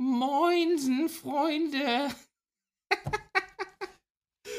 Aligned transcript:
Moinsen, 0.00 1.10
Freunde. 1.10 2.08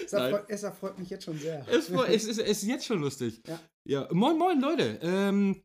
Es 0.06 0.14
erfreut, 0.14 0.46
es 0.50 0.64
erfreut 0.64 1.00
mich 1.00 1.10
jetzt 1.10 1.26
schon 1.26 1.40
sehr. 1.40 1.68
Es, 1.68 1.90
es, 2.10 2.26
ist, 2.26 2.38
es 2.38 2.62
ist 2.62 2.64
jetzt 2.64 2.86
schon 2.86 3.02
lustig. 3.02 3.42
Ja. 3.48 3.60
ja. 3.88 4.08
Moin, 4.12 4.38
moin, 4.38 4.62
Leute. 4.62 5.00
Ähm, 5.02 5.64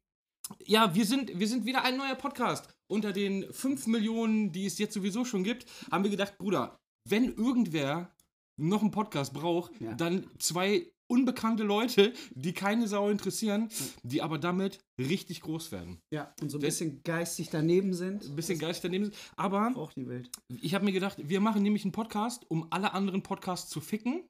ja, 0.65 0.95
wir 0.95 1.05
sind, 1.05 1.39
wir 1.39 1.47
sind 1.47 1.67
wieder 1.67 1.85
ein 1.85 1.99
neuer 1.99 2.15
Podcast. 2.15 2.75
Unter 2.91 3.13
den 3.13 3.53
5 3.53 3.87
Millionen, 3.89 4.51
die 4.51 4.65
es 4.65 4.79
jetzt 4.79 4.95
sowieso 4.95 5.27
schon 5.27 5.45
gibt, 5.45 5.67
haben 5.91 6.05
wir 6.05 6.11
gedacht, 6.11 6.39
Bruder, 6.39 6.79
wenn 7.07 7.35
irgendwer 7.35 8.15
noch 8.59 8.81
einen 8.81 8.93
Podcast 8.93 9.35
braucht, 9.35 9.79
Ja. 9.81 9.93
dann 9.95 10.31
zwei 10.39 10.91
unbekannte 11.09 11.63
Leute, 11.63 12.13
die 12.35 12.53
keine 12.53 12.89
Sau 12.89 13.09
interessieren, 13.11 13.69
die 14.03 14.23
aber 14.23 14.39
damit 14.39 14.79
richtig 14.99 15.41
groß 15.43 15.73
werden. 15.73 15.99
Ja, 16.13 16.35
und 16.41 16.51
so 16.51 16.59
ein 16.59 16.61
Das- 16.63 16.69
bisschen 16.79 17.03
geistig 17.03 17.49
daneben 17.51 17.95
sind. 17.95 18.25
Ein 18.25 18.37
bisschen 18.37 18.59
geistig 18.59 18.83
daneben 18.83 19.05
sind. 19.07 19.17
Aber 19.37 19.73
Auch 19.77 19.93
die 19.93 20.07
Welt. 20.09 20.31
ich 20.61 20.75
habe 20.75 20.85
mir 20.85 20.93
gedacht, 20.93 21.17
wir 21.23 21.41
machen 21.41 21.63
nämlich 21.63 21.85
einen 21.85 21.93
Podcast, 21.93 22.45
um 22.51 22.67
alle 22.71 22.93
anderen 22.95 23.23
Podcasts 23.23 23.71
zu 23.71 23.81
ficken. 23.81 24.25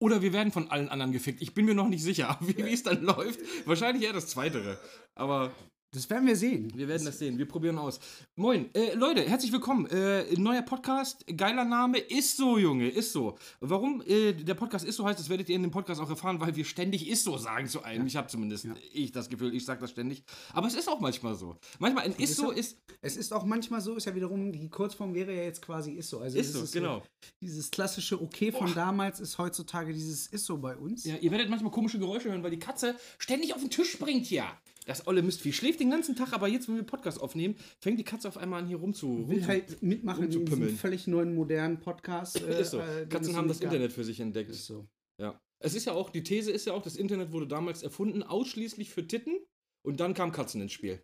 Oder 0.00 0.20
wir 0.20 0.32
werden 0.32 0.50
von 0.52 0.68
allen 0.68 0.88
anderen 0.88 1.12
gefickt. 1.12 1.40
Ich 1.42 1.54
bin 1.54 1.64
mir 1.64 1.74
noch 1.74 1.88
nicht 1.88 2.02
sicher, 2.02 2.36
wie 2.40 2.56
wie 2.56 2.72
es 2.72 2.82
dann 2.82 3.02
läuft. 3.04 3.38
Wahrscheinlich 3.66 4.02
eher 4.04 4.12
das 4.12 4.26
Zweitere. 4.26 4.80
Aber 5.14 5.52
Das 5.94 6.08
werden 6.08 6.26
wir 6.26 6.36
sehen. 6.36 6.72
wir 6.74 6.88
werden 6.88 7.04
das 7.04 7.18
sehen. 7.18 7.36
Wir 7.36 7.46
probieren 7.46 7.76
aus. 7.76 8.00
Moin, 8.34 8.74
äh, 8.74 8.94
Leute, 8.94 9.28
herzlich 9.28 9.52
willkommen. 9.52 9.84
Äh, 9.88 10.24
neuer 10.38 10.62
Podcast, 10.62 11.22
geiler 11.36 11.66
Name, 11.66 11.98
ist 11.98 12.38
so, 12.38 12.56
Junge, 12.56 12.88
ist 12.88 13.12
so. 13.12 13.36
Warum 13.60 14.02
äh, 14.06 14.32
der 14.32 14.54
Podcast 14.54 14.86
ist 14.86 14.96
so 14.96 15.04
heißt, 15.04 15.20
das 15.20 15.28
werdet 15.28 15.50
ihr 15.50 15.56
in 15.56 15.60
dem 15.60 15.70
Podcast 15.70 16.00
auch 16.00 16.08
erfahren, 16.08 16.40
weil 16.40 16.56
wir 16.56 16.64
ständig 16.64 17.06
ist 17.06 17.24
so 17.24 17.36
sagen 17.36 17.68
zu 17.68 17.82
einem. 17.82 18.06
Ich 18.06 18.16
habe 18.16 18.26
zumindest 18.28 18.68
ich 18.90 19.12
das 19.12 19.28
Gefühl, 19.28 19.54
ich 19.54 19.66
sage 19.66 19.82
das 19.82 19.90
ständig. 19.90 20.24
Aber 20.54 20.66
es 20.66 20.72
ist 20.72 20.88
auch 20.88 20.98
manchmal 20.98 21.34
so. 21.34 21.56
Manchmal 21.78 22.04
ein 22.04 22.12
ist 22.12 22.36
so 22.36 22.50
ist 22.52 22.78
Es 23.02 23.18
ist 23.18 23.34
auch 23.34 23.44
manchmal 23.44 23.82
so, 23.82 23.94
ist 23.94 24.06
ja 24.06 24.14
wiederum, 24.14 24.50
die 24.50 24.70
Kurzform 24.70 25.12
wäre 25.12 25.36
ja 25.36 25.42
jetzt 25.42 25.60
quasi 25.60 25.92
ist 25.92 26.08
so. 26.08 26.20
Also 26.20 26.38
ist 26.38 26.54
so, 26.54 26.64
genau. 26.72 27.02
dieses 27.42 27.70
klassische 27.70 28.18
Okay 28.18 28.50
von 28.50 28.72
damals 28.72 29.20
ist 29.20 29.36
heutzutage 29.36 29.92
dieses 29.92 30.26
ist 30.28 30.46
so 30.46 30.56
bei 30.56 30.74
uns. 30.74 31.04
Ja, 31.04 31.16
ihr 31.16 31.30
werdet 31.30 31.50
manchmal 31.50 31.70
komische 31.70 31.98
Geräusche 31.98 32.30
hören, 32.30 32.42
weil 32.42 32.50
die 32.50 32.58
Katze 32.58 32.96
ständig 33.18 33.52
auf 33.52 33.60
den 33.60 33.68
Tisch 33.68 33.92
springt 33.92 34.24
hier. 34.24 34.46
Das 34.86 35.06
olle 35.06 35.22
Mistvieh 35.22 35.52
schläft 35.52 35.80
den 35.80 35.90
ganzen 35.90 36.16
Tag, 36.16 36.32
aber 36.32 36.48
jetzt, 36.48 36.68
wenn 36.68 36.76
wir 36.76 36.82
Podcast 36.82 37.20
aufnehmen, 37.20 37.54
fängt 37.78 37.98
die 37.98 38.04
Katze 38.04 38.28
auf 38.28 38.36
einmal 38.36 38.62
an 38.62 38.68
hier 38.68 38.78
rum 38.78 38.94
zu. 38.94 39.28
Will 39.28 39.38
rum 39.38 39.46
halt 39.46 39.82
mitmachen 39.82 40.24
in 40.24 40.44
diesem 40.44 40.76
völlig 40.76 41.06
neuen 41.06 41.34
modernen 41.34 41.78
Podcast. 41.78 42.40
ist 42.40 42.72
so. 42.72 42.80
äh, 42.80 43.00
den 43.00 43.08
Katzen 43.08 43.36
haben 43.36 43.48
das 43.48 43.60
gab. 43.60 43.72
Internet 43.72 43.92
für 43.92 44.04
sich 44.04 44.18
entdeckt. 44.20 44.50
Ist 44.50 44.66
so. 44.66 44.88
Ja. 45.18 45.40
Es 45.60 45.74
ist 45.74 45.84
ja 45.84 45.92
auch, 45.92 46.10
die 46.10 46.24
These 46.24 46.50
ist 46.50 46.66
ja 46.66 46.72
auch, 46.72 46.82
das 46.82 46.96
Internet 46.96 47.30
wurde 47.32 47.46
damals 47.46 47.82
erfunden, 47.82 48.22
ausschließlich 48.22 48.90
für 48.90 49.06
Titten. 49.06 49.38
Und 49.84 49.98
dann 50.00 50.14
kamen 50.14 50.32
Katzen 50.32 50.60
ins 50.60 50.72
Spiel. 50.72 51.02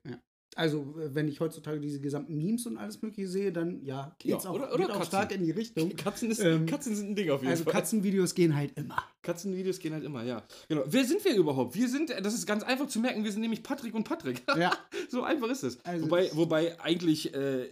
Also, 0.59 0.92
wenn 0.97 1.28
ich 1.28 1.39
heutzutage 1.39 1.78
diese 1.78 2.01
gesamten 2.01 2.37
Memes 2.37 2.67
und 2.67 2.78
alles 2.78 3.01
Mögliche 3.01 3.28
sehe, 3.28 3.53
dann 3.53 3.81
ja, 3.84 4.14
geht's 4.19 4.42
Ja, 4.42 4.51
auch, 4.51 4.55
oder- 4.56 4.75
oder 4.75 4.87
geht 4.87 4.97
auch 4.97 5.05
stark 5.05 5.33
in 5.33 5.45
die 5.45 5.53
Richtung. 5.53 5.91
Katzen, 5.97 6.31
ist, 6.33 6.41
Ähm, 6.41 6.67
Katzen 6.67 6.97
sind 6.97 7.11
ein 7.11 7.15
Ding 7.15 7.31
auf 7.31 7.41
jeden 7.42 7.53
Also, 7.53 7.62
Fall. 7.62 7.73
Katzenvideos 7.75 8.34
gehen 8.34 8.56
halt 8.56 8.73
immer. 8.77 8.97
Katzenvideos 9.23 9.78
gehen 9.78 9.92
halt 9.95 10.03
immer, 10.03 10.25
ja. 10.25 10.42
Genau. 10.69 10.83
Wer 10.87 11.05
sind 11.05 11.25
wir 11.25 11.37
überhaupt? 11.37 11.77
Wir 11.77 11.89
sind, 11.89 12.11
das 12.11 12.34
ist 12.34 12.45
ganz 12.47 12.65
einfach 12.65 12.89
zu 12.89 12.98
merken, 12.98 13.23
wir 13.23 13.31
sind 13.31 13.42
nämlich 13.42 13.62
Patrick 13.62 13.95
und 13.95 14.03
Patrick. 14.03 14.42
Ja. 14.59 14.73
so 15.09 15.23
einfach 15.23 15.48
ist 15.48 15.62
es. 15.62 15.78
Also- 15.84 16.06
wobei, 16.06 16.28
wobei 16.34 16.81
eigentlich, 16.81 17.33
äh, 17.34 17.69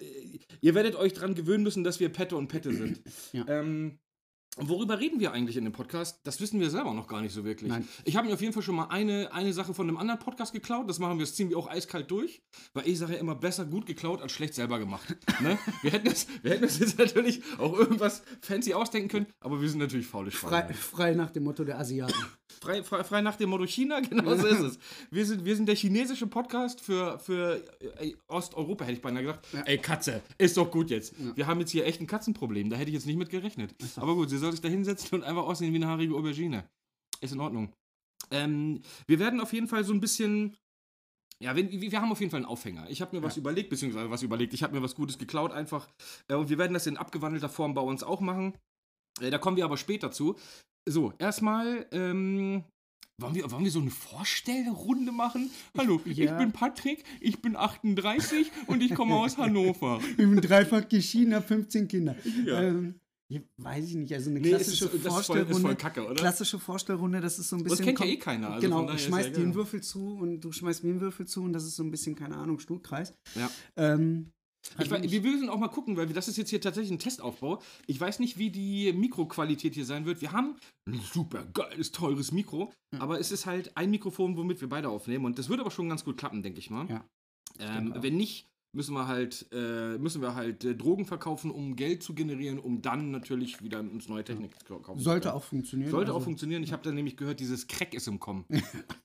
ihr 0.61 0.75
werdet 0.77 0.95
euch 0.95 1.13
dran 1.13 1.35
gewöhnen 1.35 1.65
müssen, 1.65 1.83
dass 1.83 1.99
wir 1.99 2.09
Pette 2.09 2.37
und 2.37 2.47
Pette 2.47 2.73
sind. 2.73 3.01
Ja. 3.33 3.45
Ähm, 3.49 3.99
worüber 4.57 4.99
reden 4.99 5.21
wir 5.21 5.33
eigentlich 5.33 5.57
in 5.57 5.65
dem 5.65 5.73
Podcast? 5.73 6.21
Das 6.25 6.41
wissen 6.41 6.61
wir 6.61 6.71
selber 6.71 6.95
noch 6.95 7.09
gar 7.09 7.21
nicht 7.21 7.33
so 7.33 7.45
wirklich. 7.45 7.71
Nein. 7.71 7.87
Ich 8.05 8.17
habe 8.17 8.27
mir 8.27 8.35
auf 8.35 8.41
jeden 8.41 8.53
Fall 8.53 8.63
schon 8.63 8.77
mal 8.77 8.87
eine, 8.87 9.33
eine 9.33 9.53
Sache 9.53 9.75
von 9.75 9.89
einem 9.89 9.99
anderen 9.99 10.19
Podcast 10.19 10.53
geklaut. 10.53 10.89
Das 10.89 10.99
machen 10.99 11.19
wir, 11.19 11.27
ziehen 11.27 11.51
wir 11.51 11.59
auch 11.59 11.69
eiskalt 11.69 12.11
durch. 12.11 12.43
Weil 12.73 12.89
ich 12.89 12.99
sage 12.99 13.15
ja 13.15 13.19
immer, 13.19 13.35
besser 13.35 13.67
gut 13.67 13.87
geklaut 13.87 14.23
als 14.23 14.33
schlecht 14.33 14.55
selber 14.55 14.79
gemacht. 14.79 15.17
ne? 15.41 15.59
wir, 15.83 15.93
hätten 15.93 16.07
das, 16.07 16.27
wir 16.43 16.53
hätten 16.53 16.65
uns 16.65 16.79
jetzt 16.79 16.99
natürlich 16.99 17.43
auch 17.59 17.79
irgendwas 17.79 18.23
fancy 18.41 18.75
ausdenken 18.75 19.09
können, 19.09 19.27
aber 19.41 19.61
wir 19.61 19.69
sind 19.69 19.79
natürlich 19.79 20.07
faule 20.07 20.31
Frei, 20.31 20.61
Schweine. 20.61 20.75
frei 20.75 21.15
nach 21.15 21.31
dem 21.31 21.45
Motto 21.45 21.65
der 21.65 21.79
Asiaten. 21.79 22.15
Frei, 22.61 22.83
frei, 22.83 23.05
frei 23.05 23.21
nach 23.21 23.37
dem 23.37 23.51
Motto 23.51 23.67
China, 23.67 24.01
genau 24.01 24.35
so 24.35 24.47
ist 24.47 24.61
es. 24.61 24.79
Wir 25.11 25.27
sind, 25.27 25.45
wir 25.45 25.55
sind 25.55 25.67
der 25.67 25.77
chinesische 25.77 26.27
Podcast 26.27 26.81
für, 26.81 27.19
für 27.19 27.63
äh, 27.99 28.15
Osteuropa, 28.29 28.85
hätte 28.85 28.95
ich 28.95 29.03
beinahe 29.03 29.25
gesagt. 29.25 29.47
Ey, 29.67 29.77
Katze, 29.77 30.23
ist 30.39 30.57
doch 30.57 30.71
gut 30.71 30.91
jetzt. 30.91 31.15
Wir 31.37 31.47
haben 31.47 31.61
jetzt 31.61 31.71
hier 31.71 31.85
echt 31.85 32.01
ein 32.01 32.07
Katzenproblem, 32.07 32.71
da 32.71 32.77
hätte 32.77 32.89
ich 32.89 32.95
jetzt 32.95 33.07
nicht 33.07 33.19
mit 33.19 33.29
gerechnet. 33.29 33.75
Aber 33.97 34.15
gut, 34.15 34.31
sie 34.31 34.39
soll 34.47 34.53
sich 34.53 34.61
da 34.63 34.69
hinsetzen 34.69 35.19
und 35.19 35.25
einfach 35.25 35.43
aussehen 35.45 35.73
wie 35.73 35.77
eine 35.77 35.89
haarige 35.89 36.15
Aubergine. 36.15 36.69
Ist 37.21 37.33
in 37.33 37.41
Ordnung. 37.41 37.73
Ähm, 38.31 38.81
wir 39.07 39.19
werden 39.19 39.41
auf 39.41 39.53
jeden 39.53 39.69
Fall 39.69 39.85
so 39.85 39.93
ein 39.93 40.01
bisschen. 40.01 40.57
Ja, 41.43 41.55
wir, 41.55 41.71
wir 41.71 42.01
haben 42.01 42.13
auf 42.13 42.21
jeden 42.21 42.31
Fall 42.31 42.39
einen 42.39 42.47
Aufhänger. 42.47 42.89
Ich 42.89 43.03
habe 43.03 43.15
mir 43.17 43.23
was 43.23 43.37
überlegt, 43.37 43.69
beziehungsweise 43.71 44.11
was 44.11 44.23
überlegt. 44.23 44.55
Ich 44.55 44.63
habe 44.63 44.75
mir 44.75 44.83
was 44.83 44.95
Gutes 44.95 45.19
geklaut 45.19 45.53
einfach. 45.53 45.89
Äh, 46.29 46.35
und 46.35 46.49
wir 46.49 46.59
werden 46.59 46.73
das 46.75 46.87
in 46.87 46.97
abgewandelter 46.97 47.49
Form 47.49 47.75
bei 47.75 47.83
uns 47.83 48.03
auch 48.03 48.21
machen. 48.21 48.55
Äh, 49.21 49.31
da 49.31 49.39
kommen 49.39 49.57
wir 49.57 49.65
aber 49.65 49.77
später 49.77 50.11
zu. 50.11 50.37
So, 50.89 51.13
erstmal, 51.19 51.87
ähm, 51.93 52.65
wollen 53.21 53.35
wir, 53.35 53.51
wollen 53.51 53.65
wir 53.65 53.71
so 53.71 53.81
eine 53.81 53.91
Vorstellrunde 53.91 55.13
machen? 55.13 55.51
Hallo, 55.77 56.01
ich 56.07 56.17
Ja. 56.19 56.39
bin 56.39 56.53
Patrick, 56.53 57.05
ich 57.21 57.41
bin 57.43 57.57
38 57.57 58.51
und 58.67 58.83
ich 58.83 58.95
komme 58.95 59.17
aus 59.17 59.37
Hannover. 59.39 60.01
Ich 60.11 60.17
bin 60.17 60.41
dreifach 60.41 60.89
geschieden, 60.89 61.35
hab 61.35 61.47
15 61.49 61.89
Kinder. 61.89 62.15
Ja. 62.45 62.63
Ähm, 62.63 62.99
ja, 63.29 63.41
weiß 63.57 63.89
ich 63.89 63.95
nicht, 63.97 64.13
also 64.15 64.31
eine 64.31 64.41
Nee, 64.41 64.49
klassische 64.51 64.85
das 64.87 64.95
ist 64.95 65.03
voll- 65.03 65.11
Vorstellrunde. 65.11 65.53
ist 65.53 65.61
voll 65.61 65.75
kacke, 65.77 66.05
oder? 66.05 66.15
Klassische 66.15 66.59
Vorstellrunde, 66.59 67.21
das 67.21 67.39
ist 67.39 67.49
so 67.49 67.57
ein 67.57 67.65
Das 67.65 67.71
bisschen. 67.79 67.87
kennt 67.87 68.01
ja 68.01 68.07
eh 68.07 68.17
keiner, 68.19 68.51
also 68.51 68.61
genau, 68.61 68.77
von 68.79 68.87
daher 68.87 68.97
ich 68.97 69.03
ist 69.03 69.09
schmeiß 69.09 69.27
ja 69.27 69.33
dir 69.33 69.43
einen. 69.43 69.55
Würfel 69.55 69.83
zu 69.83 70.17
und 70.17 70.41
du 70.41 70.53
schmeißt 70.53 70.85
mir 70.85 70.91
einen 70.91 71.01
Würfel 71.01 71.27
zu 71.27 71.43
und 71.43 71.53
das 71.53 71.65
ist 71.65 71.77
so 71.77 71.83
ein 71.83 71.91
bisschen, 71.91 72.15
keine 72.15 72.37
Ahnung, 72.37 72.59
Stuhlkreis. 72.59 73.15
Ja. 73.35 73.51
Ähm, 73.77 74.31
Ich, 74.81 74.91
wei- 74.91 75.01
wir 75.09 75.21
müssen 75.21 75.49
auch 75.49 75.59
mal 75.59 75.69
gucken, 75.69 75.97
weil 75.97 76.07
das 76.09 76.27
ist 76.27 76.37
jetzt 76.39 76.51
hier 76.51 76.61
tatsächlich 76.61 76.91
ein 76.91 76.99
Testaufbau. 76.99 77.63
Ich 77.87 78.01
weiß 78.01 78.19
nicht, 78.19 78.37
wie 78.37 78.51
die 78.51 78.93
Mikroqualität 78.93 79.75
hier 79.75 79.85
sein 79.85 80.07
wird. 80.07 80.21
Wir 80.21 80.33
haben 80.33 80.57
ein 80.89 81.01
super 81.13 81.45
geiles, 81.55 81.93
teures 81.93 82.33
Mikro, 82.33 82.73
aber 82.99 83.21
es 83.21 83.31
ist 83.31 83.47
halt 83.47 83.77
ein 83.77 83.91
Mikrofon, 83.93 84.37
womit 84.37 84.61
wir 84.61 84.69
beide 84.69 84.89
aufnehmen. 84.89 85.25
Und 85.25 85.39
das 85.39 85.49
wird 85.49 85.61
aber 85.61 85.71
schon 85.71 85.89
ganz 85.89 86.03
gut 86.05 86.17
klappen, 86.17 86.43
denke 86.43 86.59
ich 86.59 86.71
mal. 86.71 86.89
Ja. 86.89 87.05
Ähm, 87.61 87.95
wenn 87.99 88.17
nicht, 88.17 88.49
müssen 88.77 88.95
wir 88.95 89.09
halt, 89.09 89.47
äh, 89.53 89.97
müssen 89.97 90.21
wir 90.21 90.35
halt 90.35 90.63
äh, 90.65 90.75
Drogen 90.75 91.07
verkaufen, 91.07 91.51
um 91.51 91.77
Geld 91.77 92.03
zu 92.03 92.15
generieren, 92.15 92.59
um 92.59 92.83
dann 92.83 93.11
natürlich 93.11 93.63
wieder 93.63 93.81
uns 93.81 94.09
neue 94.09 94.23
Technik 94.23 94.53
zu 94.67 94.79
kaufen. 94.79 95.01
sollte 95.01 95.35
auch 95.35 95.43
funktionieren. 95.43 95.91
Sollte 95.91 96.13
auch 96.13 96.17
also- 96.17 96.25
funktionieren. 96.27 96.63
Ich 96.63 96.73
habe 96.73 96.83
dann 96.83 96.95
nämlich 96.95 97.17
gehört, 97.17 97.41
dieses 97.41 97.67
Crack 97.67 97.95
ist 97.95 98.07
im 98.07 98.21
Kommen. 98.21 98.45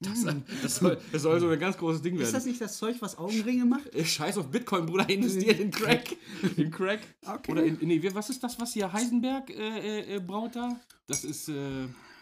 Das, 0.02 0.26
das, 0.64 0.76
soll, 0.78 0.98
das 1.12 1.22
soll 1.22 1.40
so 1.40 1.48
ein 1.48 1.60
ganz 1.60 1.78
großes 1.78 2.02
Ding 2.02 2.14
werden. 2.14 2.24
Ist 2.26 2.34
das 2.34 2.46
nicht 2.46 2.60
das 2.60 2.78
Zeug, 2.78 2.98
was 3.02 3.18
Augenringe 3.18 3.66
macht? 3.66 3.94
Äh, 3.94 4.04
Scheiß 4.04 4.38
auf 4.40 4.50
Bitcoin, 4.50 4.86
Bruder, 4.88 5.08
investiert 5.10 5.60
in 5.60 5.70
Crack. 5.72 6.16
In 6.58 6.72
Crack. 6.72 7.02
Okay. 7.26 7.52
Oder 7.52 7.64
in, 7.64 7.78
nee, 7.82 8.02
was 8.14 8.30
ist 8.30 8.44
das, 8.44 8.60
was 8.60 8.74
hier 8.74 8.92
Heisenberg 8.92 9.50
äh, 9.52 9.54
äh, 9.54 10.16
äh, 10.16 10.20
braut 10.20 10.56
da? 10.56 10.80
Das 11.08 11.24
ist, 11.24 11.52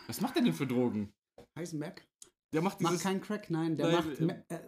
was 0.07 0.21
macht 0.21 0.35
der 0.35 0.43
denn 0.43 0.53
für 0.53 0.67
Drogen? 0.67 1.09
Heisenberg? 1.57 2.03
Der 2.51 2.63
macht 2.63 2.81
Macht 2.81 2.93
dieses... 2.93 3.03
kein 3.03 3.21
Crack, 3.21 3.51
nein, 3.51 3.77
der 3.77 3.91
macht 3.91 4.07
äh, 4.07 4.09
äh, 4.09 4.13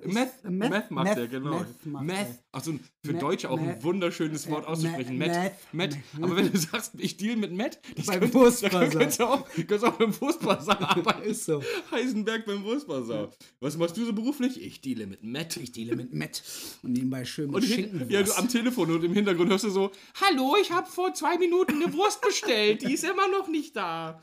ist- 0.02 0.14
Meth, 0.14 0.30
äh, 0.44 0.50
Meth, 0.52 0.92
macht 0.92 1.08
der, 1.08 1.16
Meth, 1.18 1.32
genau. 1.32 1.60
Meth 1.60 1.86
macht 1.88 2.06
Meth. 2.06 2.28
Achso, 2.52 2.74
für 3.04 3.14
Meth, 3.14 3.22
Deutsche 3.24 3.50
auch 3.50 3.58
ein 3.58 3.66
Meth, 3.66 3.84
wunderschönes 3.84 4.48
Wort 4.52 4.66
äh, 4.66 4.68
auszusprechen. 4.68 5.18
Meth, 5.18 5.30
Meth. 5.30 5.54
Meth, 5.72 5.98
Meth. 6.14 6.24
Aber 6.24 6.36
wenn 6.36 6.52
du 6.52 6.58
sagst, 6.60 6.94
ich 7.00 7.18
deal 7.18 7.38
mit 7.38 7.52
Meth, 7.54 7.80
das 7.96 8.06
Beim 8.06 8.20
dann 8.20 8.32
könntest 8.32 9.20
du 9.20 9.26
auch, 9.26 9.50
könntest 9.50 9.84
auch 9.84 9.94
beim 9.98 10.22
Wurstbazar 10.22 10.80
arbeiten. 10.80 11.24
Ist 11.32 11.46
so. 11.46 11.64
Heisenberg 11.90 12.46
beim 12.46 12.64
Wurstbazar. 12.64 13.32
Was 13.60 13.76
machst 13.78 13.98
du 13.98 14.06
so 14.06 14.14
beruflich? 14.14 14.62
Ich 14.62 14.82
deale 14.82 15.08
mit 15.08 15.24
Meth. 15.24 15.58
Ich 15.58 15.72
deale 15.72 15.96
mit 15.96 16.14
Met 16.14 16.44
und 16.84 16.92
nebenbei 16.92 17.26
schön 17.26 17.48
mit 17.48 17.56
Und 17.56 17.64
hin, 17.64 17.76
Schinkenwurst. 17.76 18.12
ja, 18.12 18.22
du 18.22 18.32
am 18.38 18.48
Telefon 18.48 18.92
und 18.92 19.04
im 19.04 19.14
Hintergrund 19.14 19.50
hörst 19.50 19.64
du 19.64 19.72
so, 19.72 19.92
Hallo, 20.22 20.56
ich 20.62 20.72
habe 20.72 20.88
vor 20.88 21.16
zwei 21.16 21.40
Minuten 21.40 21.82
eine 21.82 21.92
Wurst 21.94 22.22
bestellt, 22.22 22.84
die 22.84 22.94
ist 22.94 23.04
immer 23.04 23.28
noch 23.30 23.48
nicht 23.48 23.76
da. 23.76 24.22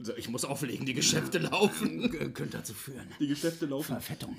So, 0.00 0.14
ich 0.16 0.28
muss 0.28 0.44
auflegen, 0.44 0.86
die 0.86 0.94
Geschäfte 0.94 1.38
laufen. 1.38 2.10
G- 2.10 2.30
könnte 2.30 2.58
dazu 2.58 2.72
führen. 2.74 3.08
Die 3.18 3.26
Geschäfte 3.26 3.66
laufen. 3.66 3.86
Verfettung. 3.92 4.38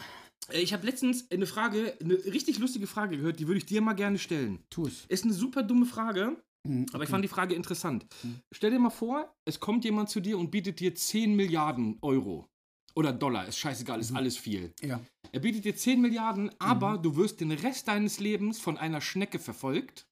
Äh, 0.51 0.61
Ich 0.61 0.71
habe 0.73 0.85
letztens 0.85 1.29
eine 1.31 1.45
Frage, 1.45 1.95
eine 2.01 2.13
richtig 2.25 2.59
lustige 2.59 2.87
Frage 2.87 3.17
gehört, 3.17 3.39
die 3.39 3.47
würde 3.47 3.57
ich 3.57 3.65
dir 3.65 3.81
mal 3.81 3.93
gerne 3.93 4.17
stellen. 4.19 4.59
Tu 4.69 4.87
es. 4.87 5.05
Ist 5.09 5.25
eine 5.25 5.33
super 5.33 5.63
dumme 5.63 5.85
Frage, 5.85 6.41
Mhm, 6.67 6.87
aber 6.91 7.03
ich 7.03 7.07
okay. 7.07 7.11
fand 7.11 7.23
die 7.23 7.29
Frage 7.29 7.55
interessant. 7.55 8.05
Stell 8.53 8.71
dir 8.71 8.79
mal 8.79 8.89
vor, 8.89 9.33
es 9.45 9.61
kommt 9.61 9.85
jemand 9.85 10.09
zu 10.09 10.19
dir 10.19 10.37
und 10.37 10.51
bietet 10.51 10.81
dir 10.81 10.93
10 10.93 11.33
Milliarden 11.35 11.97
Euro. 12.01 12.47
Oder 12.95 13.13
Dollar, 13.13 13.47
ist 13.47 13.57
scheißegal, 13.59 13.99
ist 14.01 14.13
alles 14.13 14.37
viel. 14.37 14.73
Ja. 14.81 14.99
Er 15.31 15.39
bietet 15.39 15.63
dir 15.63 15.75
10 15.75 16.01
Milliarden, 16.01 16.51
aber 16.59 16.97
du 16.97 17.15
wirst 17.15 17.39
den 17.39 17.51
Rest 17.51 17.87
deines 17.87 18.19
Lebens 18.19 18.59
von 18.59 18.77
einer 18.77 18.99
Schnecke 18.99 19.39
verfolgt. 19.39 20.05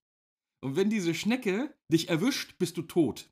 Und 0.64 0.78
wenn 0.78 0.90
diese 0.90 1.14
Schnecke 1.14 1.74
dich 1.92 2.08
erwischt, 2.08 2.58
bist 2.60 2.78
du 2.78 2.82
tot. 2.84 3.30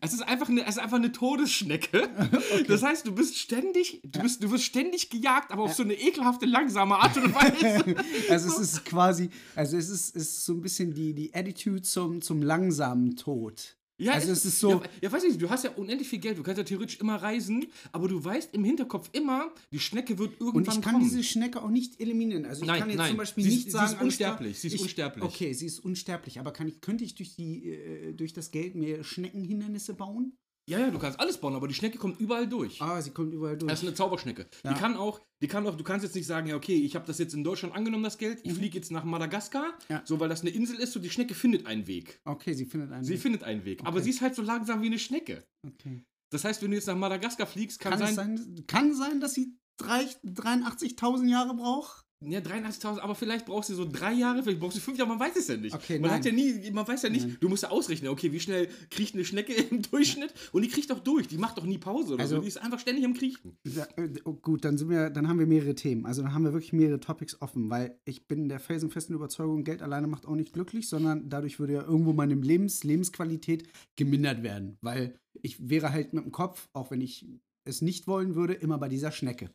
Es 0.00 0.12
ist 0.12 0.22
einfach 0.22 0.48
eine, 0.48 0.62
es 0.62 0.76
ist 0.76 0.78
einfach 0.78 0.96
eine 0.96 1.12
Todesschnecke. 1.12 2.08
Das 2.68 2.82
heißt, 2.82 3.06
du 3.06 3.12
bist 3.12 3.38
ständig, 3.38 4.00
du, 4.04 4.20
bist, 4.20 4.42
du 4.42 4.50
wirst 4.50 4.64
ständig 4.64 5.10
gejagt, 5.10 5.50
aber 5.50 5.64
auf 5.64 5.74
so 5.74 5.82
eine 5.82 5.94
ekelhafte, 5.94 6.46
langsame 6.46 6.96
Art 6.96 7.16
und 7.16 7.34
Weise. 7.34 7.96
Also 8.30 8.48
es 8.48 8.58
ist 8.58 8.84
quasi, 8.84 9.30
also 9.54 9.76
es 9.76 9.88
ist, 9.88 10.16
ist 10.16 10.44
so 10.44 10.54
ein 10.54 10.60
bisschen 10.60 10.94
die, 10.94 11.12
die 11.14 11.34
Attitude 11.34 11.82
zum, 11.82 12.22
zum 12.22 12.42
langsamen 12.42 13.16
Tod. 13.16 13.76
Ja, 14.04 14.12
also 14.12 14.32
es 14.32 14.44
ist 14.44 14.58
so. 14.60 14.70
Ja, 14.70 14.82
ja, 15.02 15.12
weiß 15.12 15.22
nicht, 15.24 15.40
du 15.40 15.48
hast 15.50 15.64
ja 15.64 15.70
unendlich 15.72 16.08
viel 16.08 16.18
Geld, 16.18 16.38
du 16.38 16.42
kannst 16.42 16.58
ja 16.58 16.64
theoretisch 16.64 16.98
immer 17.00 17.16
reisen, 17.16 17.66
aber 17.92 18.08
du 18.08 18.22
weißt 18.22 18.54
im 18.54 18.64
Hinterkopf 18.64 19.08
immer, 19.12 19.52
die 19.72 19.78
Schnecke 19.78 20.18
wird 20.18 20.32
irgendwann 20.40 20.56
und 20.56 20.68
ich 20.68 20.80
kann 20.80 20.94
kommen. 20.94 21.04
diese 21.04 21.22
Schnecke 21.22 21.62
auch 21.62 21.70
nicht 21.70 22.00
eliminieren. 22.00 22.44
Also 22.44 22.62
ich 22.62 22.66
Nein, 22.68 22.80
kann 22.80 22.88
jetzt 22.90 22.98
nein. 22.98 23.08
zum 23.10 23.16
Beispiel 23.18 23.44
Sie 23.44 23.48
ist- 23.50 23.54
nicht 23.54 23.62
sie 23.64 23.68
ist 23.68 23.72
sagen, 23.72 23.82
alles 24.00 24.16
klar, 24.16 24.30
unsterblich, 24.32 24.58
sie 24.60 24.66
ist 24.68 24.74
ich, 24.74 24.80
unsterblich. 24.82 25.24
Okay, 25.24 25.52
sie 25.52 25.66
ist 25.66 25.78
unsterblich, 25.80 26.38
aber 26.40 26.52
kann 26.52 26.68
ich, 26.68 26.80
könnte 26.80 27.04
ich 27.04 27.14
durch, 27.14 27.34
die, 27.36 27.68
äh, 27.70 28.12
durch 28.14 28.32
das 28.32 28.50
Geld 28.50 28.74
mir 28.74 29.04
Schneckenhindernisse 29.04 29.94
bauen? 29.94 30.32
Ja, 30.68 30.78
ja, 30.78 30.90
du 30.90 30.98
kannst 30.98 31.18
alles 31.20 31.38
bauen, 31.38 31.54
aber 31.54 31.66
die 31.68 31.74
Schnecke 31.74 31.98
kommt 31.98 32.20
überall 32.20 32.46
durch. 32.48 32.80
Ah, 32.80 33.00
sie 33.02 33.10
kommt 33.10 33.32
überall 33.34 33.56
durch. 33.58 33.68
Das 33.70 33.80
ist 33.82 33.86
eine 33.88 33.94
Zauberschnecke. 33.94 34.46
Ja. 34.64 34.72
Die 34.72 34.78
kann 34.78 34.96
auch, 34.96 35.20
die 35.42 35.48
kann 35.48 35.66
auch, 35.66 35.76
du 35.76 35.82
kannst 35.84 36.04
jetzt 36.04 36.14
nicht 36.14 36.26
sagen, 36.26 36.46
ja, 36.46 36.56
okay, 36.56 36.76
ich 36.76 36.94
habe 36.94 37.06
das 37.06 37.18
jetzt 37.18 37.34
in 37.34 37.42
Deutschland 37.44 37.74
angenommen, 37.74 38.04
das 38.04 38.16
Geld, 38.18 38.40
ich 38.44 38.52
fliege 38.52 38.76
jetzt 38.78 38.90
nach 38.92 39.04
Madagaskar, 39.04 39.66
Mhm. 39.72 39.78
Ja. 39.88 40.02
so 40.04 40.20
weil 40.20 40.28
das 40.28 40.42
eine 40.42 40.50
Insel 40.50 40.78
ist, 40.78 40.92
so 40.92 41.00
die 41.00 41.10
Schnecke 41.10 41.34
findet 41.34 41.66
einen 41.66 41.86
Weg. 41.86 42.20
okay, 42.24 42.54
sie 42.54 42.64
findet 42.66 42.92
einen. 42.92 43.04
Sie 43.04 43.16
findet 43.18 43.42
einen 43.44 43.64
Weg. 43.64 43.80
Aber 43.80 43.96
Okay. 43.96 44.04
sie 44.04 44.10
ist 44.10 44.20
halt 44.20 44.34
so 44.34 44.42
langsam 44.42 44.82
wie 44.82 44.86
eine 44.86 44.98
Schnecke. 44.98 45.44
okay. 45.66 46.04
Das 46.30 46.44
heißt, 46.44 46.62
wenn 46.62 46.70
du 46.70 46.76
jetzt 46.76 46.86
nach 46.86 46.96
Madagaskar 46.96 47.46
fliegst, 47.46 47.78
kann, 47.78 47.90
Kann, 47.98 48.14
sein, 48.14 48.34
es 48.34 48.44
sein, 48.44 48.64
kann 48.66 48.94
sein, 48.94 49.20
dass 49.20 49.34
sie 49.34 49.54
drei- 49.78 50.08
83.000 50.24 51.28
Jahre 51.28 51.54
braucht? 51.54 52.04
Ja, 52.26 52.40
83.000, 52.40 52.98
aber 53.00 53.14
vielleicht 53.14 53.46
brauchst 53.46 53.70
du 53.70 53.74
so 53.74 53.84
drei 53.84 54.12
Jahre, 54.12 54.42
vielleicht 54.42 54.60
brauchst 54.60 54.76
du 54.76 54.80
fünf 54.80 54.98
Jahre, 54.98 55.08
man 55.10 55.20
weiß 55.20 55.36
es 55.36 55.48
ja 55.48 55.56
nicht. 55.56 55.74
Okay, 55.74 55.98
man 55.98 56.10
nein. 56.10 56.18
hat 56.18 56.24
ja 56.26 56.32
nie, 56.32 56.70
man 56.70 56.86
weiß 56.86 57.02
ja 57.02 57.08
nicht, 57.10 57.26
Nein. 57.26 57.36
du 57.40 57.48
musst 57.48 57.62
ja 57.62 57.70
ausrechnen, 57.70 58.10
okay, 58.10 58.32
wie 58.32 58.40
schnell 58.40 58.68
kriecht 58.90 59.14
eine 59.14 59.24
Schnecke 59.24 59.52
im 59.70 59.82
Durchschnitt 59.82 60.32
und 60.52 60.62
die 60.62 60.68
kriecht 60.68 60.90
doch 60.90 61.00
durch, 61.00 61.28
die 61.28 61.38
macht 61.38 61.58
doch 61.58 61.64
nie 61.64 61.78
Pause 61.78 62.14
oder 62.14 62.22
Also- 62.22 62.36
so, 62.36 62.42
die 62.42 62.48
ist 62.48 62.58
einfach 62.58 62.78
ständig 62.78 63.04
am 63.04 63.14
Kriechen. 63.14 63.56
Ja, 63.64 63.86
äh, 63.96 64.08
oh, 64.24 64.34
gut, 64.34 64.64
dann 64.64 64.78
sind 64.78 64.88
wir, 64.90 65.10
dann 65.10 65.28
haben 65.28 65.38
wir 65.38 65.46
mehrere 65.46 65.74
Themen. 65.74 66.06
Also 66.06 66.22
dann 66.22 66.34
haben 66.34 66.44
wir 66.44 66.52
wirklich 66.52 66.72
mehrere 66.72 67.00
Topics 67.00 67.40
offen, 67.40 67.70
weil 67.70 67.98
ich 68.04 68.26
bin 68.28 68.48
der 68.48 68.60
felsenfesten 68.60 69.14
Überzeugung, 69.14 69.64
Geld 69.64 69.82
alleine 69.82 70.06
macht 70.06 70.26
auch 70.26 70.34
nicht 70.36 70.52
glücklich, 70.52 70.88
sondern 70.88 71.28
dadurch 71.28 71.58
würde 71.58 71.74
ja 71.74 71.82
irgendwo 71.82 72.12
meine 72.12 72.34
Lebens 72.34 72.84
Lebensqualität 72.84 73.68
gemindert 73.96 74.42
werden. 74.42 74.78
Weil 74.80 75.18
ich 75.42 75.68
wäre 75.68 75.92
halt 75.92 76.12
mit 76.12 76.24
dem 76.24 76.32
Kopf, 76.32 76.68
auch 76.72 76.90
wenn 76.90 77.00
ich 77.00 77.26
es 77.64 77.80
nicht 77.82 78.06
wollen 78.06 78.34
würde, 78.34 78.54
immer 78.54 78.78
bei 78.78 78.88
dieser 78.88 79.12
Schnecke. 79.12 79.50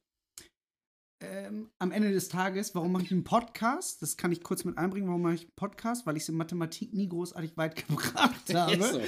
Ähm, 1.20 1.72
am 1.80 1.92
Ende 1.92 2.12
des 2.12 2.30
Tages, 2.30 2.76
warum 2.76 2.92
mache 2.92 3.04
ich 3.06 3.12
einen 3.12 3.24
Podcast? 3.24 4.04
Das 4.04 4.18
kann 4.18 4.32
ich 4.32 4.44
kurz 4.44 4.66
mit 4.66 4.78
einbringen. 4.78 5.08
Warum 5.08 5.24
mache 5.24 5.34
ich 5.34 5.42
einen 5.42 5.52
Podcast? 5.56 6.06
Weil 6.06 6.16
ich 6.16 6.22
es 6.24 6.30
in 6.30 6.36
Mathematik 6.36 6.94
nie 6.94 7.10
großartig 7.10 7.58
weit 7.58 7.76
gebracht 7.88 8.54
habe. 8.54 8.78
So. 8.84 9.02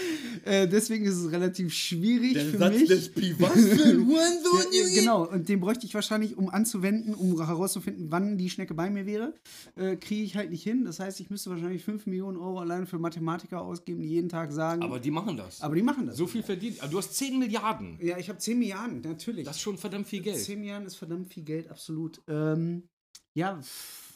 Äh, 0.50 0.68
deswegen 0.68 1.06
ist 1.06 1.18
es 1.18 1.32
relativ 1.32 1.72
schwierig 1.72 2.34
mich. 2.36 3.40
Was 3.40 3.54
für 3.54 3.90
ein 3.90 4.08
Hurensohn, 4.08 4.74
Ja, 4.74 4.88
ja, 4.88 4.96
genau, 5.00 5.28
und 5.28 5.48
den 5.50 5.60
bräuchte 5.60 5.86
ich 5.86 5.94
wahrscheinlich, 5.94 6.36
um 6.36 6.50
anzuwenden, 6.50 7.14
um 7.14 7.46
herauszufinden, 7.46 8.08
wann 8.10 8.40
die 8.40 8.50
Schnecke 8.50 8.74
bei 8.74 8.90
mir 8.90 9.06
wäre. 9.06 9.36
Äh, 9.76 9.96
Kriege 9.98 10.24
ich 10.24 10.36
halt 10.36 10.50
nicht 10.50 10.64
hin. 10.64 10.86
Das 10.86 11.00
heißt, 11.00 11.20
ich 11.20 11.30
müsste 11.30 11.52
wahrscheinlich 11.52 11.84
5 11.84 12.08
Millionen 12.08 12.38
Euro 12.38 12.60
allein 12.60 12.88
für 12.88 12.98
Mathematiker 12.98 13.62
ausgeben, 13.62 14.02
die 14.02 14.10
jeden 14.10 14.30
Tag 14.30 14.52
sagen. 14.52 14.82
Aber 14.82 15.00
die 15.00 15.12
machen 15.12 15.38
das. 15.38 15.62
aber 15.62 15.76
die 15.76 15.84
machen 15.84 16.08
das. 16.08 16.18
so 16.18 16.26
viel 16.26 16.42
verdient. 16.42 16.80
Du 16.90 16.98
hast 16.98 17.14
10 17.14 17.38
Milliarden. 17.38 18.00
ja, 18.02 18.18
ich 18.18 18.30
habe 18.30 18.40
10 18.40 18.58
Milliarden, 18.58 19.02
natürlich. 19.02 19.46
Das 19.46 19.58
ist 19.58 19.62
schon 19.62 19.78
verdammt 19.78 20.08
viel 20.08 20.22
Geld. 20.22 20.40
10 20.40 20.60
Milliarden 20.60 20.88
ist 20.88 20.96
verdammt 20.96 21.32
viel 21.32 21.44
Geld, 21.44 21.70
absolut. 21.70 21.99
Ähm, 22.28 22.88
ja, 23.36 23.60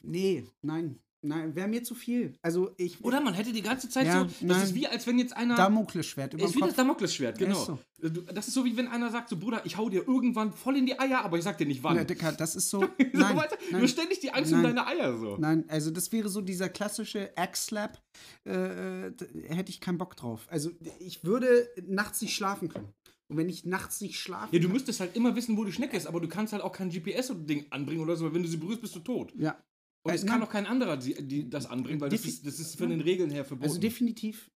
nee, 0.04 0.46
nein. 0.62 1.00
Nein, 1.26 1.56
wäre 1.56 1.70
mir 1.70 1.82
zu 1.86 1.96
viel. 1.96 2.34
Also 2.42 2.74
ich. 2.76 3.02
Oder 3.02 3.22
man 3.22 3.34
hätte 3.34 3.54
die 3.54 3.62
ganze 3.62 3.88
Zeit 3.88 4.08
Ja, 4.08 4.20
so, 4.20 4.26
das 4.26 4.42
nein. 4.42 4.62
ist 4.64 4.76
wie 4.76 4.88
als 4.88 5.08
wenn 5.08 5.18
jetzt 5.18 5.32
einer... 5.38 5.56
Damoklesschwert 5.56 6.34
ist 6.34 6.54
wie 6.54 6.60
das 6.60 6.68
Kopf. 6.68 6.76
Damoklesschwert, 6.76 7.40
Ja, 7.40 7.48
genau. 7.48 7.60
ist 7.62 7.66
so. 7.66 7.80
Du- 8.10 8.24
Das 8.24 8.50
ist 8.50 8.54
so 8.56 8.66
wie 8.66 8.76
wenn 8.76 8.90
einer 8.90 9.10
sagt, 9.10 9.30
so 9.30 9.38
Bruder, 9.38 9.62
ich 9.66 9.78
hau 9.78 9.88
dir 9.88 10.06
irgendwann 10.06 10.52
voll 10.52 10.76
in 10.76 10.86
die 10.86 11.00
Eier, 11.00 11.24
aber 11.24 11.38
ich 11.38 11.46
sag 11.46 11.58
dir 11.58 11.66
nicht 11.66 11.82
wann. 11.82 11.96
Ja, 11.96 12.04
Dicker, 12.04 12.34
das 12.34 12.58
ist 12.58 12.70
so. 12.70 12.82
So, 12.98 13.20
Nein, 13.20 13.38
du 13.38 13.72
nein. 13.72 13.82
hast 13.84 13.92
ständig 13.92 14.20
die 14.20 14.34
Angst 14.34 14.52
um 14.52 14.62
Nein. 14.64 14.76
deine 14.76 14.86
Eier 14.86 15.18
so. 15.18 15.38
Nein, 15.38 15.64
also 15.70 15.92
das 15.92 16.12
wäre 16.12 16.28
so 16.28 16.42
dieser 16.42 16.68
klassische 16.68 17.32
Axe-Slap. 17.38 18.02
Äh, 18.46 19.08
äh, 19.08 19.14
hätte 19.48 19.70
ich 19.70 19.80
keinen 19.80 19.98
Bock 20.00 20.18
drauf. 20.18 20.46
Also 20.50 20.72
ich 21.00 21.24
würde 21.24 21.70
nachts 21.88 22.22
nicht 22.22 22.36
schlafen 22.36 22.68
können. 22.68 22.90
Und 23.30 23.38
wenn 23.38 23.50
ich 23.50 23.66
nachts 23.66 24.02
nicht 24.02 24.20
schlafen 24.20 24.54
Ja, 24.54 24.62
du 24.62 24.70
müsstest 24.70 25.00
halt 25.00 25.16
immer 25.16 25.36
wissen, 25.36 25.58
wo 25.58 25.64
die 25.64 25.72
Schnecke 25.72 25.98
ist, 25.98 26.08
aber 26.08 26.20
du 26.20 26.28
kannst 26.28 26.54
halt 26.54 26.62
auch 26.62 26.72
kein 26.72 26.90
GPS-Ding 26.90 27.68
anbringen 27.72 28.02
oder 28.02 28.16
so, 28.16 28.26
weil 28.26 28.34
wenn 28.34 28.44
du 28.44 28.50
sie 28.50 28.58
berührst, 28.58 28.82
bist 28.82 28.96
du 28.96 29.00
tot. 29.00 29.34
Ja. 29.38 29.64
Und 30.04 30.12
Äh, 30.12 30.16
es 30.16 30.26
kann 30.26 30.40
nein. 30.40 30.48
auch 30.48 30.52
kein 30.52 30.66
anderer 30.66 30.98
die, 30.98 31.16
die 31.26 31.50
das 31.50 31.66
anbringen, 31.66 32.02
weil 32.02 32.10
das 32.10 32.26
ist, 32.26 32.46
das 32.46 32.60
ist 32.60 32.78
von 32.78 32.90
den 32.90 33.02
Regeln 33.02 33.32
her 33.32 33.46
verboten. 33.46 33.70
Also 33.70 33.80
definitiv 33.80 34.52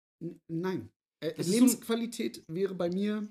nein. 0.48 0.90
Äh, 1.20 1.38
ist 1.38 1.46
so 1.46 1.52
Lebensqualität 1.52 2.44
wäre 2.48 2.74
bei 2.74 2.88
mir 2.88 3.28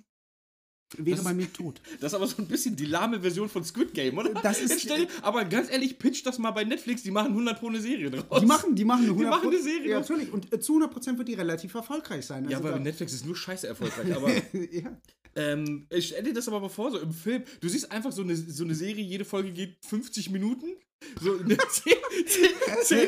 wäre 0.97 1.15
Das 1.17 1.23
bei 1.25 1.33
mir 1.33 1.51
tot. 1.51 1.81
das 1.99 2.11
ist 2.11 2.15
aber 2.15 2.27
so 2.27 2.35
ein 2.37 2.47
bisschen 2.47 2.75
die 2.75 2.85
lahme 2.85 3.19
Version 3.21 3.49
von 3.49 3.63
Squid 3.63 3.93
Game, 3.93 4.17
oder? 4.17 4.29
Das 4.41 4.59
ist- 4.61 4.81
stell 4.81 5.07
aber 5.21 5.45
ganz 5.45 5.69
ehrlich, 5.71 5.97
pitch 5.99 6.25
das 6.25 6.37
mal 6.39 6.51
bei 6.51 6.63
Netflix, 6.63 7.03
die 7.03 7.11
machen 7.11 7.31
100 7.33 7.59
pro 7.59 7.67
eine 7.69 7.81
Serie 7.81 8.09
draus. 8.11 8.41
Die 8.41 8.45
machen, 8.45 8.75
die 8.75 8.85
machen 8.85 9.05
eine 9.05 9.13
Die 9.17 9.23
machen 9.25 9.41
100 9.41 9.53
eine 9.53 9.61
Serie 9.63 9.89
Ja, 9.91 9.99
draus. 9.99 10.09
natürlich. 10.09 10.31
Und 10.33 10.53
äh, 10.53 10.59
zu 10.59 10.73
100% 10.79 11.17
wird 11.17 11.27
die 11.27 11.33
relativ 11.35 11.73
erfolgreich 11.73 12.25
sein. 12.25 12.43
Ja, 12.49 12.57
Also 12.57 12.67
aber 12.69 12.77
da- 12.77 12.83
Netflix 12.83 13.13
ist 13.13 13.25
nur 13.25 13.35
scheiße 13.35 13.67
erfolgreich, 13.67 14.13
aber 14.15 14.29
ja. 14.31 14.97
ähm, 15.35 15.87
ich 15.89 16.07
stell 16.07 16.23
dir 16.23 16.33
das 16.33 16.47
aber 16.47 16.59
mal 16.59 16.69
vor, 16.69 16.91
so 16.91 16.99
im 16.99 17.11
Film, 17.11 17.43
du 17.61 17.67
siehst 17.69 17.91
einfach 17.91 18.11
so 18.11 18.21
eine, 18.21 18.35
so 18.35 18.63
eine 18.63 18.75
Serie, 18.75 19.03
jede 19.03 19.25
Folge 19.25 19.51
geht 19.51 19.77
50 19.85 20.29
Minuten, 20.29 20.67
so 21.21 21.33
eine 21.33 21.57
10, 21.57 21.93
10, 22.25 22.49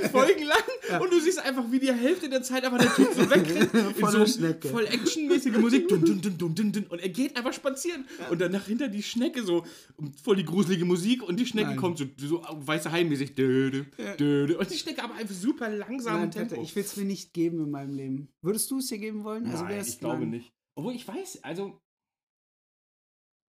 10 0.02 0.10
Folgen 0.10 0.44
lang 0.44 1.02
und 1.02 1.12
du 1.12 1.20
siehst 1.20 1.40
einfach, 1.40 1.64
wie 1.72 1.80
die 1.80 1.92
Hälfte 1.92 2.30
der 2.30 2.42
Zeit 2.42 2.64
einfach 2.64 2.80
der 2.80 2.94
Typ 2.94 3.10
so 3.16 3.30
wegrennt, 3.30 3.74
in 3.98 4.08
so 4.08 4.26
Schnecke. 4.26 4.70
voll 4.70 4.86
actionmäßige 4.86 5.58
Musik, 5.58 5.88
dun, 5.88 6.04
dun, 6.04 6.22
dun, 6.22 6.38
dun, 6.38 6.56
dun, 6.56 6.72
dun, 6.72 6.86
und 6.88 7.00
er 7.00 7.10
geht 7.10 7.36
einfach 7.38 7.54
spazieren 7.54 8.06
und 8.30 8.40
danach 8.42 8.66
hinter 8.66 8.88
die 8.88 9.04
Schnecke 9.04 9.44
so 9.44 9.66
voll 10.24 10.38
die 10.38 10.46
gruselige 10.46 10.86
Musik 10.86 11.24
und 11.24 11.40
die 11.40 11.46
Schnecke 11.46 11.70
Nein. 11.70 11.78
kommt 11.78 11.98
so, 11.98 12.06
so 12.18 12.42
weiße 12.52 12.92
Hai-mäßig, 12.92 13.36
dö, 13.36 13.72
dö, 13.72 13.86
dö, 14.18 14.48
dö, 14.48 14.58
und 14.58 14.70
die 14.70 14.78
Schnecke 14.78 15.04
aber 15.04 15.16
einfach 15.16 15.36
super 15.36 15.70
langsam 15.70 16.22
Nein, 16.22 16.32
Tempo. 16.32 16.62
Ich 16.62 16.76
will 16.76 16.84
es 16.84 16.96
mir 16.98 17.06
nicht 17.06 17.34
geben 17.34 17.64
in 17.64 17.72
meinem 17.72 17.96
Leben. 17.96 18.30
Würdest 18.42 18.70
du 18.72 18.80
es 18.80 18.88
dir 18.88 18.98
geben 18.98 19.24
wollen? 19.24 19.46
Also 19.48 19.64
Nein, 19.64 19.84
ich 19.86 20.00
glaube 20.00 20.26
nicht. 20.26 20.54
Obwohl 20.76 20.94
ich 20.94 21.08
weiß, 21.08 21.44
also. 21.44 21.80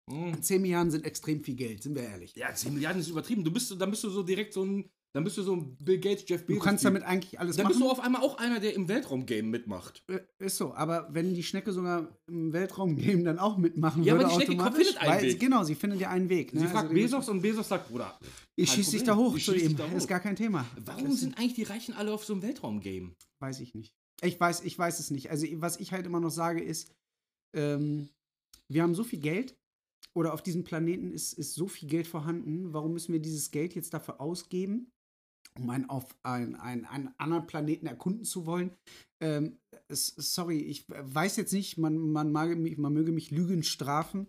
Hm. 0.09 0.41
10 0.41 0.61
Milliarden 0.61 0.91
sind 0.91 1.03
extrem 1.05 1.43
viel 1.43 1.55
Geld, 1.55 1.81
sind 1.83 1.95
wir 1.95 2.03
ehrlich. 2.03 2.35
Ja, 2.35 2.53
10 2.53 2.73
Milliarden 2.73 3.01
ist 3.01 3.07
übertrieben. 3.09 3.43
Du 3.43 3.51
bist, 3.51 3.73
dann 3.79 3.89
bist 3.89 4.03
du 4.03 4.09
so 4.09 4.23
direkt 4.23 4.53
so 4.53 4.63
ein. 4.63 4.89
Dann 5.13 5.23
bist 5.23 5.37
du 5.37 5.43
so 5.43 5.55
ein 5.55 5.77
Bill 5.77 5.97
Gates, 5.97 6.25
Jeff 6.27 6.41
Du 6.41 6.47
Bezos. 6.47 6.63
kannst 6.65 6.81
Typ. 6.83 6.89
damit 6.93 7.03
eigentlich 7.07 7.39
alles 7.39 7.55
Dann 7.55 7.63
machen. 7.63 7.71
bist 7.71 7.81
du 7.81 7.89
auf 7.89 8.01
einmal 8.01 8.21
auch 8.21 8.37
einer, 8.37 8.59
der 8.59 8.73
im 8.73 8.89
Weltraum-Game 8.89 9.49
mitmacht. 9.49 10.03
Äh, 10.09 10.19
Ist 10.39 10.57
so, 10.57 10.73
aber 10.73 11.07
wenn 11.13 11.33
die 11.33 11.41
Schnecke 11.41 11.71
sogar 11.71 12.09
im 12.27 12.51
Weltraum-Game 12.51 13.23
dann 13.23 13.39
auch 13.39 13.57
mitmachen 13.57 14.03
Ja, 14.03 14.15
würde, 14.15 14.25
aber 14.25 14.33
die 14.33 14.45
Schnecke 14.45 14.61
automatisch, 14.61 14.87
findet 14.87 15.01
einen 15.01 15.11
weil, 15.13 15.23
Weg. 15.23 15.39
Genau, 15.39 15.63
sie 15.63 15.75
findet 15.75 16.01
ja 16.01 16.09
einen 16.09 16.27
Weg. 16.27 16.51
Sie 16.51 16.57
ne? 16.59 16.67
fragt 16.67 16.89
Also, 16.89 16.93
Bezos 16.95 17.29
und 17.29 17.41
Bezos 17.41 17.69
sagt, 17.69 17.87
Bruder. 17.87 18.19
Ich 18.57 18.67
kein 18.67 18.75
schieß 18.75 18.91
dich 18.91 19.03
da 19.03 19.15
hoch 19.15 19.37
Ich 19.37 19.45
zu 19.45 19.55
ihm. 19.55 19.77
da 19.77 19.89
hoch. 19.89 19.95
Ist 19.95 20.09
gar 20.09 20.19
kein 20.19 20.35
Thema. 20.35 20.65
Warum 20.83 21.09
sind 21.13 21.37
eigentlich 21.37 21.53
die 21.53 21.63
Reichen 21.63 21.93
alle 21.93 22.11
auf 22.11 22.25
so 22.25 22.33
einem 22.33 22.41
Weltraum-Game? 22.41 23.15
Weiß 23.39 23.61
ich 23.61 23.73
nicht. 23.73 23.93
Ich 24.21 24.37
weiß, 24.37 24.65
ich 24.65 24.77
weiß 24.77 24.99
es 24.99 25.11
nicht. 25.11 25.31
Also, 25.31 25.47
was 25.61 25.77
ich 25.79 25.93
halt 25.93 26.05
immer 26.05 26.19
noch 26.19 26.29
sage, 26.29 26.61
ist, 26.61 26.91
ähm, 27.55 28.09
wir 28.69 28.83
haben 28.83 28.95
so 28.95 29.05
viel 29.05 29.19
Geld 29.19 29.55
oder 30.15 30.33
auf 30.33 30.41
diesem 30.41 30.63
Planeten 30.63 31.11
ist, 31.11 31.33
ist 31.33 31.53
so 31.53 31.67
viel 31.67 31.89
Geld 31.89 32.07
vorhanden. 32.07 32.73
Warum 32.73 32.93
müssen 32.93 33.13
wir 33.13 33.19
dieses 33.19 33.51
Geld 33.51 33.75
jetzt 33.75 33.93
dafür 33.93 34.21
ausgeben, 34.21 34.91
um 35.57 35.69
einen 35.69 35.89
auf 35.89 36.15
einen, 36.23 36.55
einen, 36.55 36.85
einen 36.85 37.13
anderen 37.17 37.47
Planeten 37.47 37.85
erkunden 37.85 38.23
zu 38.23 38.45
wollen? 38.45 38.71
Ähm, 39.21 39.57
sorry, 39.89 40.59
ich 40.59 40.85
weiß 40.87 41.35
jetzt 41.35 41.53
nicht, 41.53 41.77
man, 41.77 41.97
man, 41.97 42.31
mag 42.31 42.57
mich, 42.57 42.77
man 42.77 42.93
möge 42.93 43.11
mich 43.11 43.31
Lügen 43.31 43.63
strafen. 43.63 44.27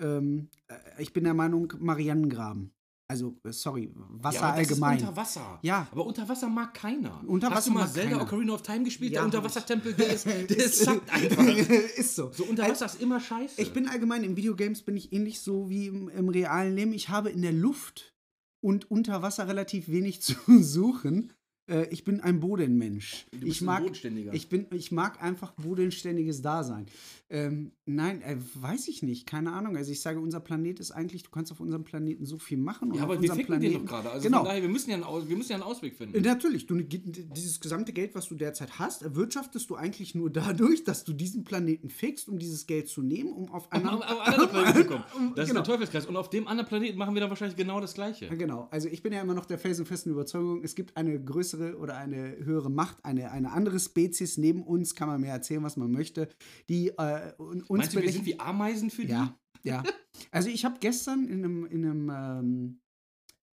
Ähm, 0.00 0.50
äh, 0.68 1.02
ich 1.02 1.12
bin 1.12 1.24
der 1.24 1.34
Meinung, 1.34 1.72
Marianengraben. 1.78 2.72
Also, 3.06 3.38
äh, 3.44 3.52
sorry, 3.52 3.90
Wasser 3.94 4.40
ja, 4.40 4.52
allgemein. 4.52 4.98
Unter 4.98 5.14
Wasser. 5.14 5.58
Ja. 5.62 5.86
Aber 5.90 6.06
unter 6.06 6.26
Wasser 6.26 6.48
mag 6.48 6.72
keiner. 6.72 7.22
Unter 7.26 7.48
Hast 7.48 7.56
Wasser 7.56 7.70
du 7.70 7.74
mal 7.74 7.80
mag 7.84 7.92
Zelda 7.92 8.10
keiner. 8.12 8.22
Ocarina 8.22 8.52
of 8.54 8.62
Time 8.62 8.84
gespielt? 8.84 9.12
Ja, 9.12 9.20
der. 9.20 9.26
Unterwassertempel, 9.26 9.92
der 9.92 10.14
ist, 10.14 10.26
der 10.26 10.50
ist 10.50 10.88
einfach. 10.88 11.46
ist 11.96 12.16
so. 12.16 12.32
So 12.32 12.44
unter 12.44 12.66
Wasser 12.66 12.86
ist 12.86 13.02
immer 13.02 13.20
scheiße. 13.20 13.60
Ich 13.60 13.72
bin 13.74 13.88
allgemein 13.88 14.24
in 14.24 14.36
Videogames 14.36 14.82
bin 14.82 14.96
ich 14.96 15.12
ähnlich 15.12 15.40
so 15.40 15.68
wie 15.68 15.88
im, 15.88 16.08
im 16.08 16.28
realen 16.30 16.74
Leben. 16.74 16.92
Ich 16.92 17.10
habe 17.10 17.30
in 17.30 17.42
der 17.42 17.52
Luft 17.52 18.14
und 18.62 18.90
unter 18.90 19.20
Wasser 19.20 19.48
relativ 19.48 19.88
wenig 19.88 20.22
zu 20.22 20.34
suchen. 20.62 21.32
Äh, 21.66 21.86
ich 21.90 22.04
bin 22.04 22.20
ein 22.20 22.40
Bodenmensch. 22.40 23.26
Du 23.32 23.38
bist 23.38 23.52
ich 23.52 23.62
ein 23.62 23.64
mag, 23.66 23.80
Bodenständiger. 23.82 24.34
ich 24.34 24.48
bin, 24.48 24.66
ich 24.72 24.92
mag 24.92 25.22
einfach 25.22 25.52
bodenständiges 25.52 26.42
Dasein. 26.42 26.86
Ähm, 27.30 27.72
nein, 27.86 28.20
äh, 28.22 28.36
weiß 28.54 28.86
ich 28.88 29.02
nicht, 29.02 29.26
keine 29.26 29.52
Ahnung. 29.52 29.76
Also 29.76 29.90
ich 29.90 30.00
sage, 30.02 30.20
unser 30.20 30.40
Planet 30.40 30.78
ist 30.78 30.90
eigentlich, 30.90 31.22
du 31.22 31.30
kannst 31.30 31.50
auf 31.52 31.60
unserem 31.60 31.82
Planeten 31.82 32.26
so 32.26 32.38
viel 32.38 32.58
machen. 32.58 32.90
und 32.90 32.98
ja, 32.98 33.02
aber 33.04 33.20
wir 33.20 33.32
ficken 33.32 33.60
den 33.60 33.72
doch 33.72 33.84
gerade. 33.86 34.10
Also 34.10 34.24
genau. 34.24 34.38
von 34.40 34.46
daher, 34.48 34.60
wir 34.62 34.68
müssen, 34.68 34.90
ja 34.90 34.96
einen, 34.96 35.28
wir 35.28 35.36
müssen 35.36 35.50
ja 35.50 35.56
einen 35.56 35.64
Ausweg 35.64 35.96
finden. 35.96 36.14
Äh, 36.16 36.20
Natürlich, 36.20 36.66
du, 36.66 36.76
dieses 36.82 37.60
gesamte 37.60 37.92
Geld, 37.94 38.14
was 38.14 38.28
du 38.28 38.34
derzeit 38.34 38.78
hast, 38.78 39.02
erwirtschaftest 39.02 39.70
du 39.70 39.74
eigentlich 39.74 40.14
nur 40.14 40.28
dadurch, 40.30 40.84
dass 40.84 41.04
du 41.04 41.14
diesen 41.14 41.44
Planeten 41.44 41.88
fixst, 41.88 42.28
um 42.28 42.38
dieses 42.38 42.66
Geld 42.66 42.88
zu 42.88 43.00
nehmen, 43.00 43.32
um 43.32 43.50
auf 43.50 43.66
Um 43.72 43.78
einen 43.78 43.88
auf 43.88 44.02
einen 44.02 44.20
anderen 44.20 44.48
Planeten 44.50 44.78
zu 44.82 44.84
kommen. 44.86 45.04
Um- 45.16 45.34
Das 45.34 45.44
ist 45.44 45.50
genau. 45.54 45.64
der 45.64 45.72
Teufelskreis. 45.74 46.06
Und 46.06 46.16
auf 46.16 46.28
dem 46.28 46.46
anderen 46.46 46.68
Planeten 46.68 46.98
machen 46.98 47.14
wir 47.14 47.20
dann 47.22 47.30
wahrscheinlich 47.30 47.56
genau 47.56 47.80
das 47.80 47.94
Gleiche. 47.94 48.28
Genau. 48.36 48.68
Also 48.70 48.88
ich 48.88 49.02
bin 49.02 49.12
ja 49.14 49.22
immer 49.22 49.34
noch 49.34 49.46
der 49.46 49.58
felsenfesten 49.58 50.12
Überzeugung, 50.12 50.62
es 50.62 50.74
gibt 50.74 50.96
eine 50.96 51.18
größere 51.18 51.53
oder 51.78 51.96
eine 51.96 52.36
höhere 52.38 52.70
Macht, 52.70 53.04
eine, 53.04 53.30
eine 53.30 53.52
andere 53.52 53.80
Spezies 53.80 54.38
neben 54.38 54.62
uns, 54.62 54.94
kann 54.94 55.08
man 55.08 55.20
mir 55.20 55.28
erzählen, 55.28 55.62
was 55.62 55.76
man 55.76 55.90
möchte, 55.90 56.28
die 56.68 56.88
äh, 56.88 57.32
un- 57.38 57.62
uns 57.62 57.68
Meinst 57.68 57.94
du, 57.94 58.02
wir 58.02 58.12
sind 58.12 58.26
wie 58.26 58.38
Ameisen 58.38 58.90
für 58.90 59.02
die? 59.04 59.12
Ja, 59.12 59.38
ja. 59.62 59.82
Also 60.30 60.48
ich 60.48 60.64
habe 60.64 60.76
gestern 60.80 61.26
in 61.26 61.44
einem, 61.44 61.66
in 61.66 61.84
einem 61.84 62.10
ähm, 62.10 62.80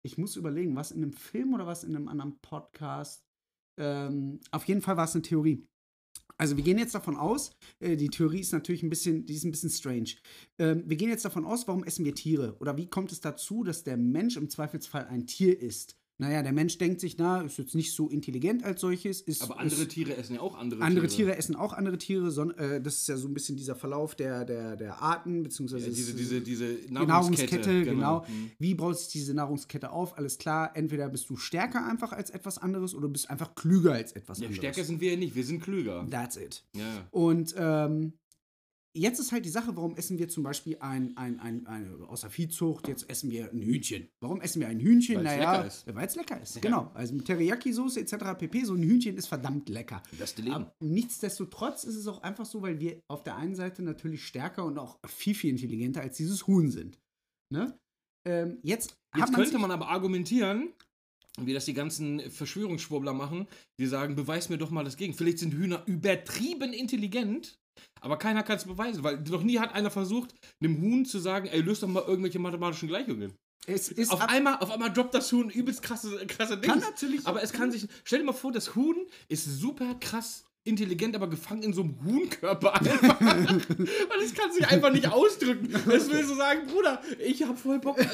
ich 0.01 0.17
muss 0.17 0.35
überlegen, 0.35 0.75
was 0.75 0.91
in 0.91 1.03
einem 1.03 1.13
Film 1.13 1.53
oder 1.53 1.67
was 1.67 1.83
in 1.83 1.95
einem 1.95 2.07
anderen 2.07 2.39
Podcast, 2.41 3.25
ähm, 3.79 4.39
auf 4.51 4.63
jeden 4.65 4.81
Fall 4.81 4.97
war 4.97 5.05
es 5.05 5.13
eine 5.13 5.21
Theorie. 5.23 5.65
Also 6.37 6.55
wir 6.55 6.63
gehen 6.63 6.77
jetzt 6.77 6.95
davon 6.95 7.17
aus, 7.17 7.51
äh, 7.81 7.97
die 7.97 8.07
Theorie 8.07 8.39
ist 8.39 8.53
natürlich 8.53 8.81
ein 8.81 8.89
bisschen, 8.89 9.25
die 9.25 9.33
ist 9.33 9.43
ein 9.43 9.51
bisschen 9.51 9.69
strange. 9.69 10.11
Ähm, 10.57 10.83
wir 10.85 10.95
gehen 10.95 11.09
jetzt 11.09 11.25
davon 11.25 11.43
aus, 11.43 11.67
warum 11.67 11.83
essen 11.83 12.05
wir 12.05 12.15
Tiere? 12.15 12.55
Oder 12.61 12.77
wie 12.77 12.89
kommt 12.89 13.11
es 13.11 13.19
dazu, 13.19 13.65
dass 13.65 13.83
der 13.83 13.97
Mensch 13.97 14.37
im 14.37 14.49
Zweifelsfall 14.49 15.05
ein 15.07 15.27
Tier 15.27 15.59
ist? 15.59 15.98
Naja, 16.21 16.43
der 16.43 16.51
Mensch 16.51 16.77
denkt 16.77 16.99
sich, 16.99 17.17
na, 17.17 17.41
ist 17.43 17.57
jetzt 17.57 17.75
nicht 17.75 17.93
so 17.93 18.09
intelligent 18.09 18.65
als 18.65 18.81
solches. 18.81 19.21
Ist, 19.21 19.41
Aber 19.41 19.57
andere 19.57 19.83
ist, 19.83 19.89
Tiere 19.91 20.17
essen 20.17 20.35
ja 20.35 20.41
auch 20.41 20.57
andere, 20.57 20.81
andere 20.83 21.07
Tiere. 21.07 21.37
essen 21.37 21.55
auch 21.55 21.71
andere 21.71 21.97
Tiere. 21.97 22.29
Son, 22.29 22.51
äh, 22.57 22.81
das 22.81 22.95
ist 22.97 23.07
ja 23.07 23.15
so 23.15 23.29
ein 23.29 23.33
bisschen 23.33 23.55
dieser 23.55 23.73
Verlauf 23.75 24.15
der, 24.15 24.43
der, 24.43 24.75
der 24.75 25.01
Arten, 25.01 25.43
beziehungsweise 25.43 25.87
Ja, 25.87 25.93
diese, 25.93 26.11
es- 26.11 26.17
diese, 26.17 26.41
diese 26.41 26.73
die 26.75 26.91
Nahrungskette. 26.91 27.55
Nahrungskette, 27.55 27.83
genau. 27.85 28.25
Mhm. 28.27 28.51
Wie 28.59 28.75
baut 28.75 28.99
sich 28.99 29.07
diese 29.07 29.33
Nahrungskette 29.33 29.91
auf? 29.91 30.17
Alles 30.17 30.37
klar, 30.37 30.71
entweder 30.75 31.07
bist 31.07 31.29
du 31.29 31.37
stärker 31.37 31.87
einfach 31.89 32.11
als 32.11 32.31
etwas 32.31 32.57
anderes 32.57 32.93
oder 32.93 33.07
bist 33.07 33.29
einfach 33.29 33.55
klüger 33.55 33.93
als 33.93 34.11
etwas 34.11 34.39
Ja, 34.39 34.47
anderes. 34.47 34.57
stärker 34.57 34.83
sind 34.83 34.99
wir 34.99 35.11
ja 35.13 35.17
nicht, 35.17 35.35
wir 35.35 35.45
sind 35.45 35.61
klüger. 35.63 36.05
That's 36.11 36.35
it. 36.35 36.65
Ja. 36.75 37.07
Und 37.11 37.55
ähm, 37.57 38.11
jetzt 38.99 39.19
ist 39.19 39.31
halt 39.31 39.45
die 39.45 39.49
Sache, 39.49 39.75
warum 39.75 39.95
essen 39.95 40.19
wir 40.19 40.29
zum 40.29 40.43
Beispiel 40.43 40.77
ein, 40.79 41.15
ein, 41.17 41.39
ein, 41.39 41.65
ein 41.67 42.01
außer 42.03 42.29
Viehzucht, 42.29 42.87
jetzt 42.87 43.09
essen 43.09 43.31
wir 43.31 43.51
ein 43.51 43.61
Hühnchen. 43.61 44.09
Warum 44.19 44.41
essen 44.41 44.59
wir 44.59 44.67
ein 44.67 44.79
Hühnchen? 44.79 45.17
Weil's 45.17 45.25
naja, 45.25 45.51
lecker 45.53 45.67
ist. 45.67 45.95
weil 45.95 46.07
es 46.07 46.15
lecker 46.15 46.41
ist. 46.41 46.61
Genau. 46.61 46.91
Also 46.93 47.15
mit 47.15 47.25
Teriyaki-Soße 47.25 47.99
etc. 47.99 48.37
pp. 48.37 48.63
So 48.63 48.73
ein 48.73 48.83
Hühnchen 48.83 49.17
ist 49.17 49.27
verdammt 49.27 49.69
lecker. 49.69 50.03
Beste 50.17 50.41
Leben. 50.41 50.55
Aber 50.55 50.75
nichtsdestotrotz 50.79 51.83
ist 51.83 51.95
es 51.95 52.07
auch 52.07 52.21
einfach 52.23 52.45
so, 52.45 52.61
weil 52.61 52.79
wir 52.79 53.01
auf 53.07 53.23
der 53.23 53.35
einen 53.35 53.55
Seite 53.55 53.81
natürlich 53.81 54.25
stärker 54.25 54.65
und 54.65 54.77
auch 54.77 54.99
viel, 55.07 55.35
viel 55.35 55.49
intelligenter 55.49 56.01
als 56.01 56.17
dieses 56.17 56.47
Huhn 56.47 56.69
sind. 56.71 56.99
Ne? 57.51 57.77
Ähm, 58.27 58.59
jetzt 58.63 58.99
Jetzt 59.15 59.33
könnte 59.33 59.57
man 59.57 59.71
aber 59.71 59.87
argumentieren, 59.87 60.73
wie 61.39 61.53
das 61.53 61.65
die 61.65 61.73
ganzen 61.73 62.19
Verschwörungsschwurbler 62.31 63.13
machen, 63.13 63.47
die 63.79 63.85
sagen, 63.85 64.15
beweis 64.15 64.49
mir 64.49 64.57
doch 64.57 64.71
mal 64.71 64.83
das 64.83 64.97
Gegen. 64.97 65.13
Vielleicht 65.13 65.39
sind 65.39 65.53
Hühner 65.53 65.83
übertrieben 65.87 66.73
intelligent, 66.73 67.58
aber 68.01 68.17
keiner 68.17 68.43
kann 68.43 68.57
es 68.57 68.65
beweisen, 68.65 69.03
weil 69.03 69.19
noch 69.21 69.43
nie 69.43 69.59
hat 69.59 69.73
einer 69.73 69.91
versucht, 69.91 70.33
einem 70.61 70.81
Huhn 70.81 71.05
zu 71.05 71.19
sagen, 71.19 71.47
ey, 71.47 71.61
löst 71.61 71.83
doch 71.83 71.87
mal 71.87 72.03
irgendwelche 72.05 72.39
mathematischen 72.39 72.87
Gleichungen. 72.87 73.33
es 73.67 73.89
ist 73.89 74.11
Auf 74.11 74.21
einmal, 74.21 74.57
auf 74.59 74.71
einmal 74.71 74.91
droppt 74.91 75.13
das 75.13 75.31
Huhn 75.31 75.49
übelst 75.49 75.81
krasse, 75.81 76.25
krasse 76.27 76.57
Dinge. 76.57 76.73
Kann 76.73 76.79
natürlich- 76.81 77.25
Aber 77.27 77.43
es 77.43 77.51
kann 77.51 77.71
sich. 77.71 77.87
Stell 78.03 78.19
dir 78.19 78.25
mal 78.25 78.33
vor, 78.33 78.51
das 78.51 78.75
Huhn 78.75 78.95
ist 79.27 79.45
super 79.45 79.95
krass 79.99 80.45
intelligent, 80.63 81.15
aber 81.15 81.29
gefangen 81.29 81.63
in 81.63 81.73
so 81.73 81.81
einem 81.81 81.95
Huhnkörper 82.03 82.75
einfach. 82.75 83.19
Und 83.49 84.23
es 84.23 84.33
kann 84.33 84.51
sich 84.51 84.67
einfach 84.67 84.91
nicht 84.91 85.11
ausdrücken. 85.11 85.73
Es 85.89 86.11
will 86.11 86.23
so 86.25 86.35
sagen, 86.35 86.67
Bruder, 86.67 87.01
ich 87.25 87.43
hab 87.43 87.57
voll 87.57 87.79
Bock, 87.79 87.97
äh, 87.99 88.05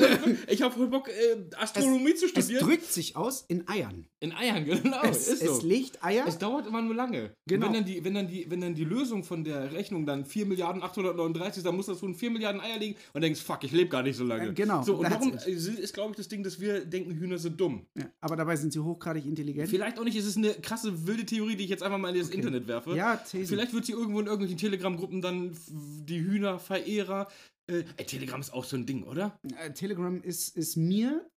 ich 0.48 0.62
hab 0.62 0.74
voll 0.74 0.88
Bock, 0.88 1.10
äh, 1.10 1.56
Astronomie 1.58 2.16
zu 2.16 2.26
es 2.26 2.32
studieren. 2.32 2.64
drückt 2.66 2.92
sich 2.92 3.16
aus 3.16 3.46
in 3.48 3.68
Eiern. 3.68 4.08
in 4.20 4.32
Eiern, 4.34 4.66
genau. 4.66 5.02
Es, 5.04 5.28
ist 5.28 5.44
so. 5.44 5.54
es 5.54 5.64
legt 5.64 6.04
Eier. 6.04 6.26
Es 6.28 6.38
dauert 6.38 6.68
immer 6.68 6.82
nur 6.82 6.96
lange. 6.96 7.32
Genau. 7.48 7.68
Und 7.68 7.74
wenn 7.74 7.84
dann, 7.84 7.92
die, 7.92 8.04
wenn, 8.04 8.14
dann 8.14 8.28
die, 8.28 8.50
wenn 8.50 8.62
dann 8.62 8.76
die 8.76 8.86
Lösung 8.86 9.24
von 9.24 9.44
der 9.44 9.72
Rechnung 9.74 10.06
dann 10.06 10.26
4 10.26 10.46
Milliarden 10.46 10.82
839 10.84 11.58
ist, 11.58 11.66
dann 11.66 11.76
muss 11.76 11.88
das 11.88 12.02
Huhn 12.02 12.16
4 12.16 12.32
Milliarden 12.32 12.62
Eier 12.62 12.78
legen 12.78 12.96
und 13.14 13.22
denkst, 13.22 13.42
fuck, 13.42 13.64
ich 13.64 13.72
lebe 13.72 13.90
gar 13.90 14.04
nicht 14.04 14.16
so 14.16 14.24
lange. 14.24 14.50
Äh, 14.50 14.54
genau, 14.54 14.84
So, 14.84 14.96
und 14.96 15.10
darum 15.10 15.34
ist 15.34 15.94
glaube 15.94 16.12
ich, 16.12 16.18
das 16.18 16.28
Ding, 16.28 16.44
dass 16.44 16.60
wir 16.60 16.86
denken, 16.86 17.12
Hühner 17.12 17.38
sind 17.38 17.60
dumm. 17.60 17.86
ja, 17.98 18.06
aber 18.22 18.36
dabei 18.36 18.56
sind 18.56 18.72
sie 18.74 18.80
hochgradig 18.80 19.26
intelligent. 19.26 19.70
Vielleicht 19.70 20.00
auch 20.00 20.04
nicht, 20.04 20.16
es 20.18 20.26
ist 20.26 20.38
eine 20.38 20.54
krasse 20.54 21.08
wilde 21.08 21.26
Theorie, 21.26 21.56
die 21.56 21.64
ich 21.64 21.70
jetzt 21.70 21.84
einfach 21.84 21.98
mal 21.98 22.14
in 22.16 22.22
das 22.22 22.30
Internet 22.36 22.68
werfe. 22.68 22.96
Ja, 22.96 23.18
Thesen. 23.18 23.48
Vielleicht 23.48 23.74
wird 23.74 23.86
sie 23.86 23.94
irgendwo 23.94 24.20
in 24.20 24.28
irgendwelchen 24.28 24.58
Telegram-Gruppen 24.58 25.22
dann 25.22 25.56
die 25.70 26.22
Hühnerverehrer. 26.22 27.28
Äh, 27.68 27.84
Telegram 28.06 28.40
ist 28.40 28.54
auch 28.54 28.64
so 28.64 28.78
ein 28.78 28.86
Ding, 28.86 29.04
oder? 29.04 29.40
Äh, 29.60 29.72
Telegram 29.72 30.22
ist, 30.22 30.56
ist 30.56 30.76
mir. 30.76 31.28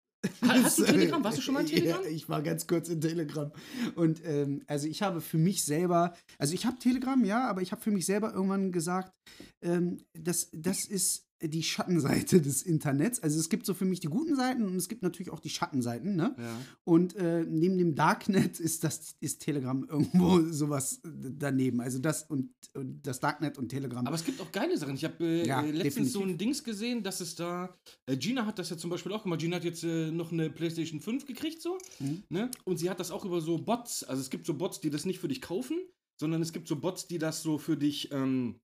Hast 0.41 0.79
du 0.79 0.83
Telegram? 0.85 1.23
Warst 1.23 1.37
du 1.37 1.41
schon 1.41 1.53
mal 1.53 1.61
in 1.61 1.67
Telegram? 1.75 2.03
Ja, 2.03 2.09
ich 2.09 2.29
war 2.29 2.41
ganz 2.41 2.67
kurz 2.67 2.89
in 2.89 3.01
Telegram. 3.01 3.51
Und 3.95 4.21
ähm, 4.25 4.61
also 4.67 4.87
ich 4.87 5.01
habe 5.01 5.21
für 5.21 5.37
mich 5.37 5.63
selber, 5.63 6.13
also 6.37 6.53
ich 6.53 6.65
habe 6.65 6.77
Telegram, 6.79 7.23
ja, 7.23 7.47
aber 7.49 7.61
ich 7.61 7.71
habe 7.71 7.81
für 7.81 7.91
mich 7.91 8.05
selber 8.05 8.33
irgendwann 8.33 8.71
gesagt, 8.71 9.13
ähm, 9.61 9.97
das, 10.13 10.49
das 10.51 10.85
ist 10.85 11.28
die 11.41 11.63
Schattenseite 11.63 12.41
des 12.41 12.63
Internets. 12.63 13.21
Also 13.21 13.39
es 13.39 13.49
gibt 13.49 13.65
so 13.65 13.73
für 13.73 13.85
mich 13.85 13.99
die 13.99 14.07
guten 14.07 14.35
Seiten 14.35 14.65
und 14.65 14.75
es 14.75 14.89
gibt 14.89 15.03
natürlich 15.03 15.31
auch 15.31 15.39
die 15.39 15.49
Schattenseiten, 15.49 16.15
ne? 16.15 16.35
Ja. 16.37 16.57
Und 16.83 17.15
äh, 17.15 17.45
neben 17.47 17.77
dem 17.77 17.95
Darknet 17.95 18.59
ist 18.59 18.83
das 18.83 19.15
ist 19.19 19.41
Telegram 19.41 19.85
irgendwo 19.87 20.41
sowas 20.51 21.01
daneben. 21.03 21.81
Also 21.81 21.99
das 21.99 22.23
und, 22.23 22.51
und 22.73 23.01
das 23.03 23.19
Darknet 23.19 23.57
und 23.57 23.69
Telegram. 23.69 24.05
Aber 24.05 24.15
es 24.15 24.25
gibt 24.25 24.41
auch 24.41 24.51
geile 24.51 24.77
Sachen. 24.77 24.95
Ich 24.95 25.03
habe 25.05 25.23
äh, 25.23 25.47
Ja, 25.47 25.63
äh, 25.63 25.71
letztens 25.71 26.11
so 26.11 26.19
definitiv. 26.19 26.35
ein 26.35 26.37
Dings 26.37 26.63
gesehen, 26.63 27.03
dass 27.03 27.21
es 27.21 27.35
da. 27.35 27.77
Äh, 28.05 28.17
Gina 28.17 28.45
hat 28.45 28.59
das 28.59 28.69
ja 28.69 28.77
zum 28.77 28.89
Beispiel 28.89 29.11
auch 29.13 29.23
gemacht. 29.23 29.39
Gina 29.39 29.55
hat 29.55 29.63
jetzt 29.63 29.83
äh, 29.83 30.11
noch 30.11 30.31
eine 30.31 30.49
PlayStation 30.49 30.99
5 30.99 31.25
gekriegt, 31.25 31.61
so. 31.61 31.77
Mhm. 31.99 32.23
Ne? 32.29 32.51
Und 32.65 32.77
sie 32.77 32.89
hat 32.89 32.99
das 32.99 33.11
auch 33.11 33.23
über 33.23 33.39
so 33.41 33.57
Bots. 33.57 34.03
Also 34.03 34.21
es 34.21 34.29
gibt 34.29 34.45
so 34.45 34.53
Bots, 34.53 34.81
die 34.81 34.89
das 34.89 35.05
nicht 35.05 35.19
für 35.19 35.27
dich 35.27 35.41
kaufen, 35.41 35.77
sondern 36.19 36.41
es 36.41 36.51
gibt 36.51 36.67
so 36.67 36.75
Bots, 36.75 37.07
die 37.07 37.17
das 37.17 37.41
so 37.41 37.57
für 37.57 37.77
dich. 37.77 38.11
Ähm, 38.11 38.59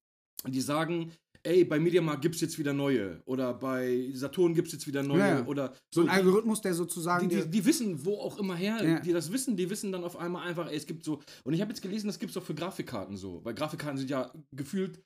die 0.48 0.62
sagen. 0.62 1.12
Ey, 1.46 1.64
bei 1.64 1.80
Mediamarkt 1.80 2.24
gibt's 2.24 2.42
jetzt 2.42 2.58
wieder 2.58 2.74
neue. 2.74 3.22
Oder 3.26 3.54
bei 3.54 4.10
Saturn 4.14 4.56
gibt's 4.56 4.72
jetzt 4.72 4.88
wieder 4.88 5.04
neue. 5.04 5.20
Ja. 5.20 5.46
Oder 5.46 5.74
so 5.94 6.02
ein 6.02 6.10
Algorithmus, 6.10 6.62
der 6.62 6.74
sozusagen. 6.74 7.30
die, 7.30 7.36
die, 7.44 7.50
die 7.52 7.66
wissen, 7.66 8.04
wo 8.04 8.18
auch 8.18 8.40
immer 8.40 8.56
her, 8.56 8.84
Ja. 8.84 9.00
die 9.00 9.14
das 9.14 9.32
wissen, 9.32 9.56
die 9.56 9.70
wissen 9.70 9.92
dann 9.92 10.04
auf 10.04 10.18
einmal 10.18 10.48
einfach, 10.48 10.68
ey, 10.70 10.76
es 10.76 10.88
gibt 10.88 11.04
so. 11.06 11.22
Und 11.44 11.54
ich 11.54 11.62
habe 11.62 11.70
jetzt 11.72 11.82
gelesen, 11.82 12.08
das 12.08 12.18
gibt 12.18 12.32
es 12.32 12.38
auch 12.38 12.44
für 12.44 12.56
Grafikkarten 12.56 13.16
so. 13.16 13.46
Weil 13.46 13.54
Grafikkarten 13.54 13.98
sind 14.00 14.10
ja 14.10 14.34
gefühlt 14.56 15.04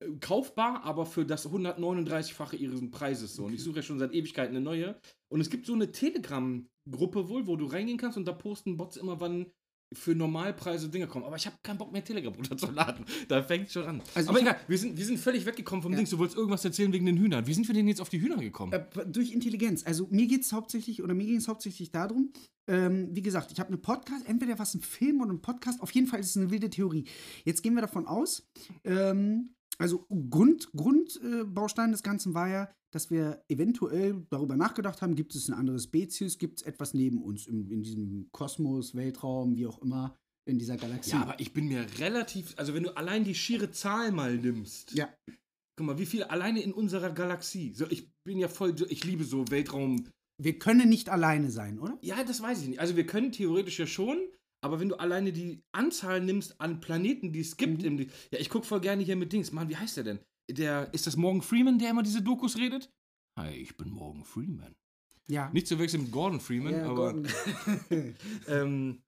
äh, 0.00 0.10
kaufbar, 0.20 0.84
aber 0.84 1.06
für 1.06 1.26
das 1.26 1.48
139-fache 1.48 2.54
ihres 2.56 2.80
Preises 2.92 3.34
so. 3.34 3.44
Und 3.46 3.54
ich 3.54 3.62
suche 3.62 3.76
ja 3.76 3.82
schon 3.82 3.98
seit 3.98 4.12
Ewigkeiten 4.14 4.54
eine 4.54 4.64
neue. 4.64 4.96
Und 5.28 5.40
es 5.40 5.50
gibt 5.50 5.66
so 5.66 5.72
eine 5.74 5.90
Telegram-Gruppe 5.90 7.28
wohl, 7.28 7.46
wo 7.48 7.56
du 7.56 7.66
reingehen 7.66 7.98
kannst 7.98 8.16
und 8.16 8.26
da 8.28 8.32
posten 8.32 8.76
Bots 8.76 8.96
immer, 8.96 9.20
wann 9.20 9.46
für 9.92 10.14
Normalpreise 10.14 10.88
Dinge 10.88 11.06
kommen. 11.06 11.24
Aber 11.24 11.36
ich 11.36 11.46
habe 11.46 11.56
keinen 11.62 11.78
Bock 11.78 11.92
mehr, 11.92 12.04
Telegram 12.04 12.32
runterzuladen. 12.32 13.04
Da 13.28 13.42
fängt 13.42 13.70
schon 13.70 13.84
an. 13.86 14.02
Also 14.14 14.30
aber 14.30 14.40
egal, 14.40 14.56
wir 14.68 14.78
sind, 14.78 14.96
wir 14.96 15.04
sind 15.04 15.18
völlig 15.18 15.46
weggekommen 15.46 15.82
vom 15.82 15.92
Ja. 15.92 15.98
Ding. 15.98 16.08
Du 16.08 16.18
wolltest 16.18 16.36
irgendwas 16.36 16.64
erzählen 16.64 16.92
wegen 16.92 17.06
den 17.06 17.16
Hühnern. 17.16 17.46
Wie 17.46 17.54
sind 17.54 17.66
wir 17.68 17.74
denn 17.74 17.88
jetzt 17.88 18.00
auf 18.00 18.08
die 18.08 18.20
Hühner 18.20 18.36
gekommen? 18.36 18.72
Äh, 18.72 18.84
durch 19.06 19.32
Intelligenz. 19.32 19.84
Also 19.86 20.06
mir 20.10 20.26
geht 20.26 20.42
es 20.42 20.52
hauptsächlich, 20.52 21.02
oder 21.02 21.14
mir 21.14 21.26
ging 21.26 21.36
es 21.36 21.48
hauptsächlich 21.48 21.90
darum, 21.90 22.32
ähm, 22.68 23.08
wie 23.12 23.22
gesagt, 23.22 23.50
ich 23.52 23.58
habe 23.58 23.68
eine 23.68 23.78
Podcast, 23.78 24.28
entweder 24.28 24.58
was 24.58 24.74
ein 24.74 24.80
Film 24.80 25.20
oder 25.20 25.32
ein 25.32 25.42
Podcast, 25.42 25.80
auf 25.80 25.90
jeden 25.92 26.06
Fall 26.06 26.20
ist 26.20 26.30
es 26.30 26.36
eine 26.36 26.50
wilde 26.50 26.70
Theorie. 26.70 27.04
Jetzt 27.44 27.62
gehen 27.62 27.74
wir 27.74 27.80
davon 27.82 28.06
aus, 28.06 28.48
ähm, 28.84 29.54
also 29.78 30.06
Grund, 30.30 30.70
Grundbaustein 30.76 31.40
äh, 31.40 31.44
Baustein 31.44 31.92
des 31.92 32.02
Ganzen 32.02 32.34
war 32.34 32.48
ja, 32.48 32.70
dass 32.92 33.10
wir 33.10 33.42
eventuell 33.48 34.26
darüber 34.30 34.56
nachgedacht 34.56 35.00
haben, 35.00 35.14
gibt 35.14 35.34
es 35.34 35.48
eine 35.48 35.56
andere 35.58 35.78
Spezies, 35.78 36.38
gibt 36.38 36.60
es 36.60 36.66
etwas 36.66 36.92
neben 36.94 37.22
uns 37.22 37.46
im, 37.46 37.70
in 37.70 37.82
diesem 37.82 38.28
Kosmos, 38.32 38.94
Weltraum, 38.94 39.54
wie 39.56 39.66
auch 39.66 39.80
immer, 39.80 40.16
in 40.44 40.58
dieser 40.58 40.76
Galaxie. 40.76 41.12
Ja, 41.12 41.22
aber 41.22 41.38
ich 41.38 41.52
bin 41.52 41.68
mir 41.68 41.86
relativ, 41.98 42.54
also 42.56 42.74
wenn 42.74 42.82
du 42.82 42.96
allein 42.96 43.24
die 43.24 43.34
schiere 43.34 43.70
Zahl 43.70 44.10
mal 44.12 44.36
nimmst, 44.36 44.92
Ja. 44.92 45.08
guck 45.76 45.86
mal, 45.86 45.98
wie 45.98 46.06
viel 46.06 46.24
alleine 46.24 46.60
in 46.62 46.72
unserer 46.72 47.10
Galaxie. 47.10 47.72
So, 47.74 47.86
ich 47.88 48.10
bin 48.24 48.38
ja 48.38 48.48
voll, 48.48 48.74
ich 48.88 49.04
liebe 49.04 49.24
so 49.24 49.44
Weltraum. 49.50 50.04
wir 50.42 50.58
können 50.58 50.88
nicht 50.88 51.08
alleine 51.10 51.50
sein, 51.50 51.78
oder? 51.78 51.96
Ja, 52.02 52.24
das 52.24 52.42
weiß 52.42 52.62
ich 52.62 52.68
nicht. 52.68 52.80
Also 52.80 52.96
wir 52.96 53.06
können 53.06 53.30
theoretisch 53.30 53.78
ja 53.78 53.86
schon, 53.86 54.18
aber 54.62 54.80
wenn 54.80 54.88
du 54.88 54.96
alleine 54.96 55.32
die 55.32 55.62
Anzahl 55.72 56.20
nimmst 56.20 56.60
an 56.60 56.80
Planeten, 56.80 57.32
die 57.32 57.40
es 57.40 57.56
gibt, 57.56 57.82
im, 57.82 57.98
ja, 57.98 58.38
ich 58.38 58.50
gucke 58.50 58.66
voll 58.66 58.80
gerne 58.80 59.02
hier 59.02 59.16
mit 59.16 59.32
Dings. 59.32 59.52
Mann, 59.52 59.68
wie 59.68 59.76
heißt 59.76 59.96
der 59.96 60.04
denn? 60.04 60.18
Der, 60.50 60.92
ist 60.92 61.06
das 61.06 61.16
Morgan 61.16 61.42
Freeman, 61.42 61.78
der 61.78 61.90
immer 61.90 62.02
diese 62.02 62.22
Dokus 62.22 62.56
redet? 62.56 62.90
Hi, 63.38 63.54
ich 63.54 63.76
bin 63.76 63.90
Morgan 63.90 64.24
Freeman. 64.24 64.74
Ja. 65.28 65.48
Nicht 65.52 65.68
zu 65.68 65.78
wechseln 65.78 66.02
mit 66.02 66.12
Gordon 66.12 66.40
Freeman, 66.40 66.72
ja, 66.74 66.84
aber. 66.90 67.12
Gordon. 67.12 67.28
Ähm, 68.48 69.02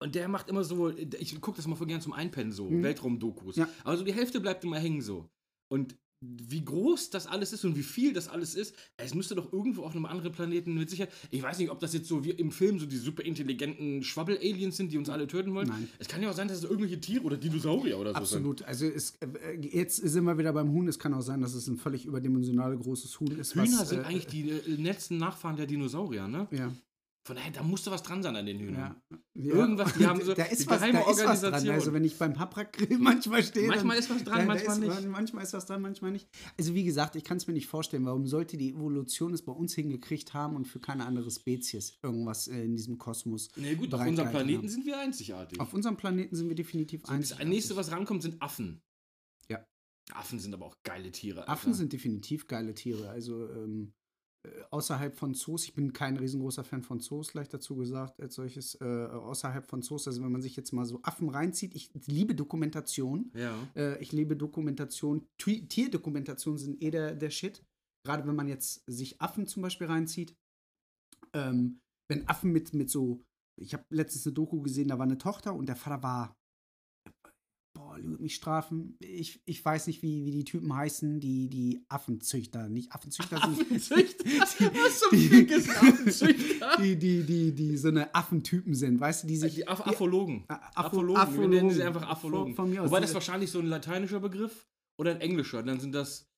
und 0.00 0.14
der 0.14 0.28
macht 0.28 0.48
immer 0.48 0.62
so, 0.62 0.90
ich 0.90 1.40
gucke 1.40 1.56
das 1.56 1.66
mal 1.66 1.74
voll 1.74 1.88
gern 1.88 2.00
zum 2.00 2.12
Einpennen 2.12 2.52
so, 2.52 2.70
Mhm. 2.70 2.82
Weltraumdokus. 2.84 3.56
Ja. 3.56 3.68
Aber 3.82 3.96
so 3.96 4.04
die 4.04 4.14
Hälfte 4.14 4.40
bleibt 4.40 4.62
immer 4.62 4.78
hängen 4.78 5.02
so. 5.02 5.28
Und 5.72 5.96
wie 6.20 6.64
groß 6.64 7.10
das 7.10 7.26
alles 7.26 7.52
ist 7.52 7.64
und 7.64 7.76
wie 7.76 7.82
viel 7.82 8.12
das 8.12 8.28
alles 8.28 8.54
ist, 8.54 8.74
es 8.96 9.14
müsste 9.14 9.36
doch 9.36 9.52
irgendwo 9.52 9.82
auf 9.82 9.94
einem 9.94 10.06
anderen 10.06 10.32
Planeten 10.32 10.74
mit 10.74 10.90
Sicherheit. 10.90 11.12
Ich 11.30 11.42
weiß 11.42 11.58
nicht, 11.58 11.70
ob 11.70 11.78
das 11.78 11.94
jetzt 11.94 12.08
so 12.08 12.24
wie 12.24 12.30
im 12.30 12.50
Film 12.50 12.78
so 12.78 12.86
die 12.86 12.96
super 12.96 13.24
intelligenten 13.24 14.02
Schwabbel-Aliens 14.02 14.76
sind, 14.76 14.90
die 14.92 14.98
uns 14.98 15.08
alle 15.10 15.28
töten 15.28 15.54
wollen. 15.54 15.68
Nein. 15.68 15.88
Es 15.98 16.08
kann 16.08 16.20
ja 16.22 16.30
auch 16.30 16.34
sein, 16.34 16.48
dass 16.48 16.58
es 16.58 16.64
irgendwelche 16.64 17.00
Tiere 17.00 17.22
oder 17.22 17.36
Dinosaurier 17.36 17.98
oder 17.98 18.10
so 18.10 18.16
Absolut. 18.16 18.62
Also 18.62 18.86
es, 18.86 19.16
äh, 19.20 19.58
jetzt 19.60 19.96
sind 19.96 20.24
wir 20.24 20.36
wieder 20.38 20.52
beim 20.52 20.72
Huhn. 20.72 20.88
Es 20.88 20.98
kann 20.98 21.14
auch 21.14 21.22
sein, 21.22 21.40
dass 21.40 21.54
es 21.54 21.68
ein 21.68 21.76
völlig 21.76 22.04
überdimensional 22.04 22.76
großes 22.76 23.20
Huhn 23.20 23.30
ist. 23.38 23.50
sind. 23.50 23.66
Hühner 23.66 23.80
was, 23.80 23.88
sind 23.88 24.00
äh, 24.00 24.04
eigentlich 24.04 24.26
die 24.26 24.50
äh, 24.50 24.60
letzten 24.66 25.18
Nachfahren 25.18 25.56
der 25.56 25.66
Dinosaurier, 25.66 26.26
ne? 26.26 26.48
Ja. 26.50 26.72
Von 27.28 27.36
daher, 27.36 27.52
da 27.52 27.62
musste 27.62 27.90
was 27.90 28.02
dran 28.02 28.22
sein 28.22 28.34
an 28.36 28.46
den 28.46 28.58
Hühnern. 28.58 28.96
ja. 29.10 29.20
Irgendwas, 29.34 29.92
die 29.92 30.06
haben 30.06 30.24
so 30.24 30.32
da 30.32 30.44
ist 30.44 30.66
was, 30.66 30.78
geheime 30.80 30.94
da 30.94 31.00
ist 31.00 31.06
was 31.08 31.16
dran. 31.16 31.28
Organisation. 31.36 31.74
Also 31.74 31.92
wenn 31.92 32.04
ich 32.04 32.16
beim 32.16 32.38
Haprak-Grill 32.38 32.96
manchmal 32.98 33.42
stehe. 33.42 33.68
Manchmal 33.68 33.98
ist 33.98 34.08
was 34.08 34.24
dran, 34.24 34.34
da- 34.34 34.40
da 34.40 34.46
manchmal 34.46 34.82
ist, 34.82 35.00
nicht. 35.00 35.08
Manchmal 35.10 35.44
ist 35.44 35.52
was 35.52 35.66
dran, 35.66 35.82
manchmal 35.82 36.10
nicht. 36.12 36.26
Also 36.58 36.72
wie 36.74 36.84
gesagt, 36.84 37.16
ich 37.16 37.24
kann 37.24 37.36
es 37.36 37.46
mir 37.46 37.52
nicht 37.52 37.66
vorstellen, 37.66 38.06
warum 38.06 38.26
sollte 38.26 38.56
die 38.56 38.70
Evolution 38.70 39.34
es 39.34 39.42
bei 39.44 39.52
uns 39.52 39.74
hingekriegt 39.74 40.32
haben 40.32 40.56
und 40.56 40.64
für 40.66 40.80
keine 40.80 41.04
andere 41.04 41.30
Spezies 41.30 41.98
irgendwas 42.02 42.48
äh, 42.48 42.64
in 42.64 42.74
diesem 42.76 42.96
Kosmos. 42.96 43.50
Nee, 43.56 43.74
gut, 43.74 43.92
auf 43.92 44.06
unserem 44.06 44.30
Planeten 44.30 44.58
haben. 44.62 44.68
sind 44.70 44.86
wir 44.86 44.98
einzigartig. 44.98 45.60
Auf 45.60 45.74
unserem 45.74 45.98
Planeten 45.98 46.34
sind 46.34 46.48
wir 46.48 46.56
definitiv 46.56 47.02
So, 47.06 47.14
das 47.14 47.38
nächste, 47.44 47.76
was 47.76 47.92
rankommt, 47.92 48.22
sind 48.22 48.40
Affen. 48.40 48.80
Ja. 49.50 49.62
Affen 50.14 50.38
sind 50.40 50.54
aber 50.54 50.64
auch 50.64 50.76
geile 50.82 51.12
Tiere. 51.12 51.46
Affen 51.46 51.74
sind 51.74 51.92
definitiv 51.92 52.46
geile 52.48 52.72
Tiere. 52.72 53.10
Also 53.10 53.46
ähm, 53.50 53.92
außerhalb 54.70 55.16
von 55.16 55.34
Zoos, 55.34 55.64
ich 55.64 55.74
bin 55.74 55.92
kein 55.92 56.16
riesengroßer 56.16 56.64
Fan 56.64 56.82
von 56.82 57.00
Zoos, 57.00 57.32
gleich 57.32 57.48
dazu 57.48 57.76
gesagt, 57.76 58.20
als 58.20 58.34
solches, 58.34 58.74
äh, 58.80 58.84
außerhalb 58.84 59.66
von 59.66 59.82
Zoos, 59.82 60.06
also 60.06 60.22
wenn 60.22 60.32
man 60.32 60.42
sich 60.42 60.56
jetzt 60.56 60.72
mal 60.72 60.84
so 60.84 61.00
Affen 61.02 61.28
reinzieht, 61.28 61.74
ich 61.74 61.90
liebe 62.06 62.34
Dokumentation. 62.34 63.30
Ja. 63.34 63.56
Äh, 63.74 64.00
ich 64.02 64.12
liebe 64.12 64.36
Dokumentation. 64.36 65.26
T 65.38 65.66
Tierdokumentation 65.66 66.58
sind 66.58 66.82
eh 66.82 66.90
der, 66.90 67.14
der 67.14 67.30
Shit. 67.30 67.64
Gerade 68.04 68.26
wenn 68.26 68.36
man 68.36 68.48
jetzt 68.48 68.82
sich 68.86 69.20
Affen 69.20 69.46
zum 69.46 69.62
Beispiel 69.62 69.86
reinzieht. 69.86 70.36
Ähm, 71.34 71.80
wenn 72.08 72.26
Affen 72.28 72.52
mit, 72.52 72.72
mit 72.72 72.90
so, 72.90 73.22
ich 73.60 73.74
habe 73.74 73.84
letztens 73.90 74.26
eine 74.26 74.34
Doku 74.34 74.62
gesehen, 74.62 74.88
da 74.88 74.98
war 74.98 75.04
eine 75.04 75.18
Tochter 75.18 75.54
und 75.54 75.66
der 75.66 75.76
Vater 75.76 76.02
war 76.02 76.36
lügt 78.02 78.20
mich 78.20 78.34
strafen. 78.34 78.96
Ich, 79.00 79.42
ich 79.46 79.64
weiß 79.64 79.86
nicht, 79.86 80.02
wie, 80.02 80.24
wie 80.24 80.30
die 80.30 80.44
Typen 80.44 80.74
heißen, 80.74 81.20
die, 81.20 81.48
die 81.48 81.84
Affenzüchter, 81.88 82.68
nicht 82.68 82.92
Affenzüchter 82.92 83.40
sind. 83.40 83.60
Affenzüchter? 83.60 84.24
Was 84.84 85.00
zum 85.00 85.18
Fick 85.18 85.50
ist 85.50 85.70
Affenzüchter? 85.70 86.76
Die, 86.80 86.96
die, 86.96 87.24
die, 87.24 87.54
die 87.54 87.76
so 87.76 87.88
eine 87.88 88.14
Affentypen 88.14 88.74
sind, 88.74 89.00
weißt 89.00 89.24
du, 89.24 89.26
die 89.26 89.36
sich. 89.36 89.54
Die 89.54 89.68
Aff 89.68 89.86
Aphologen. 89.86 90.44
Die, 90.48 90.54
Aphologen. 90.76 91.16
Aphologen. 91.16 91.50
Wir 91.50 91.60
nennen 91.60 91.70
sie 91.70 91.82
einfach 91.82 92.08
Aphologen. 92.08 92.54
Von, 92.54 92.70
mir 92.70 92.82
aus. 92.82 92.90
Wobei 92.90 93.00
das 93.00 93.14
wahrscheinlich 93.14 93.50
so 93.50 93.58
ein 93.58 93.66
lateinischer 93.66 94.20
Begriff 94.20 94.68
oder 94.96 95.10
ein 95.12 95.20
englischer. 95.20 95.62
Dann 95.62 95.80
sind 95.80 95.94
das 95.94 96.28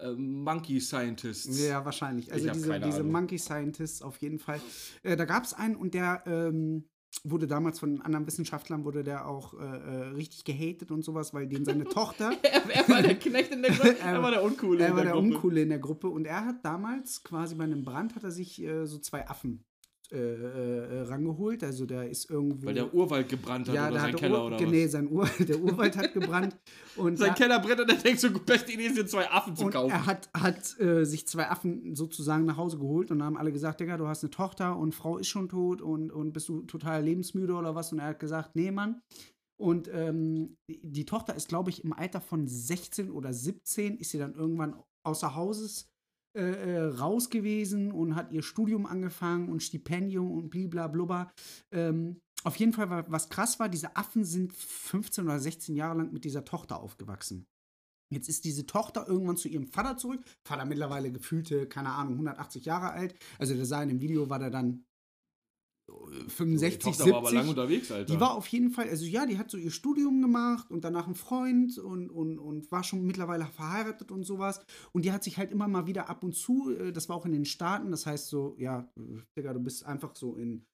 äh, 0.00 0.12
Monkey 0.12 0.80
Scientists. 0.80 1.60
Ja, 1.66 1.84
wahrscheinlich. 1.84 2.32
Also 2.32 2.50
diese, 2.50 2.80
diese. 2.80 3.02
Monkey 3.02 3.38
Scientists 3.38 4.02
auf 4.02 4.18
jeden 4.18 4.38
Fall. 4.38 4.60
Äh, 5.02 5.16
da 5.16 5.24
gab 5.24 5.44
es 5.44 5.54
einen 5.54 5.76
und 5.76 5.94
der 5.94 6.22
ähm, 6.26 6.88
wurde 7.24 7.46
damals 7.46 7.78
von 7.78 8.00
anderen 8.02 8.26
Wissenschaftlern 8.26 8.84
wurde 8.84 9.02
der 9.02 9.26
auch 9.26 9.54
äh, 9.54 9.56
äh, 9.64 10.08
richtig 10.08 10.44
gehatet 10.44 10.90
und 10.90 11.04
sowas, 11.04 11.34
weil 11.34 11.48
dem 11.48 11.64
seine 11.64 11.84
Tochter 11.84 12.32
er, 12.42 12.70
er 12.70 12.88
war 12.88 13.02
der 13.02 13.16
Knecht 13.18 13.50
in 13.52 13.62
der 13.62 13.72
Gruppe. 13.72 13.96
Er 14.00 14.22
war 14.22 14.30
der 14.30 14.42
Uncoole 14.42 14.82
Er 14.84 14.90
in 14.90 14.96
war 14.96 15.02
der, 15.02 15.12
der 15.12 15.20
Gruppe. 15.20 15.34
Uncoole 15.34 15.62
in 15.62 15.68
der 15.70 15.78
Gruppe 15.78 16.08
und 16.08 16.26
er 16.26 16.44
hat 16.44 16.64
damals 16.64 17.22
quasi 17.24 17.54
bei 17.54 17.64
einem 17.64 17.84
Brand 17.84 18.14
hat 18.14 18.24
er 18.24 18.30
sich 18.30 18.62
äh, 18.62 18.86
so 18.86 18.98
zwei 18.98 19.26
Affen 19.28 19.64
äh, 20.10 20.16
äh, 20.16 21.00
rangeholt. 21.02 21.62
Also 21.62 21.84
der 21.84 22.08
ist 22.08 22.30
irgendwo. 22.30 22.66
Weil 22.66 22.74
der 22.74 22.94
Urwald 22.94 23.28
gebrannt 23.28 23.68
hat 23.68 23.74
ja, 23.74 23.86
oder 23.88 23.94
da 23.94 24.00
sein 24.00 24.12
hat 24.12 24.20
Keller 24.20 24.38
Ur 24.38 24.46
oder 24.46 24.60
nee, 24.66 24.84
was. 24.84 24.92
sein 24.92 25.10
Ur 25.10 25.28
der 25.38 25.60
Urwald 25.60 25.96
hat 25.96 26.14
gebrannt. 26.14 26.56
Und 26.96 27.18
Sein 27.18 27.28
er, 27.30 27.34
Keller 27.34 27.60
brennt 27.60 27.80
und 27.80 27.90
er 27.90 27.96
denkt 27.96 28.20
so, 28.20 28.30
beste 28.30 28.72
Idee 28.72 28.86
ist, 28.86 28.94
hier 28.94 29.06
zwei 29.06 29.30
Affen 29.30 29.54
zu 29.54 29.66
und 29.66 29.72
kaufen. 29.72 29.90
er 29.90 30.06
hat, 30.06 30.30
hat 30.32 30.80
äh, 30.80 31.04
sich 31.04 31.26
zwei 31.26 31.48
Affen 31.48 31.94
sozusagen 31.94 32.46
nach 32.46 32.56
Hause 32.56 32.78
geholt 32.78 33.10
und 33.10 33.22
haben 33.22 33.36
alle 33.36 33.52
gesagt, 33.52 33.80
Digga, 33.80 33.96
du 33.96 34.06
hast 34.06 34.24
eine 34.24 34.30
Tochter 34.30 34.76
und 34.76 34.94
Frau 34.94 35.18
ist 35.18 35.28
schon 35.28 35.48
tot 35.48 35.82
und, 35.82 36.10
und 36.10 36.32
bist 36.32 36.48
du 36.48 36.62
total 36.62 37.04
lebensmüde 37.04 37.52
oder 37.54 37.74
was? 37.74 37.92
Und 37.92 37.98
er 37.98 38.06
hat 38.06 38.18
gesagt, 38.18 38.56
nee, 38.56 38.70
Mann. 38.70 39.02
Und 39.60 39.90
ähm, 39.92 40.56
die, 40.70 40.80
die 40.82 41.04
Tochter 41.04 41.34
ist, 41.34 41.48
glaube 41.48 41.70
ich, 41.70 41.84
im 41.84 41.92
Alter 41.92 42.20
von 42.20 42.46
16 42.46 43.10
oder 43.10 43.32
17 43.32 43.98
ist 43.98 44.10
sie 44.10 44.18
dann 44.18 44.34
irgendwann 44.34 44.76
außer 45.04 45.34
Hauses 45.34 45.88
äh, 46.34 46.40
äh, 46.42 46.84
raus 46.84 47.30
gewesen 47.30 47.92
und 47.92 48.14
hat 48.14 48.32
ihr 48.32 48.42
Studium 48.42 48.86
angefangen 48.86 49.48
und 49.48 49.62
Stipendium 49.62 50.30
und 50.30 50.50
bliblablubber. 50.50 51.32
Ähm, 51.72 52.20
auf 52.44 52.56
jeden 52.56 52.72
Fall, 52.72 52.90
wa- 52.90 53.04
was 53.08 53.28
krass 53.28 53.58
war, 53.58 53.68
diese 53.68 53.96
Affen 53.96 54.24
sind 54.24 54.52
15 54.52 55.24
oder 55.24 55.38
16 55.40 55.74
Jahre 55.74 55.98
lang 55.98 56.12
mit 56.12 56.24
dieser 56.24 56.44
Tochter 56.44 56.80
aufgewachsen. 56.80 57.46
Jetzt 58.10 58.28
ist 58.28 58.44
diese 58.44 58.64
Tochter 58.64 59.06
irgendwann 59.06 59.36
zu 59.36 59.48
ihrem 59.48 59.66
Vater 59.66 59.96
zurück. 59.98 60.24
Vater 60.46 60.64
mittlerweile 60.64 61.12
gefühlte, 61.12 61.66
keine 61.66 61.90
Ahnung, 61.90 62.14
180 62.14 62.64
Jahre 62.64 62.90
alt. 62.92 63.14
Also 63.38 63.54
der 63.54 63.66
sah 63.66 63.82
in 63.82 63.90
dem 63.90 64.00
Video, 64.00 64.30
war 64.30 64.38
der 64.38 64.50
dann 64.50 64.84
65, 66.28 66.78
die 66.78 66.84
Tochter 66.84 67.04
70. 67.04 67.12
war 67.12 67.18
aber 67.18 67.32
lang 67.32 67.48
unterwegs, 67.48 67.90
Alter. 67.90 68.12
Die 68.12 68.20
war 68.20 68.34
auf 68.34 68.46
jeden 68.48 68.70
Fall, 68.70 68.88
also 68.88 69.04
ja, 69.04 69.26
die 69.26 69.38
hat 69.38 69.50
so 69.50 69.56
ihr 69.56 69.70
Studium 69.70 70.20
gemacht 70.20 70.70
und 70.70 70.84
danach 70.84 71.06
einen 71.06 71.14
Freund 71.14 71.78
und, 71.78 72.10
und, 72.10 72.38
und 72.38 72.70
war 72.70 72.84
schon 72.84 73.04
mittlerweile 73.06 73.46
verheiratet 73.46 74.10
und 74.10 74.24
sowas. 74.24 74.60
Und 74.92 75.04
die 75.04 75.12
hat 75.12 75.24
sich 75.24 75.38
halt 75.38 75.50
immer 75.50 75.68
mal 75.68 75.86
wieder 75.86 76.08
ab 76.08 76.24
und 76.24 76.34
zu, 76.34 76.70
äh, 76.78 76.92
das 76.92 77.08
war 77.08 77.16
auch 77.16 77.26
in 77.26 77.32
den 77.32 77.44
Staaten, 77.44 77.90
das 77.90 78.06
heißt 78.06 78.28
so, 78.28 78.54
ja, 78.58 78.88
Digga, 79.36 79.52
du 79.52 79.60
bist 79.60 79.84
einfach 79.86 80.14
so 80.14 80.36
in 80.36 80.64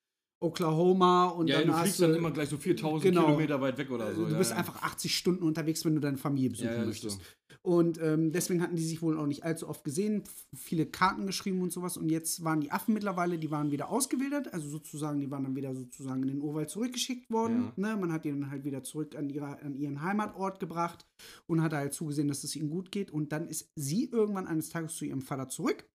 Oklahoma 0.41 1.25
und 1.27 1.47
ja, 1.47 1.59
dann 1.59 1.67
du 1.67 1.73
hast 1.73 1.81
fliegst 1.81 1.99
du, 1.99 2.07
dann 2.07 2.15
immer 2.15 2.31
gleich 2.31 2.49
so 2.49 2.57
4000 2.57 3.03
Genau. 3.03 3.25
Kilometer 3.25 3.61
weit 3.61 3.77
weg 3.77 3.89
oder 3.89 4.13
so. 4.13 4.25
du 4.25 4.31
ja, 4.33 4.37
bist 4.37 4.51
ja. 4.51 4.57
einfach 4.57 4.81
80 4.83 5.15
Stunden 5.15 5.43
unterwegs, 5.43 5.85
wenn 5.85 5.95
du 5.95 6.01
deine 6.01 6.17
Familie 6.17 6.49
besuchen 6.49 6.85
möchtest. 6.85 7.17
so. 7.19 7.23
Und 7.65 7.99
ähm, 7.99 8.31
deswegen 8.31 8.61
hatten 8.61 8.75
die 8.75 8.83
sich 8.83 9.01
wohl 9.01 9.17
auch 9.17 9.25
nicht 9.25 9.43
allzu 9.43 9.67
oft 9.67 9.83
gesehen, 9.83 10.21
viele 10.55 10.85
Karten 10.85 11.25
geschrieben 11.25 11.63
und 11.63 11.73
sowas. 11.73 11.97
Und 11.97 12.09
jetzt 12.09 12.43
waren 12.43 12.61
die 12.61 12.71
Affen 12.71 12.93
mittlerweile, 12.93 13.39
die 13.39 13.49
waren 13.49 13.71
wieder 13.71 13.89
ausgewildert, 13.89 14.53
also 14.53 14.69
sozusagen, 14.69 15.19
die 15.19 15.31
waren 15.31 15.45
dann 15.45 15.55
wieder 15.55 15.73
sozusagen 15.73 16.21
in 16.21 16.27
den 16.27 16.41
Urwald 16.41 16.69
zurückgeschickt 16.69 17.31
worden. 17.31 17.71
Ne? 17.75 17.97
Man 17.97 18.13
hat 18.13 18.23
die 18.23 18.29
dann 18.29 18.51
halt 18.51 18.65
wieder 18.65 18.83
zurück 18.83 19.15
an, 19.15 19.31
ihrer, 19.31 19.63
an 19.63 19.73
ihren 19.73 20.03
Heimatort 20.03 20.59
gebracht 20.59 21.07
und 21.47 21.63
hat 21.63 21.73
halt 21.73 21.95
zugesehen, 21.95 22.27
dass 22.27 22.43
es 22.43 22.55
ihnen 22.55 22.69
gut 22.69 22.91
geht. 22.91 23.09
Und 23.09 23.31
dann 23.31 23.47
ist 23.47 23.71
sie 23.75 24.11
irgendwann 24.11 24.45
eines 24.45 24.69
Tages 24.69 24.95
zu 24.95 25.05
ihrem 25.05 25.23
Vater 25.23 25.49
zurück 25.49 25.89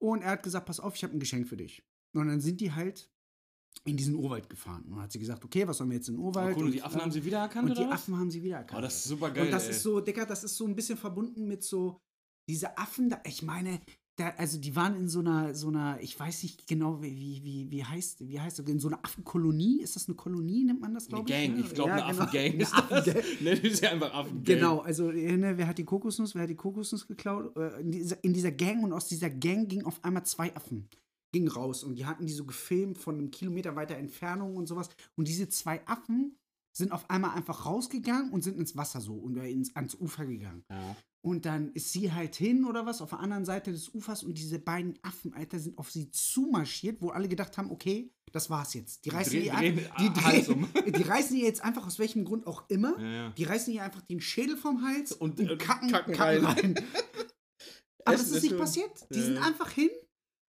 und 0.00 0.22
er 0.22 0.30
hat 0.30 0.44
gesagt, 0.44 0.66
pass 0.66 0.78
auf, 0.78 0.94
ich 0.94 1.02
habe 1.02 1.16
ein 1.16 1.20
Geschenk 1.20 1.48
für 1.48 1.56
dich. 1.56 1.82
Und 2.14 2.28
dann 2.28 2.40
sind 2.40 2.60
die 2.60 2.70
halt 2.70 3.10
in 3.84 3.96
diesen 3.96 4.14
Urwald 4.14 4.48
gefahren. 4.48 4.82
Und 4.84 4.92
dann 4.92 5.02
hat 5.02 5.12
sie 5.12 5.18
gesagt, 5.18 5.44
okay, 5.44 5.66
was 5.66 5.78
sollen 5.78 5.90
wir 5.90 5.96
jetzt 5.96 6.08
in 6.08 6.14
den 6.14 6.22
Urwald? 6.22 6.56
Oh, 6.56 6.60
cool, 6.60 6.66
und 6.66 6.72
die 6.72 6.78
Und, 6.78 6.84
Affen 6.86 6.98
äh, 6.98 7.02
haben 7.02 7.12
sie 7.12 7.24
wiedererkannt, 7.24 7.68
und 7.68 7.76
die 7.78 7.82
oder 7.82 7.90
was? 7.90 8.00
Affen 8.02 8.18
haben 8.18 8.30
sie 8.30 8.42
wiedererkannt. 8.42 8.78
Oh, 8.78 8.82
das 8.82 8.94
ist 8.96 9.04
super 9.04 9.30
geil, 9.30 9.46
Und 9.46 9.50
das 9.52 9.64
ey. 9.64 9.70
ist 9.70 9.82
so, 9.82 10.00
Digga, 10.00 10.24
das 10.24 10.44
ist 10.44 10.56
so 10.56 10.66
ein 10.66 10.74
bisschen 10.76 10.96
verbunden 10.98 11.46
mit 11.48 11.62
so, 11.64 11.98
diese 12.48 12.76
Affen, 12.78 13.08
da, 13.10 13.20
ich 13.24 13.42
meine, 13.42 13.80
da, 14.16 14.28
also 14.36 14.58
die 14.58 14.76
waren 14.76 14.94
in 14.96 15.08
so 15.08 15.20
einer, 15.20 15.54
so 15.54 15.68
einer, 15.68 15.98
ich 16.02 16.18
weiß 16.20 16.42
nicht 16.42 16.66
genau, 16.68 17.02
wie, 17.02 17.42
wie, 17.42 17.70
wie, 17.70 17.84
heißt, 17.84 18.28
wie 18.28 18.38
heißt 18.38 18.58
das, 18.58 18.66
in 18.66 18.78
so 18.78 18.88
einer 18.88 18.98
Affenkolonie, 19.02 19.80
ist 19.80 19.96
das 19.96 20.06
eine 20.06 20.16
Kolonie, 20.16 20.64
nennt 20.64 20.80
man 20.80 20.92
das, 20.92 21.06
Eine 21.08 21.24
glaube 21.24 21.30
ich? 21.30 21.48
Gang, 21.48 21.58
ich 21.64 21.72
glaube, 21.74 21.90
Ja, 21.90 22.04
eine 22.06 22.12
genau. 22.12 22.22
Affengang 22.24 22.52
Eine 22.52 22.62
ist 22.62 22.72
das. 22.72 22.78
Affengang. 23.08 23.22
Ne, 23.40 23.50
das 23.56 23.72
ist 23.72 23.82
ja 23.82 23.90
einfach 23.90 24.12
Affengang. 24.14 24.44
Genau, 24.44 24.78
also 24.80 25.10
äh, 25.10 25.36
ne, 25.36 25.56
wer 25.56 25.66
hat 25.66 25.78
die 25.78 25.84
Kokosnuss, 25.84 26.34
wer 26.34 26.42
hat 26.42 26.50
die 26.50 26.54
Kokosnuss 26.56 27.06
geklaut? 27.08 27.56
Äh, 27.56 27.80
In 27.80 27.90
dieser, 27.90 28.22
in 28.22 28.32
dieser 28.34 28.52
Gang 28.52 28.84
und 28.84 28.92
aus 28.92 29.08
dieser 29.08 29.30
Gang 29.30 29.66
ging 29.68 29.82
auf 29.84 30.04
einmal 30.04 30.24
zwei 30.26 30.54
Affen 30.54 30.88
ging 31.32 31.48
raus 31.48 31.82
und 31.82 31.96
die 31.96 32.06
hatten 32.06 32.26
die 32.26 32.32
so 32.32 32.44
gefilmt 32.44 32.98
von 32.98 33.16
einem 33.16 33.30
Kilometer 33.30 33.74
weiter 33.74 33.96
Entfernung 33.96 34.56
und 34.56 34.66
sowas. 34.66 34.90
Und 35.16 35.28
diese 35.28 35.48
zwei 35.48 35.86
Affen 35.86 36.38
sind 36.72 36.92
auf 36.92 37.08
einmal 37.10 37.36
einfach 37.36 37.66
rausgegangen 37.66 38.30
und 38.32 38.42
sind 38.42 38.58
ins 38.58 38.76
Wasser 38.76 39.00
so 39.00 39.14
und 39.14 39.36
ins, 39.36 39.74
ans 39.76 39.94
Ufer 39.94 40.26
gegangen. 40.26 40.64
Ja. 40.70 40.96
Und 41.24 41.44
dann 41.44 41.70
ist 41.72 41.92
sie 41.92 42.12
halt 42.12 42.34
hin 42.34 42.64
oder 42.64 42.84
was 42.84 43.00
auf 43.00 43.10
der 43.10 43.20
anderen 43.20 43.44
Seite 43.44 43.70
des 43.70 43.94
Ufers 43.94 44.24
und 44.24 44.36
diese 44.38 44.58
beiden 44.58 44.98
Affen, 45.02 45.34
Alter, 45.34 45.58
sind 45.60 45.78
auf 45.78 45.90
sie 45.90 46.10
zumarschiert, 46.10 47.00
wo 47.00 47.10
alle 47.10 47.28
gedacht 47.28 47.56
haben, 47.58 47.70
okay, 47.70 48.10
das 48.32 48.50
war's 48.50 48.74
jetzt. 48.74 49.04
Die 49.04 49.10
reißen 49.10 49.40
ihr 49.40 49.54
einfach, 49.54 49.96
die, 49.98 50.50
um. 50.50 50.68
die 50.92 51.02
reißen 51.02 51.36
ihr 51.36 51.44
jetzt 51.44 51.62
einfach 51.62 51.86
aus 51.86 51.98
welchem 51.98 52.24
Grund 52.24 52.46
auch 52.46 52.68
immer. 52.68 52.98
Ja, 52.98 53.10
ja. 53.10 53.30
Die 53.30 53.44
reißen 53.44 53.72
ihr 53.72 53.84
einfach 53.84 54.00
den 54.02 54.20
Schädel 54.20 54.56
vom 54.56 54.82
Hals 54.82 55.12
Und, 55.12 55.38
und, 55.38 55.48
äh, 55.48 55.56
kacken, 55.56 55.92
kacken 55.92 56.14
kacken, 56.14 56.44
rein. 56.44 56.74
rein. 56.74 56.74
Aber 58.04 58.16
das 58.16 58.22
ist 58.22 58.36
ist 58.36 58.42
nicht 58.42 58.58
passiert. 58.58 58.90
Die 59.14 59.20
sind 59.20 59.38
einfach 59.38 59.70
hin, 59.70 59.90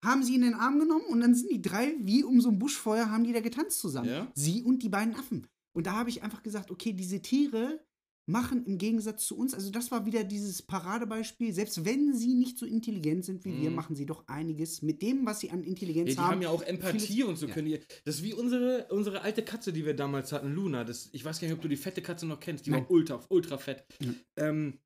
haben 0.04 0.22
sie 0.22 0.34
in 0.34 0.42
den 0.42 0.54
Arm 0.54 0.78
genommen 0.78 1.04
und 1.08 1.20
dann 1.20 1.34
sind 1.34 1.50
die 1.50 1.60
drei, 1.62 1.94
wie 2.00 2.24
um 2.24 2.40
so 2.40 2.48
ein 2.50 2.58
Buschfeuer, 2.58 3.10
haben 3.10 3.24
die 3.24 3.32
da 3.32 3.40
getanzt 3.40 3.78
zusammen. 3.80 4.08
Ja? 4.08 4.32
Sie 4.34 4.62
und 4.62 4.82
die 4.82 4.88
beiden 4.88 5.14
Affen. 5.14 5.46
Und 5.72 5.86
da 5.86 5.92
habe 5.92 6.10
ich 6.10 6.22
einfach 6.22 6.42
gesagt, 6.42 6.70
okay, 6.70 6.92
diese 6.92 7.20
Tiere 7.20 7.80
machen 8.26 8.64
im 8.64 8.78
Gegensatz 8.78 9.26
zu 9.26 9.36
uns, 9.36 9.54
also 9.54 9.70
das 9.72 9.90
war 9.90 10.06
wieder 10.06 10.22
dieses 10.22 10.62
Paradebeispiel, 10.62 11.52
selbst 11.52 11.84
wenn 11.84 12.14
sie 12.14 12.34
nicht 12.34 12.58
so 12.58 12.64
intelligent 12.66 13.24
sind 13.24 13.44
wie 13.44 13.60
wir, 13.60 13.70
Mhm. 13.70 13.76
machen 13.76 13.96
sie 13.96 14.06
doch 14.06 14.26
einiges 14.28 14.82
mit 14.82 15.02
dem, 15.02 15.26
was 15.26 15.40
sie 15.40 15.50
an 15.50 15.64
Intelligenz 15.64 16.10
Ja, 16.10 16.14
die 16.14 16.20
haben. 16.20 16.30
haben 16.34 16.42
ja 16.42 16.48
auch 16.50 16.62
Empathie 16.62 17.00
vieles- 17.00 17.28
und 17.28 17.36
so 17.36 17.46
ja. 17.46 17.54
können 17.54 17.66
die. 17.68 17.80
Das 18.04 18.16
ist 18.16 18.22
wie 18.22 18.32
unsere, 18.34 18.86
unsere 18.90 19.22
alte 19.22 19.42
Katze, 19.42 19.72
die 19.72 19.84
wir 19.84 19.94
damals 19.94 20.30
hatten, 20.32 20.54
Luna. 20.54 20.84
Das, 20.84 21.08
ich 21.12 21.24
weiß 21.24 21.40
gar 21.40 21.48
nicht, 21.48 21.56
ob 21.56 21.62
du 21.62 21.68
die 21.68 21.76
fette 21.76 22.02
Katze 22.02 22.26
noch 22.26 22.38
kennst. 22.40 22.66
Die 22.66 22.70
Nein. 22.70 22.82
war 22.82 22.90
ultra, 22.90 23.20
ultra 23.30 23.58
fett. 23.58 23.84
Ja. 24.00 24.12
Ähm, 24.36 24.78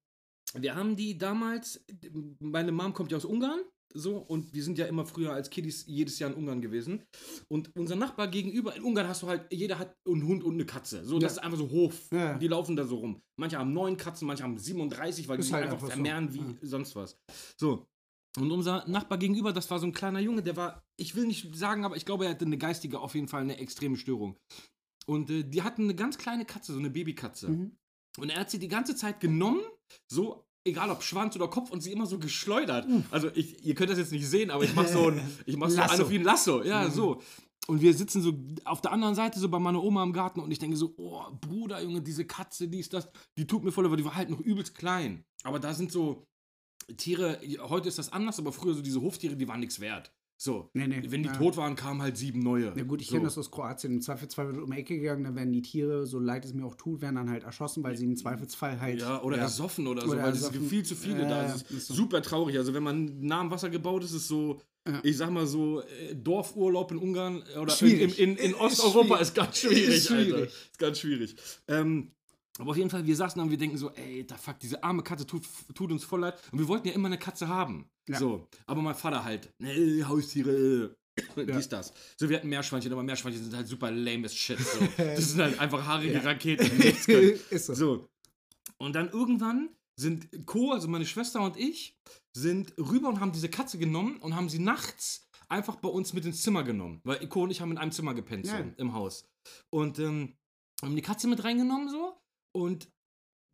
wir 0.54 0.74
haben 0.74 0.96
die 0.96 1.18
damals, 1.18 1.84
meine 2.38 2.72
Mom 2.72 2.94
kommt 2.94 3.10
ja 3.10 3.18
aus 3.18 3.24
Ungarn, 3.26 3.60
so, 3.92 4.16
und 4.18 4.52
wir 4.54 4.62
sind 4.64 4.78
ja 4.78 4.86
immer 4.86 5.04
früher 5.06 5.32
als 5.32 5.50
Kiddies 5.50 5.84
jedes 5.86 6.18
Jahr 6.18 6.30
in 6.30 6.36
Ungarn 6.36 6.60
gewesen. 6.60 7.02
Und 7.48 7.70
unser 7.76 7.96
Nachbar 7.96 8.28
gegenüber, 8.28 8.74
in 8.74 8.82
Ungarn 8.82 9.06
hast 9.08 9.22
du 9.22 9.28
halt, 9.28 9.52
jeder 9.52 9.78
hat 9.78 9.94
einen 10.06 10.26
Hund 10.26 10.42
und 10.42 10.54
eine 10.54 10.66
Katze. 10.66 11.04
So, 11.04 11.18
das 11.18 11.36
Ja. 11.36 11.38
ist 11.40 11.44
einfach 11.44 11.58
so 11.58 11.70
Hof. 11.70 12.08
Ja. 12.12 12.36
Die 12.38 12.48
laufen 12.48 12.74
da 12.76 12.84
so 12.86 12.96
rum. 12.96 13.20
Manche 13.38 13.58
haben 13.58 13.72
neun 13.72 13.96
Katzen, 13.96 14.26
manche 14.26 14.42
haben 14.42 14.58
37, 14.58 15.28
weil 15.28 15.36
die 15.36 15.40
Ist 15.42 15.46
sich 15.46 15.54
halt 15.54 15.64
einfach 15.64 15.76
einfach 15.76 15.88
so. 15.88 15.92
vermehren 15.94 16.32
wie 16.34 16.38
Ja. 16.38 16.54
sonst 16.62 16.96
was. 16.96 17.16
So. 17.56 17.86
Und 18.36 18.50
unser 18.50 18.84
Nachbar 18.88 19.18
gegenüber, 19.18 19.52
das 19.52 19.70
war 19.70 19.78
so 19.78 19.86
ein 19.86 19.92
kleiner 19.92 20.18
Junge, 20.18 20.42
der 20.42 20.56
war, 20.56 20.82
ich 20.96 21.14
will 21.14 21.24
nicht 21.26 21.54
sagen, 21.54 21.84
aber 21.84 21.96
ich 21.96 22.04
glaube, 22.04 22.24
er 22.24 22.32
hatte 22.32 22.44
eine 22.44 22.58
geistige, 22.58 22.98
auf 22.98 23.14
jeden 23.14 23.28
Fall 23.28 23.42
eine 23.42 23.58
extreme 23.58 23.96
Störung. 23.96 24.36
Und 25.06 25.30
äh, 25.30 25.44
die 25.44 25.62
hatten 25.62 25.82
eine 25.84 25.94
ganz 25.94 26.18
kleine 26.18 26.44
Katze, 26.44 26.72
so 26.72 26.80
eine 26.80 26.90
Babykatze. 26.90 27.48
Mhm. 27.48 27.76
Und 28.18 28.30
er 28.30 28.40
hat 28.40 28.50
sie 28.50 28.58
die 28.58 28.68
ganze 28.68 28.96
Zeit 28.96 29.20
genommen, 29.20 29.60
so, 30.10 30.44
egal 30.64 30.90
ob 30.90 31.02
Schwanz 31.02 31.36
oder 31.36 31.48
Kopf, 31.48 31.70
und 31.70 31.82
sie 31.82 31.92
immer 31.92 32.06
so 32.06 32.18
geschleudert. 32.18 32.86
Also, 33.10 33.28
ich, 33.34 33.64
ihr 33.64 33.74
könnt 33.74 33.90
das 33.90 33.98
jetzt 33.98 34.12
nicht 34.12 34.26
sehen, 34.28 34.50
aber 34.50 34.64
ich 34.64 34.74
mach 34.74 34.86
so 34.88 35.08
ein, 35.10 35.20
ich 35.46 35.56
mach 35.56 35.68
so 35.70 35.76
Lasso. 35.76 36.10
wie 36.10 36.16
ein 36.18 36.24
Lasso. 36.24 36.62
Ja, 36.62 36.84
Mhm. 36.88 36.90
so. 36.92 37.22
Und 37.66 37.80
wir 37.80 37.94
sitzen 37.94 38.20
so 38.20 38.34
auf 38.64 38.82
der 38.82 38.92
anderen 38.92 39.14
Seite, 39.14 39.40
so 39.40 39.48
bei 39.48 39.58
meiner 39.58 39.82
Oma 39.82 40.02
im 40.02 40.12
Garten, 40.12 40.40
und 40.40 40.50
ich 40.50 40.58
denke 40.58 40.76
so, 40.76 40.92
oh, 40.98 41.22
Bruder, 41.40 41.80
Junge, 41.82 42.02
diese 42.02 42.26
Katze, 42.26 42.68
die 42.68 42.80
ist 42.80 42.92
das, 42.92 43.08
die 43.38 43.46
tut 43.46 43.64
mir 43.64 43.72
voll, 43.72 43.86
aber 43.86 43.96
die 43.96 44.04
war 44.04 44.14
halt 44.16 44.28
noch 44.28 44.40
übelst 44.40 44.74
klein. 44.74 45.24
Aber 45.44 45.58
da 45.58 45.72
sind 45.72 45.90
so 45.90 46.26
Tiere, 46.98 47.40
heute 47.70 47.88
ist 47.88 47.98
das 47.98 48.12
anders, 48.12 48.38
aber 48.38 48.52
früher 48.52 48.74
so 48.74 48.82
diese 48.82 49.00
Hoftiere, 49.00 49.36
die 49.36 49.48
waren 49.48 49.60
nichts 49.60 49.80
wert. 49.80 50.12
So. 50.36 50.68
Nee, 50.74 50.88
nee, 50.88 51.00
Wenn 51.08 51.22
die 51.22 51.28
ja. 51.28 51.36
tot 51.36 51.56
waren, 51.56 51.76
kamen 51.76 52.02
halt 52.02 52.16
sieben 52.16 52.40
neue. 52.40 52.72
Ja 52.76 52.82
gut, 52.84 53.00
ich 53.00 53.06
so. 53.06 53.14
kenne 53.14 53.24
das 53.26 53.38
aus 53.38 53.50
Kroatien. 53.50 53.92
Im 53.94 54.00
Zweifelsfall 54.02 54.48
wird 54.48 54.62
um 54.62 54.70
die 54.70 54.78
Ecke 54.78 54.98
gegangen, 54.98 55.24
dann 55.24 55.36
werden 55.36 55.52
die 55.52 55.62
Tiere, 55.62 56.06
so 56.06 56.18
leid 56.18 56.44
es 56.44 56.52
mir 56.54 56.64
auch 56.64 56.74
tut, 56.74 57.00
werden 57.00 57.14
dann 57.16 57.30
halt 57.30 57.44
erschossen, 57.44 57.82
weil 57.84 57.96
sie 57.96 58.04
im 58.04 58.16
Zweifelsfall 58.16 58.80
halt. 58.80 59.00
Ja, 59.00 59.22
oder 59.22 59.38
ersoffen 59.38 59.86
oder 59.86 60.02
so, 60.02 60.08
Oder 60.12 60.22
weil 60.24 60.30
es 60.32 60.38
ersoffen. 60.38 60.58
gibt 60.58 60.70
viel 60.70 60.82
zu 60.84 60.96
viele 60.96 61.22
Ja, 61.22 61.28
da. 61.28 61.46
ja, 61.46 61.54
ist, 61.54 61.70
ist 61.70 61.86
so. 61.86 61.94
super 61.94 62.20
traurig. 62.20 62.56
Also 62.58 62.74
wenn 62.74 62.82
man 62.82 63.20
nah 63.20 63.40
am 63.40 63.50
Wasser 63.50 63.70
gebaut 63.70 64.02
ist, 64.04 64.12
ist 64.12 64.28
so, 64.28 64.60
Ja. 64.86 65.00
ich 65.04 65.16
sag 65.16 65.30
mal 65.30 65.46
so, 65.46 65.80
äh, 65.82 66.14
Dorfurlaub 66.16 66.90
in 66.92 66.98
Ungarn 66.98 67.42
oder 67.58 67.72
in, 67.72 67.78
Schwierig. 67.78 68.18
in, 68.18 68.36
in 68.36 68.50
Ist 68.50 68.60
Osteuropa 68.60 69.06
schwierig. 69.06 69.22
ist 69.22 69.34
ganz 69.34 69.58
schwierig, 69.58 69.88
Ist 69.88 70.06
schwierig. 70.08 70.34
Alter. 70.34 70.46
Ist 70.46 70.78
ganz 70.78 70.98
schwierig. 70.98 71.36
Ähm, 71.68 72.10
aber 72.58 72.70
auf 72.70 72.76
jeden 72.76 72.90
Fall, 72.90 73.04
wir 73.06 73.16
saßen 73.16 73.38
da 73.38 73.44
und 73.44 73.50
wir 73.50 73.58
denken 73.58 73.76
so, 73.76 73.90
ey, 73.92 74.24
da 74.26 74.36
fuck, 74.36 74.58
diese 74.60 74.82
arme 74.84 75.02
Katze 75.02 75.26
tut, 75.26 75.44
tut 75.74 75.90
uns 75.90 76.04
voll 76.04 76.20
leid. 76.20 76.40
Und 76.52 76.58
wir 76.60 76.68
wollten 76.68 76.86
ja 76.88 76.94
immer 76.94 77.06
eine 77.08 77.18
Katze 77.18 77.48
haben. 77.48 77.88
Ja. 78.08 78.18
So. 78.18 78.46
Aber 78.66 78.80
mein 78.82 78.94
Vater 78.94 79.24
halt, 79.24 79.50
ne, 79.58 80.06
Haustiere, 80.06 80.94
dies, 81.36 81.68
das. 81.68 81.92
So, 82.16 82.28
wir 82.28 82.36
hatten 82.36 82.48
Meerschweinchen, 82.48 82.92
aber 82.92 83.02
Meerschweinchen 83.02 83.42
sind 83.42 83.54
halt 83.56 83.66
super 83.66 83.90
lame 83.90 84.26
as 84.26 84.34
shit. 84.34 84.58
So. 84.58 84.80
Das 84.96 85.30
sind 85.30 85.40
halt 85.42 85.58
einfach 85.58 85.84
haarige 85.84 86.14
Ja. 86.14 86.20
Raketen, 86.20 86.80
ist 87.50 87.66
so. 87.66 87.74
So. 87.74 88.08
Und 88.78 88.94
dann 88.94 89.08
irgendwann 89.10 89.70
sind 89.98 90.28
Co., 90.46 90.72
also 90.72 90.88
meine 90.88 91.06
Schwester 91.06 91.40
und 91.40 91.56
ich, 91.56 91.96
sind 92.36 92.74
rüber 92.78 93.08
und 93.08 93.20
haben 93.20 93.32
diese 93.32 93.48
Katze 93.48 93.78
genommen 93.78 94.16
und 94.18 94.34
haben 94.34 94.48
sie 94.48 94.58
nachts 94.58 95.28
einfach 95.48 95.76
bei 95.76 95.88
uns 95.88 96.12
mit 96.12 96.24
ins 96.24 96.42
Zimmer 96.42 96.64
genommen. 96.64 97.00
Weil 97.04 97.26
Co. 97.28 97.42
und 97.44 97.50
ich 97.50 97.60
haben 97.60 97.70
in 97.70 97.78
einem 97.78 97.92
Zimmer 97.92 98.14
gepennt, 98.14 98.46
so, 98.46 98.52
Ja. 98.52 98.64
im 98.76 98.92
Haus. 98.92 99.24
Und 99.70 99.98
ähm, 100.00 100.34
haben 100.82 100.96
die 100.96 101.02
Katze 101.02 101.28
mit 101.28 101.44
reingenommen, 101.44 101.88
so. 101.88 102.16
Und 102.54 102.88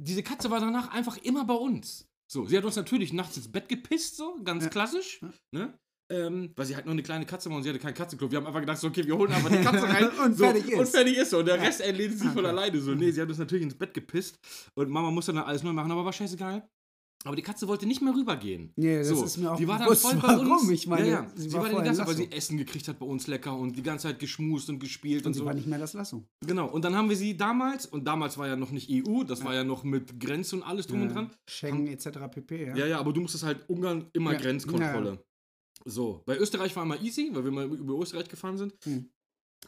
diese 0.02 0.22
Katze 0.22 0.50
war 0.50 0.60
danach 0.60 0.90
einfach 0.92 1.16
immer 1.18 1.44
bei 1.44 1.54
uns. 1.54 2.08
So, 2.30 2.46
sie 2.46 2.56
hat 2.56 2.64
uns 2.64 2.76
natürlich 2.76 3.12
nachts 3.12 3.36
ins 3.36 3.50
Bett 3.50 3.68
gepisst, 3.68 4.16
so, 4.16 4.38
ganz 4.44 4.64
Ja. 4.64 4.70
klassisch. 4.70 5.20
Ne? 5.52 5.78
Ähm, 6.12 6.52
weil 6.56 6.66
sie 6.66 6.74
halt 6.74 6.86
noch 6.86 6.92
eine 6.92 7.02
kleine 7.04 7.24
Katze 7.24 7.48
war 7.50 7.56
und 7.56 7.62
sie 7.62 7.68
hatte 7.68 7.78
kein 7.78 7.94
Katzenklo. 7.94 8.30
Wir 8.30 8.38
haben 8.38 8.46
einfach 8.46 8.60
gedacht, 8.60 8.78
so, 8.78 8.88
okay, 8.88 9.06
wir 9.06 9.16
holen 9.16 9.32
einfach 9.32 9.48
die 9.50 9.60
Katze 9.62 9.88
rein 9.88 10.08
Und 10.24 10.34
so, 10.36 10.44
fertig 10.44 10.68
ist. 10.68 10.78
Und 10.78 10.88
fertig 10.88 11.16
ist 11.16 11.30
so. 11.30 11.38
Und 11.38 11.46
der 11.46 11.56
Ja. 11.56 11.62
Rest 11.62 11.80
erledigt 11.80 12.18
sich 12.18 12.28
von 12.28 12.38
Okay. 12.38 12.48
alleine. 12.48 12.80
So, 12.80 12.94
nee, 12.94 13.10
sie 13.12 13.20
hat 13.20 13.28
uns 13.28 13.38
natürlich 13.38 13.62
ins 13.64 13.76
Bett 13.78 13.94
gepisst. 13.94 14.38
Und 14.74 14.90
Mama 14.90 15.10
musste 15.10 15.32
dann 15.32 15.44
alles 15.44 15.62
neu 15.62 15.72
machen, 15.72 15.90
aber 15.92 16.04
war 16.04 16.12
scheißegal. 16.12 16.68
Aber 17.24 17.36
die 17.36 17.42
Katze 17.42 17.68
wollte 17.68 17.84
nicht 17.84 18.00
mehr 18.00 18.14
rübergehen. 18.14 18.72
Nee, 18.76 18.98
das 18.98 19.08
so, 19.08 19.22
ist 19.22 19.36
mir 19.36 19.52
auch 19.52 19.56
die 19.58 19.68
war 19.68 19.78
dann 19.78 19.94
voll 19.94 20.14
bei 20.16 20.22
warum. 20.28 20.52
uns. 20.52 20.70
Ich 20.70 20.86
meine, 20.86 21.06
ja, 21.06 21.12
ja. 21.22 21.30
sie 21.34 21.42
sie, 21.50 21.52
war 21.52 21.60
war, 21.60 21.68
die 21.68 21.72
vorher 21.74 21.84
ganze 21.84 21.98
Zeit, 21.98 22.08
weil 22.08 22.16
sie 22.16 22.32
Essen 22.32 22.56
gekriegt 22.56 22.88
hat 22.88 22.98
bei 22.98 23.04
uns 23.04 23.26
lecker 23.26 23.54
und 23.54 23.76
die 23.76 23.82
ganze 23.82 24.08
Zeit 24.08 24.18
geschmust 24.18 24.70
und 24.70 24.78
gespielt 24.78 25.22
und, 25.22 25.26
Und 25.28 25.32
sie 25.34 25.40
so. 25.40 25.44
war 25.44 25.52
nicht 25.52 25.66
mehr 25.66 25.78
das 25.78 25.92
Lasso. 25.92 26.24
Genau. 26.46 26.66
Und 26.68 26.82
dann 26.82 26.94
haben 26.96 27.10
wir 27.10 27.16
sie 27.16 27.36
damals, 27.36 27.84
und 27.84 28.04
damals 28.06 28.38
war 28.38 28.46
ja 28.46 28.56
noch 28.56 28.70
nicht 28.70 28.88
EU, 28.90 29.22
das 29.22 29.44
war 29.44 29.54
ja 29.54 29.64
noch 29.64 29.84
mit 29.84 30.18
Grenze 30.18 30.56
und 30.56 30.62
alles 30.62 30.86
drum 30.86 31.02
und 31.02 31.10
dran. 31.14 31.30
Schengen 31.46 31.88
etc. 31.88 32.06
pp. 32.30 32.66
Ja. 32.68 32.76
Ja, 32.76 32.86
ja, 32.86 32.98
aber 33.00 33.12
du 33.12 33.20
musstest 33.20 33.44
halt 33.44 33.68
Ungarn 33.68 34.06
immer 34.14 34.32
Ja. 34.32 34.38
Grenzkontrolle. 34.38 35.10
Ja, 35.12 35.18
So, 35.84 36.22
bei 36.24 36.38
Österreich 36.38 36.74
war 36.74 36.84
immer 36.84 37.00
easy, 37.02 37.28
weil 37.34 37.44
wir 37.44 37.50
mal 37.50 37.66
über 37.66 37.98
Österreich 38.00 38.28
gefahren 38.28 38.56
sind. 38.56 38.74
Hm. 38.84 39.10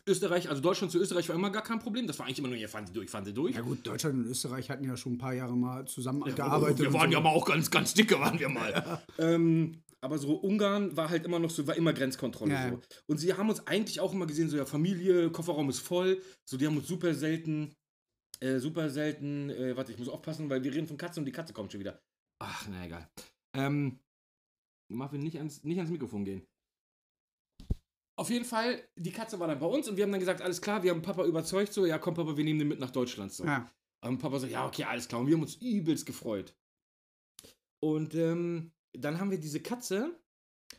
Österreich, 0.06 0.48
also 0.48 0.60
Deutschland 0.60 0.90
zu 0.90 0.98
Österreich 0.98 1.28
war 1.28 1.36
immer 1.36 1.50
gar 1.50 1.62
kein 1.62 1.78
Problem. 1.78 2.06
Das 2.06 2.18
war 2.18 2.26
eigentlich 2.26 2.38
immer 2.38 2.48
nur, 2.48 2.56
ihr 2.56 2.68
fahren 2.68 2.86
sie 2.86 2.92
durch, 2.92 3.08
fahren 3.10 3.24
sie 3.24 3.32
durch. 3.34 3.54
Ja 3.54 3.60
gut, 3.60 3.86
Deutschland 3.86 4.16
und 4.16 4.26
Österreich 4.26 4.68
hatten 4.70 4.84
ja 4.84 4.96
schon 4.96 5.14
ein 5.14 5.18
paar 5.18 5.34
Jahre 5.34 5.56
mal 5.56 5.80
Ja, 5.80 5.86
zusammengearbeitet. 5.86 6.78
wir 6.80 6.88
und 6.88 6.94
waren 6.94 7.10
so. 7.10 7.16
ja 7.16 7.20
mal 7.20 7.30
auch 7.30 7.44
ganz, 7.46 7.70
ganz 7.70 7.94
dicke, 7.94 8.18
waren 8.18 8.38
wir 8.38 8.48
mal. 8.48 9.00
Ähm, 9.18 9.82
aber 10.00 10.18
so 10.18 10.34
Ungarn 10.34 10.96
war 10.96 11.10
halt 11.10 11.24
immer 11.24 11.38
noch 11.38 11.50
so, 11.50 11.66
war 11.68 11.76
immer 11.76 11.92
Grenzkontrolle 11.92 12.52
Ja, 12.52 12.68
so. 12.70 12.74
ja. 12.74 12.80
Und 13.06 13.18
sie 13.18 13.32
haben 13.34 13.48
uns 13.48 13.64
eigentlich 13.68 14.00
auch 14.00 14.12
immer 14.12 14.26
gesehen, 14.26 14.48
so 14.48 14.56
ja, 14.56 14.64
Familie, 14.64 15.30
Kofferraum 15.30 15.68
ist 15.70 15.78
voll. 15.80 16.20
So, 16.48 16.56
die 16.56 16.66
haben 16.66 16.76
uns 16.76 16.88
super 16.88 17.14
selten, 17.14 17.72
äh, 18.40 18.58
super 18.58 18.90
selten, 18.90 19.50
äh, 19.50 19.76
warte, 19.76 19.92
ich 19.92 19.98
muss 19.98 20.08
aufpassen, 20.08 20.50
weil 20.50 20.64
wir 20.64 20.72
reden 20.74 20.88
von 20.88 20.96
Katze 20.96 21.20
und 21.20 21.26
die 21.26 21.32
Katze 21.32 21.52
kommt 21.52 21.70
schon 21.70 21.80
wieder. 21.80 22.00
Ach, 22.40 22.66
na 22.68 22.84
egal. 22.84 23.08
Ähm, 23.54 24.00
Muffin, 24.90 25.22
nicht 25.22 25.38
ans, 25.38 25.62
nicht 25.62 25.78
ans 25.78 25.90
Mikrofon 25.92 26.24
gehen. 26.24 26.42
Auf 28.16 28.28
jeden 28.30 28.44
Fall, 28.44 28.86
die 28.96 29.10
Katze 29.12 29.40
war 29.40 29.48
dann 29.48 29.58
bei 29.58 29.66
uns 29.66 29.88
und 29.88 29.96
wir 29.96 30.04
haben 30.04 30.10
dann 30.12 30.20
gesagt, 30.20 30.42
alles 30.42 30.60
klar, 30.60 30.82
wir 30.82 30.90
haben 30.90 31.02
Papa 31.02 31.24
überzeugt, 31.24 31.72
so, 31.72 31.86
ja 31.86 31.98
komm 31.98 32.14
Papa, 32.14 32.36
wir 32.36 32.44
nehmen 32.44 32.58
den 32.58 32.68
mit 32.68 32.78
nach 32.78 32.90
Deutschland. 32.90 33.32
So. 33.32 33.44
Ja. 33.44 33.70
Und 34.04 34.18
Papa 34.18 34.38
so, 34.38 34.46
ja, 34.46 34.66
okay, 34.66 34.84
alles 34.84 35.08
klar. 35.08 35.20
Und 35.20 35.28
wir 35.28 35.34
haben 35.34 35.42
uns 35.42 35.54
übelst 35.56 36.04
gefreut. 36.06 36.54
Und 37.80 38.14
ähm, 38.14 38.72
dann 38.92 39.18
haben 39.18 39.30
wir 39.30 39.38
diese 39.38 39.60
Katze. 39.60 40.18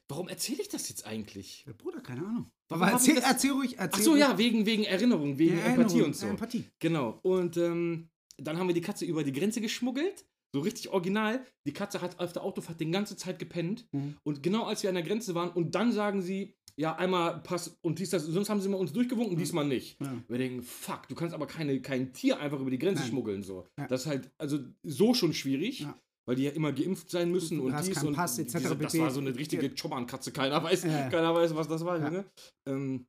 Warum 0.08 0.28
erzähle 0.28 0.62
ich 0.62 0.70
das 0.70 0.90
jetzt 0.90 1.06
eigentlich? 1.06 1.64
Ja, 1.66 1.74
Bruder, 1.74 2.02
keine 2.02 2.22
Ahnung. 2.26 2.52
Warum 2.70 2.84
Aber 2.84 2.92
erzähl, 2.94 3.16
das- 3.16 3.26
erzähl 3.26 3.52
ruhig, 3.52 3.76
Ach 3.78 3.84
erzähl 3.86 4.04
so, 4.04 4.12
ruhig. 4.12 4.22
ja, 4.22 4.38
wegen, 4.38 4.66
wegen 4.66 4.84
Erinnerung, 4.84 5.38
wegen 5.38 5.58
Ja, 5.58 5.66
Empathie 5.66 5.82
Erinnerung, 5.82 6.06
und 6.06 6.16
so. 6.16 6.28
Empathie. 6.28 6.66
Genau. 6.80 7.20
Und 7.24 7.58
ähm, 7.58 8.10
dann 8.38 8.58
haben 8.58 8.68
wir 8.68 8.74
die 8.74 8.82
Katze 8.82 9.06
über 9.06 9.24
die 9.24 9.32
Grenze 9.34 9.62
geschmuggelt. 9.62 10.26
So 10.56 10.62
richtig 10.62 10.90
original. 10.90 11.46
Die 11.66 11.74
Katze 11.74 12.02
hat 12.02 12.20
auf 12.20 12.32
der 12.34 12.44
Autofahrt 12.44 12.80
die 12.80 12.90
ganze 12.92 13.16
Zeit 13.18 13.40
gepennt. 13.40 13.88
Mhm. 13.92 14.18
Und 14.24 14.44
genau 14.44 14.66
als 14.66 14.84
wir 14.84 14.90
an 14.90 14.96
der 14.96 15.04
Grenze 15.04 15.34
waren, 15.36 15.50
und 15.52 15.74
dann 15.76 15.92
sagen 15.92 16.22
sie, 16.22 16.56
ja, 16.80 16.96
einmal 16.96 17.42
Pass 17.44 17.78
und 17.82 18.00
dies, 18.00 18.10
das, 18.10 18.26
sonst 18.26 18.50
haben 18.50 18.60
sie 18.62 18.70
mal 18.70 18.78
uns 18.78 18.94
durchgewunken, 18.94 19.38
diesmal 19.38 19.66
nicht. 19.66 20.00
Ja. 20.02 20.24
Wir 20.28 20.38
denken, 20.40 20.62
fuck, 20.64 21.08
du 21.08 21.16
kannst 21.16 21.36
aber 21.36 21.46
keine, 21.48 21.82
kein 21.82 22.14
Tier 22.14 22.40
einfach 22.40 22.60
über 22.60 22.72
die 22.72 22.80
Grenze 22.80 23.02
Nein. 23.04 23.10
schmuggeln. 23.12 23.44
So. 23.44 23.68
Ja. 23.80 23.88
Das 23.88 24.02
ist 24.02 24.08
halt, 24.08 24.32
also 24.40 24.60
so 24.84 25.14
schon 25.14 25.34
schwierig, 25.34 25.82
Ja. 25.82 26.00
weil 26.28 26.36
die 26.36 26.44
ja 26.44 26.52
immer 26.52 26.72
geimpft 26.72 27.10
sein 27.12 27.32
müssen 27.32 27.58
Du 27.60 27.68
und 27.68 27.76
dies 27.86 28.02
und 28.04 28.14
Pass, 28.16 28.40
etc. 28.40 28.58
diese, 28.58 28.76
das 28.78 28.98
war 28.98 29.12
so 29.12 29.20
eine 29.20 29.36
richtige 29.36 29.70
Choban-Katze, 29.70 30.32
keiner 30.32 30.64
weiß, 30.64 30.84
Ja. 30.86 31.10
keiner 31.10 31.34
weiß, 31.36 31.54
was 31.56 31.68
das 31.68 31.86
war, 31.86 32.00
Ja. 32.00 32.06
Junge. 32.08 32.26
Ähm, 32.68 33.06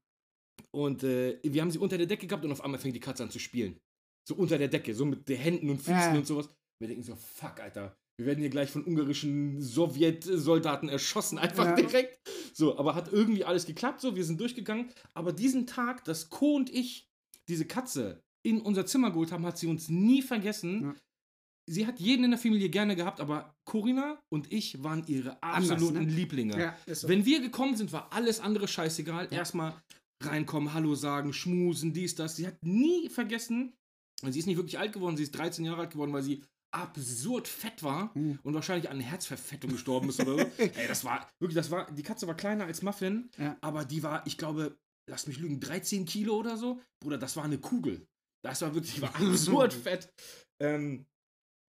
und 0.71 1.03
äh, 1.05 1.39
wir 1.43 1.63
haben 1.63 1.71
sie 1.71 1.79
unter 1.79 1.97
der 1.99 2.07
Decke 2.07 2.27
gehabt 2.27 2.45
und 2.45 2.53
auf 2.53 2.63
einmal 2.63 2.79
fängt 2.79 2.95
die 2.95 3.01
Katze 3.01 3.23
an 3.23 3.31
zu 3.31 3.39
spielen. 3.39 3.79
So 4.29 4.35
unter 4.37 4.59
der 4.59 4.69
Decke, 4.69 4.95
so 4.95 5.05
mit 5.05 5.29
den 5.29 5.37
Händen 5.39 5.71
und 5.71 5.79
Füßen 5.79 5.95
Ja. 5.95 6.15
und 6.15 6.27
sowas. 6.27 6.49
Wir 6.81 6.89
denken 6.89 7.03
so, 7.03 7.15
fuck, 7.17 7.61
Alter. 7.61 7.95
Wir 8.19 8.27
werden 8.27 8.41
hier 8.41 8.51
gleich 8.51 8.71
von 8.71 8.85
ungarischen 8.85 9.61
Sowjetsoldaten 9.61 10.89
erschossen, 10.89 11.39
einfach 11.39 11.65
Ja. 11.67 11.75
direkt. 11.77 12.19
So, 12.57 12.79
aber 12.79 12.95
hat 12.95 13.13
irgendwie 13.13 13.45
alles 13.45 13.67
geklappt, 13.67 14.01
so, 14.01 14.17
wir 14.17 14.25
sind 14.25 14.41
durchgegangen. 14.41 14.91
Aber 15.13 15.33
diesen 15.33 15.67
Tag, 15.67 16.05
dass 16.05 16.31
Co 16.31 16.55
und 16.55 16.71
ich 16.71 17.09
diese 17.49 17.67
Katze 17.67 18.23
in 18.47 18.61
unser 18.61 18.87
Zimmer 18.87 19.11
geholt 19.11 19.33
haben, 19.33 19.45
hat 19.45 19.59
sie 19.59 19.67
uns 19.67 19.89
nie 19.89 20.23
vergessen. 20.23 20.83
Ja. 20.83 20.95
Sie 21.67 21.87
hat 21.87 21.99
jeden 21.99 22.25
in 22.25 22.31
der 22.31 22.39
Familie 22.39 22.69
gerne 22.69 22.95
gehabt, 22.95 23.21
aber 23.21 23.55
Corinna 23.65 24.21
und 24.31 24.53
ich 24.53 24.83
waren 24.83 25.07
ihre 25.07 25.43
Anders, 25.43 25.73
absoluten 25.73 26.05
ne? 26.05 26.13
Lieblinge. 26.13 26.59
Ja, 26.59 26.95
so. 26.95 27.09
Wenn 27.09 27.25
wir 27.25 27.41
gekommen 27.41 27.75
sind, 27.75 27.91
war 27.93 28.13
alles 28.13 28.39
andere 28.41 28.69
scheißegal. 28.69 29.29
Erstmal 29.31 29.75
reinkommen, 30.23 30.75
Hallo 30.75 30.95
sagen, 30.95 31.33
schmusen, 31.33 31.95
dies, 31.95 32.15
das. 32.15 32.37
Sie 32.37 32.47
hat 32.47 32.63
nie 32.63 33.09
vergessen, 33.09 33.73
sie 34.23 34.39
ist 34.39 34.47
nicht 34.47 34.57
wirklich 34.57 34.79
alt 34.79 34.93
geworden, 34.93 35.17
sie 35.17 35.23
ist 35.23 35.33
13 35.33 35.65
Jahre 35.65 35.83
alt 35.83 35.93
geworden, 35.93 36.13
weil 36.13 36.23
sie 36.23 36.43
absurd 36.75 37.49
fett 37.49 37.83
war 37.83 38.11
Mhm. 38.15 38.39
und 38.43 38.55
wahrscheinlich 38.55 38.91
an 38.91 39.01
Herzverfettung 39.01 39.71
gestorben 39.73 40.09
ist 40.09 40.21
oder 40.21 40.39
so. 40.39 40.39
Ey, 40.59 40.89
das 40.89 41.05
war 41.05 41.29
wirklich, 41.41 41.55
das 41.57 41.71
war, 41.71 41.91
die 41.93 42.03
Katze 42.03 42.27
war 42.27 42.37
kleiner 42.37 42.65
als 42.65 42.83
Muffin, 42.83 43.31
Ja. 43.39 43.57
aber 43.61 43.85
die 43.85 44.03
war, 44.03 44.27
ich 44.27 44.37
glaube, 44.39 44.77
lass 45.09 45.27
mich 45.27 45.39
lügen, 45.39 45.61
13 45.61 46.05
Kilo 46.05 46.37
oder 46.37 46.57
so. 46.57 46.81
Bruder, 47.03 47.19
das 47.19 47.37
war 47.37 47.45
eine 47.45 47.59
Kugel. 47.59 48.07
Das 48.45 48.61
war 48.63 48.75
wirklich, 48.75 49.01
war 49.01 49.15
absurd 49.17 49.73
fett. 49.73 50.11
Ähm, 50.61 51.07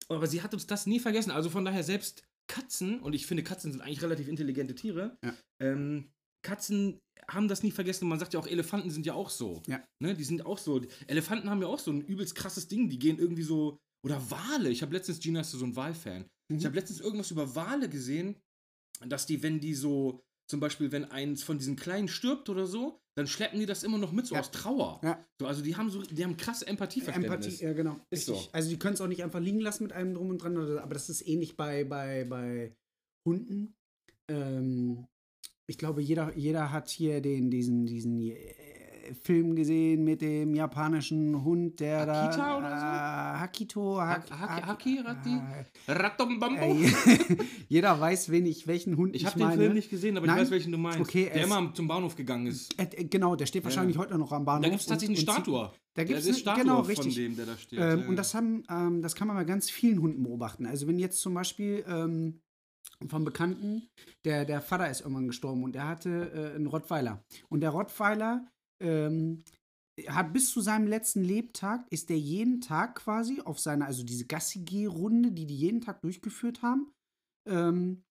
aber 0.09 0.27
sie 0.27 0.41
hat 0.41 0.53
uns 0.53 0.67
das 0.67 0.85
nie 0.85 0.99
vergessen. 0.99 1.31
Also 1.31 1.49
von 1.49 1.65
daher 1.65 1.83
selbst 1.83 2.23
Katzen, 2.47 2.99
und 2.99 3.13
ich 3.13 3.25
finde, 3.25 3.43
Katzen 3.43 3.71
sind 3.71 3.81
eigentlich 3.81 4.03
relativ 4.03 4.27
intelligente 4.27 4.75
Tiere, 4.75 5.17
Ja. 5.23 5.33
ähm, 5.61 6.11
Katzen 6.43 6.99
haben 7.27 7.47
das 7.47 7.63
nie 7.63 7.71
vergessen. 7.71 8.07
Man 8.07 8.19
sagt 8.19 8.35
ja 8.35 8.39
auch, 8.39 8.45
Elefanten 8.45 8.91
sind 8.91 9.05
ja 9.07 9.15
auch 9.15 9.31
so. 9.31 9.63
Ja. 9.65 9.83
Ne, 9.99 10.13
die 10.13 10.23
sind 10.23 10.45
auch 10.45 10.59
so. 10.59 10.79
Elefanten 11.07 11.49
haben 11.49 11.59
ja 11.61 11.67
auch 11.67 11.79
so 11.79 11.89
ein 11.91 12.01
übelst 12.01 12.35
krasses 12.35 12.67
Ding. 12.67 12.87
Die 12.87 12.99
gehen 12.99 13.17
irgendwie 13.17 13.41
so. 13.41 13.79
Oder 14.05 14.21
Wale. 14.29 14.69
Ich 14.69 14.81
habe 14.81 14.93
letztens, 14.93 15.19
Gina 15.19 15.41
ist 15.41 15.51
so 15.51 15.65
ein 15.65 15.75
Walfan. 15.75 16.25
Mhm. 16.49 16.57
Ich 16.57 16.65
habe 16.65 16.75
letztens 16.75 16.99
irgendwas 17.01 17.31
über 17.31 17.55
Wale 17.55 17.89
gesehen, 17.89 18.35
dass 19.05 19.25
die, 19.25 19.41
wenn 19.43 19.59
die 19.59 19.73
so, 19.73 20.23
zum 20.49 20.59
Beispiel, 20.59 20.91
wenn 20.91 21.05
eins 21.05 21.43
von 21.43 21.57
diesen 21.57 21.75
Kleinen 21.75 22.07
stirbt 22.07 22.49
oder 22.49 22.67
so, 22.67 22.99
dann 23.17 23.27
schleppen 23.27 23.59
die 23.59 23.65
das 23.65 23.83
immer 23.83 23.97
noch 23.97 24.11
mit, 24.11 24.27
so 24.27 24.35
Ja. 24.35 24.41
aus 24.41 24.51
Trauer. 24.51 24.99
Ja. 25.03 25.25
So, 25.39 25.47
also 25.47 25.61
die 25.63 25.75
haben 25.75 25.89
so, 25.89 26.01
die 26.03 26.23
haben 26.23 26.37
krasse 26.37 26.67
Empathieverständnis. 26.67 27.31
Empathie, 27.33 27.63
ja 27.63 27.73
genau. 27.73 27.93
Ist 28.11 28.27
Richtig. 28.29 28.43
so. 28.45 28.49
Also 28.51 28.69
die 28.69 28.77
können 28.77 28.93
es 28.93 29.01
auch 29.01 29.07
nicht 29.07 29.23
einfach 29.23 29.39
liegen 29.39 29.59
lassen 29.61 29.83
mit 29.83 29.93
einem 29.93 30.13
drum 30.13 30.29
und 30.29 30.37
dran, 30.37 30.57
oder- 30.57 30.83
aber 30.83 30.93
das 30.93 31.09
ist 31.09 31.25
ähnlich 31.27 31.55
bei, 31.57 31.83
bei, 31.85 32.25
bei 32.25 32.75
Hunden. 33.27 33.73
Ähm, 34.29 35.07
ich 35.67 35.77
glaube, 35.77 36.01
jeder, 36.01 36.35
jeder 36.37 36.71
hat 36.71 36.89
hier 36.89 37.21
den, 37.21 37.49
diesen, 37.49 37.85
diesen 37.85 38.19
äh, 38.19 39.13
Film 39.23 39.55
gesehen 39.55 40.03
mit 40.03 40.21
dem 40.21 40.53
japanischen 40.55 41.43
Hund, 41.43 41.79
der 41.79 42.01
Akita 42.01 42.37
da. 42.37 42.57
oder 42.57 42.69
so? 42.79 43.34
Hakito, 43.55 43.97
Hak, 44.01 44.29
Hak- 44.31 44.49
Haki- 44.49 44.65
Haki, 44.65 44.99
Ratti? 44.99 45.39
äh, 45.87 45.91
Ratombambo. 45.91 46.61
äh, 46.61 46.89
jeder 47.69 47.97
weiß, 47.99 48.29
wen 48.29 48.45
ich, 48.45 48.67
welchen 48.67 48.97
Hund 48.97 49.15
ich, 49.15 49.21
ich 49.21 49.27
habe 49.27 49.39
meine. 49.39 49.53
den 49.53 49.59
Film 49.61 49.73
nicht 49.75 49.89
gesehen, 49.89 50.17
aber 50.17 50.27
Nein? 50.27 50.35
ich 50.37 50.41
weiß, 50.43 50.51
welchen 50.51 50.73
du 50.73 50.77
meinst. 50.77 50.99
Okay, 50.99 51.31
der 51.33 51.45
immer 51.45 51.73
zum 51.73 51.87
Bahnhof 51.87 52.15
gegangen 52.17 52.47
ist. 52.47 52.77
Äh, 52.77 53.05
genau, 53.05 53.37
der 53.37 53.45
steht 53.45 53.63
wahrscheinlich 53.63 53.97
heute 53.97 54.17
noch 54.17 54.33
am 54.33 54.43
Bahnhof. 54.43 54.63
Da 54.63 54.69
gibt 54.69 54.81
es 54.81 54.87
tatsächlich 54.87 55.19
eine 55.19 55.31
Statue. 55.31 55.71
Da 55.93 56.03
gibt 56.03 56.19
es 56.19 56.37
Statue 56.39 56.63
genau 56.63 56.77
von 56.83 56.85
richtig. 56.87 57.15
dem, 57.15 57.35
der 57.37 57.45
da 57.45 57.57
steht. 57.57 57.79
Ähm, 57.79 57.99
ja. 58.01 58.07
Und 58.09 58.15
das 58.17 58.33
haben, 58.35 58.63
ähm, 58.69 59.01
das 59.01 59.15
kann 59.15 59.27
man 59.29 59.37
bei 59.37 59.45
ganz 59.45 59.69
vielen 59.69 60.01
Hunden 60.01 60.23
beobachten. 60.23 60.65
Also 60.65 60.87
wenn 60.87 60.99
jetzt 60.99 61.21
zum 61.21 61.33
Beispiel 61.33 61.85
ähm, 61.87 62.41
vom 63.07 63.23
Bekannten, 63.23 63.87
der, 64.25 64.43
der 64.43 64.59
Vater 64.61 64.89
ist 64.89 64.99
irgendwann 65.01 65.27
gestorben 65.27 65.63
und 65.63 65.75
er 65.77 65.87
hatte 65.87 66.31
äh, 66.33 66.55
einen 66.55 66.67
Rottweiler. 66.67 67.23
Und 67.47 67.61
der 67.61 67.69
Rottweiler 67.69 68.45
ähm, 68.83 69.43
hat 70.07 70.33
bis 70.33 70.51
zu 70.51 70.61
seinem 70.61 70.87
letzten 70.87 71.23
Lebtag, 71.23 71.85
ist 71.89 72.09
der 72.09 72.19
jeden 72.19 72.61
Tag 72.61 72.95
quasi 72.95 73.41
auf 73.41 73.59
seiner, 73.59 73.85
also 73.85 74.03
diese 74.03 74.25
Gassi-G-Runde, 74.25 75.31
die 75.31 75.45
die 75.45 75.55
jeden 75.55 75.81
Tag 75.81 76.01
durchgeführt 76.01 76.61
haben, 76.61 76.91
ähm, 77.47 78.03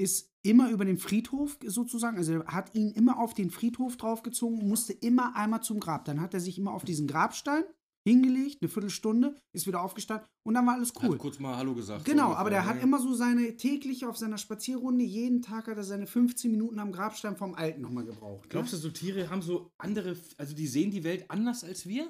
ist 0.00 0.32
immer 0.42 0.70
über 0.70 0.84
den 0.84 0.98
Friedhof 0.98 1.58
sozusagen, 1.64 2.16
also 2.16 2.44
hat 2.46 2.74
ihn 2.74 2.92
immer 2.92 3.18
auf 3.18 3.34
den 3.34 3.50
Friedhof 3.50 3.96
draufgezogen 3.96 4.60
und 4.60 4.68
musste 4.68 4.92
immer 4.92 5.36
einmal 5.36 5.62
zum 5.62 5.80
Grab. 5.80 6.04
Dann 6.04 6.20
hat 6.20 6.34
er 6.34 6.40
sich 6.40 6.58
immer 6.58 6.72
auf 6.72 6.84
diesen 6.84 7.06
Grabstein 7.06 7.64
hingelegt, 8.08 8.58
eine 8.60 8.68
Viertelstunde, 8.68 9.36
ist 9.52 9.66
wieder 9.66 9.82
aufgestanden 9.82 10.26
und 10.44 10.54
dann 10.54 10.66
war 10.66 10.74
alles 10.74 10.92
cool. 11.02 11.12
Hat 11.12 11.18
kurz 11.18 11.38
mal 11.38 11.56
Hallo 11.56 11.74
gesagt. 11.74 12.04
Genau, 12.04 12.32
aber 12.32 12.50
der 12.50 12.66
hat 12.66 12.82
immer 12.82 13.00
so 13.00 13.14
seine 13.14 13.56
tägliche 13.56 14.08
auf 14.08 14.16
seiner 14.16 14.38
Spazierrunde, 14.38 15.04
jeden 15.04 15.42
Tag 15.42 15.66
hat 15.66 15.76
er 15.76 15.84
seine 15.84 16.06
15 16.06 16.50
Minuten 16.50 16.78
am 16.78 16.92
Grabstein 16.92 17.36
vom 17.36 17.54
Alten 17.54 17.80
nochmal 17.80 18.04
gebraucht. 18.04 18.44
Ne? 18.44 18.48
Glaubst 18.50 18.72
du, 18.72 18.76
so 18.76 18.90
Tiere 18.90 19.30
haben 19.30 19.42
so 19.42 19.70
andere, 19.78 20.16
also 20.36 20.54
die 20.54 20.66
sehen 20.66 20.90
die 20.90 21.04
Welt 21.04 21.26
anders 21.28 21.64
als 21.64 21.86
wir? 21.86 22.08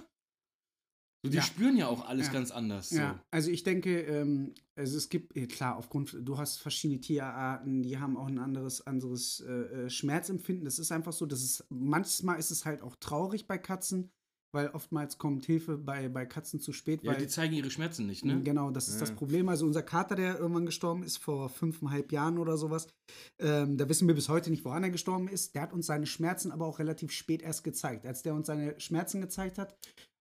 So, 1.25 1.31
die 1.31 1.39
ja. 1.39 1.43
spüren 1.43 1.77
ja 1.77 1.89
auch 1.89 2.07
alles 2.07 2.29
ja. 2.29 2.33
ganz 2.33 2.53
anders. 2.53 2.91
Ja, 2.91 3.15
so. 3.15 3.21
also 3.33 3.51
ich 3.51 3.65
denke, 3.65 4.03
ähm, 4.03 4.55
also 4.77 4.97
es 4.97 5.09
gibt, 5.09 5.35
klar, 5.51 5.77
aufgrund, 5.77 6.17
du 6.21 6.39
hast 6.39 6.59
verschiedene 6.59 7.01
Tierarten, 7.01 7.83
die 7.83 7.99
haben 7.99 8.17
auch 8.17 8.29
ein 8.29 8.39
anderes, 8.39 8.87
anderes 8.87 9.41
äh, 9.41 9.53
äh, 9.53 9.91
Schmerzempfinden. 9.91 10.65
Das 10.65 10.79
ist 10.79 10.93
einfach 10.93 11.13
so, 11.13 11.27
das 11.27 11.43
ist, 11.43 11.65
manchmal 11.71 12.39
ist 12.39 12.53
es 12.53 12.65
halt 12.65 12.83
auch 12.83 12.95
traurig 12.97 13.49
bei 13.49 13.59
Katzen, 13.59 14.13
weil 14.53 14.69
oftmals 14.69 15.19
kommt 15.19 15.45
Hilfe 15.45 15.77
bei, 15.77 16.09
bei 16.09 16.27
Katzen 16.27 16.61
zu 16.61 16.73
spät. 16.73 17.03
Ja, 17.03 17.13
weil, 17.13 17.19
die 17.19 17.29
zeigen 17.29 17.55
ihre 17.55 17.71
Schmerzen 17.71 18.07
nicht, 18.07 18.25
ne? 18.25 18.43
Genau, 18.43 18.71
das 18.71 18.89
ist 18.89 18.95
ja. 18.95 19.01
das 19.01 19.13
Problem. 19.13 19.49
Also 19.49 19.67
unser 19.67 19.83
Kater, 19.83 20.17
der 20.17 20.39
irgendwann 20.39 20.67
gestorben 20.67 21.03
ist, 21.03 21.19
vor 21.19 21.49
fünfeinhalb 21.49 22.13
Jahren 22.13 22.39
oder 22.39 22.57
sowas, 22.57 22.89
ähm, 23.39 23.77
da 23.77 23.89
wissen 23.89 24.09
wir 24.09 24.15
bis 24.15 24.29
heute 24.29 24.51
nicht, 24.51 24.65
woran 24.65 24.83
er 24.83 24.91
gestorben 24.91 25.29
ist. 25.29 25.55
Der 25.55 25.63
hat 25.63 25.73
uns 25.73 25.87
seine 25.87 26.07
Schmerzen 26.07 26.53
aber 26.53 26.67
auch 26.67 26.79
relativ 26.79 27.13
spät 27.13 27.43
erst 27.43 27.65
gezeigt. 27.65 28.07
Als 28.07 28.23
der 28.23 28.35
uns 28.35 28.47
seine 28.47 28.79
Schmerzen 28.81 29.21
gezeigt 29.21 29.59
hat, 29.59 29.77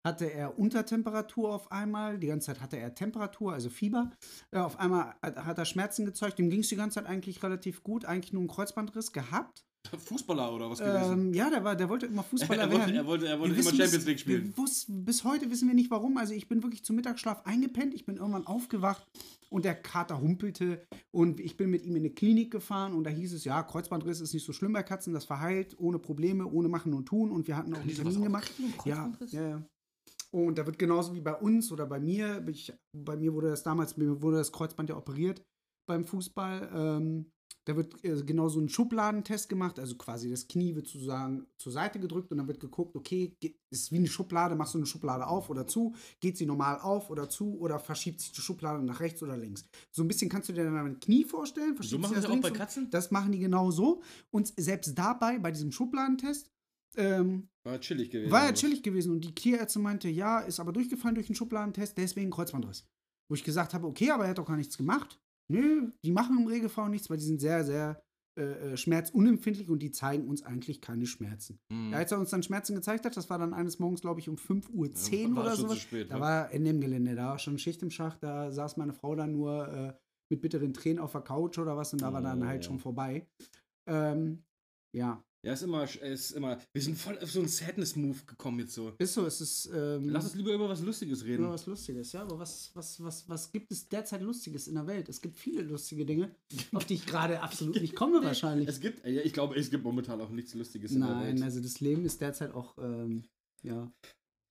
hatte 0.08 0.32
er 0.32 0.58
Untertemperatur 0.58 1.54
auf 1.54 1.72
einmal, 1.72 2.18
die 2.18 2.28
ganze 2.28 2.48
Zeit 2.48 2.62
hatte 2.62 2.78
er 2.78 2.96
Temperatur, 2.96 3.54
also 3.54 3.70
Fieber. 3.70 4.12
Äh, 4.52 4.60
auf 4.60 4.80
einmal 4.80 5.16
hat 5.22 5.58
er 5.58 5.66
Schmerzen 5.66 6.06
gezeigt, 6.06 6.40
dem 6.40 6.50
ging 6.50 6.62
es 6.62 6.70
die 6.70 6.76
ganze 6.76 6.96
Zeit 6.96 7.06
eigentlich 7.06 7.44
relativ 7.44 7.84
gut, 7.84 8.06
eigentlich 8.06 8.34
nur 8.34 8.42
einen 8.42 8.50
Kreuzbandriss 8.50 9.12
gehabt. 9.12 9.66
Fußballer 9.86 10.54
oder 10.54 10.70
was 10.70 10.80
gewesen? 10.80 11.28
Ähm, 11.28 11.34
ja, 11.34 11.50
der, 11.50 11.63
war, 11.63 11.76
der 11.76 11.90
wollte 11.90 12.08
immer 12.08 12.24
Fußballer 12.24 12.62
er 12.63 12.72
wollte, 12.72 12.80
werden. 12.80 12.96
Er 12.96 13.06
wollte, 13.06 13.28
er 13.28 13.40
wollte 13.40 13.56
immer 13.56 13.70
Champions 13.70 14.06
League 14.06 14.20
spielen. 14.20 14.54
Bis, 14.54 14.86
bis 14.90 15.24
heute 15.24 15.50
wissen 15.50 15.68
wir 15.68 15.76
nicht 15.76 15.92
warum. 15.92 16.18
Also 16.18 16.34
ich 16.34 16.48
bin 16.48 16.62
wirklich 16.63 16.84
zum 16.84 16.96
Mittagsschlaf 16.96 17.46
eingepennt. 17.46 17.94
Ich 17.94 18.06
bin 18.06 18.18
irgendwann 18.18 18.46
aufgewacht 18.46 19.08
und 19.50 19.66
der 19.66 19.76
Kater 19.76 20.20
humpelte 20.20 20.86
und 21.12 21.40
ich 21.40 21.58
bin 21.58 21.70
mit 21.70 21.86
ihm 21.86 21.96
in 21.96 22.04
eine 22.04 22.10
Klinik 22.10 22.52
gefahren 22.52 22.94
und 22.94 23.04
da 23.06 23.10
hieß 23.10 23.34
es, 23.34 23.46
ja, 23.46 23.63
Kreuzbandriss 23.63 24.20
ist 24.20 24.34
nicht 24.34 24.46
so 24.46 24.54
schlimm 24.54 24.74
bei 24.74 24.84
Katzen, 24.84 25.13
das 25.13 25.26
verheilt 25.26 25.76
ohne 25.80 26.00
Probleme, 26.00 26.46
ohne 26.46 26.68
Machen 26.68 26.94
und 26.94 27.06
Tun 27.06 27.32
und 27.32 27.48
wir 27.48 27.56
hatten 27.56 27.74
auch 27.74 27.80
einen 27.80 27.96
Termin 27.96 28.24
gemacht. 28.24 28.52
Ja, 28.86 29.12
ja, 29.32 29.50
ja. 29.50 29.63
Und 30.32 30.58
da 30.58 30.66
wird 30.66 30.78
genauso 30.78 31.16
wie 31.16 31.22
bei 31.22 31.34
uns 31.34 31.72
oder 31.72 31.86
bei 31.86 32.00
mir, 32.00 32.46
ich, 32.48 32.74
bei 32.94 33.16
mir 33.16 33.34
wurde 33.34 33.50
das 33.50 33.63
damals, 33.63 33.96
mir 33.96 34.22
wurde 34.22 34.38
das 34.38 34.52
Kreuzband 34.52 34.90
ja 34.90 34.98
operiert 34.98 35.42
beim 35.88 36.04
Fußball. 36.04 36.70
Ähm, 36.74 37.32
da 37.67 37.75
wird 37.75 38.01
äh, 38.06 38.23
genau 38.23 38.47
so 38.47 38.62
ein 38.62 38.69
Schubladentest 38.69 39.49
gemacht, 39.49 39.77
also 39.77 39.97
quasi 39.97 40.30
das 40.30 40.47
Knie 40.47 40.73
wird 40.73 40.88
sozusagen 40.88 41.47
zur 41.58 41.73
Seite 41.73 41.99
gedrückt 41.99 42.32
und 42.32 42.38
dann 42.38 42.47
wird 42.47 42.62
geguckt, 42.62 42.95
okay, 42.95 43.36
ist 43.69 43.91
wie 43.91 43.97
eine 43.97 44.08
Schublade, 44.08 44.56
machst 44.56 44.73
du 44.73 44.77
eine 44.77 44.88
Schublade 44.88 45.27
auf 45.27 45.49
oder 45.49 45.67
zu, 45.67 45.93
geht 46.21 46.38
sie 46.38 46.45
normal 46.45 46.80
auf 46.80 47.10
oder 47.10 47.30
zu 47.30 47.60
oder 47.60 47.77
verschiebt 47.77 48.21
sich 48.21 48.32
die 48.32 48.39
Schublade 48.39 48.82
nach 48.82 49.01
rechts 49.01 49.21
oder 49.21 49.36
links. 49.36 49.67
So 49.91 50.01
ein 50.01 50.08
bisschen 50.08 50.30
kannst 50.30 50.47
du 50.47 50.53
dir 50.53 50.63
dann 50.63 50.77
ein 50.77 50.99
Knie 51.01 51.25
vorstellen. 51.25 51.75
So 51.82 51.97
machen 51.97 52.15
sie 52.15 52.21
das 52.21 52.32
auch 52.32 52.39
bei 52.39 52.51
Katzen? 52.51 52.89
Das 52.89 53.12
machen 53.12 53.34
die 53.34 53.39
genau 53.39 53.69
so. 53.69 54.01
Und 54.32 54.53
selbst 54.56 54.97
dabei, 54.97 55.38
bei 55.38 55.51
diesem 55.51 55.73
Schubladentest, 55.73 56.49
ähm, 56.95 57.49
war 57.65 57.73
er 57.73 57.82
chillig 57.82 58.10
gewesen. 58.10 58.32
War 58.32 58.45
er 58.45 58.53
chillig 58.53 58.82
gewesen 58.82 59.12
und 59.12 59.25
die 59.25 59.36
Tierärztin 59.36 59.82
meinte, 59.82 60.08
ja, 60.08 60.39
ist 60.39 60.62
aber 60.62 60.71
durchgefallen 60.71 61.15
durch 61.15 61.27
den 61.27 61.36
Schubladentest, 61.36 61.97
deswegen 61.97 62.32
Kreuzbandriss. 62.32 62.86
Wo 63.27 63.36
ich 63.36 63.43
gesagt 63.43 63.73
habe, 63.73 63.88
okay, 63.88 64.12
aber 64.12 64.23
er 64.23 64.30
hat 64.30 64.38
doch 64.38 64.45
gar 64.45 64.56
nichts 64.56 64.77
gemacht. 64.77 65.19
Nö, 65.49 65.91
die 66.03 66.12
machen 66.12 66.38
im 66.38 66.47
Regelfall 66.47 66.89
nichts, 66.89 67.10
weil 67.10 67.17
die 67.17 67.23
sind 67.23 67.39
sehr, 67.39 67.63
sehr 67.63 68.03
äh, 68.38 68.73
äh 68.73 68.77
schmerzunempfindlich 68.77 69.69
und 69.69 69.79
die 69.79 69.91
zeigen 69.91 70.27
uns 70.27 70.43
eigentlich 70.43 70.81
keine 70.81 71.05
Schmerzen. 71.05 71.60
Mhm. 71.69 71.91
Ja, 71.91 71.97
als 71.97 72.12
er 72.12 72.19
uns 72.19 72.29
dann 72.29 72.43
Schmerzen 72.43 72.75
gezeigt 72.75 73.05
hat, 73.05 73.15
das 73.15 73.29
war 73.29 73.39
dann 73.39 73.53
eines 73.53 73.79
Morgens, 73.79 74.01
glaube 74.01 74.19
ich, 74.19 74.29
um 74.29 74.36
5.10 74.36 74.71
Uhr 74.73 75.36
ja, 75.36 75.41
oder 75.41 75.55
so. 75.55 75.67
Da 75.67 76.15
ne? 76.15 76.21
war 76.21 76.53
Ende 76.53 76.69
im 76.69 76.81
Gelände, 76.81 77.15
da 77.15 77.29
war 77.29 77.39
schon 77.39 77.57
Schicht 77.57 77.81
im 77.81 77.91
Schacht, 77.91 78.23
da 78.23 78.51
saß 78.51 78.77
meine 78.77 78.93
Frau 78.93 79.15
dann 79.15 79.31
nur 79.31 79.67
äh, 79.67 79.93
mit 80.29 80.41
bitteren 80.41 80.73
Tränen 80.73 80.99
auf 80.99 81.13
der 81.13 81.21
Couch 81.21 81.57
oder 81.57 81.77
was 81.77 81.93
und 81.93 82.01
da 82.01 82.12
war 82.12 82.21
dann 82.21 82.45
halt 82.45 82.63
ja. 82.63 82.69
schon 82.69 82.79
vorbei. 82.79 83.27
Ähm, 83.88 84.43
ja, 84.93 85.23
ja, 85.47 85.53
ist 85.53 85.62
immer, 85.62 85.83
ist 86.01 86.31
immer. 86.31 86.57
Wir 86.73 86.81
sind 86.81 86.97
voll 86.97 87.17
auf 87.19 87.31
so 87.31 87.39
einen 87.39 87.47
Sadness-Move 87.47 88.25
gekommen 88.25 88.60
jetzt 88.60 88.73
so. 88.73 88.91
Ist 88.97 89.13
so, 89.13 89.25
es 89.25 89.39
ist. 89.39 89.71
Ähm, 89.73 90.10
Lass 90.10 90.25
uns 90.25 90.36
lieber 90.36 90.53
über 90.53 90.67
was 90.67 90.81
Lustiges 90.81 91.23
reden. 91.23 91.43
Über 91.43 91.53
was 91.53 91.65
Lustiges, 91.65 92.12
ja. 92.12 92.23
Aber 92.23 92.38
was, 92.38 92.69
was, 92.73 93.01
was, 93.01 93.29
was 93.29 93.49
gibt 93.53 93.71
es 93.71 93.88
derzeit 93.88 94.21
Lustiges 94.21 94.67
in 94.67 94.75
der 94.75 94.86
Welt? 94.88 95.07
Es 95.07 95.21
gibt 95.21 95.38
viele 95.38 95.62
lustige 95.62 96.05
Dinge, 96.05 96.36
auf 96.73 96.83
die 96.83 96.95
ich 96.95 97.05
gerade 97.05 97.39
absolut 97.39 97.79
nicht 97.79 97.95
komme, 97.95 98.21
wahrscheinlich. 98.25 98.67
Es 98.67 98.81
gibt, 98.81 99.07
ja, 99.07 99.21
ich 99.21 99.31
glaube, 99.31 99.55
es 99.55 99.69
gibt 99.69 99.86
momentan 99.86 100.19
auch 100.19 100.31
nichts 100.31 100.53
Lustiges 100.53 100.91
in 100.91 100.99
Nein, 100.99 101.10
der 101.10 101.19
Welt. 101.27 101.33
Nein, 101.36 101.43
also 101.43 101.62
das 101.62 101.79
Leben 101.79 102.03
ist 102.03 102.19
derzeit 102.19 102.53
auch, 102.53 102.77
ähm, 102.77 103.23
ja. 103.63 103.89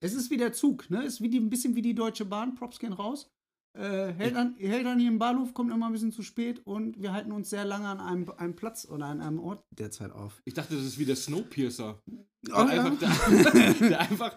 Es 0.00 0.14
ist 0.14 0.30
wie 0.30 0.38
der 0.38 0.54
Zug, 0.54 0.88
ne? 0.88 1.02
Es 1.04 1.14
ist 1.14 1.20
wie 1.20 1.28
die, 1.28 1.40
ein 1.40 1.50
bisschen 1.50 1.76
wie 1.76 1.82
die 1.82 1.94
Deutsche 1.94 2.24
Bahn. 2.24 2.54
Props 2.54 2.78
gehen 2.78 2.94
raus. 2.94 3.30
Äh, 3.77 4.15
hält, 4.15 4.37
an, 4.37 4.55
hält 4.59 4.87
an 4.87 4.99
hier 4.99 5.09
im 5.09 5.19
Bahnhof, 5.19 5.53
kommt 5.53 5.71
immer 5.71 5.87
ein 5.87 5.93
bisschen 5.93 6.12
zu 6.12 6.23
spät 6.23 6.62
und 6.65 7.01
wir 7.01 7.12
halten 7.12 7.31
uns 7.31 7.51
sehr 7.51 7.65
lange 7.65 7.89
an 7.89 8.01
einem, 8.01 8.31
einem 8.39 8.57
Platz 8.57 8.87
oder 8.87 9.07
an 9.07 9.21
einem 9.21 9.39
Ort 9.39 9.65
derzeit 9.71 10.12
auf. 10.12 10.41
Ich 10.45 10.55
dachte, 10.55 10.75
das 10.75 10.85
ist 10.85 10.99
wie 10.99 11.05
der 11.05 11.17
Snowpiercer. 11.17 12.01
Oh, 12.07 12.65
der, 12.65 12.75
ja. 12.75 12.85
einfach, 12.85 12.99
der, 12.99 13.75
der, 13.89 14.01
einfach, 14.01 14.37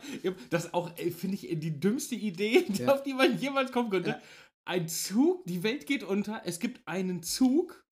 das 0.49 0.73
auch, 0.73 0.91
finde 0.97 1.35
ich, 1.35 1.47
die 1.59 1.79
dümmste 1.79 2.15
Idee, 2.15 2.65
ja. 2.73 2.93
auf 2.93 3.03
die 3.03 3.13
man 3.13 3.37
jemals 3.37 3.71
kommen 3.71 3.89
könnte. 3.89 4.09
Ja. 4.09 4.21
Ein 4.65 4.89
Zug, 4.89 5.45
die 5.45 5.63
Welt 5.63 5.85
geht 5.85 6.03
unter, 6.03 6.41
es 6.45 6.59
gibt 6.59 6.85
einen 6.85 7.23
Zug, 7.23 7.85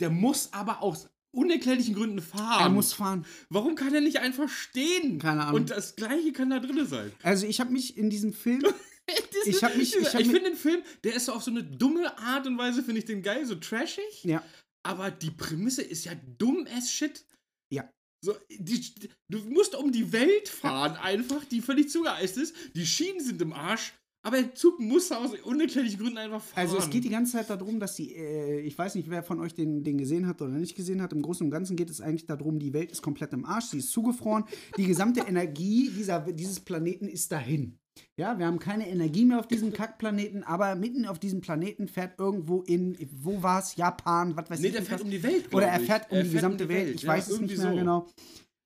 der 0.00 0.10
muss 0.10 0.52
aber 0.52 0.82
aus 0.82 1.10
unerklärlichen 1.32 1.94
Gründen 1.94 2.20
fahren. 2.20 2.62
Er 2.62 2.68
muss 2.68 2.92
fahren. 2.92 3.24
Warum 3.48 3.74
kann 3.74 3.94
er 3.94 4.00
nicht 4.00 4.20
einfach 4.20 4.48
stehen? 4.48 5.18
Keine 5.18 5.42
Ahnung. 5.42 5.62
Und 5.62 5.70
das 5.70 5.96
Gleiche 5.96 6.32
kann 6.32 6.50
da 6.50 6.60
drin 6.60 6.86
sein. 6.86 7.10
Also 7.22 7.46
ich 7.46 7.60
habe 7.60 7.72
mich 7.72 7.96
in 7.96 8.10
diesem 8.10 8.32
Film 8.32 8.62
ich 9.46 9.62
habe 9.62 9.76
mich. 9.76 9.94
Ich, 9.94 10.02
ich, 10.02 10.14
ich 10.14 10.26
finde 10.28 10.50
den 10.50 10.56
Film, 10.56 10.82
der 11.04 11.14
ist 11.14 11.26
so 11.26 11.32
auf 11.32 11.42
so 11.42 11.50
eine 11.50 11.62
dumme 11.62 12.16
Art 12.18 12.46
und 12.46 12.58
Weise, 12.58 12.82
finde 12.82 13.00
ich 13.00 13.04
den 13.04 13.22
geil, 13.22 13.44
so 13.46 13.54
trashig. 13.56 14.24
Ja. 14.24 14.42
Aber 14.84 15.10
die 15.10 15.30
Prämisse 15.30 15.82
ist 15.82 16.04
ja 16.04 16.12
dumm 16.38 16.66
as 16.76 16.90
shit. 16.90 17.24
Ja. 17.72 17.88
So, 18.24 18.36
die, 18.48 18.94
du 19.28 19.38
musst 19.38 19.74
um 19.74 19.90
die 19.90 20.12
Welt 20.12 20.48
fahren, 20.48 20.96
einfach, 20.96 21.44
die 21.44 21.60
völlig 21.60 21.90
zugeeist 21.90 22.36
ist. 22.36 22.54
Die 22.74 22.86
Schienen 22.86 23.20
sind 23.20 23.40
im 23.42 23.52
Arsch. 23.52 23.94
Aber 24.24 24.36
der 24.36 24.54
Zug 24.54 24.78
muss 24.78 25.10
aus 25.10 25.32
unerklärlichen 25.40 25.98
Gründen 25.98 26.18
einfach 26.18 26.40
fahren. 26.40 26.60
Also 26.60 26.78
es 26.78 26.88
geht 26.88 27.02
die 27.02 27.08
ganze 27.08 27.32
Zeit 27.32 27.50
darum, 27.50 27.80
dass 27.80 27.96
die, 27.96 28.14
äh, 28.14 28.60
ich 28.60 28.78
weiß 28.78 28.94
nicht, 28.94 29.10
wer 29.10 29.24
von 29.24 29.40
euch 29.40 29.52
den, 29.54 29.82
den 29.82 29.98
gesehen 29.98 30.28
hat 30.28 30.40
oder 30.40 30.52
nicht 30.52 30.76
gesehen 30.76 31.02
hat, 31.02 31.12
im 31.12 31.22
Großen 31.22 31.44
und 31.44 31.50
Ganzen 31.50 31.74
geht 31.74 31.90
es 31.90 32.00
eigentlich 32.00 32.26
darum, 32.26 32.60
die 32.60 32.72
Welt 32.72 32.92
ist 32.92 33.02
komplett 33.02 33.32
im 33.32 33.44
Arsch, 33.44 33.66
sie 33.66 33.78
ist 33.78 33.90
zugefroren, 33.90 34.44
die 34.76 34.86
gesamte 34.86 35.22
Energie 35.22 35.90
dieser, 35.90 36.20
dieses 36.20 36.60
Planeten 36.60 37.08
ist 37.08 37.32
dahin. 37.32 37.80
Ja, 38.16 38.38
wir 38.38 38.46
haben 38.46 38.58
keine 38.58 38.88
Energie 38.88 39.24
mehr 39.24 39.38
auf 39.38 39.46
diesem 39.46 39.72
Kackplaneten, 39.72 40.44
aber 40.44 40.74
mitten 40.74 41.06
auf 41.06 41.18
diesem 41.18 41.40
Planeten 41.40 41.88
fährt 41.88 42.18
irgendwo 42.18 42.62
in, 42.62 42.96
wo 43.10 43.42
war 43.42 43.60
es, 43.60 43.76
Japan, 43.76 44.36
was 44.36 44.50
weiß 44.50 44.60
nee, 44.60 44.68
ich. 44.68 44.72
Nee, 44.72 44.78
der 44.78 44.86
fährt 44.86 45.02
um 45.02 45.10
die 45.10 45.22
Welt. 45.22 45.54
Oder 45.54 45.66
er 45.66 45.80
fährt 45.80 46.10
um 46.10 46.18
er 46.18 46.22
die 46.22 46.30
fährt 46.30 46.42
gesamte 46.42 46.64
um 46.64 46.68
die 46.68 46.74
Welt. 46.74 46.86
Welt. 46.86 46.96
Ich 46.96 47.02
ja, 47.02 47.08
weiß 47.08 47.28
es 47.28 47.40
nicht 47.40 47.58
mehr 47.58 47.70
so. 47.70 47.76
genau. 47.76 48.06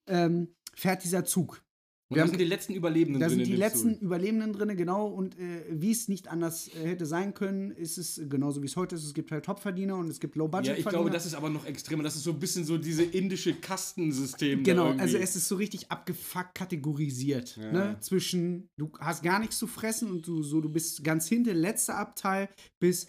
Ähm, 0.08 0.54
fährt 0.74 1.02
dieser 1.04 1.24
Zug. 1.24 1.64
Und 2.08 2.18
da 2.18 2.26
sind 2.26 2.38
die 2.38 2.44
letzten 2.44 2.74
Überlebenden 2.74 3.20
drin. 3.20 3.30
Da 3.30 3.34
sind 3.34 3.46
die 3.46 3.56
letzten 3.56 3.94
Zug. 3.94 4.02
Überlebenden 4.02 4.52
drin, 4.52 4.76
genau. 4.76 5.08
Und 5.08 5.36
äh, 5.40 5.64
wie 5.70 5.90
es 5.90 6.06
nicht 6.06 6.28
anders 6.28 6.68
äh, 6.68 6.86
hätte 6.86 7.04
sein 7.04 7.34
können, 7.34 7.72
ist 7.72 7.98
es 7.98 8.20
genauso 8.28 8.62
wie 8.62 8.66
es 8.66 8.76
heute 8.76 8.94
ist. 8.94 9.04
Es 9.04 9.12
gibt 9.12 9.32
halt 9.32 9.44
Topverdiener 9.44 9.96
und 9.96 10.08
es 10.08 10.20
gibt 10.20 10.36
Low-Budget-Verdiener. 10.36 10.84
Ja, 10.84 10.86
ich 10.86 10.88
glaube, 10.88 11.10
das 11.10 11.26
ist 11.26 11.34
aber 11.34 11.50
noch 11.50 11.66
extremer. 11.66 12.04
Das 12.04 12.14
ist 12.14 12.22
so 12.22 12.30
ein 12.30 12.38
bisschen 12.38 12.64
so 12.64 12.78
diese 12.78 13.02
indische 13.02 13.54
Kastensystem. 13.54 14.62
Genau, 14.62 14.92
also 14.92 15.18
es 15.18 15.34
ist 15.34 15.48
so 15.48 15.56
richtig 15.56 15.90
abgefuckt 15.90 16.54
kategorisiert. 16.54 17.56
Ja. 17.56 17.72
Ne? 17.72 17.96
Zwischen, 18.00 18.68
du 18.78 18.92
hast 19.00 19.24
gar 19.24 19.40
nichts 19.40 19.58
zu 19.58 19.66
fressen 19.66 20.08
und 20.08 20.26
du 20.28 20.44
so, 20.44 20.60
du 20.60 20.68
bist 20.68 21.02
ganz 21.02 21.26
hinten, 21.26 21.56
letzter 21.56 21.96
Abteil, 21.96 22.48
bis 22.80 23.08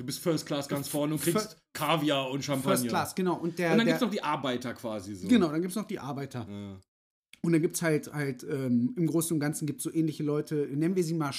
Du 0.00 0.06
bist 0.06 0.20
First 0.20 0.46
Class 0.46 0.68
ganz 0.68 0.86
vorne 0.86 1.14
und 1.14 1.20
kriegst 1.20 1.40
First, 1.40 1.58
Kaviar 1.72 2.30
und 2.30 2.44
Champagner. 2.44 2.76
First 2.76 2.88
Class, 2.88 3.14
genau. 3.16 3.34
Und, 3.34 3.58
der, 3.58 3.72
und 3.72 3.78
dann 3.78 3.86
gibt 3.86 3.96
es 3.96 4.00
noch 4.00 4.10
die 4.10 4.22
Arbeiter 4.22 4.72
quasi 4.74 5.14
so. 5.16 5.26
Genau, 5.26 5.48
dann 5.48 5.60
gibt 5.60 5.72
es 5.72 5.76
noch 5.76 5.88
die 5.88 5.98
Arbeiter. 5.98 6.46
Ja. 6.48 6.78
Und 7.40 7.52
dann 7.52 7.62
gibt 7.62 7.76
es 7.76 7.82
halt, 7.82 8.12
halt 8.12 8.44
ähm, 8.44 8.94
im 8.96 9.06
Großen 9.06 9.32
und 9.32 9.40
Ganzen 9.40 9.66
gibt 9.66 9.78
es 9.78 9.84
so 9.84 9.92
ähnliche 9.92 10.24
Leute, 10.24 10.68
nennen 10.72 10.96
wir 10.96 11.04
sie 11.04 11.14
mal, 11.14 11.32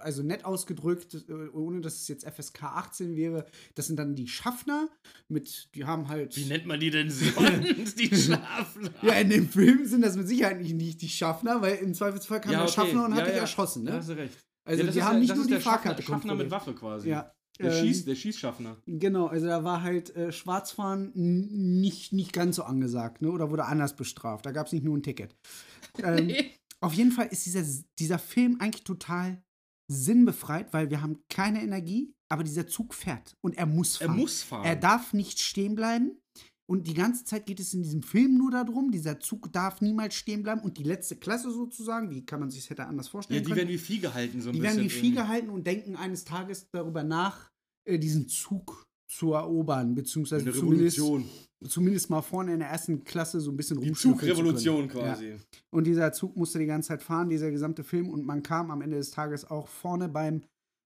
also 0.00 0.22
nett 0.22 0.46
ausgedrückt, 0.46 1.14
äh, 1.28 1.32
ohne 1.52 1.82
dass 1.82 2.00
es 2.00 2.08
jetzt 2.08 2.26
FSK 2.26 2.62
18 2.62 3.16
wäre. 3.16 3.44
Das 3.74 3.86
sind 3.86 3.96
dann 3.98 4.14
die 4.14 4.28
Schaffner, 4.28 4.88
mit, 5.28 5.68
die 5.74 5.84
haben 5.84 6.08
halt. 6.08 6.36
Wie 6.36 6.46
nennt 6.46 6.66
man 6.66 6.80
die 6.80 6.90
denn 6.90 7.10
sonst, 7.10 7.98
die 7.98 8.08
Schaffner? 8.16 8.90
ja, 9.02 9.12
in 9.14 9.28
dem 9.28 9.48
Film 9.48 9.84
sind 9.84 10.02
das 10.02 10.16
mit 10.16 10.26
Sicherheit 10.26 10.62
nicht 10.62 11.02
die 11.02 11.08
Schaffner, 11.08 11.60
weil 11.60 11.76
im 11.76 11.92
Zweifelsfall 11.92 12.40
kam 12.40 12.52
ja, 12.52 12.62
okay. 12.62 12.66
der 12.66 12.72
Schaffner 12.72 13.04
und 13.04 13.10
ja, 13.12 13.18
hat 13.18 13.26
dich 13.26 13.34
ja. 13.34 13.40
erschossen, 13.42 13.84
ne? 13.84 13.90
Da 13.90 13.96
hast 13.98 14.08
du 14.08 14.14
recht. 14.14 14.38
Also 14.64 14.86
die 14.86 15.02
haben 15.02 15.18
nicht 15.18 15.34
nur 15.34 15.46
die 15.46 15.56
Fahrkarte 15.56 16.02
Schaffner, 16.02 16.18
Schaffner 16.18 16.34
mit 16.34 16.50
Waffe 16.50 16.72
quasi. 16.74 17.10
Ja, 17.10 17.32
der, 17.60 17.72
ähm, 17.72 17.84
Schieß, 17.86 18.04
der 18.04 18.14
Schießschaffner. 18.14 18.76
Genau, 18.86 19.26
also 19.26 19.46
da 19.46 19.64
war 19.64 19.82
halt 19.82 20.14
äh, 20.16 20.32
Schwarzfahren 20.32 21.12
nicht, 21.14 22.12
nicht 22.12 22.32
ganz 22.32 22.56
so 22.56 22.64
angesagt, 22.64 23.22
ne? 23.22 23.30
Oder 23.30 23.50
wurde 23.50 23.64
anders 23.66 23.94
bestraft. 23.96 24.46
Da 24.46 24.52
gab 24.52 24.66
es 24.66 24.72
nicht 24.72 24.84
nur 24.84 24.96
ein 24.96 25.02
Ticket. 25.02 25.36
Ähm, 26.02 26.32
auf 26.80 26.94
jeden 26.94 27.12
Fall 27.12 27.26
ist 27.26 27.44
dieser, 27.44 27.62
dieser 27.98 28.18
Film 28.18 28.56
eigentlich 28.60 28.82
total 28.84 29.42
sinnbefreit, 29.88 30.72
weil 30.72 30.88
wir 30.88 31.02
haben 31.02 31.18
keine 31.28 31.62
Energie, 31.62 32.14
aber 32.30 32.44
dieser 32.44 32.66
Zug 32.66 32.94
fährt 32.94 33.36
und 33.42 33.58
er 33.58 33.66
muss 33.66 34.00
Er 34.00 34.06
fahren. 34.06 34.16
muss 34.18 34.42
fahren. 34.42 34.64
Er 34.64 34.76
darf 34.76 35.12
nicht 35.12 35.38
stehen 35.40 35.74
bleiben. 35.74 36.21
Und 36.70 36.86
die 36.86 36.94
ganze 36.94 37.24
Zeit 37.24 37.46
geht 37.46 37.60
es 37.60 37.74
in 37.74 37.82
diesem 37.82 38.02
Film 38.02 38.38
nur 38.38 38.50
darum, 38.50 38.90
dieser 38.90 39.18
Zug 39.20 39.52
darf 39.52 39.80
niemals 39.80 40.14
stehen 40.14 40.42
bleiben. 40.42 40.60
Und 40.62 40.78
die 40.78 40.84
letzte 40.84 41.16
Klasse 41.16 41.50
sozusagen, 41.50 42.10
wie 42.10 42.24
kann 42.24 42.40
man 42.40 42.50
sich 42.50 42.62
das 42.62 42.70
hätte 42.70 42.86
anders 42.86 43.06
ja, 43.06 43.10
vorstellen 43.10 43.40
die 43.42 43.44
können, 43.48 43.56
werden 43.56 43.68
wie 43.68 43.78
Vieh 43.78 43.98
gehalten, 43.98 44.40
so 44.40 44.50
ein 44.50 44.52
die 44.54 44.60
bisschen. 44.60 44.76
werden 44.78 44.84
wie 44.86 44.90
Vieh 44.90 45.10
gehalten 45.12 45.50
und 45.50 45.66
denken 45.66 45.96
eines 45.96 46.24
Tages 46.24 46.68
darüber 46.70 47.02
nach, 47.02 47.50
äh, 47.84 47.98
diesen 47.98 48.28
Zug 48.28 48.84
zu 49.10 49.32
erobern, 49.34 49.94
beziehungsweise 49.94 50.44
Eine 50.44 50.52
zumindest, 50.54 50.98
Revolution. 50.98 51.28
zumindest 51.68 52.08
mal 52.08 52.22
vorne 52.22 52.54
in 52.54 52.60
der 52.60 52.68
ersten 52.68 53.04
Klasse 53.04 53.40
so 53.40 53.50
ein 53.50 53.56
bisschen 53.58 53.78
Die. 53.80 53.92
Zugrevolution 53.92 54.82
Ja. 54.84 54.86
quasi. 54.86 55.36
Und 55.70 55.86
dieser 55.86 56.12
Zug 56.12 56.34
musste 56.36 56.58
die 56.58 56.66
ganze 56.66 56.88
Zeit 56.88 57.02
fahren, 57.02 57.28
dieser 57.28 57.50
gesamte 57.50 57.84
Film, 57.84 58.08
und 58.08 58.24
man 58.24 58.42
kam 58.42 58.70
am 58.70 58.80
Ende 58.80 58.96
des 58.96 59.10
Tages 59.10 59.44
auch 59.44 59.68
vorne 59.68 60.08
beim, 60.08 60.42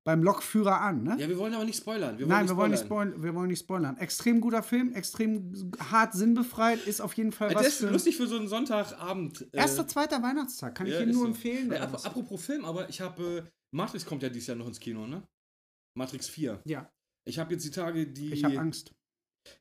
beim 0.06 0.22
Lokführer 0.22 0.80
an. 0.80 1.02
Ne? 1.02 1.16
Ja, 1.18 1.28
wir 1.28 1.36
wollen 1.36 1.52
aber 1.52 1.64
nicht 1.64 1.78
spoilern. 1.78 2.16
Wir 2.16 2.26
wollen 2.26 2.28
Nein, 2.28 2.42
nicht 2.44 2.52
wir 2.52 2.56
wollen, 2.56 2.70
nicht 2.70 2.84
spoilern. 2.84 3.08
spoilern, 3.08 3.22
wir 3.24 3.34
wollen 3.34 3.48
nicht 3.48 3.58
spoilern. 3.58 3.96
Extrem 3.98 4.40
guter 4.40 4.62
Film, 4.62 4.92
extrem 4.94 5.72
hart 5.80 6.14
sinnbefreit, 6.14 6.86
ist 6.86 7.00
auf 7.00 7.12
jeden 7.14 7.32
Fall 7.32 7.52
was 7.52 7.64
Das 7.64 7.72
ist 7.72 7.78
für 7.80 7.90
lustig 7.90 8.16
für 8.16 8.28
so 8.28 8.36
einen 8.36 8.46
Sonntagabend. 8.46 9.48
äh, 9.52 9.56
Erster, 9.58 9.86
zweiter 9.88 10.22
Weihnachtstag, 10.22 10.76
kann 10.76 10.86
ich 10.86 10.92
ja, 10.92 11.00
Ihnen 11.00 11.10
ist 11.10 11.16
nur 11.16 11.24
so. 11.24 11.30
empfehlen. 11.32 11.72
Ja, 11.72 11.82
ap 11.82 11.94
apropos 12.06 12.44
Film, 12.44 12.64
aber 12.64 12.88
ich 12.88 13.00
habe. 13.00 13.38
Äh, 13.46 13.50
Matrix 13.72 14.06
kommt 14.06 14.22
ja 14.22 14.28
dieses 14.28 14.46
Jahr 14.46 14.56
noch 14.56 14.68
ins 14.68 14.78
Kino, 14.78 15.08
ne? 15.08 15.22
Matrix 15.98 16.28
4. 16.28 16.60
ja, 16.64 16.88
Ich 17.24 17.38
habe 17.40 17.52
jetzt 17.54 17.64
die 17.64 17.70
Tage 17.72 18.06
die. 18.06 18.32
ich 18.32 18.44
habe 18.44 18.58
Angst. 18.60 18.92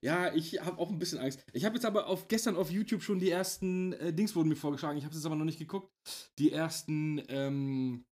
Ja, 0.01 0.33
ich 0.33 0.61
habe 0.63 0.77
auch 0.79 0.89
ein 0.91 0.99
bisschen 0.99 1.17
Angst. 1.19 1.43
Ich 1.53 1.65
habe 1.65 1.75
jetzt 1.75 1.85
aber 1.85 2.05
auf 2.07 2.27
gestern 2.27 2.55
auf 2.55 2.69
YouTube 2.69 3.01
schon 3.01 3.17
die 3.19 3.29
ersten 3.31 3.93
äh, 3.93 4.13
Dings 4.13 4.35
wurden 4.35 4.49
mir 4.49 4.55
vorgeschlagen. 4.55 4.97
Ich 4.97 5.03
habe 5.05 5.11
es 5.13 5.17
jetzt 5.19 5.25
aber 5.25 5.35
noch 5.35 5.45
nicht 5.45 5.59
geguckt. 5.59 5.91
Die 6.39 6.51
ersten, 6.51 7.21
ähm, 7.29 8.05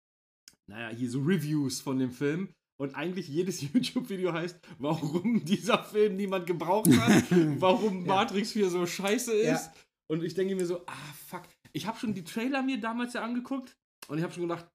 naja, 0.71 0.97
hier 0.97 1.11
so 1.11 1.21
Reviews 1.21 1.81
von 1.81 1.99
dem 1.99 2.11
Film. 2.13 2.49
Und 2.81 2.95
eigentlich 2.95 3.29
jedes 3.29 3.61
YouTube-Video 3.73 4.33
heißt, 4.33 4.59
warum 4.79 5.45
dieser 5.45 5.83
Film 5.85 6.17
niemand 6.17 6.47
gebraucht 6.47 6.91
hat, 6.97 7.25
warum 7.61 8.07
Ja. 8.07 8.15
Matrix 8.15 8.53
4 8.53 8.71
so 8.71 8.87
scheiße 8.87 9.33
ist. 9.35 9.67
Ja. 9.67 9.73
Und 10.11 10.25
ich 10.25 10.35
denke 10.35 10.57
mir 10.57 10.65
so, 10.67 10.81
ah, 10.87 11.13
fuck. 11.27 11.43
Ich 11.73 11.87
habe 11.87 11.99
schon 11.99 12.15
die 12.15 12.25
Trailer 12.25 12.63
mir 12.63 12.81
damals 12.81 13.13
ja 13.13 13.23
angeguckt 13.23 13.77
und 14.09 14.17
ich 14.19 14.25
habe 14.25 14.33
schon 14.33 14.45
gedacht, 14.45 14.67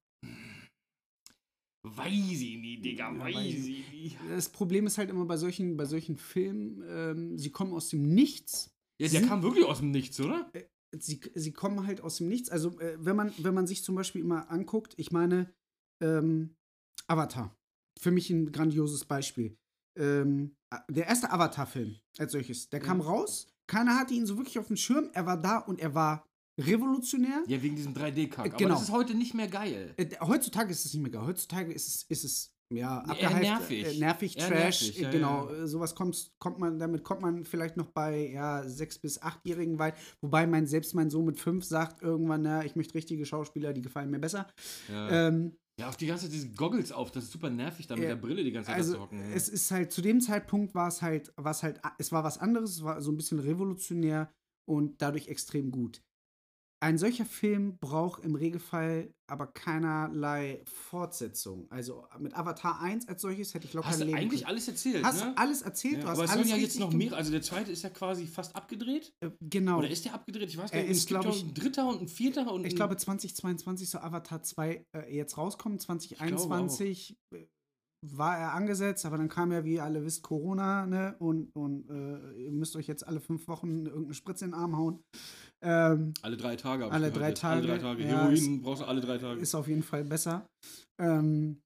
weiß 1.84 2.40
ich 2.40 2.56
nicht, 2.58 2.84
Digga, 2.84 3.12
Ja, 3.12 3.18
weiß 3.18 3.34
weiß 3.34 3.44
ich 3.66 3.92
nicht. 3.92 4.16
Das 4.30 4.48
Problem 4.48 4.86
ist 4.86 4.98
halt 4.98 5.10
immer 5.10 5.24
bei 5.24 5.36
solchen, 5.36 5.76
bei 5.76 5.84
solchen 5.84 6.16
Filmen, 6.16 6.82
ähm, 6.88 7.38
sie 7.38 7.50
kommen 7.50 7.72
aus 7.72 7.88
dem 7.90 8.02
Nichts. 8.02 8.70
Ja, 9.00 9.08
der 9.08 9.20
Sie- 9.22 9.26
kam 9.26 9.42
wirklich 9.42 9.64
aus 9.64 9.78
dem 9.78 9.90
Nichts, 9.90 10.18
oder? 10.20 10.50
Sie, 10.98 11.20
sie 11.34 11.52
kommen 11.52 11.86
halt 11.86 12.00
aus 12.00 12.16
dem 12.18 12.28
Nichts. 12.28 12.48
Also, 12.48 12.78
äh, 12.80 12.96
wenn, 12.98 13.16
man, 13.16 13.32
wenn 13.38 13.52
man 13.54 13.66
sich 13.66 13.84
zum 13.84 13.94
Beispiel 13.94 14.22
immer 14.22 14.50
anguckt, 14.50 14.94
ich 14.96 15.10
meine, 15.12 15.52
ähm, 16.00 16.54
Avatar. 17.06 17.54
Für 18.00 18.10
mich 18.10 18.30
ein 18.30 18.52
grandioses 18.52 19.04
Beispiel. 19.04 19.56
Ähm, 19.96 20.54
der 20.90 21.06
erste 21.06 21.30
Avatar-Film 21.30 21.96
als 22.18 22.32
solches, 22.32 22.68
der 22.68 22.80
kam 22.80 22.98
Ja. 23.00 23.06
raus, 23.06 23.48
keiner 23.66 23.96
hatte 23.98 24.14
ihn 24.14 24.26
so 24.26 24.36
wirklich 24.36 24.58
auf 24.58 24.66
dem 24.66 24.76
Schirm, 24.76 25.08
er 25.14 25.24
war 25.26 25.40
da 25.40 25.58
und 25.58 25.80
er 25.80 25.94
war 25.94 26.26
revolutionär. 26.60 27.42
Ja, 27.46 27.62
wegen 27.62 27.76
diesem 27.76 27.94
3D-Kack. 27.94 28.46
Äh, 28.46 28.48
Aber 28.50 28.58
genau. 28.58 28.74
das 28.74 28.82
ist 28.84 28.90
heute 28.92 29.14
nicht 29.14 29.34
mehr 29.34 29.48
geil. 29.48 29.94
Äh, 29.96 30.06
heutzutage 30.20 30.70
ist 30.70 30.84
es 30.84 30.92
nicht 30.94 31.02
mehr 31.02 31.12
geil. 31.12 31.26
Heutzutage 31.26 31.72
ist 31.72 31.86
es, 31.88 32.02
ist 32.04 32.24
es 32.24 32.52
ja, 32.72 32.98
abgehypt, 32.98 33.22
eher 33.22 33.38
nervig. 33.40 33.84
Äh, 33.86 33.98
nervig, 33.98 34.36
Eher 34.38 34.48
Trash. 34.48 34.82
nervig, 34.82 34.98
äh, 34.98 35.02
ja, 35.02 35.10
genau, 35.10 35.48
ja. 35.50 35.62
äh, 35.62 35.68
sowas 35.68 35.94
kommt, 35.94 36.32
kommt 36.38 36.58
man, 36.58 36.78
damit 36.78 37.04
kommt 37.04 37.20
man 37.22 37.44
vielleicht 37.44 37.76
noch 37.76 37.86
bei 37.90 38.28
ja, 38.30 38.66
sechs- 38.68 38.98
bis 38.98 39.22
achtjährigen 39.22 39.78
weit. 39.78 39.94
Wobei 40.20 40.46
mein, 40.46 40.66
selbst 40.66 40.94
mein 40.94 41.08
Sohn 41.10 41.26
mit 41.26 41.38
fünf 41.38 41.64
sagt 41.64 42.02
irgendwann, 42.02 42.42
na, 42.42 42.64
ich 42.64 42.74
möchte 42.74 42.94
richtige 42.94 43.24
Schauspieler, 43.24 43.72
die 43.72 43.82
gefallen 43.82 44.10
mir 44.10 44.18
besser. 44.18 44.48
Ja, 44.88 45.28
Ähm, 45.28 45.56
ja 45.78 45.88
auch 45.88 45.94
die 45.94 46.06
ganze 46.06 46.24
Zeit 46.24 46.34
diese 46.34 46.50
Goggles 46.50 46.92
auf, 46.92 47.10
das 47.10 47.24
ist 47.24 47.32
super 47.32 47.50
nervig, 47.50 47.86
da 47.86 47.94
mit 47.94 48.04
Ja, 48.04 48.10
der 48.10 48.16
Brille 48.16 48.42
die 48.42 48.52
ganze 48.52 48.68
Zeit 48.68 48.76
also 48.76 48.94
zu 48.94 49.00
hocken. 49.00 49.20
es 49.32 49.48
ist 49.48 49.70
halt, 49.70 49.92
zu 49.92 50.00
dem 50.00 50.20
Zeitpunkt 50.20 50.74
war 50.74 50.88
es 50.88 51.02
halt, 51.02 51.32
war 51.36 51.50
es 51.50 51.62
halt, 51.62 51.80
es 51.98 52.12
war 52.12 52.24
was 52.24 52.38
anderes, 52.38 52.70
es 52.70 52.82
war 52.82 53.00
so 53.02 53.10
ein 53.12 53.16
bisschen 53.16 53.38
revolutionär 53.38 54.32
und 54.64 55.02
dadurch 55.02 55.28
extrem 55.28 55.70
gut. 55.70 56.02
Ein 56.78 56.98
solcher 56.98 57.24
Film 57.24 57.78
braucht 57.78 58.22
im 58.22 58.34
Regelfall 58.34 59.12
aber 59.28 59.46
keinerlei 59.46 60.62
Fortsetzung. 60.66 61.66
Also 61.70 62.06
mit 62.18 62.36
Avatar 62.36 62.80
1 62.80 63.08
als 63.08 63.22
solches 63.22 63.54
hätte 63.54 63.66
ich 63.66 63.72
locker 63.72 63.88
Hast 63.88 64.00
du 64.00 64.04
leben 64.04 64.16
eigentlich 64.16 64.42
können. 64.42 64.50
alles 64.50 64.68
erzählt, 64.68 65.02
Hast 65.04 65.24
ne? 65.24 65.32
alles 65.36 65.62
erzählt, 65.62 65.94
ja, 65.96 66.00
du 66.02 66.06
hast 66.08 66.18
aber 66.18 66.24
es 66.26 66.32
sollen 66.34 66.48
ja 66.48 66.56
jetzt 66.56 66.78
noch 66.78 66.92
mehrere, 66.92 67.16
also 67.16 67.32
der 67.32 67.42
zweite 67.42 67.72
ist 67.72 67.82
ja 67.82 67.90
quasi 67.90 68.26
fast 68.26 68.54
abgedreht. 68.54 69.12
Äh, 69.20 69.30
Genau. 69.40 69.78
Oder 69.78 69.88
ist 69.90 70.04
der 70.04 70.14
abgedreht? 70.14 70.48
Ich 70.50 70.58
weiß 70.58 70.70
gar 70.70 70.80
nicht. 70.80 70.90
ist, 70.90 70.98
es 70.98 71.06
gibt 71.06 71.24
ich- 71.24 71.42
ein 71.44 71.54
dritter 71.54 71.88
und 71.88 72.02
ein 72.02 72.08
vierter 72.08 72.52
und 72.52 72.66
Ich 72.66 72.76
glaube, 72.76 72.96
2022 72.96 73.88
soll 73.90 74.02
Avatar 74.02 74.42
2 74.42 74.86
äh, 74.94 75.12
jetzt 75.16 75.38
rauskommen. 75.38 75.78
2021 75.80 77.16
äh, 77.32 77.46
war 78.02 78.38
er 78.38 78.52
angesetzt, 78.52 79.04
aber 79.06 79.18
dann 79.18 79.28
kam 79.28 79.52
ja, 79.52 79.64
wie 79.64 79.74
ihr 79.74 79.84
alle 79.84 80.04
wisst, 80.04 80.22
Corona, 80.22 80.86
ne? 80.86 81.16
Und, 81.18 81.54
und 81.54 81.88
äh, 81.90 82.44
ihr 82.44 82.52
müsst 82.52 82.76
euch 82.76 82.86
jetzt 82.86 83.06
alle 83.06 83.20
fünf 83.20 83.48
Wochen 83.48 83.86
irgendeine 83.86 84.14
Spritze 84.14 84.44
in 84.44 84.52
den 84.52 84.60
Arm 84.60 84.76
hauen. 84.76 85.04
Ähm, 85.62 86.14
alle 86.22 86.36
drei 86.36 86.56
Tage. 86.56 86.84
hab 86.84 86.90
ich 86.90 86.94
alle 86.94 87.10
drei 87.10 87.28
jetzt. 87.30 87.44
Alle 87.44 87.62
drei 87.62 87.78
Tage, 87.78 88.02
Tage. 88.02 88.02
ja, 88.04 88.28
Heroin 88.28 88.62
brauchst 88.62 88.82
du 88.82 88.86
alle 88.86 89.00
drei 89.00 89.18
Tage. 89.18 89.40
ist 89.40 89.54
auf 89.54 89.68
jeden 89.68 89.82
Fall 89.82 90.04
besser. 90.04 90.48
Ähm, 90.98 91.62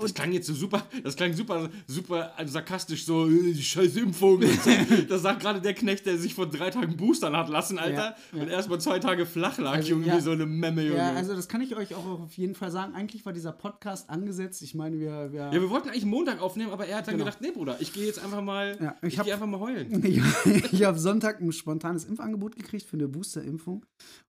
Das 0.00 0.12
klang 0.14 0.32
jetzt 0.32 0.46
so 0.46 0.54
super, 0.54 0.82
das 1.02 1.16
klang 1.16 1.32
super, 1.34 1.70
super 1.86 2.32
also 2.36 2.52
sarkastisch, 2.52 3.04
so, 3.04 3.26
äh, 3.28 3.52
die 3.52 3.62
scheiß 3.62 3.96
Impfung. 3.96 4.42
das 5.08 5.22
sagt 5.22 5.40
gerade 5.40 5.60
der 5.60 5.74
Knecht, 5.74 6.06
der 6.06 6.18
sich 6.18 6.34
vor 6.34 6.46
drei 6.48 6.70
Tagen 6.70 6.96
boostern 6.96 7.36
hat 7.36 7.48
lassen, 7.48 7.78
Alter. 7.78 8.16
Ja, 8.32 8.36
ja. 8.36 8.42
Und 8.42 8.48
erstmal 8.48 8.80
zwei 8.80 8.98
Tage 8.98 9.26
flach 9.26 9.58
lag, 9.58 9.74
Also, 9.76 9.90
Junge, 9.90 10.06
ja. 10.06 10.16
wie 10.16 10.20
so 10.20 10.30
eine 10.32 10.46
Memme, 10.46 10.82
Junge. 10.82 10.96
ja, 10.98 11.12
also 11.12 11.34
das 11.34 11.48
kann 11.48 11.60
ich 11.60 11.76
euch 11.76 11.94
auch 11.94 12.04
auf 12.22 12.32
jeden 12.36 12.54
Fall 12.54 12.70
sagen. 12.70 12.94
Eigentlich 12.94 13.24
war 13.24 13.32
dieser 13.32 13.52
Podcast 13.52 14.10
angesetzt. 14.10 14.62
Ich 14.62 14.74
meine, 14.74 14.98
wir. 14.98 15.32
wir 15.32 15.40
Ja, 15.40 15.52
wir 15.52 15.70
wollten 15.70 15.88
eigentlich 15.88 16.04
Montag 16.06 16.40
aufnehmen, 16.40 16.72
aber 16.72 16.86
er 16.86 16.98
hat 16.98 17.06
dann 17.08 17.14
Genau. 17.14 17.26
gedacht, 17.26 17.40
nee, 17.40 17.50
Bruder, 17.52 17.76
ich 17.80 17.92
gehe 17.92 18.06
jetzt 18.06 18.18
einfach 18.22 18.42
mal, 18.42 18.76
Ja, 18.80 18.96
ich 19.02 19.14
ich, 19.14 19.18
hab- 19.18 19.26
einfach 19.32 19.46
mal 19.46 19.60
heulen. 19.60 20.02
Ich, 20.04 20.72
ich 20.72 20.84
habe 20.84 20.98
Sonntag 20.98 21.40
ein 21.40 21.52
spontanes 21.52 22.04
Impfangebot 22.04 22.56
gekriegt 22.56 22.84
für 22.86 22.96
eine 22.96 23.08
Boosterimpfung. 23.08 23.84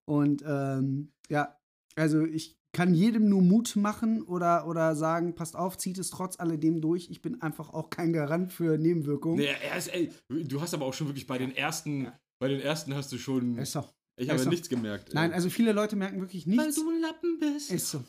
Und 0.06 0.44
ähm, 0.48 1.12
ja, 1.30 1.56
also 1.96 2.24
ich 2.24 2.56
kann 2.76 2.94
jedem 2.94 3.30
nur 3.30 3.42
Mut 3.42 3.78
machen 3.78 4.22
oder, 4.22 4.68
oder 4.68 4.98
sagen, 4.98 5.34
passt 5.34 5.56
auf, 5.56 5.78
zieht 5.78 5.98
es 5.98 6.10
trotz 6.10 6.38
alledem 6.42 6.82
durch. 6.82 7.10
Ich 7.10 7.22
bin 7.22 7.42
einfach 7.42 7.70
auch 7.74 7.90
kein 7.90 8.12
Garant 8.12 8.52
für 8.52 8.78
Nebenwirkungen. 8.78 9.38
Nee, 9.38 9.48
er 9.64 9.78
ist, 9.78 9.88
ey, 9.88 10.12
du 10.28 10.60
hast 10.60 10.74
aber 10.74 10.86
auch 10.86 10.94
schon 10.94 11.08
wirklich 11.08 11.26
bei 11.26 11.38
den 11.38 11.56
ersten, 11.56 12.12
bei 12.38 12.50
den 12.50 12.60
ersten 12.60 12.94
hast 12.94 13.14
du 13.14 13.18
schon, 13.18 13.58
Ist 13.58 13.72
so. 13.72 13.86
ich 14.18 14.30
habe 14.30 14.40
so. 14.40 14.50
nichts 14.50 14.68
gemerkt. 14.68 15.14
Nein, 15.14 15.32
also 15.32 15.50
viele 15.50 15.72
Leute 15.72 15.96
merken 15.96 16.20
wirklich 16.20 16.46
weil 16.48 16.58
nichts. 16.58 16.76
du 16.76 16.90
ein 16.90 17.00
Lappen 17.00 17.40
bist. 17.40 17.72
Ist 17.72 17.92
so. 17.92 18.04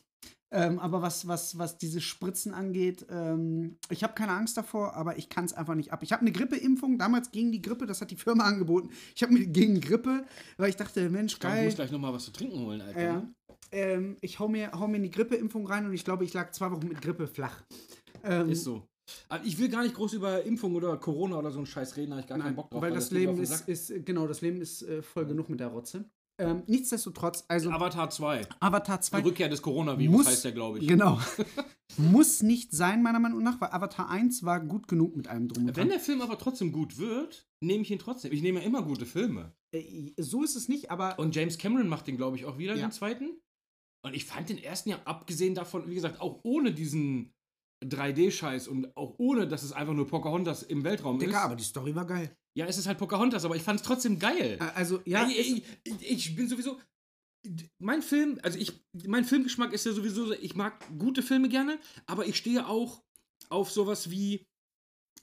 Ähm, 0.50 0.80
aber 0.80 1.00
was, 1.00 1.28
was, 1.28 1.58
was 1.58 1.78
diese 1.78 2.00
Spritzen 2.00 2.52
angeht, 2.52 3.06
ähm, 3.08 3.78
ich 3.88 4.02
habe 4.02 4.14
keine 4.14 4.32
Angst 4.32 4.56
davor, 4.56 4.94
aber 4.94 5.16
ich 5.16 5.28
kann 5.28 5.44
es 5.44 5.52
einfach 5.52 5.76
nicht 5.76 5.92
ab. 5.92 6.02
Ich 6.02 6.10
habe 6.10 6.22
eine 6.22 6.32
Grippeimpfung, 6.32 6.98
damals 6.98 7.30
gegen 7.30 7.52
die 7.52 7.62
Grippe, 7.62 7.86
das 7.86 8.00
hat 8.00 8.10
die 8.10 8.16
Firma 8.16 8.44
angeboten. 8.46 8.90
Ich 9.14 9.22
habe 9.22 9.32
mir 9.32 9.46
gegen 9.46 9.80
Grippe, 9.80 10.24
weil 10.56 10.70
ich 10.70 10.76
dachte, 10.76 11.08
Mensch, 11.08 11.38
geil. 11.38 11.66
muss 11.66 11.76
gleich 11.76 11.92
nochmal 11.92 12.12
was 12.12 12.24
zu 12.24 12.32
trinken 12.32 12.58
holen, 12.58 12.80
Alter. 12.80 13.00
Ja. 13.00 13.12
ne? 13.14 13.34
Ähm, 13.72 14.16
ich 14.20 14.38
hau 14.38 14.48
mir, 14.48 14.72
hau 14.72 14.86
mir 14.88 14.96
in 14.98 15.02
die 15.04 15.10
Grippeimpfung 15.10 15.66
rein 15.66 15.86
und 15.86 15.92
ich 15.94 16.04
glaube, 16.04 16.24
ich 16.24 16.32
lag 16.34 16.52
zwei 16.52 16.70
Wochen 16.70 16.88
mit 16.88 17.00
Grippe 17.02 17.26
flach. 17.26 17.62
Ähm, 18.24 18.50
Ist 18.50 18.64
so. 18.64 18.86
Aber 19.28 19.44
ich 19.44 19.58
will 19.58 19.68
gar 19.68 19.82
nicht 19.82 19.94
groß 19.94 20.14
über 20.14 20.42
Impfung 20.44 20.74
oder 20.74 20.96
Corona 20.96 21.38
oder 21.38 21.50
so 21.52 21.58
einen 21.58 21.66
Scheiß 21.66 21.96
reden, 21.96 22.10
da 22.10 22.16
hab 22.16 22.24
ich 22.24 22.28
gar 22.28 22.38
keinen 22.38 22.46
Nein, 22.48 22.56
Bock 22.56 22.70
drauf. 22.70 22.82
weil 22.82 22.92
das 22.92 23.06
auf 23.06 23.12
Leben 23.12 23.38
ist, 23.40 23.68
ist, 23.68 24.04
genau, 24.04 24.26
das 24.26 24.40
Leben 24.40 24.60
ist 24.60 24.82
äh, 24.82 25.00
voll 25.02 25.26
genug 25.26 25.48
mit 25.48 25.60
der 25.60 25.68
Rotze. 25.68 26.04
Ähm, 26.38 26.64
nichtsdestotrotz, 26.66 27.44
also 27.48 27.70
Avatar 27.70 28.10
2. 28.10 28.46
Avatar 28.60 28.98
Die 28.98 29.04
2 29.04 29.20
Rückkehr 29.22 29.48
des 29.48 29.62
Coronavirus 29.62 30.12
muss, 30.16 30.26
heißt 30.26 30.44
der, 30.44 30.52
glaube 30.52 30.80
ich. 30.80 30.86
Genau. 30.88 31.18
muss 31.96 32.42
nicht 32.42 32.72
sein, 32.72 33.02
meiner 33.02 33.20
Meinung 33.20 33.42
nach, 33.42 33.60
weil 33.60 33.70
Avatar 33.70 34.10
1 34.10 34.44
war 34.44 34.60
gut 34.60 34.86
genug 34.88 35.16
mit 35.16 35.28
allem 35.28 35.48
drum 35.48 35.62
und 35.64 35.68
Wenn 35.68 35.74
dran. 35.74 35.88
der 35.88 36.00
Film 36.00 36.20
aber 36.20 36.36
trotzdem 36.38 36.72
gut 36.72 36.98
wird, 36.98 37.46
nehme 37.62 37.82
ich 37.82 37.90
ihn 37.90 37.98
trotzdem. 37.98 38.32
Ich 38.32 38.42
nehme 38.42 38.60
ja 38.60 38.66
immer 38.66 38.82
gute 38.82 39.06
Filme. 39.06 39.54
Äh, 39.72 40.12
so 40.18 40.42
ist 40.42 40.56
es 40.56 40.68
nicht, 40.68 40.90
aber 40.90 41.18
Und 41.18 41.34
James 41.34 41.56
Cameron 41.58 41.88
macht 41.88 42.06
den, 42.06 42.16
glaube 42.16 42.36
ich, 42.36 42.44
auch 42.44 42.58
wieder, 42.58 42.74
Ja. 42.74 42.86
den 42.86 42.92
zweiten. 42.92 43.30
Und 44.04 44.14
ich 44.14 44.24
fand 44.24 44.48
den 44.48 44.58
ersten 44.58 44.90
ja, 44.90 45.00
abgesehen 45.04 45.54
davon, 45.54 45.88
wie 45.88 45.94
gesagt, 45.94 46.20
auch 46.20 46.40
ohne 46.44 46.72
diesen 46.72 47.32
3D-Scheiß 47.84 48.68
und 48.68 48.96
auch 48.96 49.14
ohne, 49.18 49.46
dass 49.46 49.62
es 49.62 49.72
einfach 49.72 49.94
nur 49.94 50.06
Pocahontas 50.06 50.62
im 50.62 50.84
Weltraum 50.84 51.18
Digga, 51.18 51.38
ist. 51.38 51.44
aber 51.44 51.56
die 51.56 51.64
Story 51.64 51.94
war 51.94 52.06
geil. 52.06 52.34
Ja, 52.56 52.66
es 52.66 52.78
ist 52.78 52.86
halt 52.86 52.98
Pocahontas, 52.98 53.44
aber 53.44 53.56
ich 53.56 53.62
fand 53.62 53.80
es 53.80 53.86
trotzdem 53.86 54.18
geil. 54.18 54.58
Also, 54.74 55.00
ja, 55.04 55.28
Ey, 55.28 55.36
ey, 55.38 55.64
ich, 55.84 56.10
ich 56.10 56.36
bin 56.36 56.48
sowieso. 56.48 56.78
Mein 57.78 58.02
Film, 58.02 58.40
also 58.42 58.58
ich, 58.58 58.72
mein 59.06 59.24
Filmgeschmack 59.24 59.72
ist 59.72 59.86
ja 59.86 59.92
sowieso, 59.92 60.26
so, 60.26 60.32
ich 60.32 60.56
mag 60.56 60.84
gute 60.98 61.22
Filme 61.22 61.48
gerne, 61.48 61.78
aber 62.06 62.26
ich 62.26 62.36
stehe 62.36 62.66
auch 62.66 63.04
auf 63.50 63.70
sowas 63.70 64.10
wie 64.10 64.46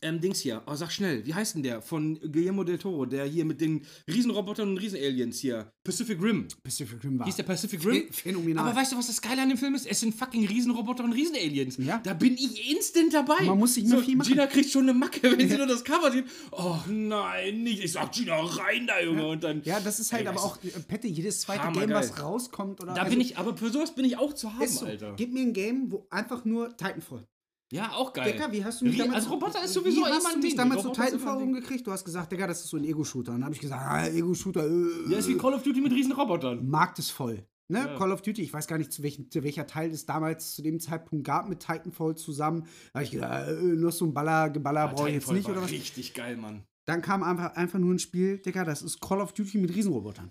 Ähm, 0.04 0.20
Dings 0.20 0.42
hier, 0.42 0.62
oh, 0.66 0.76
sag 0.76 0.92
schnell, 0.92 1.26
wie 1.26 1.34
heißt 1.34 1.56
denn 1.56 1.64
der? 1.64 1.82
Von 1.82 2.20
Guillermo 2.20 2.64
del 2.64 2.78
Toro, 2.78 3.06
der 3.06 3.26
hier 3.26 3.46
mit 3.46 3.62
den 3.62 3.86
Riesenrobotern 4.08 4.70
und 4.70 4.78
Riesenaliens 4.78 5.40
hier. 5.40 5.72
Pacific 5.84 6.22
Rim. 6.22 6.48
Pacific 6.62 7.04
Rim 7.04 7.20
war. 7.20 7.26
Hieß 7.26 7.38
der 7.38 7.44
Pacific 7.44 7.86
Rim? 7.86 8.12
Phänomenal. 8.12 8.68
Aber 8.68 8.76
weißt 8.78 8.92
du, 8.92 8.98
was 8.98 9.08
das 9.08 9.22
Geile 9.22 9.42
an 9.42 9.50
dem 9.50 9.58
Film 9.58 9.76
ist? 9.76 9.86
Es 9.86 10.02
sind 10.02 10.14
fucking 10.14 10.46
Riesenroboter 10.46 11.04
und 11.04 11.14
Riesenaliens. 11.14 11.78
Ja. 11.78 12.00
Da 12.04 12.14
bin 12.14 12.34
ich 12.34 12.70
instant 12.70 13.14
dabei. 13.14 13.44
Man 13.46 13.58
muss 13.58 13.76
nicht 13.78 13.88
mehr 13.88 14.00
so, 14.00 14.04
viel 14.04 14.16
machen. 14.18 14.30
Gina 14.30 14.48
kriegt 14.48 14.70
schon 14.70 14.84
eine 14.84 14.94
Macke, 14.94 15.38
wenn 15.38 15.50
sie 15.50 15.58
nur 15.58 15.68
das 15.68 15.84
Cover 15.84 16.12
sieht. 16.12 16.26
Oh 16.52 16.78
nein, 16.90 17.64
nicht. 17.64 17.84
Ich 17.84 17.94
sag 17.94 18.12
Gina, 18.12 18.40
rein 18.40 18.88
da, 18.88 19.02
Junge. 19.02 19.26
Und 19.28 19.44
dann. 19.44 19.62
ja, 19.64 19.80
das 19.80 20.00
ist 20.00 20.12
halt 20.12 20.24
Ey, 20.24 20.28
aber 20.28 20.36
das 20.36 20.44
auch, 20.44 20.64
äh, 20.64 20.80
Pette, 20.88 21.08
jedes 21.08 21.42
zweite. 21.42 21.72
Game, 21.72 21.90
was 21.92 22.22
rauskommt 22.22 22.82
oder 22.82 22.94
Da 22.94 23.04
also, 23.04 23.12
bin 23.12 23.22
ich, 23.22 23.38
aber 23.38 23.56
für 23.56 23.70
sowas 23.70 23.96
bin 23.96 24.06
ich 24.06 24.18
auch 24.18 24.34
zu 24.34 24.54
haben, 24.54 24.68
so, 24.68 24.86
Alter. 24.86 25.14
Gib 25.16 25.34
mir 25.34 25.42
ein 25.42 25.54
Game, 25.54 25.92
wo 25.92 26.06
einfach 26.10 26.46
nur 26.46 26.76
Titanfall. 26.76 27.26
Ja, 27.74 27.92
auch 27.94 28.14
geil. 28.14 28.34
Digga, 28.34 28.52
wie 28.52 28.64
hast 28.64 28.82
du 28.82 28.86
mich 28.86 28.94
Rie- 28.94 29.00
damals... 29.00 29.16
also 29.16 29.30
Roboter 29.32 29.64
ist 29.64 29.74
sowieso 29.74 30.02
wie 30.02 30.06
hast 30.06 30.32
du 30.32 30.38
mich 30.38 30.50
Ding. 30.50 30.58
damals 30.58 30.84
zu 30.84 30.90
immer 30.90 31.06
Titanfall 31.06 31.38
rumgekriegt? 31.38 31.88
Du 31.88 31.92
hast 31.92 32.06
gesagt, 32.06 32.32
Digga, 32.32 32.46
das 32.46 32.64
ist 32.64 32.70
so 32.70 32.78
ein 32.78 32.84
Ego-Shooter. 32.84 33.32
Und 33.32 33.40
dann 33.40 33.46
habe 33.46 33.56
ich 33.56 33.62
gesagt, 33.62 33.82
ah, 33.84 34.06
Ego-Shooter, 34.06 34.68
äh, 34.68 35.12
Ja, 35.12 35.18
ist 35.18 35.28
wie 35.28 35.38
Call 35.38 35.56
of 35.56 35.64
Duty 35.64 35.82
mit 35.82 35.92
Riesenrobotern. 35.92 36.70
Markt 36.70 37.00
ist 37.00 37.10
voll. 37.10 37.48
Ne? 37.70 37.80
Ja. 37.80 37.98
Call 37.98 38.12
of 38.12 38.22
Duty, 38.22 38.44
ich 38.44 38.54
weiß 38.54 38.68
gar 38.68 38.78
nicht, 38.78 38.94
zu, 38.94 39.02
welchem, 39.02 39.32
zu 39.32 39.44
welcher 39.44 39.66
Teil 39.66 39.90
es 39.90 40.06
damals 40.06 40.54
zu 40.54 40.62
dem 40.62 40.80
Zeitpunkt 40.80 41.26
gab 41.26 41.50
mit 41.50 41.62
Titanfall 41.62 42.16
zusammen. 42.16 42.68
Da 42.94 43.00
habe 43.00 43.06
ich 43.06 43.12
gedacht, 43.12 43.48
äh, 43.48 43.54
noch 43.54 43.92
so 43.92 44.06
ein 44.06 44.14
Baller, 44.14 44.52
Geballer 44.52 44.90
brauche 44.90 45.10
ich 45.10 45.16
jetzt 45.16 45.32
nicht 45.32 45.46
war 45.46 45.54
oder 45.54 45.64
was. 45.64 45.72
Richtig 45.72 46.14
geil, 46.14 46.38
Mann. 46.38 46.64
Dann 46.86 47.02
kam 47.02 47.24
einfach, 47.24 47.56
einfach 47.56 47.80
nur 47.80 47.92
ein 47.92 48.00
Spiel, 48.00 48.38
Digga, 48.38 48.66
das 48.66 48.84
ist 48.84 49.02
Call 49.02 49.20
of 49.20 49.34
Duty 49.34 49.58
mit 49.58 49.74
Riesenrobotern. 49.74 50.30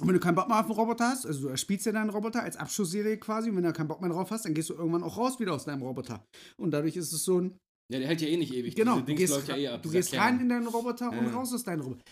Und 0.00 0.08
wenn 0.08 0.14
du 0.14 0.20
keinen 0.20 0.34
Bock 0.34 0.48
mehr 0.48 0.58
auf 0.60 0.66
einen 0.66 0.74
Roboter 0.74 1.08
hast, 1.08 1.24
also 1.26 1.48
du 1.48 1.56
spielst 1.56 1.86
ja 1.86 1.92
deinen 1.92 2.10
Roboter 2.10 2.42
als 2.42 2.56
Abschussserie 2.56 3.16
quasi, 3.16 3.48
und 3.50 3.56
wenn 3.56 3.62
du 3.62 3.72
keinen 3.72 3.88
Bock 3.88 4.00
mehr 4.02 4.10
drauf 4.10 4.30
hast, 4.30 4.44
dann 4.44 4.52
gehst 4.54 4.68
du 4.70 4.74
irgendwann 4.74 5.02
auch 5.02 5.16
raus 5.16 5.40
wieder 5.40 5.54
aus 5.54 5.64
deinem 5.64 5.82
Roboter. 5.82 6.24
Und 6.58 6.70
dadurch 6.72 6.96
ist 6.96 7.12
es 7.12 7.24
so 7.24 7.40
ein, 7.40 7.56
Ja, 7.90 7.98
der 7.98 8.08
hält 8.08 8.20
ja 8.20 8.28
eh 8.28 8.36
nicht 8.36 8.52
ewig. 8.52 8.74
genau, 8.76 9.00
du 9.00 9.14
gehst, 9.14 9.48
ja 9.48 9.56
eh 9.56 9.68
ab. 9.68 9.82
du 9.82 9.90
gehst 9.90 10.10
Kern. 10.10 10.22
rein 10.22 10.40
in 10.40 10.48
deinen 10.50 10.66
Roboter 10.66 11.10
und 11.10 11.26
Ja. 11.26 11.32
raus 11.32 11.52
aus 11.54 11.64
deinem 11.64 11.80
Roboter. 11.80 12.02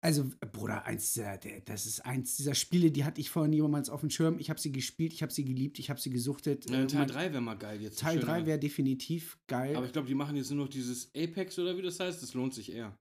Also, 0.00 0.30
Bruder, 0.52 0.84
eins 0.84 1.12
der, 1.14 1.38
das 1.64 1.84
ist 1.86 2.06
eins 2.06 2.36
dieser 2.36 2.54
Spiele, 2.54 2.90
die 2.92 3.04
hatte 3.04 3.20
ich 3.20 3.30
vorher 3.30 3.48
niemals 3.48 3.90
auf 3.90 4.00
dem 4.00 4.10
Schirm. 4.10 4.38
Ich 4.38 4.48
habe 4.48 4.60
sie 4.60 4.70
gespielt, 4.70 5.12
ich 5.12 5.22
habe 5.22 5.32
sie 5.32 5.44
geliebt, 5.44 5.78
ich 5.80 5.90
habe 5.90 6.00
sie 6.00 6.10
gesuchtet. 6.10 6.70
Ja, 6.70 6.86
Teil 6.86 7.00
mein- 7.00 7.08
3 7.08 7.32
wäre 7.32 7.40
mal 7.40 7.54
geil 7.56 7.82
jetzt. 7.82 7.98
Teil 7.98 8.20
schöner. 8.20 8.26
3 8.32 8.46
wäre 8.46 8.58
definitiv 8.60 9.38
geil. 9.48 9.74
Aber 9.76 9.86
ich 9.86 9.92
glaube, 9.92 10.06
die 10.06 10.14
machen 10.14 10.36
jetzt 10.36 10.50
nur 10.50 10.64
noch 10.64 10.70
dieses 10.70 11.10
Apex 11.16 11.58
oder 11.58 11.76
wie 11.76 11.82
das 11.82 11.98
heißt. 11.98 12.22
Das 12.22 12.32
lohnt 12.34 12.54
sich 12.54 12.72
eher. 12.72 12.96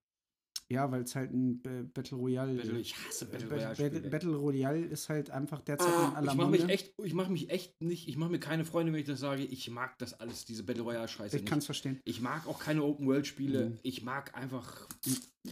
Ja, 0.69 0.91
weil 0.91 1.03
es 1.03 1.15
halt 1.15 1.31
ein 1.31 1.61
Battle 1.93 2.17
Royale 2.17 2.55
Battle, 2.55 2.79
ich 2.79 2.95
hasse 2.97 3.25
Battle 3.25 3.49
Royale. 3.49 3.75
Battle. 3.75 4.09
Battle 4.09 4.35
Royale 4.35 4.85
ist 4.85 5.07
halt 5.07 5.29
einfach 5.29 5.61
derzeit 5.61 5.87
in 5.87 6.15
aller 6.15 6.31
ich 6.31 6.37
mache 6.37 6.49
mich 6.49 6.69
echt, 6.69 6.93
ich 7.03 7.13
mache 7.13 7.31
mich 7.31 7.49
echt 7.49 7.81
nicht, 7.81 8.07
ich 8.07 8.17
mache 8.17 8.31
mir 8.31 8.39
keine 8.39 8.65
Freunde, 8.65 8.91
wenn 8.91 8.99
ich 8.99 9.05
das 9.05 9.19
sage. 9.19 9.43
Ich 9.43 9.69
mag 9.69 9.97
das 9.97 10.19
alles, 10.19 10.45
diese 10.45 10.63
Battle 10.63 10.83
Royale 10.83 11.07
Scheiße 11.07 11.37
Ich 11.37 11.45
kann 11.45 11.59
es 11.59 11.65
verstehen. 11.65 12.01
Ich 12.03 12.21
mag 12.21 12.47
auch 12.47 12.59
keine 12.59 12.83
Open 12.83 13.07
World 13.07 13.27
Spiele. 13.27 13.69
Mhm. 13.69 13.79
Ich 13.83 14.03
mag 14.03 14.35
einfach, 14.35 14.87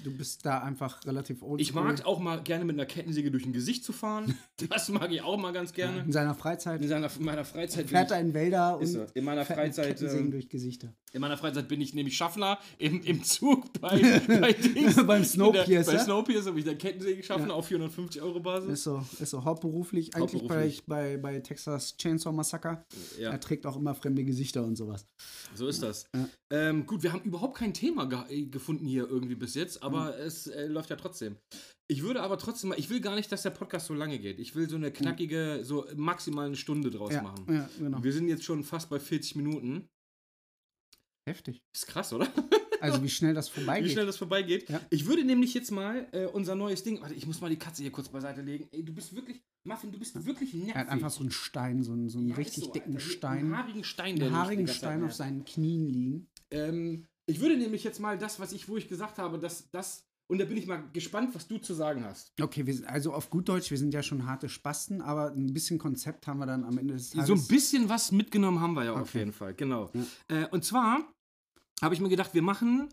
Du 0.03 0.11
bist 0.15 0.45
da 0.45 0.59
einfach 0.59 1.05
relativ 1.05 1.41
oldschool. 1.41 1.61
ich 1.61 1.73
mag 1.73 2.05
auch 2.05 2.19
mal 2.19 2.41
gerne 2.43 2.65
mit 2.65 2.75
einer 2.75 2.85
Kettensäge 2.85 3.31
durch 3.31 3.45
ein 3.45 3.53
Gesicht 3.53 3.83
zu 3.83 3.93
fahren. 3.93 4.37
das 4.69 4.89
mag 4.89 5.11
ich 5.11 5.21
auch 5.21 5.37
mal 5.37 5.51
ganz 5.53 5.73
gerne. 5.73 6.01
in 6.01 6.11
seiner 6.11 6.35
Freizeit. 6.35 6.81
In 6.81 6.87
seiner, 6.87 7.09
in 7.15 7.23
meiner 7.25 7.45
Freizeit 7.45 7.89
Fährt 7.89 8.11
er 8.11 8.19
in 8.19 8.33
Wälder 8.33 8.77
und 8.79 8.95
in 9.13 9.23
meiner 9.23 9.45
Freizeit 9.45 9.87
Kettensägen 9.87 10.25
ähm, 10.25 10.31
durch 10.31 10.49
Gesichter. 10.49 10.93
In 11.13 11.21
meiner 11.21 11.37
Freizeit 11.37 11.67
bin 11.69 11.79
ich 11.79 11.93
nämlich 11.93 12.17
Schaffner 12.17 12.59
im, 12.77 13.01
im 13.03 13.23
Zug 13.23 13.71
bei, 13.79 14.21
bei 14.27 14.51
Dings. 14.53 14.95
Beim 15.07 15.23
Snowpiercer. 15.23 15.93
Bei 15.93 15.97
Snowpiercer 15.99 16.49
habe 16.49 16.59
ich 16.59 16.65
der 16.65 16.75
Kettensäge 16.77 17.23
Schaffner 17.23 17.49
Ja. 17.49 17.53
auf 17.53 17.67
450 17.67 18.21
Euro 18.21 18.39
Basis. 18.41 18.69
Ist 18.71 18.83
so, 18.83 19.03
ist 19.19 19.29
so 19.29 19.43
hauptberuflich, 19.43 20.13
eigentlich 20.15 20.41
Hauptberuflich. 20.41 20.85
Bei, 20.85 21.17
bei, 21.17 21.35
bei 21.35 21.39
Texas 21.39 21.95
Chainsaw 21.97 22.33
Massacre. 22.33 22.83
Ja, 23.19 23.31
Er 23.31 23.39
trägt 23.39 23.65
auch 23.65 23.77
immer 23.77 23.95
fremde 23.95 24.23
Gesichter 24.25 24.63
und 24.63 24.75
sowas. 24.75 25.05
so 25.55 25.67
ist 25.67 25.81
das. 25.81 26.05
Ja. 26.13 26.27
Ähm, 26.51 26.85
gut, 26.85 27.01
wir 27.03 27.13
haben 27.13 27.21
überhaupt 27.23 27.57
kein 27.57 27.73
Thema 27.73 28.05
ge 28.05 28.45
gefunden 28.47 28.85
hier 28.85 29.07
irgendwie 29.09 29.35
bis 29.35 29.55
jetzt, 29.55 29.81
aber 29.85 30.13
Mhm. 30.17 30.21
es 30.25 30.47
äh, 30.47 30.67
läuft 30.67 30.89
ja 30.89 30.95
trotzdem. 30.95 31.37
Ich 31.87 32.01
würde 32.01 32.21
aber 32.23 32.37
trotzdem 32.37 32.69
mal, 32.71 32.79
ich 32.79 32.89
will 32.89 32.99
gar 32.99 33.15
nicht, 33.15 33.31
dass 33.31 33.43
der 33.43 33.51
Podcast 33.51 33.85
so 33.87 33.93
lange 33.93 34.17
geht. 34.19 34.39
Ich 34.39 34.55
will 34.55 34.67
so 34.67 34.75
eine 34.75 34.91
knackige, 34.91 35.59
so 35.63 35.85
maximal 35.95 36.47
eine 36.47 36.55
Stunde 36.55 36.89
draus 36.89 37.13
Ja, 37.13 37.21
machen. 37.21 37.45
ja, 37.47 37.69
genau. 37.77 38.03
Wir 38.03 38.11
sind 38.11 38.27
jetzt 38.27 38.43
schon 38.43 38.63
fast 38.63 38.89
bei 38.89 38.99
40 38.99 39.35
Minuten. 39.35 39.87
Heftig. 41.27 41.61
Ist 41.75 41.87
krass, 41.87 42.13
oder? 42.13 42.31
Also 42.81 43.01
wie 43.01 43.09
schnell 43.09 43.33
das 43.33 43.49
Wie 43.55 43.61
vorbeigeht. 43.61 43.91
schnell 43.91 44.05
das 44.05 44.17
vorbeigeht. 44.17 44.69
Ja. 44.69 44.79
Ich 44.91 45.05
würde 45.07 45.23
nämlich 45.23 45.53
jetzt 45.55 45.71
mal 45.71 46.07
äh, 46.11 46.25
unser 46.25 46.55
neues 46.55 46.83
Ding. 46.83 47.01
Warte, 47.01 47.15
ich 47.15 47.25
muss 47.25 47.41
mal 47.41 47.49
die 47.49 47.57
Katze 47.57 47.81
hier 47.81 47.91
kurz 47.91 48.09
beiseite 48.09 48.41
legen. 48.41 48.67
Ey, 48.71 48.83
du 48.83 48.93
bist 48.93 49.15
wirklich, 49.15 49.41
Muffin, 49.63 49.91
du 49.91 49.97
bist 49.97 50.23
wirklich 50.25 50.53
nervig. 50.53 50.75
er 50.75 50.81
hat 50.81 50.89
einfach 50.89 51.09
so 51.09 51.21
einen 51.21 51.31
Stein, 51.31 51.81
so 51.83 51.93
einen, 51.93 52.09
so 52.09 52.19
einen 52.19 52.29
Ja, 52.29 52.35
richtig 52.35 52.65
so, 52.65 52.71
dicken 52.71 52.93
Alter. 52.95 53.05
Stein. 53.09 53.39
Einen 53.39 53.57
haarigen 53.57 53.83
Stein, 53.83 54.15
der 54.17 54.27
einen 54.27 54.35
haarigen 54.37 54.67
Stein 54.67 55.03
auf 55.03 55.13
seinen 55.13 55.45
Knien 55.45 55.87
liegen. 55.87 56.27
Ähm, 56.51 57.07
ich 57.27 57.39
würde 57.39 57.57
nämlich 57.57 57.83
jetzt 57.83 57.99
mal 57.99 58.17
das, 58.17 58.39
was 58.39 58.51
ich, 58.51 58.67
wo 58.69 58.77
ich 58.77 58.87
gesagt 58.87 59.17
habe, 59.17 59.39
dass 59.39 59.69
das. 59.71 60.05
Und 60.27 60.39
da 60.39 60.45
bin 60.45 60.57
ich 60.57 60.65
mal 60.65 60.83
gespannt, 60.91 61.35
was 61.35 61.47
du 61.47 61.59
zu 61.59 61.75
sagen 61.75 62.03
hast. 62.03 62.33
Okay, 62.41 62.65
wir 62.65 62.73
sind, 62.73 62.87
also 62.87 63.13
auf 63.13 63.29
gut 63.29 63.47
Deutsch, 63.47 63.69
wir 63.69 63.77
sind 63.77 63.93
ja 63.93 64.01
schon 64.01 64.25
harte 64.25 64.49
Spasten, 64.49 65.01
aber 65.01 65.31
ein 65.31 65.53
bisschen 65.53 65.77
Konzept 65.77 66.25
haben 66.25 66.39
wir 66.39 66.47
dann 66.47 66.63
am 66.63 66.77
Ende 66.79 66.95
des 66.95 67.11
Tages. 67.11 67.27
So 67.27 67.35
ein 67.35 67.47
bisschen 67.47 67.89
was 67.89 68.11
mitgenommen 68.11 68.59
haben 68.59 68.73
wir 68.73 68.85
ja 68.85 68.93
auf 68.93 69.01
Okay. 69.01 69.19
jeden 69.19 69.33
Fall, 69.33 69.53
genau. 69.53 69.91
Ja. 69.93 70.43
Äh, 70.43 70.47
und 70.49 70.65
zwar 70.65 71.13
habe 71.81 71.93
ich 71.93 72.01
mir 72.01 72.09
gedacht, 72.09 72.33
wir 72.33 72.41
machen 72.41 72.89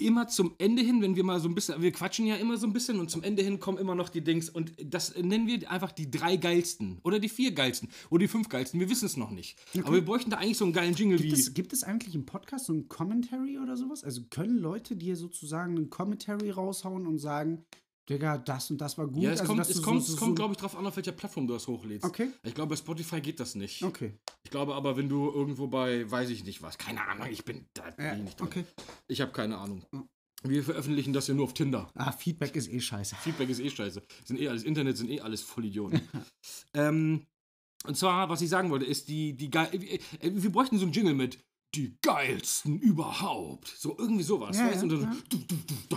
immer 0.00 0.28
zum 0.28 0.54
Ende 0.58 0.82
hin, 0.82 1.02
wenn 1.02 1.16
wir 1.16 1.24
mal 1.24 1.40
so 1.40 1.48
ein 1.48 1.54
bisschen, 1.54 1.80
wir 1.80 1.92
quatschen 1.92 2.26
ja 2.26 2.36
immer 2.36 2.56
so 2.56 2.66
ein 2.66 2.72
bisschen 2.72 2.98
und 2.98 3.10
zum 3.10 3.22
Ende 3.22 3.42
hin 3.42 3.60
kommen 3.60 3.78
immer 3.78 3.94
noch 3.94 4.08
die 4.08 4.22
Dings 4.22 4.48
und 4.48 4.72
das 4.82 5.16
nennen 5.16 5.46
wir 5.46 5.70
einfach 5.70 5.92
die 5.92 6.10
drei 6.10 6.36
geilsten 6.36 6.98
oder 7.02 7.18
die 7.18 7.28
vier 7.28 7.52
geilsten 7.52 7.88
oder 8.10 8.20
die 8.20 8.28
fünf 8.28 8.48
geilsten, 8.48 8.80
wir 8.80 8.90
wissen 8.90 9.06
es 9.06 9.16
noch 9.16 9.30
nicht. 9.30 9.58
Aber 9.82 9.94
wir 9.94 10.04
bräuchten 10.04 10.30
da 10.30 10.38
eigentlich 10.38 10.58
so 10.58 10.64
einen 10.64 10.72
geilen 10.72 10.94
Jingle 10.94 11.18
Gibt 11.18 11.30
wie. 11.30 11.40
es, 11.40 11.54
gibt 11.54 11.72
es 11.72 11.84
eigentlich 11.84 12.14
im 12.14 12.26
Podcast 12.26 12.66
so 12.66 12.72
ein 12.72 12.88
Commentary 12.88 13.58
oder 13.58 13.76
sowas? 13.76 14.04
Also 14.04 14.22
können 14.30 14.58
Leute 14.58 14.96
dir 14.96 15.16
sozusagen 15.16 15.76
einen 15.76 15.90
Commentary 15.90 16.50
raushauen 16.50 17.06
und 17.06 17.18
sagen, 17.18 17.64
Digga, 18.08 18.38
das 18.38 18.70
und 18.70 18.80
das 18.80 18.98
war 18.98 19.06
gut? 19.06 19.22
ja, 19.22 19.30
es 19.30 19.40
also, 19.40 19.52
kommt, 19.52 19.68
es 19.68 19.82
kommt, 19.82 20.02
so, 20.02 20.06
es 20.06 20.18
so, 20.18 20.24
kommt 20.24 20.30
so, 20.30 20.34
glaube 20.34 20.54
ich, 20.54 20.58
drauf 20.58 20.76
an, 20.76 20.84
auf 20.86 20.96
welcher 20.96 21.12
Plattform 21.12 21.46
du 21.46 21.54
das 21.54 21.68
hochlädst. 21.68 22.04
Okay, 22.04 22.30
Ich 22.42 22.54
glaube, 22.54 22.70
bei 22.70 22.76
Spotify 22.76 23.20
geht 23.20 23.38
das 23.38 23.54
nicht. 23.54 23.82
okay. 23.84 24.14
Ich 24.44 24.50
glaube 24.50 24.74
aber, 24.74 24.96
wenn 24.96 25.08
du 25.08 25.30
irgendwo 25.30 25.66
bei, 25.66 26.10
weiß 26.10 26.30
ich 26.30 26.44
nicht 26.44 26.62
was, 26.62 26.78
keine 26.78 27.06
Ahnung, 27.06 27.28
ich 27.30 27.44
bin 27.44 27.66
da 27.74 27.90
bin 27.90 28.04
Ja, 28.06 28.14
ich 28.16 28.22
nicht 28.22 28.40
drin. 28.40 28.46
okay. 28.48 28.64
Ich 29.08 29.20
habe 29.20 29.32
keine 29.32 29.58
Ahnung. 29.58 29.84
Wir 30.42 30.64
veröffentlichen 30.64 31.12
das 31.12 31.26
ja 31.28 31.34
nur 31.34 31.44
auf 31.44 31.52
Tinder. 31.54 31.90
Ah, 31.94 32.12
Feedback 32.12 32.56
ist 32.56 32.68
eh 32.72 32.80
scheiße. 32.80 33.14
Feedback 33.16 33.50
ist 33.50 33.60
eh 33.60 33.68
scheiße. 33.68 34.02
Sind 34.24 34.40
eh 34.40 34.48
alles, 34.48 34.62
Internet 34.64 34.96
sind 34.96 35.10
eh 35.10 35.20
alles 35.20 35.42
Vollidioten. 35.42 36.00
ähm, 36.74 37.26
und 37.86 37.96
zwar, 37.96 38.28
was 38.30 38.40
ich 38.40 38.48
sagen 38.48 38.70
wollte, 38.70 38.86
ist 38.86 39.08
die, 39.08 39.34
die 39.36 39.50
geil. 39.50 39.68
äh, 39.72 39.98
Wir 40.34 40.50
bräuchten 40.50 40.78
so 40.78 40.84
einen 40.84 40.92
Jingle 40.92 41.14
mit 41.14 41.38
die 41.74 41.98
geilsten 42.00 42.78
überhaupt. 42.80 43.68
So 43.68 43.96
irgendwie 43.98 44.22
sowas. 44.24 44.56
Ja, 44.56 44.66
weißt 44.66 44.76
ja, 44.76 44.82
Und 44.82 44.88
dann 44.88 45.02
ja. 45.02 45.16
du, 45.28 45.36
du, 45.38 45.56
du. 45.88 45.96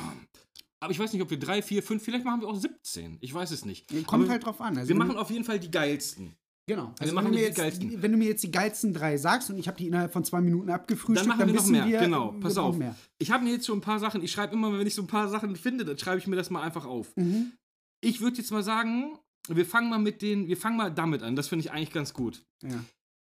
Aber 0.82 0.92
ich 0.92 1.00
weiß 1.00 1.14
nicht, 1.14 1.22
ob 1.22 1.30
wir 1.30 1.40
drei, 1.40 1.62
vier, 1.62 1.82
fünf, 1.82 2.04
vielleicht 2.04 2.26
machen 2.26 2.42
wir 2.42 2.50
auch 2.50 2.58
17. 2.58 3.18
Ich 3.22 3.34
weiß 3.34 3.52
es 3.52 3.64
nicht. 3.64 3.88
Kommt 4.06 4.24
Aber 4.26 4.30
halt 4.30 4.46
drauf 4.46 4.60
an. 4.60 4.78
Also 4.78 4.90
wir 4.90 4.96
machen 4.98 5.16
auf 5.16 5.30
jeden 5.32 5.46
Fall 5.46 5.58
die 5.60 5.72
geilsten. 5.72 6.36
Genau. 6.68 6.94
Also 7.00 7.16
wenn, 7.16 7.26
du 7.26 7.32
mir 7.32 7.42
jetzt, 7.42 7.58
wenn 8.02 8.12
du 8.12 8.18
mir 8.18 8.28
jetzt 8.28 8.44
die 8.44 8.52
geilsten 8.52 8.94
drei 8.94 9.18
sagst 9.18 9.50
und 9.50 9.58
ich 9.58 9.68
habe 9.68 9.78
die 9.78 9.88
innerhalb 9.88 10.12
von 10.14 10.24
zwei 10.24 10.42
Minuten 10.42 10.70
abgefrühstückt, 10.70 11.20
Dann 11.20 11.28
machen 11.28 11.48
wir 11.48 11.54
noch 11.54 11.62
wissen 11.64 11.72
mehr. 11.74 11.86
wir, 11.88 12.00
genau, 12.00 12.32
pass 12.40 12.58
auf. 12.58 12.78
Mehr. 12.78 12.96
Ich 13.20 13.32
habe 13.32 13.44
mir 13.44 13.52
jetzt 13.54 13.66
schon 13.66 13.78
ein 13.78 13.82
paar 13.82 14.00
Sachen, 14.00 14.24
ich 14.24 14.32
schreibe 14.32 14.54
immer, 14.54 14.78
wenn 14.78 14.88
ich 14.88 14.96
so 14.96 15.02
ein 15.02 15.08
paar 15.08 15.28
Sachen 15.30 15.56
finde, 15.56 15.86
dann 15.86 15.98
schreibe 15.98 16.20
ich 16.20 16.28
mir 16.28 16.36
das 16.36 16.50
mal 16.50 16.62
einfach 16.62 16.86
auf. 16.86 17.16
Mhm. 17.16 17.54
Ich 18.02 18.22
würde 18.22 18.38
jetzt 18.38 18.52
mal 18.52 18.64
sagen, 18.64 19.18
wir 19.50 19.66
fangen 19.66 19.90
mal 19.90 20.00
mit 20.00 20.22
den, 20.22 20.48
wir 20.48 20.58
fangen 20.58 20.78
mal 20.78 20.90
damit 20.92 21.22
an. 21.24 21.36
Das 21.36 21.48
finde 21.48 21.66
ich 21.66 21.72
eigentlich 21.72 21.92
ganz 21.92 22.14
gut. 22.14 22.44
Ja. 22.64 22.84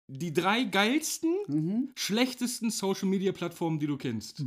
Die 0.10 0.32
drei 0.32 0.64
geilsten, 0.64 1.34
Mhm. 1.48 1.92
schlechtesten 1.96 2.70
Social 2.70 3.10
Media 3.10 3.34
Plattformen, 3.34 3.78
die 3.80 3.88
du 3.88 3.98
kennst. 3.98 4.42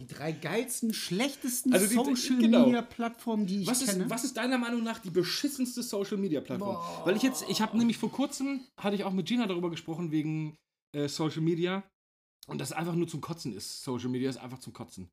Die 0.00 0.06
drei 0.06 0.32
geilsten, 0.32 0.92
schlechtesten 0.92 1.72
Also 1.72 1.86
die- 1.86 1.94
Social 1.94 2.38
genau. 2.38 2.66
Media 2.66 2.82
Plattformen, 2.82 3.46
die 3.46 3.62
ich 3.62 3.66
Was 3.66 3.84
kenne. 3.84 4.04
ist, 4.04 4.10
was 4.10 4.24
ist 4.24 4.36
deiner 4.36 4.58
Meinung 4.58 4.82
nach 4.82 4.98
die 4.98 5.08
beschissenste 5.10 5.82
Social 5.82 6.18
Media 6.18 6.40
Plattform? 6.42 6.76
Weil 7.06 7.16
ich 7.16 7.22
jetzt, 7.22 7.44
ich 7.48 7.62
habe 7.62 7.78
nämlich 7.78 7.96
vor 7.96 8.10
kurzem, 8.12 8.60
hatte 8.76 8.94
ich 8.94 9.04
auch 9.04 9.12
mit 9.12 9.26
Gina 9.26 9.46
darüber 9.46 9.70
gesprochen, 9.70 10.10
wegen 10.10 10.54
äh, 10.94 11.08
Social 11.08 11.40
Media. 11.40 11.82
Und 12.46 12.60
das 12.60 12.72
einfach 12.72 12.94
nur 12.94 13.08
zum 13.08 13.20
Kotzen 13.22 13.54
ist. 13.56 13.82
Social 13.82 14.08
Media 14.10 14.28
ist 14.30 14.36
einfach 14.36 14.58
zum 14.58 14.72
Kotzen. 14.72 15.08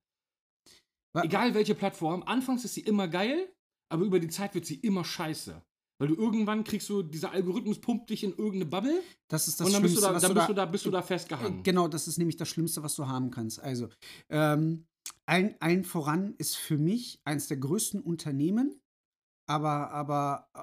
Wa- 1.15 1.23
Egal 1.23 1.53
welche 1.53 1.75
Plattform, 1.75 2.21
anfangs 2.23 2.65
ist 2.65 2.73
sie 2.75 2.81
immer 2.81 3.07
geil, 3.07 3.51
aber 3.89 4.03
über 4.03 4.19
die 4.19 4.27
Zeit 4.29 4.53
wird 4.53 4.65
sie 4.65 4.75
immer 4.75 5.05
scheiße. 5.05 5.61
Weil 6.03 6.09
du 6.09 6.15
irgendwann 6.15 6.65
kriegst 6.65 6.89
du, 6.89 7.01
dieser 7.01 7.31
Algorithmus 7.31 7.79
pumpt 7.79 8.09
dich 8.09 8.25
in 8.25 8.31
irgendeine 8.31 8.65
Bubble 8.65 9.01
Das 9.29 9.47
ist 9.47 9.57
das 9.57 9.67
und 9.67 9.71
dann 9.71 9.81
bist 9.81 9.95
du 9.95 10.01
Schlimmste, 10.01 10.19
da, 10.19 10.27
dann 10.27 10.35
du 10.35 10.35
bist 10.35 10.43
da, 10.43 10.47
du 10.47 10.53
da, 10.53 10.65
bist 10.65 10.85
du 10.85 10.91
da 10.91 11.01
festgehangen. 11.01 11.63
Genau, 11.63 11.87
das 11.87 12.09
ist 12.09 12.17
nämlich 12.17 12.35
das 12.35 12.49
Schlimmste, 12.49 12.83
was 12.83 12.95
du 12.95 13.07
haben 13.07 13.31
kannst. 13.31 13.61
Also, 13.61 13.87
ähm, 14.27 14.85
allen, 15.25 15.55
allen 15.61 15.85
voran 15.85 16.35
ist 16.37 16.57
für 16.57 16.77
mich 16.77 17.21
eins 17.23 17.47
der 17.47 17.55
größten 17.55 18.01
Unternehmen, 18.01 18.81
aber, 19.47 19.91
aber, 19.91 20.49
äh, 20.57 20.61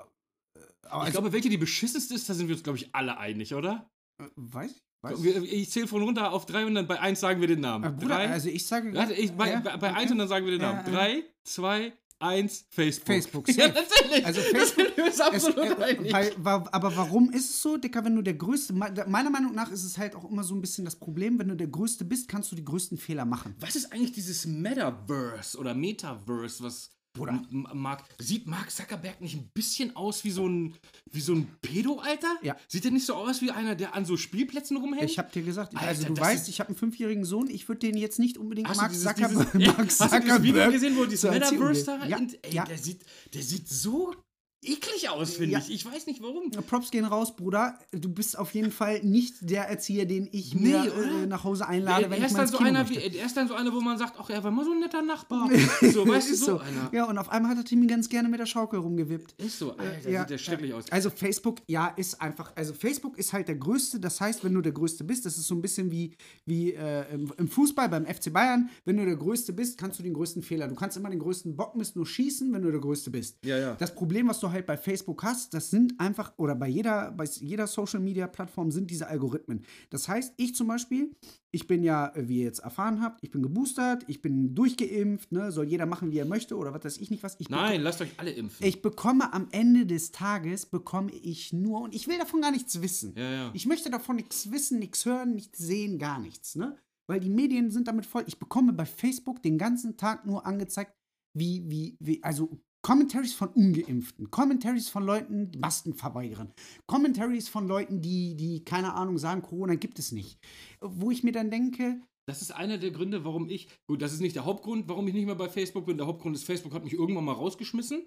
Ich 0.84 0.92
also, 0.92 1.12
glaube, 1.12 1.32
welche 1.32 1.48
die 1.48 1.56
beschissenste 1.56 2.12
ist, 2.14 2.28
da 2.28 2.34
sind 2.34 2.48
wir 2.48 2.54
uns, 2.54 2.62
glaube 2.62 2.76
ich, 2.76 2.94
alle 2.94 3.16
einig, 3.16 3.54
oder? 3.54 3.90
äh, 4.20 4.28
weiß 4.36 4.72
ich, 4.72 4.82
weiß 5.02 5.24
ich 5.24 5.70
zähle 5.70 5.86
von 5.86 6.02
runter 6.02 6.32
auf 6.32 6.46
drei 6.46 6.66
und 6.66 6.74
dann 6.74 6.86
bei 6.86 7.00
eins 7.00 7.20
sagen 7.20 7.40
wir 7.40 7.48
den 7.48 7.60
Namen. 7.60 7.84
Äh, 7.84 7.92
Bruder, 7.92 8.16
drei, 8.16 8.28
also 8.28 8.48
ich 8.48 8.66
sage. 8.66 8.92
Warte, 8.94 9.14
ich, 9.14 9.32
bei, 9.32 9.52
ja, 9.52 9.60
bei, 9.60 9.76
bei 9.76 9.90
okay. 9.90 10.00
eins 10.00 10.10
und 10.10 10.18
dann 10.18 10.28
sagen 10.28 10.44
wir 10.44 10.52
den 10.52 10.60
Namen. 10.60 10.84
Drei, 10.84 11.24
zwei, 11.44 11.92
1, 12.20 12.66
Facebook. 12.68 13.06
Facebook, 13.06 13.48
Ja, 13.48 13.68
natürlich. 13.68 14.26
Also 14.26 14.40
Facebook 14.42 14.98
uns 14.98 15.20
absolut 15.20 15.56
es, 15.58 15.72
äh, 15.78 16.12
weil, 16.12 16.32
wa- 16.38 16.68
aber 16.70 16.94
warum 16.96 17.30
ist 17.32 17.48
es 17.50 17.62
so, 17.62 17.76
Dicker, 17.78 18.04
wenn 18.04 18.14
du 18.14 18.22
der 18.22 18.34
Größte, 18.34 18.72
me- 18.74 18.92
meiner 19.08 19.30
Meinung 19.30 19.54
nach 19.54 19.70
ist 19.70 19.84
es 19.84 19.96
halt 19.98 20.14
auch 20.14 20.30
immer 20.30 20.44
so 20.44 20.54
ein 20.54 20.60
bisschen 20.60 20.84
das 20.84 20.96
Problem, 20.96 21.38
wenn 21.38 21.48
du 21.48 21.56
der 21.56 21.68
Größte 21.68 22.04
bist, 22.04 22.28
kannst 22.28 22.52
du 22.52 22.56
die 22.56 22.64
größten 22.64 22.98
Fehler 22.98 23.24
machen. 23.24 23.54
Was 23.58 23.74
ist 23.74 23.92
eigentlich 23.92 24.12
dieses 24.12 24.46
Metaverse 24.46 25.56
oder 25.58 25.74
Metaverse, 25.74 26.62
was 26.62 26.90
Bruder. 27.12 27.42
M- 27.50 27.66
Mark, 27.74 28.04
sieht 28.18 28.46
Mark 28.46 28.70
Zuckerberg 28.70 29.20
nicht 29.20 29.34
ein 29.36 29.50
bisschen 29.52 29.96
aus 29.96 30.22
wie 30.24 30.30
so 30.30 30.46
ein, 30.46 30.74
wie 31.10 31.20
so 31.20 31.34
ein 31.34 31.48
Pedo, 31.60 31.98
Alter? 31.98 32.36
Ja. 32.42 32.56
Sieht 32.68 32.84
er 32.84 32.90
nicht 32.92 33.04
so 33.06 33.14
aus 33.14 33.42
wie 33.42 33.50
einer, 33.50 33.74
der 33.74 33.94
an 33.94 34.04
so 34.04 34.16
Spielplätzen 34.16 34.76
rumhängt? 34.76 35.10
Ich 35.10 35.18
hab 35.18 35.32
dir 35.32 35.42
gesagt, 35.42 35.74
Alter, 35.74 35.88
also 35.88 36.06
du 36.06 36.14
das 36.14 36.24
weißt, 36.24 36.48
ich 36.48 36.60
habe 36.60 36.68
einen 36.68 36.76
fünfjährigen 36.76 37.24
Sohn, 37.24 37.50
ich 37.50 37.68
würde 37.68 37.80
den 37.80 37.96
jetzt 37.96 38.18
nicht 38.18 38.38
unbedingt 38.38 38.68
Hast 38.68 38.76
Mark 38.78 38.90
dieses, 38.92 39.04
Zuckerberg, 39.04 39.52
dieses, 39.52 39.66
Mark 39.76 39.78
hast 39.78 40.00
du 40.00 40.04
dieses 40.04 40.22
Video 40.22 40.24
Zuckerberg 40.30 40.72
gesehen, 40.72 40.96
wo 40.96 41.04
dieses 41.04 41.24
Erziehung 41.24 41.66
Metaverse 41.68 41.84
da? 41.84 42.06
Ja, 42.06 42.18
ey, 42.42 42.54
ja. 42.54 42.64
Der, 42.64 42.78
sieht, 42.78 43.04
der 43.34 43.42
sieht 43.42 43.68
so 43.68 44.14
eklig 44.62 45.08
aus, 45.08 45.34
finde 45.34 45.52
Ja. 45.52 45.58
ich. 45.58 45.70
Ich 45.70 45.86
weiß 45.86 46.06
nicht 46.06 46.22
warum. 46.22 46.50
Props 46.50 46.90
gehen 46.90 47.04
raus, 47.04 47.34
Bruder. 47.34 47.78
Du 47.92 48.08
bist 48.08 48.38
auf 48.38 48.52
jeden 48.54 48.70
Fall 48.70 49.00
nicht 49.02 49.34
der 49.40 49.64
Erzieher, 49.68 50.04
den 50.06 50.28
ich 50.32 50.54
Nee, 50.54 50.68
mir 50.70 50.84
äh, 51.22 51.26
nach 51.26 51.44
Hause 51.44 51.66
einlade, 51.66 52.04
er, 52.04 52.10
wenn 52.10 52.18
ich 52.18 52.24
ist 52.26 52.36
mal 52.36 52.46
so 52.46 52.56
Kino 52.58 52.68
einer, 52.68 52.80
möchte. 52.84 53.00
wie, 53.12 53.16
er 53.18 53.26
ist 53.26 53.36
dann 53.36 53.48
so 53.48 53.54
einer, 53.54 53.72
wo 53.72 53.80
man 53.80 53.96
sagt, 53.98 54.14
ach, 54.18 54.28
er 54.30 54.42
war 54.44 54.50
mal 54.50 54.64
so 54.64 54.72
ein 54.72 54.80
netter 54.80 55.02
Nachbar. 55.02 55.48
So, 55.92 56.06
weißt 56.06 56.28
du, 56.28 56.34
Ist 56.34 56.44
so, 56.44 56.58
einer. 56.58 56.90
Ja, 56.92 57.04
und 57.04 57.16
auf 57.18 57.28
einmal 57.30 57.52
hat 57.52 57.58
er 57.58 57.64
Timmy 57.64 57.86
ganz 57.86 58.08
gerne 58.08 58.28
mit 58.28 58.38
der 58.38 58.46
Schaukel 58.46 58.80
rumgewippt. 58.80 59.32
Ist 59.40 59.58
so, 59.58 59.72
Alter, 59.76 60.10
Ja, 60.10 60.20
sieht 60.20 60.30
der 60.30 60.38
schrecklich 60.38 60.74
aus. 60.74 60.84
Also 60.90 61.10
Facebook, 61.10 61.58
ja, 61.68 61.88
ist 61.88 62.20
einfach, 62.20 62.52
also 62.54 62.72
Facebook 62.74 63.18
ist 63.18 63.32
halt 63.32 63.48
der 63.48 63.56
Größte. 63.56 63.98
Das 63.98 64.20
heißt, 64.20 64.44
wenn 64.44 64.54
du 64.54 64.60
der 64.60 64.72
Größte 64.72 65.04
bist, 65.04 65.24
das 65.26 65.38
ist 65.38 65.46
so 65.46 65.54
ein 65.54 65.62
bisschen 65.62 65.90
wie, 65.90 66.14
wie 66.46 66.72
äh, 66.74 67.12
im, 67.14 67.32
im 67.38 67.48
Fußball 67.48 67.88
beim 67.88 68.04
FC 68.06 68.32
Bayern. 68.32 68.68
Wenn 68.84 68.96
du 68.98 69.04
der 69.04 69.16
Größte 69.16 69.52
bist, 69.52 69.78
kannst 69.78 69.98
du 69.98 70.02
den 70.02 70.14
größten 70.14 70.42
Fehler. 70.42 70.68
Du 70.68 70.74
kannst 70.74 70.96
immer 70.96 71.10
den 71.10 71.18
größten 71.20 71.56
Bockmist 71.56 71.96
nur 71.96 72.06
schießen, 72.06 72.52
wenn 72.52 72.62
du 72.62 72.70
der 72.70 72.80
Größte 72.80 73.10
bist. 73.10 73.38
Ja, 73.44 73.58
ja. 73.58 73.74
Das 73.74 73.94
Problem, 73.94 74.28
was 74.28 74.38
du 74.40 74.49
halt 74.52 74.66
bei 74.66 74.76
Facebook 74.76 75.22
hast, 75.22 75.54
das 75.54 75.70
sind 75.70 75.98
einfach, 75.98 76.32
oder 76.36 76.54
bei 76.54 76.68
jeder, 76.68 77.12
bei 77.12 77.24
jeder 77.24 77.66
Social 77.66 78.00
Media 78.00 78.26
Plattform 78.26 78.70
sind 78.70 78.90
diese 78.90 79.06
Algorithmen. 79.06 79.64
Das 79.90 80.08
heißt, 80.08 80.34
ich 80.36 80.54
zum 80.54 80.68
Beispiel, 80.68 81.14
ich 81.50 81.66
bin 81.66 81.82
ja, 81.82 82.12
wie 82.16 82.38
ihr 82.38 82.44
jetzt 82.44 82.60
erfahren 82.60 83.00
habt, 83.02 83.22
ich 83.22 83.30
bin 83.30 83.42
geboostert, 83.42 84.04
ich 84.06 84.22
bin 84.22 84.54
durchgeimpft, 84.54 85.32
ne, 85.32 85.52
soll 85.52 85.66
jeder 85.66 85.86
machen, 85.86 86.12
wie 86.12 86.18
er 86.18 86.24
möchte, 86.24 86.56
oder 86.56 86.72
was 86.72 86.84
weiß 86.84 86.98
ich 86.98 87.10
nicht 87.10 87.22
was. 87.22 87.36
Ich 87.38 87.48
Nein, 87.48 87.82
lasst 87.82 88.00
euch 88.00 88.12
alle 88.18 88.30
impfen. 88.30 88.66
ich 88.66 88.82
bekomme 88.82 89.32
am 89.32 89.48
Ende 89.50 89.86
des 89.86 90.12
Tages, 90.12 90.66
bekomme 90.66 91.10
ich 91.12 91.52
nur, 91.52 91.80
und 91.82 91.94
ich 91.94 92.08
will 92.08 92.18
davon 92.18 92.40
gar 92.40 92.50
nichts 92.52 92.80
wissen. 92.82 93.14
Ja, 93.16 93.30
ja. 93.30 93.50
Ich 93.54 93.66
möchte 93.66 93.90
davon 93.90 94.16
nichts 94.16 94.50
wissen, 94.50 94.78
nichts 94.78 95.04
hören, 95.04 95.34
nichts 95.34 95.58
sehen, 95.58 95.98
gar 95.98 96.18
nichts, 96.18 96.56
ne? 96.56 96.76
Weil 97.06 97.18
die 97.18 97.30
Medien 97.30 97.72
sind 97.72 97.88
damit 97.88 98.06
voll. 98.06 98.22
Ich 98.28 98.38
bekomme 98.38 98.72
bei 98.72 98.86
Facebook 98.86 99.42
den 99.42 99.58
ganzen 99.58 99.96
Tag 99.96 100.26
nur 100.26 100.46
angezeigt, 100.46 100.94
wie, 101.34 101.68
wie, 101.68 101.96
wie, 101.98 102.22
also 102.22 102.60
Commentaries 102.82 103.34
von 103.34 103.48
Ungeimpften, 103.50 104.30
Commentaries 104.30 104.88
von 104.88 105.04
Leuten, 105.04 105.50
die 105.50 105.58
Masken 105.58 105.94
verweigern, 105.94 106.52
Commentaries 106.86 107.48
von 107.48 107.68
Leuten, 107.68 108.00
die, 108.00 108.36
die, 108.36 108.64
keine 108.64 108.94
Ahnung, 108.94 109.18
sagen, 109.18 109.42
Corona 109.42 109.74
gibt 109.74 109.98
es 109.98 110.12
nicht. 110.12 110.38
Wo 110.80 111.10
ich 111.10 111.22
mir 111.22 111.32
dann 111.32 111.50
denke, 111.50 112.00
Das 112.26 112.42
ist 112.42 112.52
einer 112.52 112.78
der 112.78 112.90
Gründe, 112.92 113.24
warum 113.24 113.48
ich. 113.48 113.68
Gut, 113.86 114.00
das 114.02 114.12
ist 114.12 114.20
nicht 114.20 114.36
der 114.36 114.44
Hauptgrund, 114.44 114.88
warum 114.88 115.06
ich 115.08 115.14
nicht 115.14 115.26
mehr 115.26 115.34
bei 115.34 115.48
Facebook 115.48 115.84
bin. 115.86 115.98
Der 115.98 116.06
Hauptgrund 116.06 116.36
ist, 116.36 116.44
Facebook 116.44 116.72
hat 116.72 116.84
mich 116.84 116.94
irgendwann 116.94 117.24
mal 117.24 117.32
rausgeschmissen. 117.32 118.06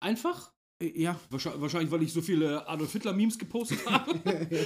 Einfach. 0.00 0.52
äh, 0.82 1.00
ja, 1.00 1.18
Wahrscheinlich, 1.30 1.60
wahrscheinlich 1.62 1.90
weil 1.90 2.02
ich 2.02 2.12
so 2.12 2.20
viele 2.22 2.68
Adolf 2.68 2.92
Hitler-Memes 2.92 3.38
gepostet 3.38 3.84
habe. 3.86 4.20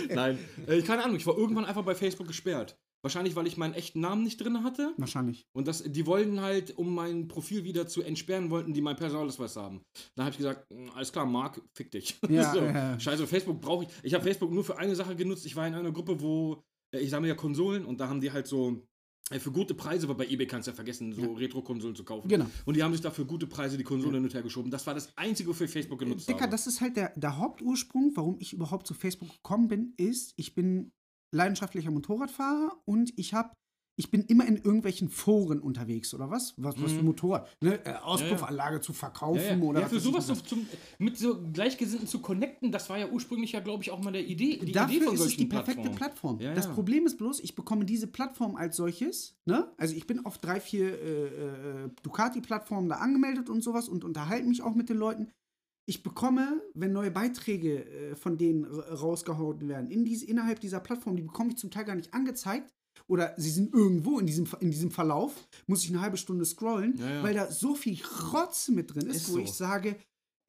Nein. 0.15 0.39
Äh, 0.67 0.83
keine 0.83 1.05
Ahnung, 1.05 1.17
ich 1.17 1.27
war 1.27 1.37
irgendwann 1.37 1.65
einfach 1.67 1.85
bei 1.85 1.95
Facebook 1.95 2.27
gesperrt. 2.27 2.77
Wahrscheinlich, 3.07 3.37
weil 3.37 3.47
ich 3.47 3.57
meinen 3.57 3.75
echten 3.75 4.01
Namen 4.01 4.25
nicht 4.25 4.41
drin 4.41 4.65
hatte. 4.65 4.93
wahrscheinlich. 4.97 5.47
Und 5.53 5.69
das, 5.69 5.85
die 5.85 6.07
wollten 6.07 6.41
halt, 6.41 6.77
um 6.77 6.93
mein 6.93 7.29
Profil 7.29 7.63
wieder 7.63 7.87
zu 7.87 8.03
entsperren, 8.03 8.51
wollten 8.51 8.75
die 8.75 8.81
meinen 8.81 8.97
Personalausweis 8.97 9.55
haben. 9.57 9.81
Dann 10.17 10.25
habe 10.25 10.33
ich 10.33 10.39
gesagt, 10.39 10.69
"Mm, 10.71 10.89
alles 10.95 11.13
klar, 11.13 11.25
Marc, 11.27 11.63
fick 11.73 11.91
dich. 11.93 12.19
Ja, 12.29 12.53
so, 12.53 12.61
ja. 12.61 12.99
Scheiße, 12.99 13.27
Facebook 13.27 13.61
brauche 13.61 13.85
ich. 13.85 13.91
Ich 14.03 14.13
habe 14.15 14.25
Facebook 14.25 14.51
nur 14.51 14.65
für 14.65 14.77
eine 14.79 14.95
Sache 14.97 15.15
genutzt. 15.15 15.47
Ich 15.47 15.55
war 15.57 15.67
in 15.69 15.75
einer 15.75 15.93
Gruppe, 15.93 16.21
wo 16.21 16.65
äh, 16.93 16.99
ich 16.99 17.11
sammle 17.11 17.29
ja 17.29 17.35
Konsolen 17.37 17.85
und 17.85 18.01
da 18.01 18.09
haben 18.09 18.21
die 18.21 18.33
halt 18.33 18.47
so 18.47 18.83
äh, 19.31 19.39
für 19.39 19.51
gute 19.53 19.75
Preise, 19.75 20.09
weil 20.09 20.17
bei 20.17 20.27
eBay 20.27 20.47
kannst 20.47 20.67
du 20.67 20.71
ja 20.73 20.75
vergessen, 20.75 21.13
so 21.13 21.33
Retro-Konsolen 21.35 21.95
zu 21.97 22.05
kaufen. 22.05 22.29
Genau. 22.29 22.47
Und 22.65 22.77
die 22.77 22.83
haben 22.83 22.93
sich 22.93 23.01
da 23.01 23.11
für 23.11 23.25
gute 23.25 23.47
Preise 23.47 23.77
die 23.77 23.85
Konsolen 23.85 24.15
hin 24.15 24.25
und 24.25 24.35
her 24.35 24.43
geschoben. 24.43 24.71
Das 24.71 24.87
war 24.87 24.95
das 24.95 25.17
Einzige, 25.17 25.49
wofür 25.49 25.67
ich 25.67 25.73
Facebook 25.73 25.99
genutzt 25.99 26.29
Dicker, 26.29 26.41
habe. 26.43 26.51
das 26.51 26.67
ist 26.67 26.81
halt 26.81 26.97
der, 26.97 27.13
der 27.17 27.37
Hauptursprung, 27.37 28.13
warum 28.15 28.37
ich 28.41 28.53
überhaupt 28.53 28.87
zu 28.87 28.95
Facebook 28.95 29.31
gekommen 29.31 29.69
bin, 29.69 29.95
ist, 29.97 30.33
ich 30.37 30.55
bin 30.55 30.93
leidenschaftlicher 31.37 31.91
Motorradfahrer 31.91 32.80
und 32.84 33.12
ich 33.16 33.34
habe 33.34 33.51
ich 33.99 34.11
bin 34.11 34.24
immer 34.24 34.47
in 34.47 34.57
irgendwelchen 34.57 35.09
Foren 35.09 35.59
unterwegs, 35.59 36.12
oder 36.12 36.30
was? 36.30 36.53
Was, 36.59 36.78
was 36.82 36.93
für 36.93 37.03
Motorrad? 37.03 37.49
Ne? 37.62 37.82
Äh, 37.87 37.95
Auspuffanlage 37.95 38.82
zu 38.82 38.93
verkaufen 38.93 39.41
Mhm. 39.41 39.49
ja, 39.49 39.57
ja. 39.57 39.62
oder 39.62 39.80
ja, 39.80 39.89
für 39.89 40.01
sowas 40.01 40.26
so, 40.26 40.34
zum, 40.34 40.66
mit 40.99 41.16
so 41.16 41.41
Gleichgesinnten 41.51 42.07
zu 42.07 42.18
connecten, 42.20 42.70
das 42.70 42.91
war 42.91 42.99
ja 42.99 43.09
ursprünglich 43.09 43.53
ja, 43.53 43.61
glaube 43.61 43.82
ich, 43.82 43.91
auch 43.91 44.03
mal 44.03 44.12
der 44.12 44.26
Idee, 44.26 44.59
die 44.59 44.72
Dafür 44.72 44.97
Idee 44.97 45.05
von 45.07 45.14
ist 45.14 45.20
es 45.22 45.37
die 45.39 45.47
perfekte. 45.47 45.89
Plattform. 45.89 46.39
Ja, 46.41 46.53
Das 46.55 46.66
ja. 46.66 46.72
Problem 46.74 47.07
ist 47.07 47.16
bloß, 47.16 47.41
ich 47.41 47.55
bekomme 47.55 47.87
diese 47.87 48.07
Plattform 48.07 48.57
als 48.57 48.76
solches. 48.76 49.39
Ne? 49.47 49.72
Also 49.78 49.95
ich 49.95 50.07
bin 50.07 50.26
auf 50.26 50.37
drei, 50.37 50.61
vier 50.61 50.89
äh, 51.01 51.84
äh, 51.87 51.91
Ducati-Plattformen 52.03 52.91
da 52.91 52.97
angemeldet 52.97 53.49
und 53.49 53.62
sowas 53.62 53.89
und 53.89 54.05
unterhalte 54.05 54.47
mich 54.47 54.61
auch 54.61 54.74
mit 54.74 54.91
den 54.91 54.99
Leuten. 54.99 55.30
Ich 55.89 56.03
bekomme, 56.03 56.61
wenn 56.74 56.93
neue 56.93 57.11
Beiträge 57.12 57.84
äh, 57.84 58.16
von 58.16 58.37
denen 58.37 58.64
rausgehauen 58.64 59.68
werden, 59.68 59.91
in 59.91 60.05
diese, 60.05 60.26
innerhalb 60.26 60.61
dieser 60.61 60.80
Plattform, 60.80 61.16
die 61.16 61.22
bekomme 61.22 61.51
ich 61.51 61.57
zum 61.59 61.70
Teil 61.70 61.84
gar 61.84 61.95
nicht 61.95 62.12
angezeigt. 62.12 62.72
Oder 63.09 63.34
sie 63.37 63.51
sind 63.51 63.72
irgendwo 63.74 64.18
in 64.18 64.26
diesem, 64.26 64.49
in 64.61 64.70
diesem 64.70 64.91
Verlauf, 64.91 65.47
muss 65.66 65.84
ich 65.84 65.91
eine 65.91 66.01
halbe 66.01 66.16
Stunde 66.16 66.45
scrollen, 66.45 66.97
Ja, 66.97 67.11
ja. 67.16 67.22
weil 67.22 67.34
da 67.34 67.51
so 67.51 67.74
viel 67.74 67.99
Rotz 68.32 68.68
mit 68.68 68.95
drin 68.95 69.07
ist, 69.07 69.16
Ist 69.16 69.28
wo 69.28 69.34
so. 69.34 69.39
ich 69.41 69.53
sage, 69.53 69.97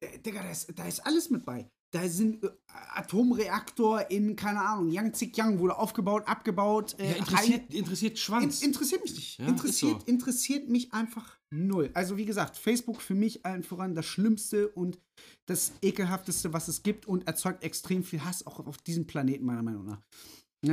äh, 0.00 0.18
Digga, 0.18 0.42
da 0.42 0.50
ist, 0.50 0.72
da 0.76 0.88
ist 0.88 1.00
alles 1.06 1.30
mit 1.30 1.44
bei. 1.44 1.70
Da 1.90 2.06
sind 2.08 2.44
äh, 2.44 2.48
Atomreaktor 2.94 4.10
in, 4.10 4.36
keine 4.36 4.60
Ahnung, 4.60 4.90
Yangtze-Yang 4.90 5.58
wurde 5.58 5.78
aufgebaut, 5.78 6.24
abgebaut. 6.26 6.94
Äh, 6.98 7.12
Ja, 7.12 7.16
interessiert, 7.16 7.74
interessiert 7.74 8.12
rein- 8.12 8.16
Schwanz. 8.18 8.60
in, 8.62 8.68
interessiert 8.68 9.02
mich 9.02 9.14
nicht. 9.14 9.38
Ja, 9.38 9.46
interessiert, 9.46 10.00
so. 10.02 10.06
interessiert 10.06 10.68
mich 10.68 10.92
einfach 10.92 11.38
null. 11.50 11.90
Also 11.94 12.16
wie 12.18 12.26
gesagt, 12.26 12.56
Facebook 12.58 13.00
für 13.00 13.14
mich 13.14 13.46
allen 13.46 13.62
voran 13.62 13.94
das 13.94 14.04
Schlimmste 14.06 14.68
und 14.68 14.98
das 15.46 15.72
ekelhafteste, 15.82 16.52
was 16.52 16.68
es 16.68 16.82
gibt 16.82 17.06
und 17.06 17.26
erzeugt 17.26 17.64
extrem 17.64 18.04
viel 18.04 18.22
Hass 18.24 18.46
auch 18.46 18.64
auf 18.66 18.76
diesem 18.78 19.06
Planeten, 19.06 19.46
meiner 19.46 19.62
Meinung 19.62 19.86
nach. 19.86 20.02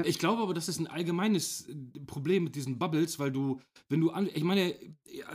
Ich 0.03 0.17
glaube 0.17 0.41
aber, 0.41 0.53
das 0.53 0.67
ist 0.67 0.79
ein 0.79 0.87
allgemeines 0.87 1.69
äh, 1.69 1.75
Problem 2.07 2.45
mit 2.45 2.55
diesen 2.55 2.79
Bubbles, 2.79 3.19
weil 3.19 3.31
du, 3.31 3.61
wenn 3.87 4.01
du 4.01 4.09
an, 4.09 4.27
ich 4.33 4.43
meine, 4.43 4.75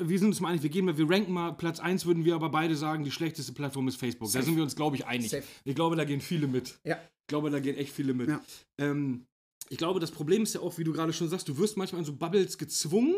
wir 0.01 0.19
sind 0.19 0.29
uns 0.29 0.41
mal 0.41 0.49
einig, 0.49 0.63
wir 0.63 0.71
gehen 0.71 0.85
mal, 0.85 0.99
wir 0.99 1.09
ranken 1.09 1.33
mal 1.33 1.53
Platz 1.53 1.79
1, 1.79 2.05
würden 2.05 2.25
wir 2.25 2.35
aber 2.35 2.49
beide 2.49 2.75
sagen, 2.75 3.05
die 3.05 3.13
schlechteste 3.13 3.53
Plattform 3.53 3.87
ist 3.87 3.97
Facebook. 3.97 4.29
Da 4.29 4.33
Safe. 4.33 4.47
sind 4.47 4.57
wir 4.57 4.65
uns, 4.65 4.75
glaube 4.75 4.97
ich, 4.97 5.07
einig. 5.07 5.31
Safe. 5.31 5.45
Ich 5.65 5.75
glaube, 5.75 5.95
da 5.95 6.05
gehen 6.05 6.21
viele 6.21 6.49
mit. 6.49 6.81
Ja. 6.85 6.97
Ich 6.97 7.29
glaube, 7.29 7.51
da 7.51 7.61
gehen 7.61 7.77
echt 7.77 7.93
viele 7.93 8.13
mit. 8.13 8.29
Ja. 8.29 8.41
Ähm, 8.79 9.27
ich 9.69 9.79
glaube, 9.79 10.01
das 10.01 10.11
Problem 10.11 10.43
ist 10.43 10.55
ja 10.55 10.61
auch, 10.63 10.79
wie 10.79 10.85
du 10.85 10.93
gerade 10.93 11.13
schon 11.13 11.29
sagst, 11.29 11.49
du 11.49 11.57
wirst 11.59 11.77
manchmal 11.77 12.01
in 12.01 12.07
so 12.07 12.17
Bubbles 12.17 12.59
gezwungen 12.59 13.15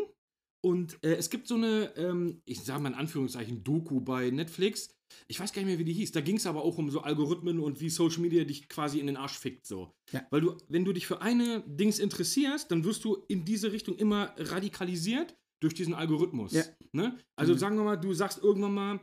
und 0.61 1.03
äh, 1.03 1.15
es 1.15 1.29
gibt 1.29 1.47
so 1.47 1.55
eine, 1.55 1.91
ähm, 1.97 2.41
ich 2.45 2.63
sage 2.63 2.81
mal 2.81 2.89
in 2.89 2.95
Anführungszeichen, 2.95 3.63
Doku 3.63 3.99
bei 3.99 4.29
Netflix. 4.29 4.89
Ich 5.27 5.39
weiß 5.39 5.53
gar 5.53 5.61
nicht 5.61 5.69
mehr, 5.69 5.79
wie 5.79 5.83
die 5.85 5.93
hieß. 5.93 6.11
Da 6.11 6.21
ging 6.21 6.37
es 6.37 6.45
aber 6.45 6.63
auch 6.63 6.77
um 6.77 6.89
so 6.89 7.01
Algorithmen 7.01 7.59
und 7.59 7.79
wie 7.79 7.89
Social 7.89 8.21
Media 8.21 8.43
dich 8.43 8.67
quasi 8.69 8.99
in 8.99 9.07
den 9.07 9.17
Arsch 9.17 9.37
fickt. 9.37 9.65
So. 9.65 9.93
Ja. 10.11 10.25
Weil 10.31 10.41
du, 10.41 10.57
wenn 10.69 10.85
du 10.85 10.93
dich 10.93 11.07
für 11.07 11.21
eine 11.21 11.63
Dings 11.67 11.99
interessierst, 11.99 12.69
dann 12.71 12.83
wirst 12.83 13.03
du 13.05 13.23
in 13.27 13.45
diese 13.45 13.71
Richtung 13.71 13.95
immer 13.95 14.33
radikalisiert 14.37 15.35
durch 15.61 15.73
diesen 15.73 15.93
Algorithmus. 15.93 16.51
Ja. 16.53 16.63
Ne? 16.91 17.17
Also 17.35 17.53
Mhm. 17.53 17.57
sagen 17.57 17.77
wir 17.77 17.83
mal, 17.83 17.95
du 17.97 18.13
sagst 18.13 18.39
irgendwann 18.43 18.73
mal, 18.73 18.99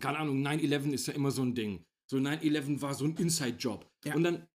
keine 0.00 0.18
Ahnung, 0.18 0.42
9-11 0.42 0.92
ist 0.92 1.06
ja 1.06 1.12
immer 1.14 1.30
so 1.30 1.42
ein 1.42 1.54
Ding. 1.54 1.84
So 2.10 2.18
9-11 2.18 2.82
war 2.82 2.94
so 2.94 3.04
ein 3.04 3.16
Inside-Job. 3.16 3.88
Ja. 4.04 4.14
Und 4.14 4.24
dann 4.24 4.46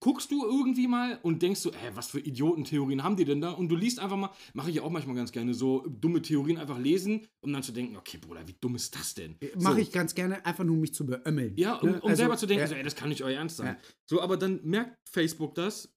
guckst 0.00 0.30
du 0.30 0.44
irgendwie 0.44 0.86
mal 0.86 1.18
und 1.22 1.42
denkst 1.42 1.60
so, 1.60 1.72
hä, 1.72 1.90
was 1.94 2.08
für 2.08 2.20
Idiotentheorien 2.20 3.02
haben 3.02 3.16
die 3.16 3.24
denn 3.24 3.40
da? 3.40 3.50
Und 3.50 3.68
du 3.68 3.76
liest 3.76 3.98
einfach 3.98 4.16
mal, 4.16 4.30
mache 4.54 4.70
ich 4.70 4.76
ja 4.76 4.82
auch 4.82 4.90
manchmal 4.90 5.16
ganz 5.16 5.32
gerne, 5.32 5.54
so 5.54 5.84
dumme 5.88 6.22
Theorien 6.22 6.58
einfach 6.58 6.78
lesen, 6.78 7.26
um 7.40 7.52
dann 7.52 7.62
zu 7.62 7.72
denken, 7.72 7.96
okay, 7.96 8.18
Bruder, 8.18 8.46
wie 8.46 8.54
dumm 8.60 8.76
ist 8.76 8.94
das 8.94 9.14
denn? 9.14 9.36
Mache 9.56 9.74
so. 9.74 9.80
ich 9.80 9.92
ganz 9.92 10.14
gerne, 10.14 10.44
einfach 10.46 10.64
nur 10.64 10.74
um 10.74 10.80
mich 10.80 10.94
zu 10.94 11.04
beömmeln. 11.04 11.54
Ja, 11.56 11.74
um, 11.74 11.88
Ne? 11.90 12.00
um 12.00 12.14
selber 12.14 12.36
zu 12.36 12.46
denken, 12.46 12.62
ja. 12.62 12.66
so, 12.68 12.74
ey, 12.74 12.82
das 12.82 12.94
kann 12.94 13.08
nicht 13.08 13.22
euer 13.22 13.38
Ernst 13.38 13.56
sein. 13.56 13.66
Ja. 13.66 13.76
So, 14.06 14.20
aber 14.20 14.36
dann 14.36 14.60
merkt 14.62 14.96
Facebook 15.10 15.54
das, 15.54 15.92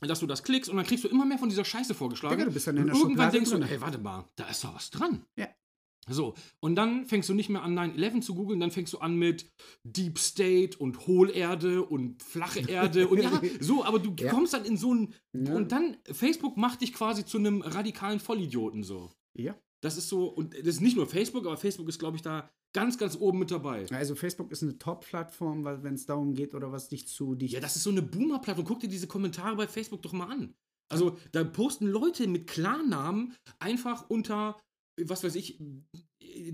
dass 0.00 0.20
du 0.20 0.26
das 0.26 0.42
klickst 0.42 0.70
und 0.70 0.76
dann 0.76 0.86
kriegst 0.86 1.04
du 1.04 1.08
immer 1.08 1.24
mehr 1.24 1.38
von 1.38 1.48
dieser 1.48 1.64
Scheiße 1.64 1.94
vorgeschlagen. 1.94 2.36
Digga, 2.36 2.48
du 2.48 2.54
bist 2.54 2.66
dann 2.66 2.76
in 2.76 2.82
und 2.82 2.88
der 2.88 2.96
irgendwann 2.96 3.32
Schublade 3.32 3.32
denkst 3.32 3.50
du, 3.50 3.64
hey, 3.64 3.80
warte 3.80 3.98
mal, 3.98 4.24
da 4.36 4.48
ist 4.48 4.62
doch 4.62 4.74
was 4.74 4.90
dran. 4.90 5.24
Ja. 5.36 5.48
So, 6.10 6.34
und 6.60 6.74
dann 6.76 7.06
fängst 7.06 7.28
du 7.28 7.34
nicht 7.34 7.48
mehr 7.48 7.62
an 7.62 7.78
9-11 7.78 8.20
zu 8.22 8.34
googeln, 8.34 8.60
dann 8.60 8.70
fängst 8.70 8.92
du 8.92 8.98
an 8.98 9.16
mit 9.16 9.50
Deep 9.84 10.18
State 10.18 10.78
und 10.78 11.06
Hohlerde 11.06 11.82
und 11.84 12.22
flache 12.22 12.60
Erde 12.60 13.08
und 13.08 13.22
ja, 13.22 13.40
so, 13.60 13.84
aber 13.84 13.98
du 13.98 14.14
Ja. 14.18 14.30
kommst 14.30 14.54
dann 14.54 14.64
in 14.64 14.76
so 14.76 14.94
ein. 14.94 15.14
Ja. 15.32 15.54
Und 15.54 15.72
dann, 15.72 15.96
Facebook 16.10 16.56
macht 16.56 16.80
dich 16.80 16.92
quasi 16.92 17.24
zu 17.24 17.38
einem 17.38 17.62
radikalen 17.62 18.20
Vollidioten 18.20 18.82
so. 18.82 19.10
Ja. 19.34 19.54
Das 19.80 19.96
ist 19.96 20.08
so, 20.08 20.26
und 20.26 20.54
das 20.58 20.66
ist 20.66 20.80
nicht 20.80 20.96
nur 20.96 21.06
Facebook, 21.06 21.46
aber 21.46 21.56
Facebook 21.56 21.88
ist, 21.88 21.98
glaube 21.98 22.16
ich, 22.16 22.22
da 22.22 22.50
ganz, 22.74 22.98
ganz 22.98 23.16
oben 23.16 23.38
mit 23.38 23.50
dabei. 23.50 23.86
Also 23.90 24.14
Facebook 24.14 24.50
ist 24.50 24.62
eine 24.62 24.76
Top-Plattform, 24.78 25.64
weil 25.64 25.82
wenn 25.84 25.94
es 25.94 26.04
darum 26.06 26.34
geht 26.34 26.54
oder 26.54 26.72
was 26.72 26.88
dich 26.88 27.06
zu 27.06 27.34
dich. 27.34 27.52
Ja, 27.52 27.60
das 27.60 27.76
ist 27.76 27.84
so 27.84 27.90
eine 27.90 28.02
Boomer-Plattform. 28.02 28.66
Guck 28.66 28.80
dir 28.80 28.88
diese 28.88 29.06
Kommentare 29.06 29.56
bei 29.56 29.66
Facebook 29.68 30.02
doch 30.02 30.12
mal 30.12 30.26
an. 30.30 30.54
Also, 30.90 31.18
da 31.32 31.44
posten 31.44 31.86
Leute 31.86 32.26
mit 32.26 32.46
Klarnamen 32.46 33.34
einfach 33.58 34.08
unter, 34.08 34.58
was 35.04 35.24
weiß 35.24 35.34
ich, 35.34 35.58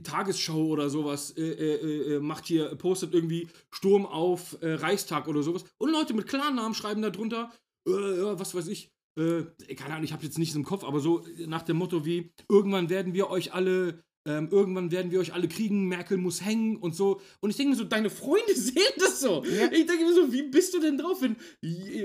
Tagesschau 0.03 0.67
oder 0.67 0.91
sowas 0.91 1.31
äh, 1.37 1.43
äh, 1.43 2.15
äh, 2.17 2.21
macht 2.21 2.47
hier, 2.47 2.75
postet 2.77 3.15
irgendwie 3.15 3.49
Sturm 3.71 4.07
auf 4.07 4.57
äh, 4.61 4.75
Reichstag 4.75 5.29
oder 5.29 5.43
sowas. 5.43 5.65
Und 5.79 5.93
Leute 5.93 6.15
mit 6.15 6.27
Klarnamen 6.27 6.75
schreiben 6.75 7.03
da 7.03 7.11
drunter, 7.11 7.53
äh, 7.87 7.93
was 7.93 8.55
weiß 8.55 8.69
ich, 8.69 8.91
keine 9.17 9.93
Ahnung, 9.93 10.03
ich 10.03 10.13
habe 10.13 10.25
jetzt 10.25 10.39
nicht 10.39 10.57
im 10.57 10.65
Kopf, 10.65 10.83
aber 10.83 10.99
so 10.99 11.25
nach 11.47 11.63
dem 11.63 11.77
Motto 11.77 12.05
wie, 12.05 12.33
irgendwann 12.49 12.91
werden 12.91 13.15
wir 13.15 13.31
euch 13.31 13.53
alle 13.53 14.03
ähm, 14.27 14.49
irgendwann 14.51 14.91
werden 14.91 15.11
wir 15.11 15.21
euch 15.21 15.35
alle 15.35 15.49
kriegen, 15.49 15.87
Merkel 15.87 16.17
muss 16.17 16.45
hängen 16.45 16.77
und 16.77 16.95
so. 16.95 17.21
Und 17.41 17.51
ich 17.51 17.57
denke 17.57 17.73
mir 17.73 17.77
so, 17.77 17.85
deine 17.85 18.09
Freunde 18.09 18.55
sehen 18.55 18.83
das 18.99 19.21
so. 19.21 19.45
Ja. 19.45 19.71
Ich 19.71 19.87
denke 19.87 20.05
mir 20.05 20.15
so, 20.15 20.33
wie 20.33 20.45
bist 20.45 20.73
du 20.75 20.81
denn 20.81 20.97
drauf, 20.97 21.21
wenn, 21.21 21.37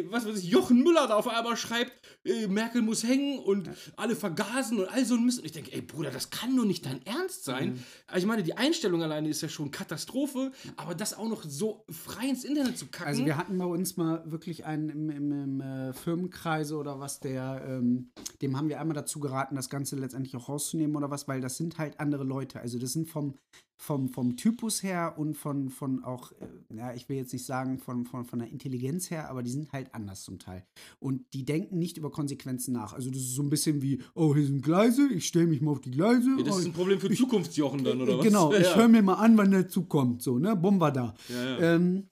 was 0.09 0.25
weiß 0.25 0.39
ich, 0.39 0.49
Jochen 0.49 0.83
Müller 0.83 1.07
da 1.07 1.15
auf 1.15 1.27
einmal 1.27 1.55
schreibt, 1.55 1.93
äh, 2.25 2.47
Merkel 2.47 2.81
muss 2.81 3.03
hängen 3.03 3.39
und 3.39 3.67
ja. 3.67 3.73
alle 3.95 4.15
vergasen 4.15 4.79
und 4.79 4.87
all 4.89 5.05
so 5.05 5.15
ein 5.15 5.25
Mist. 5.25 5.39
Und 5.39 5.45
ich 5.45 5.53
denke, 5.53 5.71
ey 5.71 5.81
Bruder, 5.81 6.11
das 6.11 6.29
kann 6.29 6.55
nur 6.55 6.65
nicht 6.65 6.85
dein 6.85 7.05
Ernst 7.05 7.45
sein. 7.45 7.73
Mhm. 7.73 7.83
Also 8.07 8.25
ich 8.25 8.27
meine, 8.27 8.43
die 8.43 8.57
Einstellung 8.57 9.01
alleine 9.01 9.29
ist 9.29 9.41
ja 9.41 9.49
schon 9.49 9.71
Katastrophe, 9.71 10.51
aber 10.75 10.95
das 10.95 11.13
auch 11.13 11.29
noch 11.29 11.43
so 11.43 11.85
frei 11.89 12.27
ins 12.27 12.43
Internet 12.43 12.77
zu 12.77 12.87
kacken. 12.87 13.07
Also 13.07 13.25
wir 13.25 13.37
hatten 13.37 13.57
bei 13.57 13.65
uns 13.65 13.95
mal 13.95 14.23
wirklich 14.29 14.65
einen 14.65 14.89
im, 14.89 15.09
im, 15.09 15.31
im 15.31 15.61
äh, 15.61 15.93
Firmenkreise 15.93 16.75
oder 16.75 16.99
was, 16.99 17.21
der, 17.21 17.63
ähm, 17.65 18.11
dem 18.41 18.57
haben 18.57 18.67
wir 18.67 18.81
einmal 18.81 18.95
dazu 18.95 19.21
geraten, 19.21 19.55
das 19.55 19.69
Ganze 19.69 19.95
letztendlich 19.95 20.35
auch 20.35 20.49
rauszunehmen 20.49 20.95
oder 20.97 21.09
was, 21.09 21.27
weil 21.27 21.39
das 21.39 21.55
sind 21.55 21.77
halt 21.77 21.99
andere 21.99 22.08
andere 22.09 22.23
Leute. 22.23 22.59
Also 22.59 22.79
das 22.79 22.93
sind 22.93 23.07
vom, 23.07 23.35
vom, 23.77 24.09
vom 24.09 24.35
Typus 24.35 24.81
her 24.81 25.13
und 25.17 25.35
von, 25.35 25.69
von 25.69 26.03
auch, 26.03 26.31
äh, 26.31 26.75
ja, 26.75 26.93
ich 26.93 27.07
will 27.07 27.17
jetzt 27.17 27.31
nicht 27.31 27.45
sagen 27.45 27.77
von, 27.77 28.05
von, 28.05 28.25
von 28.25 28.39
der 28.39 28.49
Intelligenz 28.49 29.11
her, 29.11 29.29
aber 29.29 29.43
die 29.43 29.51
sind 29.51 29.71
halt 29.71 29.93
anders 29.93 30.23
zum 30.23 30.39
Teil. 30.39 30.65
Und 30.99 31.23
die 31.33 31.45
denken 31.45 31.77
nicht 31.77 31.97
über 31.97 32.09
Konsequenzen 32.11 32.73
nach. 32.73 32.93
Also 32.93 33.11
das 33.11 33.19
ist 33.19 33.35
so 33.35 33.43
ein 33.43 33.49
bisschen 33.49 33.83
wie, 33.83 34.01
oh, 34.15 34.33
hier 34.33 34.45
sind 34.45 34.63
Gleise, 34.63 35.07
ich 35.13 35.27
stelle 35.27 35.47
mich 35.47 35.61
mal 35.61 35.71
auf 35.71 35.81
die 35.81 35.91
Gleise. 35.91 36.29
Ja, 36.37 36.43
das 36.43 36.57
ist 36.57 36.65
ein 36.65 36.73
Problem 36.73 36.99
für 36.99 37.11
Zukunftsjochen 37.11 37.83
dann, 37.83 38.01
oder 38.01 38.17
was? 38.17 38.25
Genau, 38.25 38.51
ja. 38.53 38.59
ich 38.59 38.75
höre 38.75 38.87
mir 38.87 39.03
mal 39.03 39.15
an, 39.15 39.37
wann 39.37 39.51
der 39.51 39.67
Zug 39.67 39.87
kommt. 39.87 40.23
So, 40.23 40.39
ne? 40.39 40.57
War 40.61 40.91
da. 40.91 41.13
Ja, 41.29 41.59
ähm, 41.75 42.09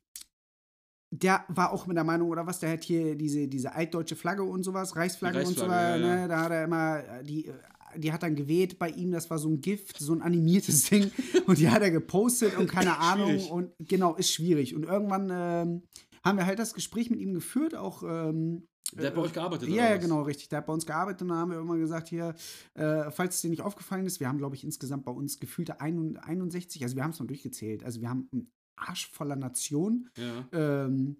der 1.11 1.45
war 1.47 1.71
auch 1.71 1.87
mit 1.87 1.95
der 1.95 2.03
Meinung, 2.03 2.29
oder 2.29 2.45
was, 2.45 2.59
der 2.59 2.71
hat 2.71 2.83
hier 2.83 3.15
diese, 3.15 3.47
diese 3.47 3.73
altdeutsche 3.73 4.15
Flagge 4.15 4.43
und 4.43 4.63
sowas, 4.63 4.95
Reichsflagge, 4.95 5.39
Reichsflagge 5.39 5.61
und 5.61 5.69
so 5.69 5.73
weiter, 5.73 5.97
ja, 5.97 6.15
ja. 6.15 6.21
ne? 6.21 6.27
da 6.27 6.41
hat 6.41 6.51
er 6.51 6.63
immer 6.65 7.23
die 7.23 7.49
die 7.97 8.11
hat 8.11 8.23
dann 8.23 8.35
geweht 8.35 8.79
bei 8.79 8.89
ihm, 8.89 9.11
das 9.11 9.29
war 9.29 9.37
so 9.37 9.49
ein 9.49 9.61
Gift, 9.61 9.99
so 9.99 10.13
ein 10.13 10.21
animiertes 10.21 10.89
Ding. 10.89 11.11
Und 11.47 11.57
die 11.59 11.69
hat 11.69 11.81
er 11.81 11.91
gepostet 11.91 12.57
und 12.57 12.67
keine 12.67 12.97
Ahnung. 12.97 13.47
Und 13.49 13.71
genau, 13.79 14.15
ist 14.15 14.31
schwierig. 14.31 14.75
Und 14.75 14.83
irgendwann 14.83 15.29
ähm, 15.31 15.83
haben 16.23 16.37
wir 16.37 16.45
halt 16.45 16.59
das 16.59 16.73
Gespräch 16.73 17.09
mit 17.09 17.19
ihm 17.19 17.33
geführt, 17.33 17.75
auch. 17.75 18.03
Ähm, 18.03 18.67
der 18.93 19.07
hat 19.07 19.15
bei 19.15 19.21
euch 19.21 19.33
gearbeitet, 19.33 19.69
Ja, 19.69 19.89
ja, 19.89 19.97
genau, 19.97 20.21
richtig. 20.21 20.49
Der 20.49 20.59
hat 20.59 20.65
bei 20.65 20.73
uns 20.73 20.85
gearbeitet 20.85 21.21
und 21.21 21.29
dann 21.29 21.37
haben 21.37 21.51
wir 21.51 21.59
immer 21.59 21.77
gesagt, 21.77 22.07
hier, 22.07 22.35
äh, 22.73 23.11
falls 23.11 23.35
es 23.35 23.41
dir 23.41 23.49
nicht 23.49 23.61
aufgefallen 23.61 24.05
ist, 24.05 24.19
wir 24.19 24.27
haben, 24.27 24.37
glaube 24.37 24.55
ich, 24.55 24.63
insgesamt 24.63 25.05
bei 25.05 25.11
uns 25.11 25.39
gefühlte 25.39 25.81
61, 25.81 26.83
also 26.83 26.95
wir 26.95 27.03
haben 27.03 27.11
es 27.11 27.19
mal 27.19 27.27
durchgezählt. 27.27 27.83
Also 27.83 27.99
wir 28.01 28.09
haben 28.09 28.29
einen 28.31 28.51
Arsch 28.77 29.09
voller 29.11 29.35
Nation. 29.35 30.09
Ja. 30.17 30.47
Ähm, 30.85 31.17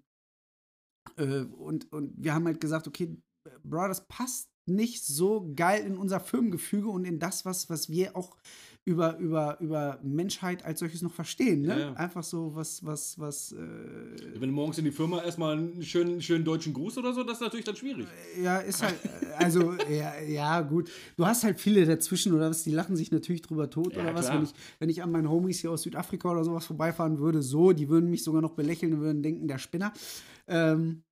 äh, 1.16 1.42
und, 1.42 1.92
und 1.92 2.12
wir 2.16 2.34
haben 2.34 2.46
halt 2.46 2.60
gesagt, 2.60 2.86
okay, 2.86 3.16
Bro, 3.62 3.88
das 3.88 4.06
passt 4.08 4.50
nicht 4.68 5.04
so 5.04 5.52
geil 5.54 5.84
in 5.84 5.96
unser 5.96 6.20
Firmengefüge 6.20 6.88
und 6.88 7.04
in 7.04 7.18
das, 7.18 7.44
was, 7.44 7.68
was 7.70 7.88
wir 7.88 8.16
auch 8.16 8.36
über, 8.88 9.18
über, 9.18 9.60
über 9.60 9.98
Menschheit 10.02 10.64
als 10.64 10.80
solches 10.80 11.02
noch 11.02 11.12
verstehen. 11.12 11.62
Ne? 11.62 11.68
Ja, 11.68 11.78
ja. 11.78 11.92
Einfach 11.92 12.22
so 12.22 12.54
was, 12.54 12.84
was, 12.84 13.18
was. 13.18 13.52
Äh 13.52 13.56
Wenn 14.38 14.48
du 14.48 14.54
morgens 14.54 14.78
in 14.78 14.86
die 14.86 14.92
Firma 14.92 15.22
erstmal 15.22 15.58
einen 15.58 15.82
schönen, 15.82 16.22
schönen 16.22 16.42
deutschen 16.44 16.72
Gruß 16.72 16.96
oder 16.96 17.12
so, 17.12 17.22
das 17.22 17.34
ist 17.34 17.42
natürlich 17.42 17.66
dann 17.66 17.76
schwierig. 17.76 18.06
Äh, 18.36 18.44
ja, 18.44 18.58
ist 18.58 18.82
halt, 18.82 18.94
äh, 19.04 19.26
also, 19.36 19.74
ja, 19.90 20.18
ja, 20.20 20.62
gut. 20.62 20.90
Du 21.18 21.26
hast 21.26 21.44
halt 21.44 21.60
viele 21.60 21.84
dazwischen 21.84 22.32
oder 22.32 22.48
was, 22.48 22.64
die 22.64 22.70
lachen 22.70 22.96
sich 22.96 23.12
natürlich 23.12 23.42
drüber 23.42 23.68
tot 23.68 23.94
ja, 23.94 24.02
oder 24.02 24.14
was. 24.14 24.32
Wenn 24.32 24.44
ich, 24.44 24.54
wenn 24.78 24.88
ich 24.88 25.02
an 25.02 25.12
meinen 25.12 25.28
Homies 25.28 25.60
hier 25.60 25.70
aus 25.70 25.82
Südafrika 25.82 26.30
oder 26.30 26.44
sowas 26.44 26.64
vorbeifahren 26.64 27.18
würde, 27.18 27.42
so, 27.42 27.72
die 27.72 27.90
würden 27.90 28.08
mich 28.08 28.24
sogar 28.24 28.40
noch 28.40 28.52
belächeln 28.52 28.94
und 28.94 29.00
würden 29.00 29.22
denken, 29.22 29.48
der 29.48 29.58
Spinner. 29.58 29.92
Ähm, 30.46 31.02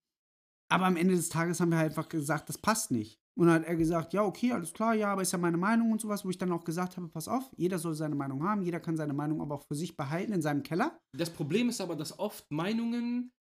aber 0.68 0.86
am 0.86 0.96
Ende 0.96 1.14
des 1.14 1.28
Tages 1.28 1.60
haben 1.60 1.70
wir 1.70 1.78
halt 1.78 1.90
einfach 1.90 2.08
gesagt, 2.08 2.48
das 2.48 2.56
passt 2.56 2.90
nicht. 2.90 3.20
Und 3.38 3.48
dann 3.48 3.56
hat 3.56 3.64
er 3.64 3.76
gesagt, 3.76 4.14
ja, 4.14 4.24
okay, 4.24 4.52
alles 4.52 4.72
klar, 4.72 4.94
ja, 4.94 5.12
aber 5.12 5.20
ist 5.20 5.32
ja 5.32 5.38
meine 5.38 5.58
Meinung 5.58 5.92
und 5.92 6.00
sowas, 6.00 6.24
wo 6.24 6.30
ich 6.30 6.38
dann 6.38 6.50
auch 6.52 6.64
gesagt 6.64 6.96
habe, 6.96 7.06
pass 7.08 7.28
auf, 7.28 7.44
jeder 7.56 7.78
soll 7.78 7.94
seine 7.94 8.14
Meinung 8.14 8.42
haben, 8.42 8.62
jeder 8.62 8.80
kann 8.80 8.96
seine 8.96 9.12
Meinung 9.12 9.42
aber 9.42 9.56
auch 9.56 9.66
für 9.66 9.74
sich 9.74 9.94
behalten 9.94 10.32
in 10.32 10.40
seinem 10.40 10.62
Keller. 10.62 10.98
Das 11.12 11.28
Problem 11.28 11.68
ist 11.68 11.82
aber, 11.82 11.96
dass 11.96 12.18
oft 12.18 12.50
Meinungen, 12.50 13.32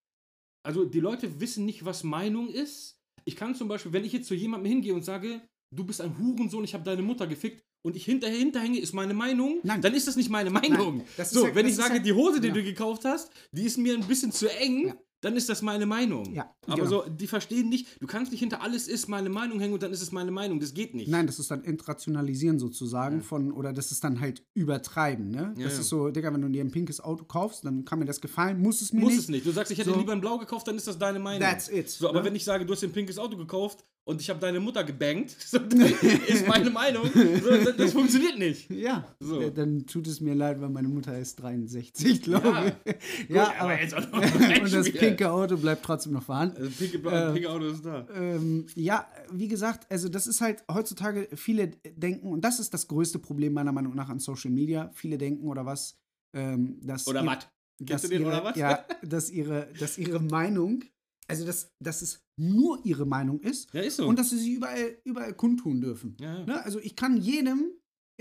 also 0.63 0.83
die 0.83 0.99
Leute 0.99 1.39
wissen 1.39 1.65
nicht, 1.65 1.85
was 1.85 2.03
Meinung 2.03 2.49
ist. 2.49 2.99
Ich 3.23 3.37
kann 3.37 3.55
zum 3.55 3.69
Beispiel, 3.69 3.93
wenn 3.93 4.03
ich 4.03 4.11
jetzt 4.11 4.27
zu 4.27 4.35
jemandem 4.35 4.69
hingehe 4.69 4.93
und 4.93 5.05
sage, 5.05 5.41
du 5.71 5.85
bist 5.85 6.01
ein 6.01 6.17
Hurensohn, 6.19 6.65
ich 6.65 6.73
habe 6.73 6.83
deine 6.83 7.01
Mutter 7.01 7.25
gefickt 7.25 7.63
und 7.85 7.95
ich 7.95 8.03
hinterher 8.03 8.37
hinterhänge, 8.37 8.79
ist 8.79 8.93
meine 8.93 9.13
Meinung, 9.13 9.59
Nein. 9.63 9.81
dann 9.81 9.93
ist 9.93 10.09
das 10.09 10.17
nicht 10.17 10.29
meine 10.29 10.49
Meinung. 10.49 11.03
so, 11.23 11.47
ja, 11.47 11.55
wenn 11.55 11.67
ich 11.67 11.75
sage, 11.75 11.95
ja, 11.95 11.99
die 12.01 12.13
Hose, 12.13 12.41
die 12.41 12.49
ja. 12.49 12.53
du 12.53 12.63
gekauft 12.63 13.05
hast, 13.05 13.31
die 13.51 13.63
ist 13.63 13.77
mir 13.77 13.93
ein 13.93 14.05
bisschen 14.05 14.33
zu 14.33 14.51
eng, 14.59 14.93
dann 15.25 15.35
ist 15.35 15.49
das 15.49 15.63
meine 15.63 15.87
Meinung. 15.87 16.35
Ja, 16.35 16.53
Aber 16.67 16.75
genau. 16.75 16.87
so, 16.87 17.09
die 17.09 17.25
verstehen 17.25 17.67
nicht, 17.67 17.99
du 17.99 18.05
kannst 18.05 18.31
nicht 18.31 18.41
hinter 18.41 18.61
alles 18.61 18.87
ist 18.87 19.07
meine 19.07 19.29
Meinung 19.29 19.59
hängen 19.59 19.73
und 19.73 19.81
dann 19.81 19.91
ist 19.91 20.03
es 20.03 20.11
meine 20.11 20.29
Meinung. 20.29 20.59
Das 20.59 20.75
geht 20.75 20.93
nicht. 20.93 21.09
Nein, 21.09 21.25
das 21.25 21.39
ist 21.39 21.49
dann 21.49 21.63
Entrationalisieren 21.63 22.59
sozusagen 22.59 23.17
ja. 23.17 23.23
von, 23.23 23.51
oder 23.51 23.73
das 23.73 23.91
ist 23.91 24.03
dann 24.03 24.19
halt 24.19 24.43
übertreiben, 24.53 25.29
ne? 25.29 25.55
Ja, 25.57 25.63
das 25.63 25.79
ist 25.79 25.89
so, 25.89 26.09
Digga, 26.09 26.31
wenn 26.31 26.41
du 26.41 26.49
dir 26.49 26.63
ein 26.63 26.69
pinkes 26.69 27.01
Auto 27.01 27.25
kaufst, 27.25 27.65
dann 27.65 27.85
kann 27.85 27.97
mir 27.97 28.05
das 28.05 28.21
gefallen, 28.21 28.61
muss 28.61 28.81
es 28.81 28.93
mir 28.93 28.99
muss 28.99 29.09
nicht. 29.09 29.17
Muss 29.17 29.23
es 29.23 29.29
nicht. 29.29 29.45
Du 29.47 29.51
sagst, 29.51 29.71
ich 29.71 29.79
hätte 29.79 29.89
so. 29.89 29.97
lieber 29.97 30.11
ein 30.11 30.21
Blau 30.21 30.37
gekauft, 30.37 30.67
dann 30.67 30.75
ist 30.75 30.87
das 30.87 30.99
deine 30.99 31.17
Meinung. 31.17 31.41
That's 31.41 31.69
it. 31.69 31.89
So, 31.89 32.07
aber 32.07 32.19
ne? 32.19 32.25
wenn 32.25 32.35
ich 32.35 32.43
sage, 32.43 32.63
du 32.63 32.73
hast 32.73 32.83
dir 32.83 32.87
ein 32.87 32.93
pinkes 32.93 33.17
Auto 33.17 33.35
gekauft 33.35 33.83
und 34.05 34.21
ich 34.21 34.29
habe 34.29 34.39
deine 34.39 34.59
Mutter 34.59 34.83
gebankt, 34.83 35.31
so, 35.39 35.57
ist 35.57 36.47
meine 36.47 36.69
Meinung. 36.69 37.09
So, 37.11 37.71
das, 37.71 37.91
funktioniert 37.91 38.37
nicht. 38.37 38.69
Ja, 38.69 39.03
so. 39.19 39.49
dann 39.49 39.85
tut 39.87 40.05
es 40.07 40.21
mir 40.21 40.35
leid, 40.35 40.61
weil 40.61 40.69
meine 40.69 40.87
Mutter 40.87 41.17
ist 41.17 41.35
63, 41.37 42.21
glaube 42.21 42.75
ich. 42.85 42.95
Ja, 43.29 43.45
Gut, 43.45 43.53
aber, 43.55 43.61
aber 43.61 43.81
jetzt 43.81 43.95
auch 43.95 44.11
noch 44.11 44.21
und 44.61 44.73
das 44.73 44.91
pinke 44.91 45.31
Auto 45.31 45.57
bleibt 45.57 45.83
trotzdem 45.83 46.13
noch 46.13 46.21
vorhanden. 46.21 46.63
Das 46.63 46.73
pinke, 46.73 46.97
äh, 47.09 47.33
pinke 47.33 47.49
Auto 47.49 47.65
ist 47.65 47.83
da. 47.83 48.07
Ähm, 48.13 48.67
ja, 48.75 49.07
wie 49.31 49.47
gesagt, 49.47 49.91
also 49.91 50.07
das 50.07 50.27
ist 50.27 50.39
halt 50.39 50.63
heutzutage, 50.71 51.27
viele 51.35 51.67
denken, 51.67 52.31
und 52.31 52.41
das 52.41 52.59
ist 52.59 52.73
das 52.75 52.87
größte 52.87 53.17
Problem 53.17 53.53
meiner 53.53 53.71
Meinung 53.71 53.95
nach 53.95 54.09
an 54.09 54.19
Social 54.19 54.51
Media, 54.51 54.91
viele 54.93 55.17
denken 55.17 55.47
oder 55.47 55.65
was, 55.65 55.97
ähm, 56.33 56.79
dass. 56.83 57.07
Oder 57.07 57.25
was? 57.25 57.47
Dass 57.79 58.09
ihre, 58.09 58.25
oder 58.25 58.43
was? 58.43 58.55
Ja, 58.55 58.85
dass 59.01 59.31
ihre, 59.31 59.67
dass 59.79 59.97
ihre 59.97 60.19
Meinung 60.19 60.83
also 61.27 61.45
dass, 61.45 61.71
dass 61.83 62.01
es 62.01 62.21
nur 62.37 62.85
ihre 62.85 63.05
Meinung 63.05 63.39
ist, 63.39 63.73
ja, 63.73 63.81
ist 63.81 63.97
so. 63.97 64.07
und 64.07 64.19
dass 64.19 64.29
sie 64.29 64.37
sie 64.37 64.53
überall, 64.53 64.97
überall 65.03 65.33
kundtun 65.33 65.81
dürfen. 65.81 66.15
Ja, 66.19 66.39
ja. 66.39 66.45
Ne? 66.45 66.63
Also 66.63 66.79
ich 66.79 66.95
kann 66.95 67.17
jedem 67.17 67.71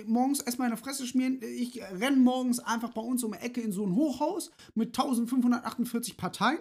morgens 0.07 0.41
erstmal 0.41 0.69
eine 0.69 0.77
Fresse 0.77 1.07
schmieren. 1.07 1.41
Ich 1.43 1.81
renne 1.83 2.17
morgens 2.17 2.59
einfach 2.59 2.91
bei 2.91 3.01
uns 3.01 3.23
um 3.23 3.33
die 3.33 3.39
Ecke 3.39 3.61
in 3.61 3.73
so 3.73 3.87
ein 3.87 3.95
Hochhaus 3.95 4.51
mit 4.75 4.89
1548 4.89 6.17
Parteien, 6.17 6.59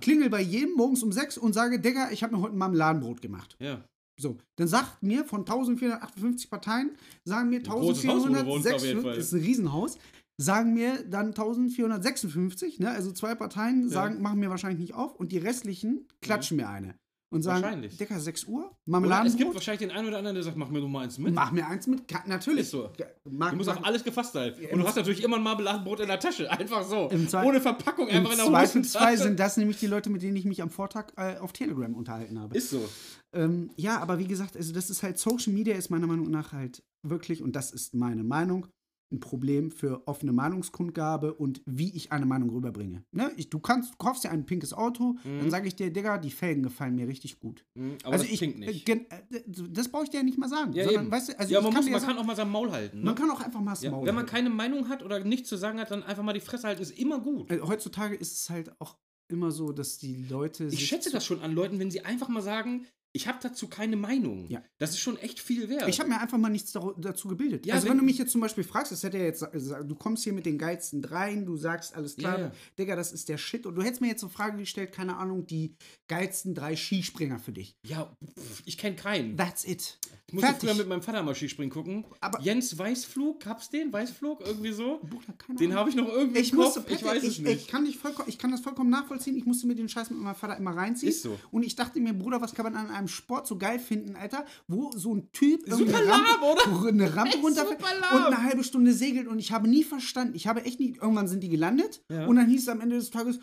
klingel 0.00 0.30
bei 0.30 0.40
jedem 0.40 0.74
morgens 0.74 1.02
um 1.02 1.12
6 1.12 1.38
und 1.38 1.52
sage, 1.52 1.80
Digga, 1.80 2.10
ich 2.10 2.22
habe 2.22 2.34
mir 2.34 2.42
heute 2.42 2.54
ein 2.54 2.58
Marmeladenbrot 2.58 3.20
gemacht. 3.20 3.56
Ja. 3.60 3.84
So, 4.20 4.36
dann 4.56 4.68
sagt 4.68 5.02
mir 5.02 5.24
von 5.24 5.40
1458 5.40 6.50
Parteien, 6.50 6.90
sagen 7.24 7.48
mir 7.48 7.58
1406, 7.58 8.82
ist 9.16 9.32
ein 9.32 9.40
Riesenhaus, 9.40 9.98
sagen 10.40 10.72
mir 10.72 11.04
dann 11.04 11.28
1456, 11.28 12.80
ne? 12.80 12.90
also 12.90 13.12
zwei 13.12 13.34
Parteien 13.34 13.88
sagen, 13.88 14.16
ja. 14.16 14.20
machen 14.20 14.40
mir 14.40 14.50
wahrscheinlich 14.50 14.80
nicht 14.80 14.94
auf 14.94 15.14
und 15.14 15.32
die 15.32 15.38
restlichen 15.38 16.06
klatschen 16.22 16.58
ja. 16.58 16.66
mir 16.66 16.72
eine. 16.72 16.94
Und 17.32 17.42
sagen. 17.42 17.88
Decker, 18.00 18.18
6 18.18 18.46
Uhr? 18.46 18.76
Marmeladen. 18.86 19.28
Es 19.28 19.36
gibt 19.36 19.54
wahrscheinlich 19.54 19.88
den 19.88 19.96
einen 19.96 20.08
oder 20.08 20.18
anderen, 20.18 20.34
der 20.34 20.42
sagt, 20.42 20.56
mach 20.56 20.68
mir 20.68 20.80
doch 20.80 20.88
mal 20.88 21.04
eins 21.04 21.16
mit. 21.16 21.32
Mach 21.32 21.52
mir 21.52 21.64
eins 21.64 21.86
mit, 21.86 22.02
natürlich. 22.26 22.62
Ist 22.62 22.72
so. 22.72 22.90
Mag, 23.30 23.52
du 23.52 23.56
musst 23.56 23.68
auf 23.68 23.84
alles 23.84 24.02
gefasst 24.02 24.32
sein. 24.32 24.52
Und 24.72 24.80
du 24.80 24.84
hast 24.84 24.96
natürlich 24.96 25.22
immer 25.22 25.36
ein 25.36 25.42
Marmeladenbrot 25.44 26.00
in 26.00 26.08
der 26.08 26.18
Tasche. 26.18 26.50
Einfach 26.58 26.82
so. 26.82 27.08
Ohne 27.08 27.60
Verpackung, 27.60 28.08
einfach 28.08 28.32
in 28.32 28.36
der 28.36 28.46
Hose. 28.46 28.78
Im 28.78 28.84
Zweifelsfall 28.84 29.16
sind 29.16 29.38
das 29.38 29.56
nämlich 29.56 29.78
die 29.78 29.86
Leute, 29.86 30.10
mit 30.10 30.22
denen 30.22 30.34
ich 30.34 30.44
mich 30.44 30.60
am 30.60 30.70
Vortag 30.70 31.12
äh, 31.16 31.36
auf 31.36 31.52
Telegram 31.52 31.94
unterhalten 31.94 32.36
habe. 32.36 32.56
Ist 32.56 32.70
so. 32.70 32.88
Ähm, 33.32 33.70
ja, 33.76 34.00
aber 34.00 34.18
wie 34.18 34.26
gesagt, 34.26 34.56
also 34.56 34.72
das 34.72 34.90
ist 34.90 35.04
halt, 35.04 35.16
Social 35.16 35.52
Media 35.52 35.76
ist 35.76 35.88
meiner 35.88 36.08
Meinung 36.08 36.32
nach 36.32 36.52
halt 36.52 36.82
wirklich, 37.06 37.44
und 37.44 37.54
das 37.54 37.70
ist 37.70 37.94
meine 37.94 38.24
Meinung, 38.24 38.66
ein 39.12 39.20
Problem 39.20 39.70
für 39.70 40.06
offene 40.06 40.32
Meinungskundgabe 40.32 41.34
und 41.34 41.62
wie 41.66 41.94
ich 41.94 42.12
eine 42.12 42.26
Meinung 42.26 42.50
rüberbringe. 42.50 43.04
Ne? 43.12 43.30
Ich, 43.36 43.50
du 43.50 43.58
kannst, 43.58 43.94
du 43.94 43.96
kaufst 43.98 44.24
dir 44.24 44.30
ein 44.30 44.46
pinkes 44.46 44.72
Auto, 44.72 45.16
mhm. 45.24 45.40
dann 45.40 45.50
sage 45.50 45.68
ich 45.68 45.74
dir, 45.74 45.92
Digga, 45.92 46.18
die 46.18 46.30
Felgen 46.30 46.62
gefallen 46.62 46.94
mir 46.94 47.08
richtig 47.08 47.40
gut. 47.40 47.64
Mhm, 47.74 47.96
aber 48.04 48.12
also 48.12 48.24
das 48.24 48.32
ich, 48.32 48.40
nicht. 48.56 48.88
Äh, 48.88 48.92
äh 48.92 49.42
das 49.70 49.88
brauche 49.88 50.04
ich 50.04 50.10
dir 50.10 50.18
ja 50.18 50.22
nicht 50.22 50.38
mal 50.38 50.48
sagen. 50.48 50.72
Ja, 50.72 50.84
sondern, 50.84 51.10
weißt 51.10 51.30
du, 51.30 51.38
also 51.38 51.52
ja, 51.52 51.60
man, 51.60 51.72
kann, 51.72 51.82
muss, 51.82 51.90
man 51.90 52.00
sagen, 52.00 52.12
kann 52.12 52.22
auch 52.22 52.26
mal 52.26 52.36
sein 52.36 52.50
Maul 52.50 52.70
halten. 52.70 52.98
Ne? 52.98 53.04
Man 53.04 53.14
kann 53.14 53.30
auch 53.30 53.40
einfach 53.40 53.60
mal 53.60 53.72
das 53.72 53.82
ja, 53.82 53.90
Maul 53.90 54.06
Wenn 54.06 54.14
man 54.14 54.22
halten. 54.22 54.34
keine 54.34 54.50
Meinung 54.50 54.88
hat 54.88 55.02
oder 55.02 55.22
nichts 55.24 55.48
zu 55.48 55.56
sagen 55.56 55.80
hat, 55.80 55.90
dann 55.90 56.02
einfach 56.02 56.22
mal 56.22 56.32
die 56.32 56.40
Fresse 56.40 56.68
halten, 56.68 56.82
ist 56.82 56.98
immer 56.98 57.20
gut. 57.20 57.50
Also, 57.50 57.68
heutzutage 57.68 58.14
ist 58.14 58.32
es 58.32 58.50
halt 58.50 58.80
auch 58.80 58.96
immer 59.28 59.50
so, 59.50 59.72
dass 59.72 59.98
die 59.98 60.14
Leute. 60.28 60.66
Ich 60.66 60.86
schätze 60.86 61.10
das 61.10 61.24
schon 61.24 61.40
an 61.40 61.52
Leuten, 61.52 61.78
wenn 61.78 61.90
sie 61.90 62.04
einfach 62.04 62.28
mal 62.28 62.42
sagen, 62.42 62.86
ich 63.12 63.26
habe 63.26 63.38
dazu 63.42 63.68
keine 63.68 63.96
Meinung. 63.96 64.46
Ja. 64.48 64.62
Das 64.78 64.90
ist 64.90 65.00
schon 65.00 65.16
echt 65.16 65.40
viel 65.40 65.68
wert. 65.68 65.88
Ich 65.88 65.98
habe 65.98 66.08
mir 66.08 66.20
einfach 66.20 66.38
mal 66.38 66.48
nichts 66.48 66.72
dazu 66.72 67.28
gebildet. 67.28 67.66
Ja, 67.66 67.74
also 67.74 67.86
wenn, 67.86 67.92
wenn, 67.92 67.98
du 67.98 68.04
mich 68.04 68.18
jetzt 68.18 68.30
zum 68.30 68.40
Beispiel 68.40 68.62
fragst, 68.62 68.92
das 68.92 69.02
hätte 69.02 69.18
ja 69.18 69.24
jetzt, 69.24 69.42
du 69.42 69.94
kommst 69.96 70.24
hier 70.24 70.32
mit 70.32 70.46
den 70.46 70.58
geilsten 70.58 71.02
dreien, 71.02 71.44
du 71.44 71.56
sagst 71.56 71.94
alles 71.94 72.16
klar, 72.16 72.38
ja, 72.38 72.44
ja. 72.46 72.52
Digga, 72.78 72.96
das 72.96 73.12
ist 73.12 73.28
der 73.28 73.38
Shit. 73.38 73.66
Und 73.66 73.74
du 73.74 73.82
hättest 73.82 74.00
mir 74.00 74.08
jetzt 74.08 74.20
so 74.20 74.28
Frage 74.28 74.58
gestellt, 74.58 74.92
keine 74.92 75.16
Ahnung, 75.16 75.46
die 75.46 75.74
geilsten 76.08 76.54
drei 76.54 76.76
Skispringer 76.76 77.38
für 77.38 77.52
dich. 77.52 77.76
Ja, 77.84 78.16
ich 78.64 78.78
kenne 78.78 78.96
keinen. 78.96 79.36
That's 79.36 79.64
it. 79.64 79.98
Ich 80.30 80.34
musste 80.34 80.50
Fertig. 80.50 80.68
früher 80.68 80.78
mit 80.78 80.88
meinem 80.88 81.02
Vater 81.02 81.24
mal 81.24 81.34
Skispringen 81.34 81.72
gucken. 81.72 82.04
Aber 82.20 82.40
Jens 82.40 82.78
Weißflug, 82.78 83.40
gab's 83.40 83.68
den? 83.68 83.92
Weißflug? 83.92 84.40
Irgendwie 84.42 84.70
so? 84.70 85.00
Bruder, 85.02 85.32
keine 85.36 85.58
den 85.58 85.74
habe 85.74 85.90
ich 85.90 85.96
noch 85.96 86.06
irgendwie 86.06 86.38
ich 86.38 86.52
im 86.52 86.58
musste, 86.58 86.82
Kopf. 86.82 86.92
ich 86.92 87.04
weiß 87.04 87.24
ich, 87.24 87.30
es 87.30 87.38
nicht. 87.40 87.62
Ich 87.62 87.66
kann, 87.66 87.82
nicht 87.82 87.98
vollkommen, 87.98 88.28
ich 88.28 88.38
kann 88.38 88.52
das 88.52 88.60
vollkommen 88.60 88.90
nachvollziehen. 88.90 89.36
Ich 89.36 89.44
musste 89.44 89.66
mir 89.66 89.74
den 89.74 89.88
Scheiß 89.88 90.10
mit 90.10 90.20
meinem 90.20 90.36
Vater 90.36 90.56
immer 90.56 90.76
reinziehen. 90.76 91.10
Ist 91.10 91.22
so. 91.22 91.36
Und 91.50 91.64
ich 91.64 91.74
dachte 91.74 91.98
mir, 91.98 92.12
Bruder, 92.12 92.40
was 92.40 92.54
kann 92.54 92.64
man 92.64 92.76
an 92.76 92.90
einem 92.90 92.99
Sport 93.08 93.46
so 93.46 93.58
geil 93.58 93.78
finden, 93.78 94.16
Alter, 94.16 94.44
wo 94.66 94.90
so 94.92 95.14
ein 95.14 95.30
Typ 95.32 95.62
super 95.66 95.98
eine 95.98 96.08
Rampe, 96.08 96.30
oder? 96.42 96.88
eine 96.88 97.16
Rampe 97.16 97.38
runterfällt 97.38 97.80
und 98.12 98.24
eine 98.24 98.42
halbe 98.42 98.64
Stunde 98.64 98.92
segelt 98.92 99.28
und 99.28 99.38
ich 99.38 99.52
habe 99.52 99.68
nie 99.68 99.84
verstanden, 99.84 100.34
ich 100.34 100.46
habe 100.46 100.64
echt 100.64 100.80
nie, 100.80 100.96
irgendwann 101.00 101.28
sind 101.28 101.42
die 101.42 101.48
gelandet 101.48 102.02
ja. 102.10 102.26
und 102.26 102.36
dann 102.36 102.48
hieß 102.48 102.62
es 102.62 102.68
am 102.68 102.80
Ende 102.80 102.96
des 102.96 103.10
Tages, 103.10 103.40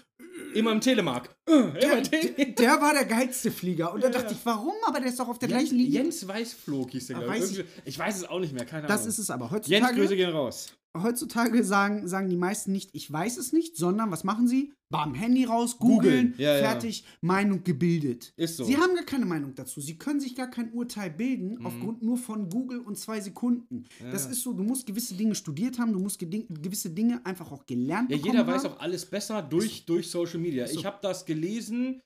Immer 0.53 0.72
im 0.72 0.82
Telemark. 0.82 1.36
Der, 1.47 2.01
der, 2.01 2.45
der, 2.45 2.82
war 2.82 2.93
der 2.93 3.05
geilste 3.05 3.51
Flieger. 3.51 3.93
Und 3.93 4.03
da 4.03 4.10
dachte 4.10 4.34
ich, 4.34 4.39
warum? 4.43 4.74
Aber 4.86 4.99
der 4.99 5.10
ist 5.10 5.20
doch 5.20 5.28
auf 5.28 5.39
der 5.39 5.49
Jens, 5.49 5.62
gleichen 5.62 5.78
Linie. 5.78 6.03
Jens 6.03 6.28
Weißflog 6.28 6.91
hieß 6.91 7.08
der, 7.08 7.18
glaube 7.18 7.38
ich. 7.38 7.66
Ich 7.86 7.97
weiß 7.97 8.18
es 8.18 8.24
auch 8.24 8.39
nicht 8.39 8.53
mehr, 8.53 8.66
keine 8.66 8.88
das 8.88 8.91
Ahnung. 8.91 9.05
Das 9.05 9.14
ist 9.14 9.20
es 9.20 9.30
aber. 9.30 9.51
Heutzutage, 9.51 9.86
Jens, 9.86 9.97
Grüße 9.97 10.16
gehen 10.16 10.30
raus 10.30 10.78
heutzutage 11.04 11.64
sagen, 11.64 12.08
sagen 12.08 12.30
die 12.30 12.38
meisten 12.38 12.72
nicht, 12.72 12.89
ich 12.93 13.12
weiß 13.12 13.38
es 13.38 13.54
nicht, 13.54 13.78
sondern 13.78 14.12
was 14.12 14.24
machen 14.24 14.48
sie? 14.48 14.74
Bam, 14.89 15.14
Handy 15.16 15.43
raus, 15.43 15.80
googeln, 15.80 16.34
ja, 16.38 16.60
fertig, 16.60 17.02
ja. 17.02 17.08
Meinung 17.22 17.64
gebildet. 17.64 18.34
Ist 18.38 18.56
so. 18.56 18.64
Sie 18.64 18.78
haben 18.78 18.95
gar 18.95 19.04
keine 19.04 19.26
Meinung 19.26 19.54
dazu. 19.54 19.82
Sie 19.82 19.98
können 19.98 20.22
sich 20.22 20.34
gar 20.34 20.50
kein 20.50 20.72
Urteil 20.72 21.10
bilden, 21.10 21.58
mhm. 21.60 21.66
aufgrund 21.66 22.04
nur 22.04 22.18
von 22.18 22.50
Google 22.50 22.80
und 22.80 22.98
zwei 22.98 23.20
Sekunden. 23.20 23.84
Ja. 24.00 24.12
Das 24.12 24.26
ist 24.26 24.43
so, 24.43 24.54
du 24.54 24.64
musst 24.64 24.86
gewisse 24.86 25.16
Dinge 25.16 25.36
studiert 25.36 25.78
haben, 25.78 25.91
du 25.91 26.00
musst 26.00 26.20
gewisse 26.20 26.89
Dinge 26.89 27.26
einfach 27.26 27.52
auch 27.52 27.66
gelernt 27.66 28.14
haben. 28.14 28.20
Ja, 28.20 28.26
jeder 28.26 28.48
weiß 28.48 28.64
auch 28.66 28.80
alles 28.80 29.06
besser 29.06 29.41
durch, 29.41 29.86
durch 29.86 30.10
Social 30.10 30.39
Media. 30.39 30.66
So. 30.68 30.80
Ich 30.80 30.86
habe 30.86 31.00
das 31.02 31.26
gelesen, 31.26 32.02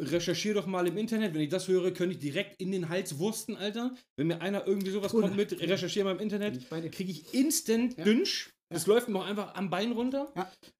recherchiere 0.00 0.54
doch 0.54 0.66
mal 0.66 0.86
im 0.86 0.96
Internet. 0.96 1.34
Wenn 1.34 1.40
ich 1.42 1.48
das 1.48 1.68
höre, 1.68 1.90
könnte 1.92 2.14
ich 2.14 2.20
direkt 2.20 2.60
in 2.60 2.72
den 2.72 2.88
Hals 2.88 3.18
wursten, 3.18 3.56
Alter. 3.56 3.94
Wenn 4.16 4.26
mir 4.26 4.40
einer 4.40 4.66
irgendwie 4.66 4.90
sowas 4.90 5.12
cool. 5.14 5.22
kommt 5.22 5.36
mit, 5.36 5.60
recherchiere 5.60 6.04
mal 6.04 6.12
im 6.12 6.20
Internet, 6.20 6.68
kriege 6.92 7.10
ich 7.10 7.34
instant 7.34 7.96
ja. 7.98 8.04
Dünsch. 8.04 8.50
Das 8.72 8.86
läuft 8.86 9.08
mir 9.08 9.18
auch 9.18 9.26
einfach 9.26 9.54
am 9.54 9.68
Bein 9.68 9.92
runter. 9.92 10.32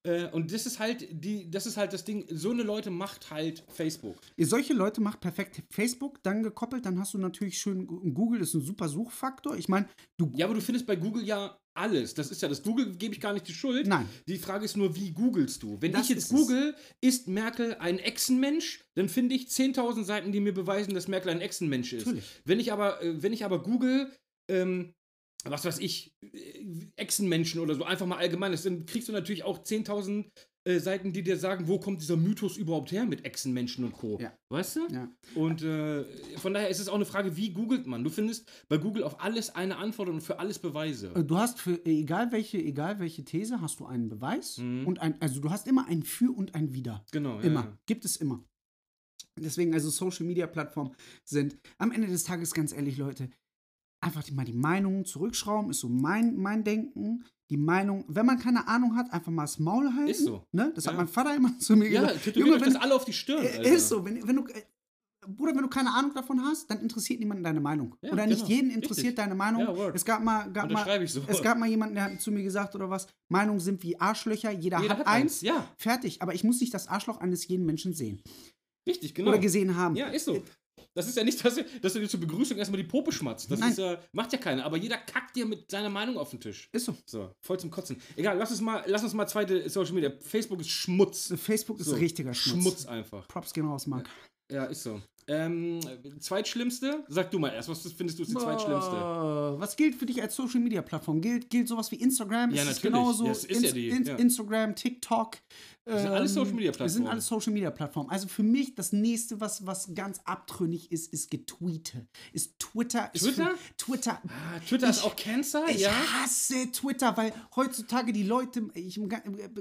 Äh, 0.05 0.29
und 0.31 0.53
das 0.53 0.65
ist 0.65 0.79
halt 0.79 1.07
die, 1.11 1.51
das 1.51 1.67
ist 1.67 1.77
halt 1.77 1.93
das 1.93 2.05
Ding. 2.05 2.25
So 2.31 2.51
eine 2.51 2.63
Leute 2.63 2.91
macht 2.91 3.31
halt 3.31 3.65
Facebook. 3.69 4.17
Solche 4.39 4.73
Leute 4.75 5.01
macht 5.01 5.21
perfekt 5.21 5.63
Facebook, 5.71 6.23
dann 6.23 6.43
gekoppelt, 6.43 6.87
dann 6.87 6.99
hast 6.99 7.15
du 7.15 7.19
natürlich 7.19 7.59
schön 7.59 7.87
Google 8.15 8.41
ist 8.41 8.55
ein 8.55 8.61
super 8.61 8.89
Suchfaktor. 8.89 9.57
Ich 9.57 9.69
meine, 9.69 9.89
du. 10.17 10.31
Ja, 10.37 10.47
aber 10.47 10.55
du 10.55 10.61
findest 10.61 10.87
bei 10.87 10.97
Google 10.97 11.25
ja 11.25 11.59
alles. 11.75 12.15
Das 12.15 12.31
ist 12.31 12.43
ja 12.43 12.49
das 12.49 12.63
Google 12.63 12.95
gebe 12.97 13.15
ich 13.15 13.21
gar 13.21 13.33
nicht 13.33 13.49
die 13.49 13.55
Schuld. 13.55 13.87
Nein. 13.87 14.09
Die 14.29 14.39
Frage 14.39 14.65
ist 14.65 14.77
nur, 14.77 14.95
wie 14.95 15.13
googelst 15.13 15.63
du? 15.63 15.77
Wenn 15.81 15.93
das 15.93 16.03
ich 16.03 16.11
jetzt 16.11 16.31
google, 16.31 16.77
ist 17.01 17.27
Merkel 17.27 17.75
ein 17.81 17.99
Echsenmensch, 17.99 18.85
dann 18.95 19.09
finde 19.09 19.35
ich 19.35 19.47
10.000 19.47 20.05
Seiten, 20.05 20.33
die 20.33 20.41
mir 20.41 20.55
beweisen, 20.55 20.95
dass 20.95 21.09
Merkel 21.09 21.31
ein 21.31 21.41
Echsenmensch 21.41 21.93
ist. 21.93 22.07
Natürlich. 22.07 22.25
Wenn 22.45 22.61
ich 22.61 22.73
aber, 22.73 23.03
äh, 23.03 23.23
wenn 23.23 23.33
ich 23.33 23.45
aber 23.45 23.63
google, 23.63 24.13
ähm, 24.49 24.95
was 25.45 25.65
weiß 25.65 25.79
ich, 25.79 26.13
äh, 26.23 26.65
Echsenmenschen 26.97 27.61
oder 27.61 27.75
so, 27.75 27.85
einfach 27.85 28.07
mal 28.07 28.19
allgemein. 28.19 28.57
Dann 28.63 28.87
kriegst 28.87 29.09
du 29.09 29.13
natürlich 29.13 29.45
auch 29.45 29.59
10.000 29.59 30.27
äh, 30.65 30.79
Seiten, 30.79 31.13
die 31.13 31.23
dir 31.23 31.39
sagen, 31.39 31.69
wo 31.69 31.81
kommt 31.81 32.03
dieser 32.03 32.17
Mythos 32.17 32.59
überhaupt 32.59 32.93
her 32.93 33.07
mit 33.07 33.25
Echsenmenschen 33.25 33.85
und 33.85 33.93
Co. 33.93 34.19
Ja. 34.21 34.37
Weißt 34.51 34.77
du? 34.77 34.87
Ja. 34.91 35.09
Und 35.35 35.63
äh, 35.63 36.05
von 36.37 36.53
daher 36.53 36.69
ist 36.69 36.81
es 36.81 36.89
auch 36.89 36.97
eine 36.97 37.07
Frage, 37.07 37.37
wie 37.37 37.53
googelt 37.53 37.87
man? 37.87 38.05
Du 38.05 38.11
findest 38.11 38.51
bei 38.69 38.77
Google 38.77 39.05
auf 39.05 39.21
alles 39.21 39.55
eine 39.55 39.79
Antwort 39.79 40.11
und 40.11 40.21
für 40.21 40.39
alles 40.39 40.59
Beweise. 40.59 41.15
Äh, 41.15 41.25
du 41.25 41.39
hast 41.39 41.61
für 41.61 41.85
egal 41.87 42.31
welche, 42.33 42.59
egal 42.59 42.99
welche 42.99 43.25
These, 43.25 43.63
hast 43.63 43.81
du 43.81 43.87
einen 43.87 44.11
Beweis 44.11 44.59
mhm. 44.59 44.87
und 44.87 44.99
ein, 45.01 45.21
also 45.21 45.41
du 45.41 45.51
hast 45.51 45.67
immer 45.67 45.87
ein 45.87 46.03
Für 46.03 46.31
und 46.31 46.55
ein 46.55 46.75
Wider. 46.75 47.07
Genau. 47.11 47.41
Immer. 47.41 47.61
Ja, 47.61 47.79
Gibt 47.87 48.05
es 48.05 48.17
immer. 48.17 48.45
Deswegen, 49.39 49.73
also 49.73 49.89
Social 49.89 50.27
Media 50.27 50.47
Plattformen 50.47 50.95
sind 51.25 51.57
am 51.79 51.93
Ende 51.93 52.09
des 52.09 52.25
Tages 52.25 52.53
ganz 52.53 52.75
ehrlich, 52.75 52.99
Leute, 52.99 53.31
einfach 54.01 54.29
mal 54.31 54.45
die 54.45 54.53
Meinungen 54.53 55.05
zurückschrauben, 55.05 55.71
ist 55.71 55.81
so 55.81 55.89
mein, 55.89 56.37
mein 56.37 56.65
Denken. 56.65 57.25
Die 57.51 57.57
Meinung, 57.57 58.05
wenn 58.07 58.27
man 58.27 58.39
keine 58.39 58.69
Ahnung 58.69 58.97
hat, 58.97 59.13
einfach 59.13 59.33
mal 59.33 59.43
das 59.43 59.59
Maul 59.59 59.93
halten. 59.95 60.11
Ist 60.11 60.25
so. 60.25 60.47
Ne? 60.53 60.73
Das 60.75 60.85
ja. 60.85 60.93
hat 60.93 60.99
mein 60.99 61.09
Vater 61.09 61.35
immer 61.35 61.59
zu 61.59 61.77
mir 61.77 61.91
ja, 61.91 62.03
gesagt. 62.03 62.27
Ja, 62.27 62.33
Junge, 62.33 62.61
wenn, 62.61 62.73
das 62.73 62.77
alle 62.77 62.95
auf 62.95 63.05
die 63.05 63.13
Stirn. 63.13 63.45
Äh, 63.45 63.75
ist 63.75 63.89
so. 63.89 64.05
Wenn, 64.05 64.27
wenn 64.27 64.37
du, 64.37 64.47
äh, 64.47 64.63
Bruder, 65.27 65.55
wenn 65.55 65.63
du 65.63 65.69
keine 65.69 65.93
Ahnung 65.93 66.15
davon 66.15 66.41
hast, 66.43 66.71
dann 66.71 66.81
interessiert 66.81 67.19
niemanden 67.19 67.43
deine 67.43 67.61
Meinung. 67.61 67.97
Ja, 68.03 68.13
oder 68.13 68.27
nicht 68.27 68.47
genau. 68.47 68.51
jeden 68.51 68.71
interessiert 68.71 69.09
Richtig. 69.09 69.17
deine 69.17 69.35
Meinung. 69.35 69.63
Ja, 69.63 69.91
es 69.91 70.05
gab 70.05 70.23
mal, 70.23 70.51
gab 70.53 70.71
mal, 70.71 71.07
so. 71.07 71.23
es 71.27 71.43
gab 71.43 71.59
mal 71.59 71.69
jemanden, 71.69 71.97
der 71.97 72.05
hat 72.05 72.21
zu 72.21 72.31
mir 72.31 72.43
gesagt 72.43 72.75
oder 72.75 72.89
was, 72.89 73.09
Meinungen 73.29 73.61
sind 73.61 73.83
wie 73.83 73.99
Arschlöcher, 74.01 74.53
jeder, 74.53 74.81
jeder 74.81 74.95
hat, 74.95 75.01
hat, 75.01 75.07
eins, 75.07 75.41
ja. 75.43 75.67
fertig. 75.77 76.23
Aber 76.23 76.35
ich 76.35 76.45
muss 76.45 76.61
nicht 76.61 76.73
das 76.73 76.89
Arschloch 76.89 77.19
eines 77.19 77.47
jeden 77.49 77.67
Menschen 77.67 77.93
sehen. 77.93 78.23
Richtig, 78.87 79.15
genau. 79.15 79.31
Oder 79.31 79.39
gesehen 79.39 79.77
haben. 79.77 79.95
Ja, 79.97 80.07
ist 80.07 80.25
so. 80.25 80.43
Das 80.95 81.07
ist 81.07 81.17
ja 81.17 81.23
nicht, 81.23 81.45
dass, 81.45 81.61
dass 81.81 81.93
du 81.93 82.01
dir 82.01 82.09
zur 82.09 82.21
Begrüßung 82.21 82.59
erstmal 82.59 82.81
die 82.81 82.89
Pope 82.89 83.13
schmatzt. 83.13 83.51
Das 83.51 83.61
ist, 83.61 83.79
äh, 83.79 83.99
macht 84.13 84.33
ja 84.33 84.39
keiner. 84.39 84.65
Aber 84.65 84.77
jeder 84.77 84.99
kackt 84.99 85.37
dir 85.37 85.47
mit 85.47 85.71
seiner 85.71 85.89
Meinung 85.89 86.19
auf 86.19 86.31
den 86.31 86.41
Tisch. 86.41 86.69
Ist 86.73 86.87
so. 86.87 86.97
So, 87.07 87.31
voll 87.41 87.61
zum 87.61 87.71
Kotzen. 87.71 88.01
Egal, 88.17 88.37
lass 88.37 88.51
uns 88.51 88.61
mal, 88.61 88.83
lass 88.87 89.03
uns 89.03 89.15
mal 89.15 89.27
zweite 89.27 89.69
Social 89.69 89.93
Media. 89.93 90.13
Facebook 90.21 90.61
ist 90.61 90.71
Schmutz. 90.71 91.33
Facebook 91.37 91.79
ist 91.79 91.87
so. 91.87 91.95
richtiger 91.95 92.35
Schmutz. 92.35 92.63
Schmutz 92.63 92.87
einfach. 92.87 93.29
Props 93.29 93.53
gehen 93.53 93.67
raus, 93.67 93.87
Marc. 93.87 94.09
Ja, 94.51 94.65
ist 94.65 94.83
so. 94.83 95.01
Ähm, 95.31 95.81
zweitschlimmste? 96.19 97.05
Sag 97.07 97.31
du 97.31 97.39
mal 97.39 97.51
erst, 97.51 97.69
was 97.69 97.83
findest 97.93 98.19
du 98.19 98.23
ist 98.25 98.33
die 98.33 98.37
zweitschlimmste? 98.37 98.97
Was 99.59 99.77
gilt 99.77 99.95
für 99.95 100.05
dich 100.05 100.21
als 100.21 100.35
Social 100.35 100.59
Media 100.59 100.83
Plattform? 100.83 101.21
Gilt, 101.21 101.49
gilt 101.51 101.69
sowas 101.69 101.93
wie 101.93 101.97
Instagram? 101.97 102.51
Ja, 102.51 102.63
ist 102.63 102.69
natürlich. 102.69 102.83
Genauso? 102.83 103.27
Ja, 103.27 103.33
ist 103.33 103.63
ja 103.63 103.71
die, 103.71 103.91
In 103.91 104.05
ja. 104.05 104.17
Instagram, 104.17 104.75
TikTok. 104.75 105.39
Das 105.85 106.03
sind 106.03 106.11
alles 106.11 106.35
Social 106.35 106.53
Media 106.53 106.71
Plattformen. 106.73 106.87
Das 106.87 106.95
sind 106.95 107.07
alles 107.07 107.27
Social 107.27 107.53
Media 107.53 107.71
Plattformen. 107.71 108.11
Also 108.11 108.27
für 108.27 108.43
mich 108.43 108.75
das 108.75 108.93
nächste, 108.93 109.41
was, 109.41 109.65
was 109.65 109.95
ganz 109.95 110.21
abtrünnig 110.25 110.91
ist, 110.91 111.13
ist 111.13 111.31
Getweete. 111.31 112.09
Ist 112.33 112.59
Twitter. 112.59 113.11
Ist 113.13 113.23
Twitter? 113.23 113.55
Twitter. 113.79 114.21
Ah, 114.27 114.59
Twitter 114.67 114.91
ich, 114.91 114.97
ist 114.97 115.05
auch 115.05 115.15
Cancer, 115.15 115.65
ich 115.69 115.81
ja. 115.81 115.91
Ich 115.91 116.13
hasse 116.13 116.73
Twitter, 116.73 117.17
weil 117.17 117.33
heutzutage 117.55 118.13
die 118.13 118.25
Leute, 118.25 118.69
ich 118.75 119.01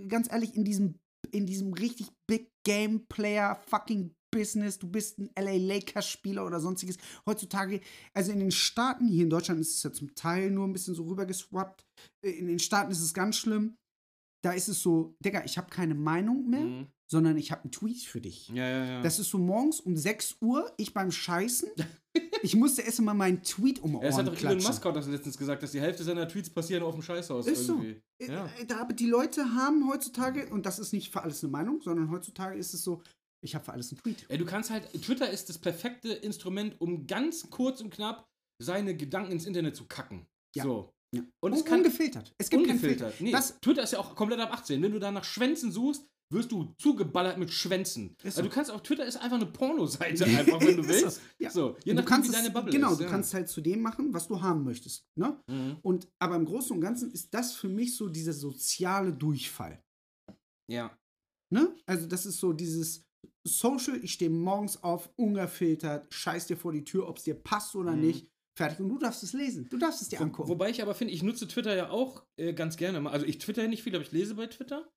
ganz 0.07 0.31
ehrlich, 0.31 0.55
in 0.55 0.63
diesem, 0.63 0.95
in 1.31 1.45
diesem 1.45 1.73
richtig 1.73 2.07
Big 2.27 2.49
Game 2.63 3.05
Player 3.07 3.61
fucking 3.67 4.15
Business, 4.31 4.79
du 4.79 4.87
bist 4.87 5.19
ein 5.19 5.29
LA 5.37 5.57
Lakers-Spieler 5.57 6.45
oder 6.45 6.59
sonstiges. 6.59 6.97
Heutzutage, 7.25 7.81
also 8.13 8.31
in 8.31 8.39
den 8.39 8.51
Staaten, 8.51 9.07
hier 9.07 9.23
in 9.23 9.29
Deutschland 9.29 9.59
ist 9.59 9.75
es 9.75 9.83
ja 9.83 9.91
zum 9.91 10.13
Teil 10.15 10.51
nur 10.51 10.67
ein 10.67 10.73
bisschen 10.73 10.95
so 10.95 11.03
rübergeswappt. 11.03 11.85
Äh, 12.25 12.31
in 12.31 12.47
den 12.47 12.59
Staaten 12.59 12.91
ist 12.91 13.01
es 13.01 13.13
ganz 13.13 13.37
schlimm. 13.37 13.75
Da 14.41 14.53
ist 14.53 14.69
es 14.69 14.81
so, 14.81 15.15
Digga, 15.23 15.43
ich 15.43 15.57
habe 15.57 15.69
keine 15.69 15.95
Meinung 15.95 16.49
mehr, 16.49 16.61
mhm. 16.61 16.87
sondern 17.11 17.37
ich 17.37 17.51
habe 17.51 17.63
einen 17.63 17.71
Tweet 17.71 18.03
für 18.03 18.21
dich. 18.21 18.47
Ja, 18.49 18.69
ja, 18.69 18.85
ja. 18.85 19.01
Das 19.01 19.19
ist 19.19 19.29
so 19.29 19.37
morgens 19.37 19.81
um 19.81 19.97
6 19.97 20.37
Uhr, 20.39 20.71
ich 20.77 20.93
beim 20.93 21.11
Scheißen. 21.11 21.69
ich 22.41 22.55
musste 22.55 22.81
erst 22.81 23.01
mal 23.01 23.13
meinen 23.13 23.43
Tweet 23.43 23.83
um 23.83 23.95
Ohren 23.95 24.03
ja, 24.03 24.09
Das 24.09 24.17
hat 24.17 24.27
doch 24.27 24.37
Elon 24.37 24.63
Musk 24.63 24.81
das 24.81 25.07
letztens 25.07 25.37
gesagt, 25.37 25.61
dass 25.61 25.71
die 25.71 25.81
Hälfte 25.81 26.05
seiner 26.05 26.25
Tweets 26.25 26.49
passieren 26.49 26.83
auf 26.83 26.93
dem 26.93 27.03
Scheißhaus 27.03 27.47
ist 27.47 27.67
irgendwie. 27.67 28.01
So. 28.21 28.25
Äh, 28.25 28.33
ja. 28.33 28.49
Äh, 28.59 28.65
da, 28.65 28.79
aber 28.79 28.93
die 28.93 29.07
Leute 29.07 29.43
haben 29.53 29.89
heutzutage, 29.89 30.47
und 30.49 30.65
das 30.65 30.79
ist 30.79 30.93
nicht 30.93 31.11
für 31.11 31.21
alles 31.21 31.43
eine 31.43 31.51
Meinung, 31.51 31.81
sondern 31.81 32.09
heutzutage 32.09 32.57
ist 32.57 32.73
es 32.73 32.81
so, 32.81 33.01
ich 33.41 33.55
habe 33.55 33.65
für 33.65 33.71
alles 33.71 33.91
einen 33.91 34.01
Tweet. 34.01 34.25
Ey, 34.29 34.37
du 34.37 34.45
kannst 34.45 34.69
halt, 34.69 34.91
Twitter 35.01 35.29
ist 35.29 35.49
das 35.49 35.57
perfekte 35.57 36.09
Instrument, 36.09 36.79
um 36.79 37.07
ganz 37.07 37.49
kurz 37.49 37.81
und 37.81 37.89
knapp 37.89 38.27
seine 38.61 38.95
Gedanken 38.95 39.31
ins 39.31 39.45
Internet 39.45 39.75
zu 39.75 39.85
kacken. 39.85 40.27
Ja. 40.55 40.63
So. 40.63 40.91
Ja. 41.15 41.23
Und 41.41 41.53
es 41.53 41.65
kann 41.65 41.79
ungefiltert. 41.79 42.33
Es 42.37 42.49
gibt 42.49 42.63
ungefiltert. 42.63 43.19
Nee, 43.19 43.31
das, 43.31 43.59
Twitter 43.61 43.81
ist 43.81 43.93
ja 43.93 43.99
auch 43.99 44.15
komplett 44.15 44.39
ab 44.39 44.53
18. 44.53 44.81
Wenn 44.81 44.91
du 44.91 44.99
da 44.99 45.09
nach 45.11 45.23
Schwänzen 45.23 45.71
suchst, 45.71 46.05
wirst 46.31 46.51
du 46.51 46.75
zugeballert 46.77 47.39
mit 47.39 47.51
Schwänzen. 47.51 48.15
So. 48.21 48.27
Also 48.27 48.41
du 48.43 48.49
kannst 48.49 48.69
auch 48.69 48.81
Twitter 48.81 49.05
ist 49.05 49.17
einfach 49.17 49.37
eine 49.37 49.47
Pornoseite 49.47 50.25
einfach, 50.25 50.61
wenn 50.61 50.77
du 50.77 50.87
willst. 50.87 51.15
so. 51.15 51.21
Ja. 51.39 51.49
so, 51.49 51.77
je 51.83 51.93
nachdem, 51.93 52.23
wie 52.23 52.31
deine 52.31 52.51
Bubble 52.51 52.71
genau, 52.71 52.91
ist. 52.91 53.01
Du 53.01 53.07
kannst 53.07 53.33
halt 53.33 53.49
zu 53.49 53.61
dem 53.61 53.81
machen, 53.81 54.13
was 54.13 54.27
du 54.27 54.39
haben 54.39 54.63
möchtest. 54.63 55.07
Ne? 55.15 55.41
Mhm. 55.47 55.77
Und 55.81 56.07
aber 56.19 56.35
im 56.35 56.45
Großen 56.45 56.75
und 56.75 56.81
Ganzen 56.81 57.11
ist 57.11 57.33
das 57.33 57.53
für 57.53 57.69
mich 57.69 57.95
so 57.95 58.09
dieser 58.09 58.33
soziale 58.33 59.11
Durchfall. 59.11 59.83
Ja. 60.69 60.95
Ne? 61.51 61.75
Also 61.87 62.05
das 62.05 62.27
ist 62.27 62.37
so 62.37 62.53
dieses 62.53 63.08
Social, 63.57 63.99
ich 64.03 64.13
stehe 64.13 64.31
morgens 64.31 64.83
auf, 64.83 65.09
ungefiltert, 65.15 66.13
scheiß 66.13 66.47
dir 66.47 66.57
vor 66.57 66.71
die 66.71 66.83
Tür, 66.83 67.07
ob 67.07 67.17
es 67.17 67.23
dir 67.23 67.35
passt 67.35 67.75
oder 67.75 67.91
mhm. 67.91 68.01
nicht. 68.01 68.27
Fertig. 68.57 68.79
Und 68.81 68.89
du 68.89 68.97
darfst 68.97 69.23
es 69.23 69.31
lesen. 69.31 69.67
Du 69.69 69.77
darfst 69.77 70.01
es 70.01 70.09
dir 70.09 70.19
angucken. 70.19 70.49
Wobei 70.49 70.69
ich 70.69 70.81
aber 70.81 70.93
finde, 70.93 71.13
ich 71.13 71.23
nutze 71.23 71.47
Twitter 71.47 71.75
ja 71.75 71.89
auch 71.91 72.25
äh, 72.35 72.53
ganz 72.53 72.75
gerne. 72.75 73.09
Also 73.09 73.25
ich 73.25 73.37
twitter 73.37 73.65
nicht 73.67 73.83
viel, 73.83 73.95
aber 73.95 74.03
ich 74.03 74.11
lese 74.11 74.35
bei 74.35 74.47
Twitter. 74.47 74.91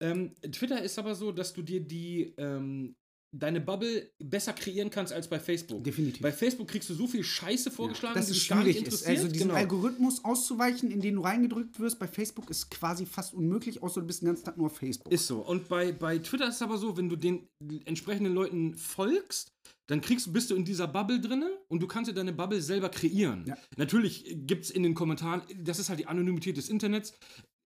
Ähm, 0.00 0.34
Twitter 0.52 0.82
ist 0.82 0.98
aber 0.98 1.14
so, 1.14 1.32
dass 1.32 1.54
du 1.54 1.62
dir 1.62 1.80
die 1.80 2.34
ähm, 2.36 2.94
deine 3.38 3.60
Bubble 3.60 4.10
besser 4.18 4.52
kreieren 4.52 4.90
kannst 4.90 5.12
als 5.12 5.28
bei 5.28 5.38
Facebook. 5.38 5.84
Definitiv. 5.84 6.22
Bei 6.22 6.32
Facebook 6.32 6.68
kriegst 6.68 6.88
du 6.90 6.94
so 6.94 7.06
viel 7.06 7.22
Scheiße 7.22 7.70
vorgeschlagen, 7.70 8.14
ja, 8.14 8.20
dass 8.20 8.30
es 8.30 8.38
schwierig 8.38 8.86
ist. 8.86 9.06
Also 9.06 9.28
diesen 9.28 9.48
genau. 9.48 9.54
Algorithmus 9.54 10.24
auszuweichen, 10.24 10.90
in 10.90 11.00
den 11.00 11.16
du 11.16 11.22
reingedrückt 11.22 11.78
wirst, 11.78 11.98
bei 11.98 12.08
Facebook 12.08 12.50
ist 12.50 12.70
quasi 12.70 13.06
fast 13.06 13.34
unmöglich, 13.34 13.82
außer 13.82 14.00
du 14.00 14.06
bist 14.06 14.22
den 14.22 14.26
ganzen 14.26 14.44
Tag 14.44 14.56
nur 14.56 14.66
auf 14.66 14.76
Facebook. 14.76 15.12
Ist 15.12 15.26
so. 15.26 15.38
Und 15.38 15.68
bei, 15.68 15.92
bei 15.92 16.18
Twitter 16.18 16.48
ist 16.48 16.56
es 16.56 16.62
aber 16.62 16.78
so, 16.78 16.96
wenn 16.96 17.08
du 17.08 17.16
den 17.16 17.48
entsprechenden 17.84 18.34
Leuten 18.34 18.74
folgst, 18.74 19.52
dann 19.88 20.00
kriegst, 20.00 20.32
bist 20.32 20.50
du 20.50 20.56
in 20.56 20.64
dieser 20.64 20.88
Bubble 20.88 21.20
drinne 21.20 21.50
und 21.68 21.80
du 21.80 21.86
kannst 21.86 22.10
dir 22.10 22.14
deine 22.14 22.32
Bubble 22.32 22.60
selber 22.60 22.88
kreieren. 22.88 23.44
Ja. 23.46 23.56
Natürlich 23.76 24.24
gibt 24.46 24.64
es 24.64 24.70
in 24.70 24.82
den 24.82 24.94
Kommentaren, 24.94 25.42
das 25.58 25.78
ist 25.78 25.88
halt 25.88 26.00
die 26.00 26.06
Anonymität 26.06 26.56
des 26.56 26.68
Internets. 26.68 27.14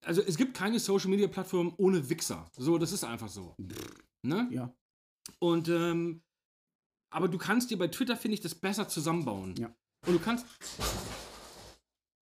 Also 0.03 0.21
es 0.21 0.37
gibt 0.37 0.55
keine 0.55 0.79
Social 0.79 1.09
Media 1.09 1.27
Plattform 1.27 1.73
ohne 1.77 2.09
Wichser. 2.09 2.49
So, 2.57 2.77
das 2.77 2.91
ist 2.91 3.03
einfach 3.03 3.29
so. 3.29 3.55
Ne? 4.23 4.47
Ja. 4.51 4.73
Und 5.39 5.69
ähm, 5.69 6.21
aber 7.11 7.27
du 7.27 7.37
kannst 7.37 7.69
dir 7.71 7.77
bei 7.77 7.87
Twitter, 7.87 8.15
finde 8.15 8.35
ich, 8.35 8.41
das 8.41 8.55
besser 8.55 8.87
zusammenbauen. 8.87 9.55
Ja. 9.57 9.73
Und 10.07 10.13
du 10.13 10.19
kannst. 10.19 10.45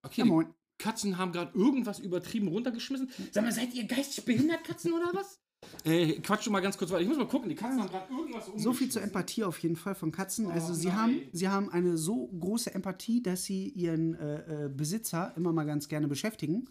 Okay, 0.02 0.28
ja, 0.28 0.54
Katzen 0.80 1.18
haben 1.18 1.32
gerade 1.32 1.58
irgendwas 1.58 2.00
übertrieben 2.00 2.48
runtergeschmissen. 2.48 3.10
Sag 3.32 3.44
mal, 3.44 3.52
seid 3.52 3.74
ihr 3.74 3.86
geistig 3.86 4.26
behindert, 4.26 4.64
Katzen, 4.64 4.94
oder 4.94 5.12
was? 5.14 5.40
Äh, 5.84 6.20
quatsch 6.22 6.44
schon 6.44 6.54
mal 6.54 6.62
ganz 6.62 6.78
kurz 6.78 6.90
weiter. 6.90 7.02
Ich 7.02 7.08
muss 7.08 7.18
mal 7.18 7.28
gucken, 7.28 7.50
die 7.50 7.56
Katzen 7.56 7.82
haben 7.82 7.90
gerade 7.90 8.12
irgendwas 8.12 8.46
So 8.56 8.74
viel 8.74 8.90
zur 8.90 9.02
Empathie 9.02 9.44
auf 9.44 9.60
jeden 9.60 9.76
Fall 9.76 9.94
von 9.94 10.12
Katzen. 10.12 10.48
Oh, 10.48 10.52
also 10.52 10.74
sie 10.74 10.94
haben, 10.94 11.22
sie 11.34 11.50
haben 11.50 11.70
eine 11.70 11.98
so 11.98 12.28
große 12.28 12.74
Empathie, 12.74 13.22
dass 13.22 13.44
sie 13.44 13.68
ihren 13.70 14.16
äh, 14.16 14.66
äh, 14.66 14.70
Besitzer 14.70 15.34
immer 15.36 15.52
mal 15.52 15.66
ganz 15.66 15.90
gerne 15.90 16.08
beschäftigen. 16.08 16.70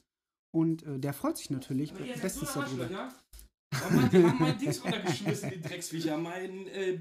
Und 0.51 0.83
äh, 0.85 0.99
der 0.99 1.13
freut 1.13 1.37
sich 1.37 1.51
natürlich 1.51 1.93
bestens 1.93 2.55
darüber. 2.55 2.91
Ja? 2.91 3.13
Mann, 3.91 4.11
die 4.11 4.25
haben 4.25 4.39
mein 4.39 4.59
Dings 4.59 4.83
runtergeschmissen, 4.85 5.51
die 5.51 5.61
Drecksviecher. 5.61 6.17
Mein 6.17 6.67
äh, 6.69 7.01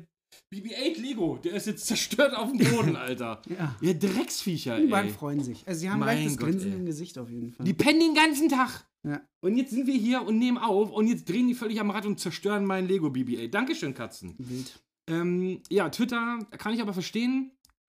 BB-8 0.54 1.00
Lego, 1.02 1.38
der 1.38 1.54
ist 1.54 1.68
jetzt 1.68 1.88
zerstört 1.88 2.36
auf 2.36 2.52
dem 2.52 2.58
Boden, 2.70 2.96
Alter. 2.98 3.42
ja. 3.50 3.76
Ihr 3.82 3.94
Drecksviecher, 3.98 4.80
Die 4.80 4.88
beiden 4.88 5.12
freuen 5.12 5.44
sich. 5.44 5.66
Also 5.68 5.80
sie 5.82 5.90
haben 5.90 6.00
mein 6.00 6.18
leichtes 6.18 6.38
Gott, 6.38 6.50
Grinsen 6.50 6.72
ey. 6.74 6.78
im 6.80 6.86
Gesicht 6.86 7.18
auf 7.18 7.30
jeden 7.30 7.52
Fall. 7.52 7.66
Die 7.66 7.74
pennen 7.74 8.00
den 8.00 8.14
ganzen 8.14 8.50
Tag. 8.50 8.86
Ja. 9.04 9.22
Und 9.42 9.56
jetzt 9.58 9.72
sind 9.72 9.88
wir 9.88 9.96
hier 9.96 10.22
und 10.24 10.38
nehmen 10.38 10.58
auf 10.58 10.92
und 10.92 11.08
jetzt 11.08 11.30
drehen 11.30 11.48
die 11.48 11.56
völlig 11.56 11.80
am 11.80 11.90
Rad 11.92 12.06
und 12.06 12.20
zerstören 12.20 12.66
meinen 12.66 12.88
Lego 12.88 13.08
BB-8. 13.08 13.48
Dankeschön, 13.50 13.94
Katzen. 13.94 14.36
Wild. 14.38 14.80
Ähm, 15.10 15.62
ja, 15.70 15.90
Twitter 15.90 16.40
kann 16.58 16.74
ich 16.74 16.82
aber 16.82 16.94
verstehen, 16.94 17.52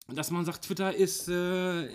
dass 0.08 0.30
man 0.30 0.46
sagt, 0.46 0.66
Twitter 0.66 0.94
ist 0.96 1.28
äh, 1.28 1.90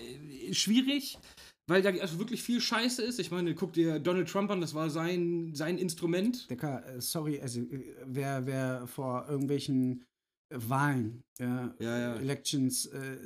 schwierig 0.53 1.19
weil 1.67 1.83
da 1.83 1.91
also 1.91 2.19
wirklich 2.19 2.43
viel 2.43 2.61
Scheiße 2.61 3.03
ist. 3.03 3.19
Ich 3.19 3.31
meine, 3.31 3.55
guck 3.55 3.73
dir 3.73 3.99
Donald 3.99 4.29
Trump 4.29 4.51
an, 4.51 4.61
das 4.61 4.75
war 4.75 4.91
sein, 4.91 5.55
sein 5.55 5.79
Instrument. 5.79 6.51
Decker, 6.51 6.87
äh, 6.87 7.01
sorry, 7.01 7.41
also 7.41 7.61
äh, 7.61 7.95
wer, 8.05 8.47
wer 8.47 8.87
vor 8.87 9.27
irgendwelchen 9.29 10.05
Wahlen, 10.51 11.25
ja, 11.39 11.75
ja, 11.79 11.99
ja. 11.99 12.15
Elections, 12.17 12.87
äh, 12.87 13.17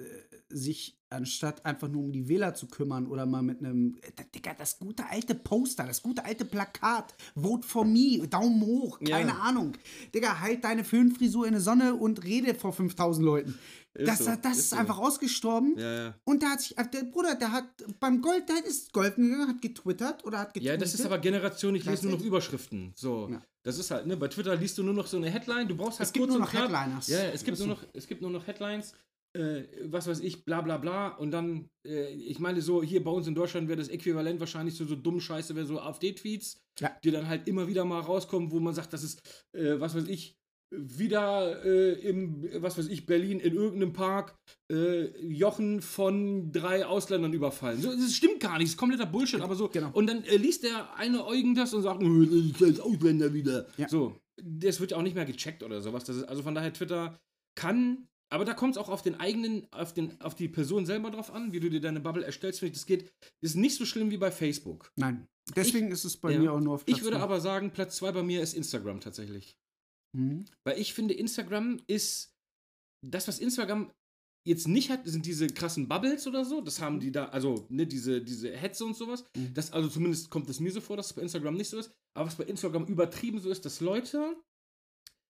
sich 0.51 0.99
anstatt 1.11 1.65
einfach 1.65 1.89
nur 1.89 2.03
um 2.05 2.13
die 2.13 2.29
Wähler 2.29 2.55
zu 2.55 2.67
kümmern 2.67 3.07
oder 3.07 3.27
mal 3.27 3.43
mit 3.43 3.61
einem, 3.61 3.97
äh, 4.03 4.25
Digga, 4.35 4.55
das 4.55 4.79
gute 4.79 5.09
alte 5.09 5.35
Poster, 5.35 5.87
das 5.87 6.03
gute 6.03 6.25
alte 6.25 6.45
Plakat, 6.45 7.15
Vote 7.35 7.67
for 7.67 7.85
me, 7.85 8.27
Daumen 8.29 8.61
hoch, 8.63 8.99
keine 9.01 9.31
ja. 9.31 9.39
Ahnung. 9.39 9.73
Digga, 10.15 10.41
halt 10.41 10.65
deine 10.65 10.85
Föhnfrisur 10.85 11.47
in 11.47 11.55
die 11.55 11.61
Sonne 11.61 11.95
und 11.95 12.25
rede 12.25 12.55
vor 12.55 12.73
5000 12.73 13.25
Leuten. 13.25 13.59
Ist 13.95 14.09
das, 14.09 14.19
so, 14.19 14.31
das 14.41 14.53
ist, 14.53 14.59
ist 14.59 14.71
so. 14.71 14.77
einfach 14.77 14.99
ausgestorben. 14.99 15.75
Ja, 15.77 16.05
ja. 16.05 16.15
Und 16.25 16.43
da 16.43 16.51
hat 16.51 16.61
sich, 16.61 16.77
der 16.77 17.05
Bruder, 17.05 17.35
der 17.35 17.53
hat 17.53 17.65
beim 17.99 18.21
Gold, 18.21 18.49
der 18.49 18.65
ist 18.65 18.93
golfen 18.93 19.25
gegangen, 19.25 19.49
hat 19.49 19.63
getwittert 19.63 20.25
oder 20.25 20.39
hat 20.39 20.55
getwittert. 20.55 20.75
Ja, 20.75 20.85
das 20.85 20.95
ist 20.95 21.05
aber 21.05 21.19
Generation, 21.19 21.75
ich 21.75 21.85
lese 21.85 22.07
nur 22.07 22.19
noch 22.19 22.25
Überschriften. 22.25 22.93
So. 22.95 23.29
Ja. 23.31 23.43
Das 23.65 23.79
ist 23.79 23.91
halt, 23.91 24.07
ne, 24.07 24.17
bei 24.17 24.29
Twitter 24.29 24.55
liest 24.55 24.79
du 24.79 24.83
nur 24.83 24.95
noch 24.95 25.07
so 25.07 25.17
eine 25.17 25.31
Headline, 25.31 25.67
du 25.67 25.77
brauchst 25.77 25.99
halt 25.99 26.07
Es 26.07 26.13
gibt 26.13 26.29
nur 26.29 26.39
noch 26.39 26.53
Headliners. 26.53 27.09
Ja, 27.09 27.25
es 27.25 27.43
gibt, 27.43 27.59
nur 27.59 27.69
noch, 27.69 27.83
es 27.93 28.07
gibt 28.07 28.23
nur 28.23 28.31
noch 28.31 28.47
Headlines, 28.47 28.95
äh, 29.37 29.65
was 29.85 30.07
weiß 30.07 30.21
ich, 30.21 30.45
bla 30.45 30.61
bla 30.61 30.79
bla. 30.79 31.09
Und 31.09 31.31
dann, 31.31 31.69
äh, 31.87 32.13
ich 32.13 32.39
meine, 32.39 32.63
so 32.63 32.83
hier 32.83 33.03
bei 33.03 33.11
uns 33.11 33.27
in 33.27 33.35
Deutschland 33.35 33.69
wäre 33.69 33.79
das 33.79 33.89
Äquivalent 33.89 34.41
wahrscheinlich 34.41 34.75
so, 34.75 34.85
so 34.85 34.97
dumm 34.97 35.21
Scheiße, 35.21 35.55
wäre 35.55 35.67
so 35.67 35.81
AfD-Tweets, 35.81 36.61
ja. 36.81 36.91
die 37.05 37.11
dann 37.11 37.29
halt 37.29 37.49
immer 37.49 37.69
wieder 37.69 37.85
mal 37.85 38.01
rauskommen, 38.01 38.51
wo 38.51 38.61
man 38.61 38.75
sagt, 38.75 38.93
das 38.93 39.03
ist, 39.03 39.47
äh, 39.57 39.79
was 39.79 39.95
weiß 39.95 40.09
ich, 40.09 40.39
wieder 40.71 41.65
äh, 41.65 41.93
im, 42.09 42.47
was 42.63 42.77
weiß 42.77 42.89
ich, 42.89 43.07
Berlin 43.07 43.41
in 43.41 43.55
irgendeinem 43.55 43.93
Park 43.93 44.37
äh, 44.71 45.07
Jochen 45.27 45.81
von 45.81 46.53
drei 46.53 46.85
Ausländern 46.85 47.33
überfallen. 47.33 47.81
So, 47.81 47.91
das 47.91 48.15
stimmt 48.15 48.41
gar 48.41 48.59
nicht, 48.59 48.65
das 48.65 48.71
ist 48.73 48.77
kompletter 48.77 49.07
Bullshit, 49.07 49.41
aber 49.41 49.55
so. 49.55 49.69
Genau. 49.69 49.91
Und 49.93 50.09
dann 50.09 50.25
äh, 50.25 50.37
liest 50.37 50.65
der 50.65 50.95
eine 50.97 51.27
Eugen 51.27 51.55
das 51.55 51.73
und 51.73 51.83
sagt, 51.83 52.03
das 52.03 52.09
ist 52.09 52.63
als 52.63 52.81
Ausländer 52.81 53.33
wieder. 53.33 53.67
Ja. 53.79 53.89
So, 53.89 54.17
das 54.43 54.81
wird 54.81 54.91
ja 54.91 54.99
auch 54.99 55.03
nicht 55.03 55.15
mehr 55.15 55.25
gecheckt 55.25 55.63
oder 55.63 55.81
sowas. 55.81 56.05
Das 56.05 56.17
ist, 56.17 56.25
also 56.25 56.43
von 56.43 56.55
daher, 56.55 56.73
Twitter 56.73 57.19
kann, 57.55 58.07
aber 58.31 58.45
da 58.45 58.55
kommt 58.55 58.73
es 58.73 58.79
auch 58.79 58.89
auf 58.89 59.03
den 59.03 59.15
eigenen, 59.15 59.67
auf, 59.73 59.95
den, 59.95 60.21
auf 60.21 60.35
die 60.35 60.49
Person 60.49 60.87
selber 60.87 61.11
drauf 61.11 61.33
an, 61.33 61.53
wie 61.53 61.61
du 61.61 61.71
dir 61.71 61.81
deine 61.81 62.01
Bubble 62.01 62.25
erstellst. 62.25 62.63
Das 62.63 62.87
geht, 62.87 63.11
ist 63.41 63.57
nicht 63.57 63.77
so 63.77 63.87
schlimm 63.87 64.11
wie 64.11 64.19
bei 64.19 64.31
Facebook. 64.31 64.93
Nein. 64.97 65.27
Deswegen 65.57 65.87
ich, 65.87 65.95
ist 65.95 66.05
es 66.05 66.17
bei 66.19 66.33
ja, 66.33 66.39
mir 66.39 66.53
auch 66.53 66.61
nur 66.61 66.75
auf 66.75 66.85
Platz 66.85 66.99
Ich 66.99 67.05
würde 67.05 67.17
zwei. 67.17 67.23
aber 67.23 67.41
sagen, 67.41 67.71
Platz 67.71 67.97
zwei 67.97 68.13
bei 68.13 68.23
mir 68.23 68.43
ist 68.43 68.55
Instagram 68.55 69.01
tatsächlich. 69.01 69.57
Mhm. 70.17 70.45
Weil 70.65 70.79
ich 70.79 70.93
finde, 70.93 71.15
Instagram 71.15 71.81
ist 71.87 72.35
das, 73.07 73.29
was 73.29 73.39
Instagram 73.39 73.91
jetzt 74.47 74.69
nicht 74.69 74.91
hat, 74.91 75.07
sind 75.07 75.27
diese 75.27 75.47
krassen 75.47 75.89
Bubbles 75.89 76.27
oder 76.27 76.45
so. 76.45 76.61
Das 76.61 76.81
haben 76.81 77.01
die 77.01 77.13
da, 77.13 77.27
also 77.27 77.67
ne, 77.69 77.87
diese, 77.87 78.23
diese 78.23 78.51
Hetze 78.55 78.85
und 78.85 78.97
sowas. 78.97 79.25
Mhm. 79.37 79.55
Das, 79.55 79.73
also 79.73 79.89
zumindest 79.89 80.31
kommt 80.31 80.49
es 80.51 80.61
mir 80.61 80.73
so 80.73 80.81
vor, 80.81 80.97
dass 80.97 81.07
es 81.07 81.13
bei 81.13 81.23
Instagram 81.23 81.55
nicht 81.55 81.69
so 81.69 81.79
ist. 81.79 81.91
Aber 82.15 82.27
was 82.27 82.37
bei 82.37 82.45
Instagram 82.45 82.87
übertrieben 82.87 83.41
so 83.41 83.51
ist, 83.51 83.65
dass 83.65 83.81
Leute 83.81 84.37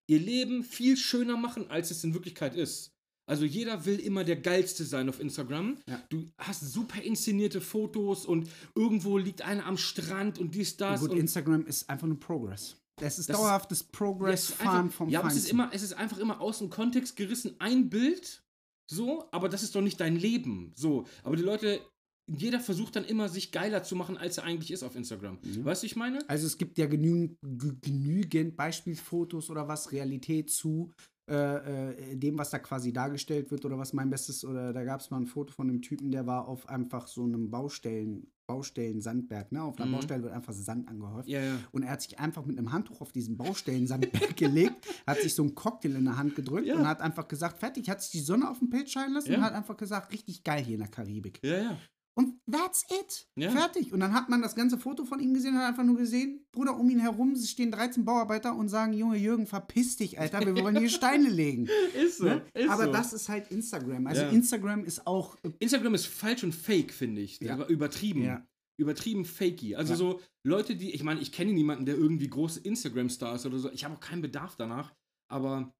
ihr 0.09 0.19
Leben 0.19 0.65
viel 0.65 0.97
schöner 0.97 1.37
machen, 1.37 1.71
als 1.71 1.91
es 1.93 2.03
in 2.03 2.15
Wirklichkeit 2.15 2.57
ist. 2.57 2.93
Also 3.27 3.45
jeder 3.45 3.85
will 3.85 4.01
immer 4.01 4.25
der 4.25 4.37
geilste 4.37 4.85
sein 4.85 5.09
auf 5.09 5.21
Instagram. 5.21 5.77
Ja. 5.87 6.03
Du 6.09 6.25
hast 6.39 6.73
super 6.73 7.03
inszenierte 7.03 7.61
Fotos 7.61 8.25
und 8.25 8.49
irgendwo 8.75 9.19
liegt 9.19 9.43
einer 9.43 9.67
am 9.67 9.77
Strand 9.77 10.39
und 10.39 10.55
dies, 10.55 10.79
das. 10.79 11.03
Und 11.03 11.09
gut, 11.09 11.17
und 11.17 11.21
Instagram 11.21 11.67
ist 11.67 11.91
einfach 11.91 12.07
nur 12.07 12.19
Progress. 12.19 12.77
Das 12.97 13.19
ist 13.19 13.29
das 13.29 13.37
dauerhaftes 13.37 13.85
Progress-Fahren 13.85 14.91
vom 14.91 15.11
Ja, 15.11 15.21
aber 15.21 15.29
es 15.29 15.37
ist, 15.37 15.51
immer, 15.51 15.71
es 15.73 15.83
ist 15.83 15.93
einfach 15.93 16.19
immer 16.19 16.41
aus 16.41 16.59
dem 16.59 16.71
Kontext 16.71 17.17
gerissen, 17.17 17.55
ein 17.59 17.91
Bild, 17.91 18.43
so, 18.91 19.29
aber 19.31 19.49
das 19.51 19.63
ist 19.63 19.75
doch 19.75 19.83
nicht 19.83 20.01
dein 20.01 20.17
Leben, 20.17 20.73
so. 20.75 21.07
Aber 21.23 21.37
die 21.37 21.43
Leute, 21.43 21.81
jeder 22.29 22.61
versucht 22.61 22.97
dann 22.97 23.05
immer, 23.05 23.29
sich 23.29 23.53
geiler 23.53 23.83
zu 23.83 23.97
machen, 23.97 24.17
als 24.17 24.39
er 24.39 24.45
eigentlich 24.45 24.71
ist 24.71 24.83
auf 24.83 24.97
Instagram. 24.97 25.39
Mhm. 25.43 25.65
Weißt 25.65 25.83
du, 25.83 25.87
ich 25.87 25.97
meine? 25.97 26.19
Also 26.29 26.47
es 26.47 26.59
gibt 26.59 26.79
ja 26.79 26.87
genügend, 26.87 27.39
genügend 27.41 28.57
Beispielfotos 28.57 29.51
oder 29.51 29.69
was, 29.69 29.93
Realität 29.93 30.51
zu 30.51 30.93
äh, 31.29 31.91
äh, 31.91 32.17
dem, 32.17 32.39
was 32.39 32.49
da 32.49 32.59
quasi 32.59 32.91
dargestellt 32.91 33.51
wird 33.51 33.63
oder 33.67 33.79
was 33.79 33.93
mein 33.93 34.09
Bestes, 34.09 34.47
oder 34.47 34.73
da 34.73 34.83
gab 34.85 35.01
es 35.01 35.11
mal 35.11 35.19
ein 35.19 35.27
Foto 35.27 35.53
von 35.53 35.69
einem 35.69 35.83
Typen, 35.83 36.11
der 36.11 36.27
war 36.27 36.49
auf 36.49 36.67
einfach 36.71 37.07
so 37.07 37.25
einem 37.25 37.51
Baustellen, 37.51 38.33
Baustellen-Sandberg, 38.47 39.53
ne? 39.53 39.63
Auf 39.63 39.77
einer 39.77 39.89
mhm. 39.89 39.93
Baustelle 39.93 40.23
wird 40.23 40.33
einfach 40.33 40.55
Sand 40.55 40.89
angehäuft. 40.89 41.29
Ja, 41.29 41.43
ja. 41.43 41.59
Und 41.71 41.83
er 41.83 41.91
hat 41.91 42.01
sich 42.01 42.19
einfach 42.19 42.47
mit 42.47 42.57
einem 42.57 42.73
Handtuch 42.73 43.03
auf 43.03 43.13
diesen 43.13 43.37
Baustellen-Sandberg 43.37 44.37
gelegt, 44.37 44.87
hat 45.07 45.19
sich 45.19 45.35
so 45.35 45.43
einen 45.43 45.55
Cocktail 45.55 45.97
in 45.97 46.07
der 46.07 46.17
Hand 46.17 46.35
gedrückt 46.35 46.67
ja. 46.67 46.77
und 46.77 46.89
hat 46.89 47.03
einfach 47.03 47.29
gesagt, 47.29 47.59
fertig, 47.59 47.91
hat 47.91 48.01
sich 48.01 48.11
die 48.11 48.21
Sonne 48.21 48.49
auf 48.51 48.61
dem 48.61 48.71
Page 48.71 48.91
scheinen 48.91 49.13
lassen 49.13 49.35
und 49.35 49.43
hat 49.43 49.53
einfach 49.53 49.77
gesagt, 49.77 50.11
richtig 50.11 50.43
geil 50.45 50.65
hier 50.65 50.77
in 50.77 50.81
der 50.81 50.89
Karibik. 50.89 51.41
Ja, 51.43 51.59
ja. 51.59 51.79
Und 52.19 52.41
that's 52.51 52.85
it. 53.01 53.29
Ja. 53.37 53.53
Fertig. 53.53 53.93
Und 53.93 54.01
dann 54.01 54.13
hat 54.13 54.29
man 54.29 54.43
das 54.43 54.57
ganze 54.57 54.77
Foto 54.77 55.05
von 55.05 55.21
ihm 55.21 55.35
gesehen 55.35 55.55
und 55.55 55.61
hat 55.61 55.69
einfach 55.69 55.85
nur 55.85 55.97
gesehen, 55.97 56.45
Bruder, 56.51 56.77
um 56.77 56.91
ihn 56.91 56.99
herum 56.99 57.37
stehen 57.37 57.71
13 57.71 58.05
Bauarbeiter 58.05 58.57
und 58.57 58.69
sagen, 58.69 58.93
Junge 58.93 59.17
Jürgen, 59.17 59.47
verpiss 59.47 59.99
dich, 59.99 60.19
Alter, 60.19 60.45
wir 60.45 60.61
wollen 60.61 60.77
hier 60.77 60.89
Steine 60.89 61.29
legen. 61.29 61.69
Ist 61.95 62.19
so. 62.19 62.25
Ne? 62.25 62.43
Ist 62.55 62.71
Aber 62.71 62.87
so. 62.87 62.93
das 62.93 63.13
ist 63.13 63.29
halt 63.29 63.53
Instagram. 63.53 64.09
Also 64.09 64.23
ja. 64.23 64.31
Instagram 64.31 64.85
ist 64.85 65.07
auch. 65.07 65.37
Äh, 65.45 65.53
Instagram 65.61 65.95
ist 65.95 66.09
falsch 66.09 66.43
und 66.43 66.57
fake, 66.57 66.93
finde 66.93 67.21
ich. 67.21 67.39
Ja. 67.39 67.65
Übertrieben. 67.69 68.25
Ja. 68.25 68.45
Übertrieben 68.79 69.25
fakey. 69.25 69.77
Also 69.77 69.95
so 69.95 70.21
Leute, 70.43 70.75
die, 70.75 70.91
ich 70.91 71.05
meine, 71.05 71.21
ich 71.21 71.31
kenne 71.31 71.53
niemanden, 71.53 71.87
der 71.87 71.95
irgendwie 71.95 72.29
große 72.29 72.59
Instagram-Stars 72.59 73.47
oder 73.47 73.59
so. 73.61 73.71
Ich 73.71 73.85
habe 73.85 73.95
auch 73.95 74.01
keinen 74.01 74.23
Bedarf 74.23 74.57
danach. 74.57 74.93
Aber 75.29 75.73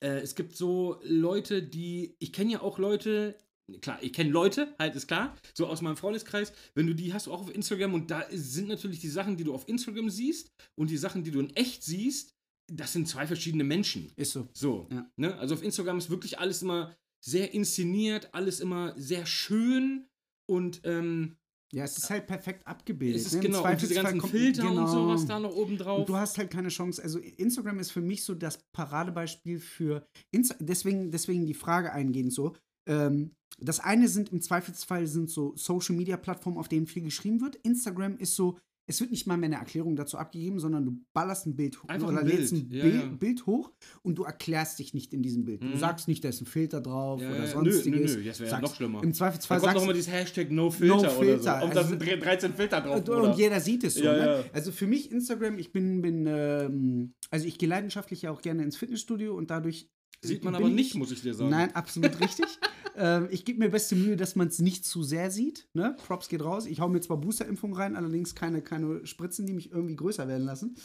äh, 0.00 0.18
es 0.22 0.34
gibt 0.34 0.56
so 0.56 0.98
Leute, 1.04 1.62
die, 1.62 2.16
ich 2.18 2.32
kenne 2.32 2.50
ja 2.50 2.62
auch 2.62 2.80
Leute, 2.80 3.38
klar, 3.80 3.98
ich 4.02 4.12
kenne 4.12 4.30
Leute, 4.30 4.74
halt 4.78 4.94
ist 4.96 5.06
klar, 5.06 5.36
so 5.54 5.66
aus 5.66 5.82
meinem 5.82 5.96
Freundeskreis, 5.96 6.52
wenn 6.74 6.86
du 6.86 6.94
die 6.94 7.12
hast 7.12 7.28
auch 7.28 7.42
auf 7.42 7.54
Instagram 7.54 7.94
und 7.94 8.10
da 8.10 8.24
sind 8.30 8.68
natürlich 8.68 9.00
die 9.00 9.08
Sachen, 9.08 9.36
die 9.36 9.44
du 9.44 9.54
auf 9.54 9.68
Instagram 9.68 10.10
siehst 10.10 10.50
und 10.74 10.90
die 10.90 10.96
Sachen, 10.96 11.24
die 11.24 11.30
du 11.30 11.40
in 11.40 11.54
echt 11.56 11.82
siehst, 11.82 12.34
das 12.70 12.92
sind 12.92 13.08
zwei 13.08 13.26
verschiedene 13.26 13.64
Menschen. 13.64 14.12
Ist 14.16 14.32
so. 14.32 14.48
So. 14.52 14.88
Ja. 14.90 15.10
Ne? 15.16 15.36
Also 15.38 15.54
auf 15.54 15.62
Instagram 15.62 15.98
ist 15.98 16.10
wirklich 16.10 16.38
alles 16.38 16.62
immer 16.62 16.94
sehr 17.24 17.52
inszeniert, 17.54 18.28
alles 18.32 18.60
immer 18.60 18.94
sehr 18.96 19.26
schön 19.26 20.06
und 20.46 20.80
ähm, 20.84 21.36
ja, 21.70 21.84
es 21.84 21.98
ist 21.98 22.08
halt 22.08 22.26
perfekt 22.26 22.66
abgebildet. 22.66 23.20
Es 23.20 23.26
ist 23.26 23.34
ne? 23.34 23.40
genau, 23.40 23.62
und 23.62 23.80
diese 23.80 23.94
ganzen 23.94 24.22
Filter 24.22 24.62
genau. 24.62 24.82
und 24.82 24.88
sowas 24.88 25.26
da 25.26 25.38
noch 25.38 25.54
oben 25.54 25.76
drauf. 25.76 26.00
Und 26.00 26.08
du 26.08 26.16
hast 26.16 26.38
halt 26.38 26.50
keine 26.50 26.68
Chance. 26.68 27.02
Also 27.02 27.18
Instagram 27.18 27.78
ist 27.78 27.90
für 27.90 28.00
mich 28.00 28.24
so 28.24 28.34
das 28.34 28.58
Paradebeispiel 28.72 29.60
für, 29.60 30.06
Insta 30.30 30.56
deswegen, 30.60 31.10
deswegen 31.10 31.44
die 31.44 31.54
Frage 31.54 31.92
eingehend 31.92 32.32
so, 32.32 32.56
ähm, 32.88 33.30
das 33.60 33.80
eine 33.80 34.08
sind 34.08 34.30
im 34.32 34.40
Zweifelsfall 34.40 35.06
sind 35.06 35.30
so 35.30 35.52
Social 35.56 35.96
Media 35.96 36.16
Plattformen, 36.16 36.58
auf 36.58 36.68
denen 36.68 36.86
viel 36.86 37.02
geschrieben 37.02 37.40
wird. 37.40 37.56
Instagram 37.56 38.16
ist 38.18 38.36
so, 38.36 38.56
es 38.88 39.00
wird 39.00 39.10
nicht 39.10 39.26
mal 39.26 39.36
mehr 39.36 39.48
eine 39.48 39.56
Erklärung 39.56 39.96
dazu 39.96 40.16
abgegeben, 40.16 40.58
sondern 40.58 40.86
du 40.86 41.00
ballerst 41.12 41.46
ein 41.46 41.56
Bild 41.56 41.82
hoch 41.82 41.88
oder 41.88 42.20
ein 42.20 42.26
lädst 42.26 42.54
ein 42.54 42.70
ja, 42.70 42.82
Bild, 42.82 42.94
ja. 42.94 43.06
Bild, 43.06 43.46
hoch 43.46 43.70
und 44.02 44.16
du 44.16 44.24
erklärst 44.24 44.78
dich 44.78 44.94
nicht 44.94 45.12
in 45.12 45.22
diesem 45.22 45.44
Bild. 45.44 45.62
Mhm. 45.62 45.72
Du 45.72 45.78
sagst 45.78 46.08
nicht, 46.08 46.24
da 46.24 46.30
ist 46.30 46.40
ein 46.40 46.46
Filter 46.46 46.80
drauf 46.80 47.20
ja, 47.20 47.30
oder 47.30 47.46
sonstiges. 47.46 47.86
Nö, 47.86 48.18
nö, 48.18 48.22
nö. 48.22 48.28
das 48.28 48.40
wäre 48.40 48.50
ja 48.50 48.60
noch 48.60 48.74
schlimmer. 48.74 49.02
Im 49.02 49.12
Zweifelsfall 49.12 49.60
da 49.60 49.64
kommt 49.64 49.76
noch 49.76 49.82
immer 49.82 49.92
dieses 49.92 50.10
Hashtag 50.10 50.50
No 50.50 50.70
Filter, 50.70 50.96
no 50.96 51.02
-Filter. 51.02 51.18
oder 51.18 51.38
so. 51.38 51.50
Und 51.50 51.62
also, 51.62 51.74
da 51.74 51.84
sind 51.84 52.24
13 52.24 52.54
Filter 52.54 52.80
drauf. 52.80 52.96
Und, 52.96 53.08
und 53.08 53.36
jeder 53.36 53.60
sieht 53.60 53.84
es 53.84 53.94
so. 53.94 54.04
Ne? 54.04 54.44
Also 54.54 54.72
für 54.72 54.86
mich 54.86 55.12
Instagram, 55.12 55.58
ich 55.58 55.70
bin, 55.70 56.00
bin 56.00 56.26
ähm, 56.26 57.14
also 57.30 57.46
ich 57.46 57.58
gehe 57.58 57.68
leidenschaftlich 57.68 58.22
ja 58.22 58.30
auch 58.30 58.40
gerne 58.40 58.62
ins 58.62 58.76
Fitnessstudio 58.78 59.36
und 59.36 59.50
dadurch 59.50 59.90
Sieht 60.22 60.44
man 60.44 60.54
aber 60.54 60.66
ich- 60.68 60.74
nicht, 60.74 60.94
muss 60.94 61.10
ich 61.12 61.22
dir 61.22 61.34
sagen. 61.34 61.50
Nein, 61.50 61.74
absolut 61.74 62.18
richtig. 62.20 62.46
ähm, 62.96 63.28
ich 63.30 63.44
gebe 63.44 63.60
mir 63.60 63.68
beste 63.70 63.94
Mühe, 63.94 64.16
dass 64.16 64.34
man 64.36 64.48
es 64.48 64.58
nicht 64.58 64.84
zu 64.84 65.02
sehr 65.02 65.30
sieht. 65.30 65.68
Ne? 65.74 65.96
Props 66.06 66.28
geht 66.28 66.42
raus. 66.42 66.66
Ich 66.66 66.80
hau 66.80 66.88
mir 66.88 67.00
zwar 67.00 67.18
Boosterimpfung 67.18 67.72
rein, 67.74 67.94
allerdings 67.96 68.34
keine, 68.34 68.60
keine 68.62 69.06
Spritzen, 69.06 69.46
die 69.46 69.52
mich 69.52 69.70
irgendwie 69.70 69.96
größer 69.96 70.26
werden 70.26 70.44
lassen. 70.46 70.76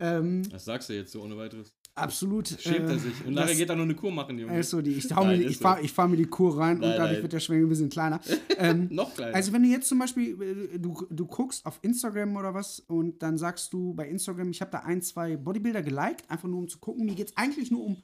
Ähm, 0.00 0.42
Das 0.50 0.64
sagst 0.64 0.88
du 0.88 0.94
jetzt 0.94 1.12
so 1.12 1.22
ohne 1.22 1.36
weiteres. 1.36 1.72
absolut. 1.94 2.48
Schämt 2.48 2.88
er 2.88 2.96
äh, 2.96 2.98
sich. 2.98 3.12
Und 3.26 3.34
nachher 3.34 3.54
geht 3.54 3.68
er 3.68 3.76
nur 3.76 3.84
eine 3.84 3.94
Kur 3.94 4.10
machen, 4.10 4.38
Junge. 4.38 4.58
Ist 4.58 4.70
so, 4.70 4.80
die, 4.80 4.92
ich, 4.92 5.14
hau 5.14 5.24
mir, 5.26 5.36
Nein, 5.36 5.42
ich 5.42 5.58
fahre 5.58 5.86
fahr 5.88 6.08
mir 6.08 6.16
die 6.16 6.24
Kur 6.24 6.56
rein 6.58 6.76
und 6.76 6.80
Nein, 6.80 6.92
dadurch 6.96 7.12
nein. 7.12 7.22
wird 7.22 7.32
der 7.34 7.40
Schwengel 7.40 7.66
ein 7.66 7.68
bisschen 7.68 7.90
kleiner. 7.90 8.18
ähm, 8.58 8.88
Noch 8.90 9.14
kleiner. 9.14 9.34
also 9.36 9.52
wenn 9.52 9.62
du 9.62 9.68
jetzt 9.68 9.88
zum 9.88 9.98
Beispiel, 9.98 10.40
äh, 10.74 10.78
du, 10.78 11.06
du 11.10 11.26
guckst 11.26 11.64
auf 11.66 11.78
Instagram 11.82 12.34
oder 12.36 12.54
was 12.54 12.80
und 12.80 13.22
dann 13.22 13.36
sagst 13.36 13.72
du 13.74 13.92
bei 13.94 14.08
Instagram, 14.08 14.50
ich 14.50 14.60
habe 14.62 14.70
da 14.70 14.78
ein, 14.80 15.02
zwei 15.02 15.36
Bodybuilder 15.36 15.82
geliked, 15.82 16.28
einfach 16.30 16.48
nur 16.48 16.58
um 16.60 16.68
zu 16.68 16.78
gucken, 16.78 17.04
mir 17.04 17.14
geht 17.14 17.28
es 17.28 17.36
eigentlich 17.36 17.70
nur 17.70 17.84
um 17.84 17.98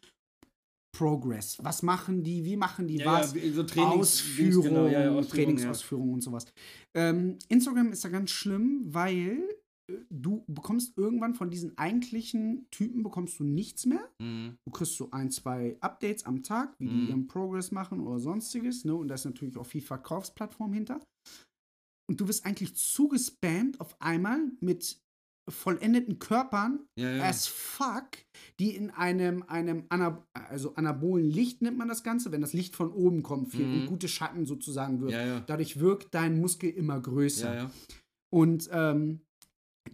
Progress. 0.96 1.58
Was 1.62 1.82
machen 1.82 2.22
die, 2.22 2.44
wie 2.44 2.56
machen 2.56 2.86
die 2.88 2.96
ja, 2.96 3.06
was? 3.06 3.34
ja, 3.34 3.52
so 3.52 3.62
Ausführung, 3.82 4.62
genau, 4.64 4.86
ja, 4.86 5.10
Ausführung, 5.10 5.28
Trainingsausführung 5.28 6.12
und 6.14 6.20
sowas. 6.22 6.46
Ähm, 6.94 7.38
Instagram 7.48 7.92
ist 7.92 8.04
da 8.04 8.08
ganz 8.08 8.30
schlimm, 8.30 8.82
weil 8.86 9.42
äh, 9.90 9.94
du 10.10 10.44
bekommst 10.46 10.96
irgendwann 10.96 11.34
von 11.34 11.50
diesen 11.50 11.76
eigentlichen 11.76 12.66
Typen 12.70 13.02
bekommst 13.02 13.38
du 13.38 13.44
nichts 13.44 13.84
mehr. 13.86 14.08
Mhm. 14.20 14.56
Du 14.64 14.72
kriegst 14.72 14.96
so 14.96 15.10
ein, 15.10 15.30
zwei 15.30 15.76
Updates 15.80 16.24
am 16.24 16.42
Tag, 16.42 16.74
wie 16.78 16.86
Mhm. 16.86 16.90
die 17.00 17.08
ihren 17.10 17.26
Progress 17.26 17.70
machen 17.72 18.00
oder 18.00 18.18
sonstiges. 18.18 18.84
Ne? 18.84 18.94
Und 18.94 19.08
da 19.08 19.16
ist 19.16 19.24
natürlich 19.26 19.56
auch 19.56 19.66
viel 19.66 19.82
Verkaufsplattform 19.82 20.72
hinter. 20.72 21.00
Und 22.08 22.20
du 22.20 22.28
wirst 22.28 22.46
eigentlich 22.46 22.74
zugespammt 22.76 23.80
auf 23.80 24.00
einmal 24.00 24.40
mit 24.60 24.96
vollendeten 25.48 26.18
Körpern 26.18 26.80
Ja, 26.98 27.10
ja. 27.16 27.24
as 27.24 27.46
fuck, 27.46 28.08
die 28.58 28.74
in 28.74 28.90
einem, 28.90 29.42
einem 29.44 29.84
Ana 29.88 30.26
also 30.32 30.74
anabolen 30.74 31.30
Licht 31.30 31.62
nennt 31.62 31.78
man 31.78 31.88
das 31.88 32.02
Ganze, 32.02 32.32
wenn 32.32 32.40
das 32.40 32.52
Licht 32.52 32.74
von 32.74 32.90
oben 32.92 33.22
kommt 33.22 33.50
viel 33.52 33.66
Mhm. 33.66 33.80
und 33.82 33.86
gute 33.86 34.08
Schatten 34.08 34.44
sozusagen 34.46 35.00
wirft. 35.00 35.12
Ja. 35.14 35.40
Dadurch 35.40 35.78
wirkt 35.78 36.14
dein 36.14 36.40
Muskel 36.40 36.70
immer 36.70 37.00
größer. 37.00 37.70
Und 38.30 38.68
ähm, 38.72 39.20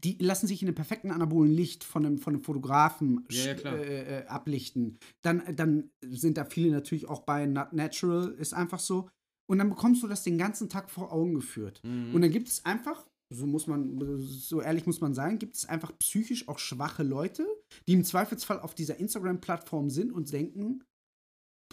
die 0.02 0.16
lassen 0.18 0.46
sich 0.46 0.62
in 0.62 0.68
einem 0.68 0.74
perfekten 0.74 1.10
anabolen 1.10 1.52
Licht 1.52 1.84
von 1.84 2.06
einem, 2.06 2.18
von 2.18 2.34
einem 2.34 2.42
Fotografen 2.42 3.26
Ja, 3.30 3.52
ja, 3.54 3.72
äh, 3.74 4.20
äh, 4.20 4.26
ablichten. 4.26 4.98
Dann, 5.20 5.42
dann 5.54 5.90
sind 6.02 6.38
da 6.38 6.46
viele 6.46 6.70
natürlich 6.70 7.08
auch 7.08 7.20
bei 7.24 7.44
Not 7.46 7.74
Natural, 7.74 8.30
ist 8.38 8.54
einfach 8.54 8.80
so. 8.80 9.10
Und 9.50 9.58
dann 9.58 9.68
bekommst 9.68 10.02
du 10.02 10.08
das 10.08 10.22
den 10.22 10.38
ganzen 10.38 10.70
Tag 10.70 10.90
vor 10.90 11.12
Augen 11.12 11.34
geführt. 11.34 11.80
Mhm. 11.84 12.14
Und 12.14 12.22
dann 12.22 12.30
gibt 12.30 12.48
es 12.48 12.64
einfach, 12.64 13.06
so 13.32 13.46
muss 13.46 13.66
man, 13.66 14.18
so 14.18 14.60
ehrlich 14.60 14.86
muss 14.86 15.00
man 15.00 15.14
sein, 15.14 15.38
gibt 15.38 15.56
es 15.56 15.66
einfach 15.68 15.96
psychisch 15.98 16.48
auch 16.48 16.58
schwache 16.58 17.02
Leute, 17.02 17.46
die 17.86 17.94
im 17.94 18.04
Zweifelsfall 18.04 18.60
auf 18.60 18.74
dieser 18.74 18.98
Instagram-Plattform 18.98 19.90
sind 19.90 20.12
und 20.12 20.32
denken, 20.32 20.84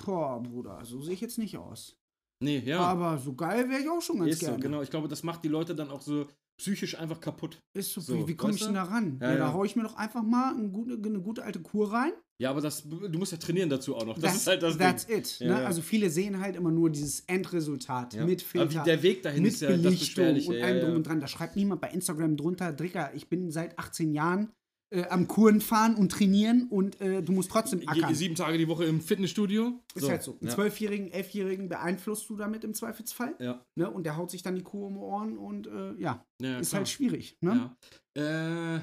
boah, 0.04 0.42
Bruder, 0.42 0.84
so 0.86 1.02
sehe 1.02 1.14
ich 1.14 1.22
jetzt 1.22 1.38
nicht 1.38 1.58
aus. 1.58 1.98
Nee, 2.42 2.60
ja. 2.60 2.80
Aber 2.80 3.18
so 3.18 3.34
geil 3.34 3.70
wäre 3.70 3.82
ich 3.82 3.90
auch 3.90 4.02
schon 4.02 4.20
ganz 4.20 4.32
ist 4.32 4.40
gerne. 4.40 4.56
so, 4.56 4.62
genau. 4.62 4.82
Ich 4.82 4.90
glaube, 4.90 5.08
das 5.08 5.24
macht 5.24 5.44
die 5.44 5.50
Leute 5.50 5.76
dann 5.76 5.90
auch 5.90 6.02
so 6.02 6.28
psychisch 6.58 6.98
einfach 6.98 7.20
kaputt. 7.20 7.60
Ist 7.74 7.94
so, 7.94 8.02
So, 8.02 8.18
wie, 8.18 8.28
wie 8.30 8.36
komme 8.36 8.54
ich 8.54 8.64
denn 8.64 8.74
da 8.74 8.84
ran? 8.84 9.18
Ja, 9.22 9.32
Ja, 9.32 9.38
da 9.38 9.48
ja. 9.48 9.54
hau 9.54 9.64
ich 9.64 9.76
mir 9.76 9.84
doch 9.84 9.96
einfach 9.96 10.24
mal 10.24 10.56
eine 10.56 10.70
gute, 10.70 10.94
eine 10.94 11.22
gute 11.22 11.44
alte 11.44 11.62
Kur 11.62 11.92
rein. 11.92 12.14
Ja, 12.42 12.52
aber 12.52 12.62
das, 12.62 12.84
du 12.88 13.18
musst 13.20 13.34
ja 13.34 13.38
trainieren 13.38 13.70
dazu 13.70 13.96
auch 13.98 14.06
noch. 14.06 14.16
Das 14.16 14.24
That's, 14.24 14.36
ist 14.38 14.48
halt 14.48 14.64
das 14.64 14.78
that's 14.78 15.06
Ding. 15.08 15.18
it. 15.20 15.40
Ja, 15.40 15.48
ne? 15.48 15.62
ja. 15.62 15.68
Also 15.68 15.82
viele 15.82 16.10
sehen 16.10 16.40
halt 16.40 16.56
immer 16.56 16.72
nur 16.72 16.90
dieses 16.90 17.20
Endresultat 17.28 18.14
Ja. 18.14 18.26
mit 18.26 18.42
Aber 18.42 18.50
Filter, 18.70 18.84
der 18.84 19.04
Weg 19.04 19.24
dahin 19.24 19.44
mit 19.44 19.52
ist 19.54 19.62
ja 19.62 19.70
das 19.70 19.82
Belichtung 19.82 20.34
Beschwerliche. 20.34 20.52
und 20.52 20.62
allem 20.64 20.82
drum 20.86 20.96
und 20.96 21.04
dran. 21.08 21.20
Da 21.20 21.28
schreibt 21.28 21.56
niemand 21.58 21.82
bei 21.82 21.90
Instagram 21.90 22.38
drunter, 22.38 22.72
Dricker, 22.72 23.12
ich 23.14 23.28
bin 23.28 23.52
seit 23.52 23.78
18 23.78 24.14
Jahren 24.14 24.54
äh, 24.92 25.04
am 25.10 25.28
Kuren 25.28 25.60
fahren 25.60 25.96
und 25.96 26.12
trainieren 26.14 26.68
und 26.70 27.00
äh, 27.02 27.22
du 27.22 27.32
musst 27.34 27.52
trotzdem 27.52 27.88
ackern. 27.88 28.16
Sieben 28.16 28.36
Tage 28.36 28.58
die 28.58 28.68
Woche 28.70 28.86
im 28.86 29.02
Fitnessstudio. 29.02 29.80
Ist 29.94 30.10
halt 30.10 30.24
so. 30.24 30.38
Einen. 30.40 30.50
Zwölfjährigen, 30.50 31.12
Elfjährigen 31.12 31.68
beeinflusst 31.70 32.30
du 32.30 32.38
damit 32.38 32.64
im 32.64 32.74
Zweifelsfall. 32.74 33.36
Ja. 33.40 33.64
Ne? 33.76 33.92
Und 33.92 34.06
der 34.06 34.16
haut 34.18 34.32
sich 34.32 34.44
dann 34.44 34.56
die 34.56 34.64
Kuh 34.64 34.86
um 34.88 34.94
die 34.94 35.00
Ohren 35.02 35.38
und 35.38 35.68
äh, 35.68 35.94
ja, 36.00 36.26
Ja, 36.42 36.58
ist 36.60 36.70
klar. 36.70 36.80
halt 36.80 36.90
schwierig. 36.90 37.38
Ne? 37.42 37.70
Ja. 38.18 38.76
Äh, 38.78 38.80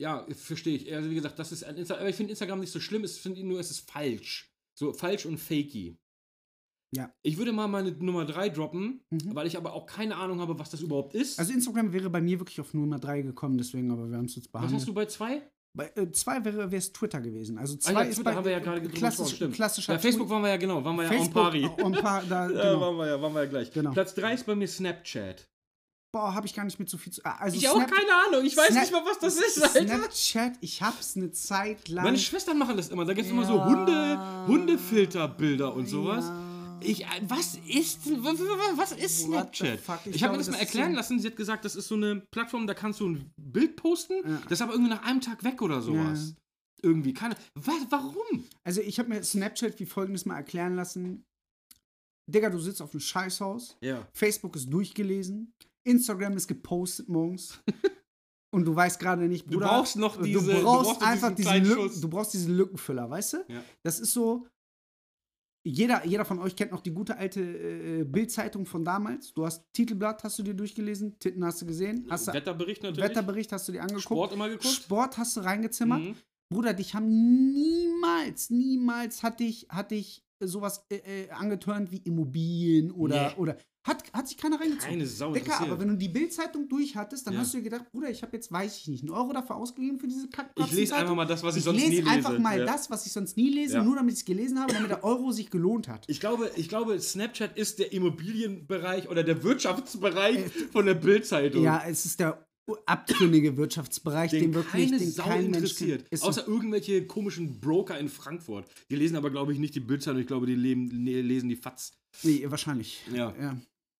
ja, 0.00 0.26
verstehe 0.34 0.76
ich. 0.76 0.92
Also 0.94 1.10
wie 1.10 1.14
gesagt, 1.14 1.38
das 1.38 1.52
ist 1.52 1.64
ein 1.64 1.76
Insta 1.76 1.96
aber 1.96 2.08
ich 2.08 2.16
finde 2.16 2.30
Instagram 2.30 2.60
nicht 2.60 2.72
so 2.72 2.80
schlimm, 2.80 3.04
ich 3.04 3.12
finde 3.12 3.42
nur, 3.44 3.60
es 3.60 3.70
ist 3.70 3.90
falsch. 3.90 4.50
So 4.78 4.92
falsch 4.92 5.26
und 5.26 5.38
fakey. 5.38 5.96
Ja. 6.94 7.12
Ich 7.22 7.36
würde 7.36 7.52
mal 7.52 7.66
meine 7.68 7.90
Nummer 7.92 8.24
3 8.24 8.48
droppen, 8.48 9.02
Mhm. 9.10 9.34
weil 9.34 9.46
ich 9.46 9.56
aber 9.58 9.74
auch 9.74 9.84
keine 9.86 10.16
Ahnung 10.16 10.40
habe, 10.40 10.58
was 10.58 10.70
das 10.70 10.80
überhaupt 10.80 11.14
ist. 11.14 11.38
Also 11.38 11.52
Instagram 11.52 11.92
wäre 11.92 12.08
bei 12.08 12.20
mir 12.22 12.38
wirklich 12.40 12.60
auf 12.60 12.72
Nummer 12.72 12.98
3 12.98 13.22
gekommen, 13.22 13.58
deswegen, 13.58 13.90
aber 13.90 14.08
wir 14.08 14.16
haben 14.16 14.24
es 14.24 14.36
jetzt 14.36 14.46
was 14.46 14.52
behandelt. 14.52 14.80
hast 14.80 14.88
du 14.88 14.94
bei 14.94 15.04
2? 15.06 15.42
Bei 15.74 15.92
äh, 15.96 16.10
zwei 16.12 16.42
wäre 16.44 16.74
es 16.74 16.92
Twitter 16.92 17.20
gewesen. 17.20 17.58
Also 17.58 17.74
Ah, 17.74 17.78
zwei 17.80 17.92
ja, 17.92 18.00
ist 18.02 18.16
Twitter 18.16 18.30
bei 18.30 18.36
haben 18.36 18.44
wir 18.46 18.52
ja 18.52 18.58
gerade 18.58 18.88
klassisch, 18.88 19.34
stimmt. 19.36 19.54
klassischer 19.54 19.92
Ja, 19.92 19.98
Facebook 19.98 20.30
waren 20.30 20.42
wir 20.42 20.48
ja 20.48 20.56
genau, 20.56 20.82
waren 20.82 20.96
wir 20.96 21.04
ja 21.04 21.10
on 21.10 21.16
Facebook, 21.18 21.34
pari. 21.34 21.68
on 21.82 21.92
par, 21.92 22.22
da, 22.24 22.44
Ja, 22.50 22.72
genau. 22.72 22.80
waren 22.80 22.96
wir 22.96 23.06
ja, 23.06 23.20
waren 23.22 23.34
wir 23.34 23.42
ja 23.44 23.48
gleich. 23.50 23.70
Genau. 23.70 23.92
Platz 23.92 24.14
3 24.14 24.34
ist 24.34 24.46
bei 24.46 24.54
mir 24.56 24.66
Snapchat. 24.66 25.46
Boah, 26.10 26.34
habe 26.34 26.46
ich 26.46 26.54
gar 26.54 26.64
nicht 26.64 26.78
mit 26.78 26.88
so 26.88 26.96
viel 26.96 27.12
zu. 27.12 27.22
Also 27.24 27.56
ich 27.58 27.68
auch 27.68 27.74
Snap- 27.76 27.90
keine 27.90 28.14
Ahnung, 28.26 28.44
ich 28.46 28.56
weiß 28.56 28.68
Snap- 28.70 28.80
nicht 28.80 28.92
mal, 28.92 29.04
was 29.04 29.18
das 29.18 29.36
ist, 29.36 29.62
Alter. 29.62 29.86
Snapchat, 29.86 30.52
ich 30.62 30.80
hab's 30.82 31.16
eine 31.16 31.30
Zeit 31.32 31.88
lang. 31.88 32.04
Meine 32.04 32.18
Schwestern 32.18 32.56
machen 32.56 32.76
das 32.78 32.88
immer, 32.88 33.04
da 33.04 33.12
gibt 33.12 33.26
es 33.26 33.32
immer 33.32 33.44
so 33.44 33.56
Ja. 33.56 33.66
Hunde, 33.66 34.46
Hundefilterbilder 34.46 35.74
und 35.74 35.86
sowas. 35.86 36.24
Ja. 36.24 36.44
Ich, 36.80 37.04
äh, 37.04 37.08
was 37.24 37.56
ist, 37.66 38.00
was 38.06 38.92
ist 38.92 39.20
Snapchat? 39.24 39.80
fuck? 39.80 39.98
Ich 40.06 40.14
Ich, 40.16 40.22
habe 40.22 40.32
mir 40.32 40.38
das 40.38 40.46
mal 40.46 40.52
das 40.52 40.62
ist 40.62 40.66
erklären 40.68 40.92
so- 40.92 40.96
lassen. 40.96 41.18
Sie 41.20 41.26
hat 41.28 41.36
gesagt, 41.36 41.64
das 41.64 41.74
ist 41.76 41.88
so 41.88 41.96
eine 41.96 42.22
Plattform, 42.30 42.66
da 42.66 42.72
kannst 42.74 43.00
du 43.00 43.08
ein 43.08 43.30
Bild 43.36 43.76
posten, 43.76 44.14
Ja. 44.24 44.38
das 44.44 44.52
ist 44.52 44.62
aber 44.62 44.72
irgendwie 44.72 44.90
nach 44.90 45.02
einem 45.02 45.20
Tag 45.20 45.42
weg 45.44 45.60
oder 45.60 45.82
sowas. 45.82 46.34
Irgendwie, 46.80 47.12
keine. 47.12 47.34
Was, 47.54 47.74
warum? 47.90 48.44
Also 48.64 48.80
ich 48.80 48.98
habe 49.00 49.08
mir 49.08 49.22
Snapchat 49.24 49.78
wie 49.80 49.86
folgendes 49.86 50.24
mal 50.24 50.36
erklären 50.36 50.76
lassen. 50.76 51.24
Digga, 52.30 52.50
du 52.50 52.60
sitzt 52.60 52.80
auf 52.80 52.92
einem 52.92 53.00
Scheißhaus. 53.00 53.76
Ja. 53.80 54.06
Facebook 54.14 54.54
ist 54.54 54.72
durchgelesen. 54.72 55.52
Instagram 55.88 56.36
ist 56.36 56.46
gepostet 56.48 57.08
morgens. 57.08 57.60
Und 58.54 58.64
du 58.64 58.74
weißt 58.74 58.98
gerade 58.98 59.28
nicht, 59.28 59.46
Du 59.46 59.54
Bruder, 59.54 59.66
brauchst 59.68 59.96
noch 59.96 60.16
du 60.16 60.22
diese- 60.22 60.54
du 60.54 60.62
brauchst 60.62 60.84
brauchst 60.88 61.00
noch 61.02 61.06
einfach 61.08 61.34
diesen 61.34 61.52
diesen 61.62 61.76
Lücken, 61.76 62.00
du 62.00 62.08
brauchst 62.08 62.32
diesen 62.34 62.56
Lückenfüller, 62.56 63.10
weißt 63.10 63.32
du? 63.34 63.36
Ja. 63.48 63.62
Das 63.84 64.00
ist 64.00 64.12
so 64.12 64.46
jeder, 65.66 66.06
jeder 66.06 66.24
von 66.24 66.38
euch 66.38 66.56
kennt 66.56 66.70
noch 66.72 66.80
die 66.80 66.92
gute 66.92 67.16
alte 67.18 67.40
äh, 67.42 68.04
Bildzeitung 68.04 68.64
von 68.64 68.84
damals. 68.84 69.34
Du 69.34 69.44
hast 69.44 69.64
Titelblatt, 69.74 70.24
hast 70.24 70.38
du 70.38 70.42
dir 70.42 70.54
durchgelesen, 70.54 71.18
Titten 71.18 71.44
hast 71.44 71.60
du 71.60 71.66
gesehen, 71.66 72.06
hast 72.08 72.28
du 72.28 72.32
Wetterbericht 72.32 72.82
natürlich. 72.82 73.04
Wetterbericht 73.10 73.52
hast 73.52 73.68
du 73.68 73.72
dir 73.72 73.82
angeguckt, 73.82 74.04
Sport 74.04 74.32
immer 74.32 74.48
geguckt. 74.48 74.64
Sport 74.72 75.18
hast 75.18 75.36
du 75.36 75.40
reingezimmert. 75.40 76.00
Mhm. 76.00 76.14
Bruder, 76.50 76.72
dich 76.72 76.94
haben 76.94 77.52
niemals, 77.52 78.48
niemals 78.48 79.22
hat 79.22 79.40
dich, 79.40 79.66
hat 79.68 79.90
dich 79.90 80.24
sowas 80.42 80.86
äh, 80.90 81.24
äh, 81.24 81.30
angetörnt 81.30 81.90
wie 81.90 81.98
Immobilien 81.98 82.90
oder, 82.90 83.28
Nee. 83.30 83.34
oder 83.36 83.58
hat, 83.88 84.04
hat 84.12 84.28
sich 84.28 84.36
keiner 84.36 84.60
reingezogen. 84.60 84.88
Keine 84.90 85.06
Sau 85.06 85.32
Dicker, 85.32 85.60
aber 85.60 85.80
wenn 85.80 85.88
du 85.88 85.96
die 85.96 86.08
Bildzeitung 86.08 86.68
durchhattest, 86.68 87.26
dann 87.26 87.34
Ja. 87.34 87.40
hast 87.40 87.52
du 87.54 87.58
dir 87.58 87.64
gedacht, 87.64 87.90
Bruder, 87.90 88.10
ich 88.10 88.22
habe 88.22 88.36
jetzt, 88.36 88.52
weiß 88.52 88.76
ich 88.78 88.88
nicht, 88.88 89.02
einen 89.02 89.10
Euro 89.10 89.32
dafür 89.32 89.56
ausgegeben 89.56 89.98
für 89.98 90.06
diese 90.06 90.28
kack 90.28 90.50
Ich 90.56 90.72
lese 90.72 90.94
einfach 90.94 91.14
mal 91.14 91.24
das, 91.26 91.42
was 91.42 91.54
ich, 91.54 91.58
ich 91.58 91.64
sonst 91.64 91.78
lese 91.80 91.90
nie 91.90 91.96
lese. 91.96 92.10
einfach 92.10 92.38
mal 92.38 92.58
ja. 92.60 92.64
das, 92.66 92.90
was 92.90 93.06
ich 93.06 93.12
sonst 93.12 93.36
nie 93.36 93.50
lese, 93.50 93.74
Ja. 93.78 93.82
nur 93.84 93.96
damit 93.96 94.12
ich 94.14 94.20
es 94.20 94.24
gelesen 94.24 94.60
habe, 94.60 94.72
damit 94.72 94.90
der 94.90 95.02
Euro 95.02 95.32
sich 95.32 95.50
gelohnt 95.50 95.88
hat. 95.88 96.04
Ich 96.08 96.20
glaube, 96.20 96.50
ich 96.56 96.68
glaube, 96.68 97.00
Snapchat 97.00 97.56
ist 97.58 97.78
der 97.80 97.92
Immobilienbereich 97.92 99.08
oder 99.08 99.24
der 99.24 99.42
Wirtschaftsbereich 99.42 100.38
von 100.72 100.86
der 100.86 100.94
Bildzeitung. 100.94 101.62
Ja, 101.62 101.82
es 101.86 102.04
ist 102.04 102.20
der 102.20 102.44
abtrünnige 102.84 103.56
Wirtschaftsbereich, 103.56 104.30
den, 104.30 104.40
den 104.42 104.54
wirklich 104.54 104.90
keine 104.90 104.98
den 104.98 105.10
Sau 105.10 105.22
kein 105.22 105.44
Mensch 105.50 105.56
interessiert. 105.56 106.00
kennt. 106.00 106.12
Ist 106.12 106.20
so. 106.22 106.28
Außer 106.28 106.46
irgendwelche 106.46 107.06
komischen 107.06 107.60
Broker 107.60 107.98
in 107.98 108.08
Frankfurt. 108.10 108.66
Die 108.90 108.96
lesen 108.96 109.16
aber, 109.16 109.30
glaube 109.30 109.54
ich, 109.54 109.58
nicht 109.58 109.74
die 109.74 109.80
Bildzeitung. 109.80 110.20
Ich 110.20 110.26
glaube, 110.26 110.46
die 110.46 110.54
leben, 110.54 110.90
lesen 110.90 111.48
die 111.48 111.56
FATS. 111.56 111.92
nee, 112.24 112.44
wahrscheinlich. 112.46 113.00
Ja. 113.12 113.34
ja. 113.40 113.56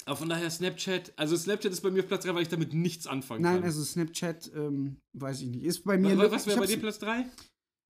Aber 0.08 0.16
von 0.16 0.28
daher 0.28 0.48
Snapchat. 0.50 1.12
Also 1.16 1.36
Snapchat 1.36 1.70
ist 1.70 1.82
bei 1.82 1.90
mir 1.90 2.00
auf 2.00 2.08
Platz 2.08 2.24
3, 2.24 2.34
weil 2.34 2.42
ich 2.42 2.48
damit 2.48 2.72
nichts 2.72 3.06
anfangen 3.06 3.42
Nein, 3.42 3.56
kann. 3.56 3.64
also 3.64 3.84
Snapchat, 3.84 4.50
ähm, 4.54 4.96
weiß 5.12 5.42
ich 5.42 5.48
nicht. 5.48 5.64
Ist 5.64 5.84
bei 5.84 5.98
mir. 5.98 6.16
was 6.16 6.32
was 6.32 6.46
wäre 6.46 6.60
bei 6.60 6.66
dir 6.66 6.78
Platz 6.78 6.98
3? 6.98 7.26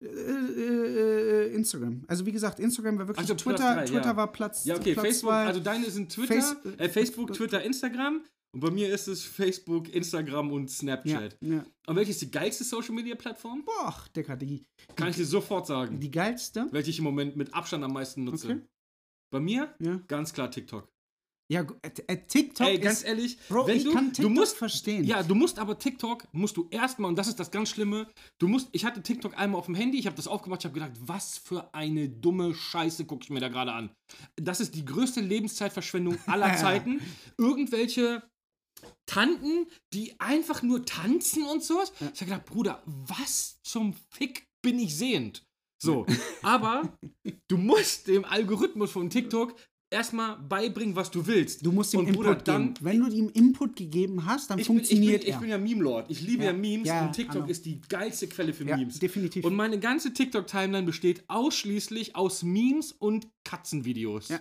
Äh, 0.04 0.06
äh, 0.06 1.46
äh, 1.46 1.54
Instagram. 1.54 2.02
Also 2.08 2.26
wie 2.26 2.32
gesagt, 2.32 2.60
Instagram 2.60 2.98
war 2.98 3.08
wirklich 3.08 3.24
Ach 3.24 3.28
so, 3.28 3.34
Platz 3.34 3.42
Twitter. 3.60 3.74
drei, 3.74 3.84
Twitter 3.84 4.04
ja. 4.10 4.16
war 4.16 4.32
Platz 4.32 4.64
Ja, 4.64 4.76
okay, 4.76 4.94
Platz 4.94 5.06
Facebook. 5.06 5.30
zwei. 5.30 5.44
Also 5.46 5.60
deine 5.60 5.90
sind 5.90 6.12
Twitter, 6.12 6.34
Face- 6.34 6.56
äh, 6.78 6.88
Facebook, 6.88 7.32
Twitter, 7.34 7.62
Instagram. 7.62 8.24
Und 8.54 8.60
bei 8.60 8.70
mir 8.70 8.92
ist 8.92 9.08
es 9.08 9.22
Facebook, 9.24 9.88
Instagram 9.94 10.50
und 10.52 10.70
ja, 10.70 10.76
Snapchat. 10.76 11.36
ja. 11.40 11.64
Und 11.86 11.96
welche 11.96 12.10
ist 12.12 12.22
die 12.22 12.30
geilste 12.30 12.64
Social 12.64 12.94
Media 12.94 13.14
Plattform? 13.14 13.64
Boah, 13.64 13.94
Digga, 14.16 14.36
die, 14.36 14.64
Kann 14.96 15.10
ich 15.10 15.16
dir 15.16 15.26
sofort 15.26 15.66
sagen. 15.66 16.00
die 16.00 16.10
geilste. 16.10 16.66
welche 16.72 16.90
ich 16.90 16.98
im 16.98 17.04
Moment 17.04 17.36
mit 17.36 17.52
Abstand 17.54 17.84
am 17.84 17.92
meisten 17.92 18.24
nutze. 18.24 18.46
Okay. 18.52 18.60
Bei 19.30 19.40
mir 19.40 19.74
Ja, 19.78 20.00
ganz 20.08 20.32
klar 20.32 20.50
TikTok. 20.50 20.88
Ja 21.48 21.66
äh, 21.82 21.90
äh, 22.06 22.16
TikTok 22.26 22.66
Ey, 22.66 22.78
ganz 22.78 22.98
ist. 22.98 23.04
ehrlich, 23.04 23.38
Bro, 23.48 23.66
wenn 23.66 23.76
ich 23.76 23.84
du, 23.84 23.92
kann 23.92 24.06
du 24.08 24.12
TikTok 24.12 24.32
musst 24.32 24.56
verstehen. 24.56 25.04
Ja, 25.04 25.22
du 25.22 25.34
musst 25.34 25.58
aber 25.58 25.78
TikTok, 25.78 26.26
musst 26.32 26.56
du 26.56 26.68
erstmal, 26.70 27.08
und 27.08 27.16
das 27.16 27.28
ist 27.28 27.40
das 27.40 27.50
ganz 27.50 27.70
Schlimme, 27.70 28.06
du 28.38 28.48
musst, 28.48 28.68
ich 28.72 28.84
hatte 28.84 29.02
TikTok 29.02 29.36
einmal 29.38 29.58
auf 29.58 29.66
dem 29.66 29.74
Handy, 29.74 29.98
ich 29.98 30.06
habe 30.06 30.16
das 30.16 30.28
aufgemacht, 30.28 30.60
ich 30.60 30.64
habe 30.66 30.78
gedacht, 30.78 30.98
was 31.00 31.38
für 31.38 31.72
eine 31.74 32.08
dumme 32.08 32.54
Scheiße 32.54 33.06
gucke 33.06 33.24
ich 33.24 33.30
mir 33.30 33.40
da 33.40 33.48
gerade 33.48 33.72
an. 33.72 33.90
Das 34.36 34.60
ist 34.60 34.74
die 34.74 34.84
größte 34.84 35.20
Lebenszeitverschwendung 35.20 36.18
aller 36.26 36.54
Zeiten. 36.56 37.00
Irgendwelche 37.38 38.22
Tanten, 39.06 39.66
die 39.92 40.20
einfach 40.20 40.62
nur 40.62 40.84
tanzen 40.84 41.44
und 41.44 41.62
sowas. 41.62 41.92
Ich 41.98 42.20
habe 42.20 42.30
gedacht, 42.30 42.44
Bruder, 42.44 42.82
was 42.84 43.60
zum 43.62 43.94
Fick 44.10 44.46
bin 44.62 44.78
ich 44.78 44.96
sehend? 44.96 45.44
So, 45.80 46.06
aber 46.42 46.98
du 47.48 47.56
musst 47.56 48.08
dem 48.08 48.24
Algorithmus 48.24 48.90
von 48.90 49.10
TikTok 49.10 49.54
erstmal 49.90 50.36
beibringen, 50.38 50.94
was 50.96 51.10
du 51.10 51.26
willst. 51.26 51.64
Du 51.64 51.72
musst 51.72 51.94
ihm 51.94 52.00
Und 52.00 52.08
Input 52.08 52.16
Bruder, 52.24 52.34
geben. 52.36 52.44
dann- 52.44 52.74
Wenn 52.80 53.00
du 53.00 53.08
ihm 53.10 53.30
Input 53.30 53.76
gegeben 53.76 54.24
hast, 54.26 54.50
dann 54.50 54.58
Ich 54.58 54.66
bin, 54.68 54.76
ich, 54.78 54.88
bin, 54.88 54.88
funktioniert 54.88 55.24
ich 55.24 55.30
er. 55.34 55.40
bin 55.40 55.48
ja 55.50 55.58
Meme-Lord. 55.58 56.10
Ich 56.10 56.20
liebe 56.20 56.44
ja, 56.44 56.50
Ja. 56.52 56.56
Memes 56.56 56.88
Ja, 56.88 57.06
und 57.06 57.12
TikTok 57.14 57.48
ist 57.48 57.64
die 57.66 57.80
geilste 57.88 58.28
Quelle 58.28 58.52
für 58.52 58.64
ja, 58.64 58.76
Memes. 58.76 58.98
definitiv. 58.98 59.44
Und 59.44 59.54
meine 59.56 59.78
ganze 59.78 60.12
TikTok-Timeline 60.12 60.84
besteht 60.86 61.24
ausschließlich 61.28 62.16
aus 62.16 62.42
Memes 62.42 62.92
und 62.92 63.26
Katzenvideos. 63.44 64.28
Ja. 64.28 64.40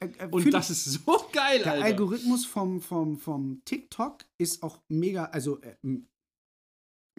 Äh, 0.00 0.06
äh, 0.18 0.28
Und 0.30 0.52
das 0.52 0.70
ist 0.70 0.84
so 0.84 1.00
geil, 1.32 1.60
der 1.62 1.72
Alter. 1.72 1.84
Algorithmus 1.84 2.44
vom, 2.44 2.80
vom, 2.80 3.18
vom 3.18 3.62
TikTok 3.64 4.24
ist 4.38 4.62
auch 4.62 4.80
mega, 4.88 5.24
also 5.26 5.60
äh, 5.60 5.74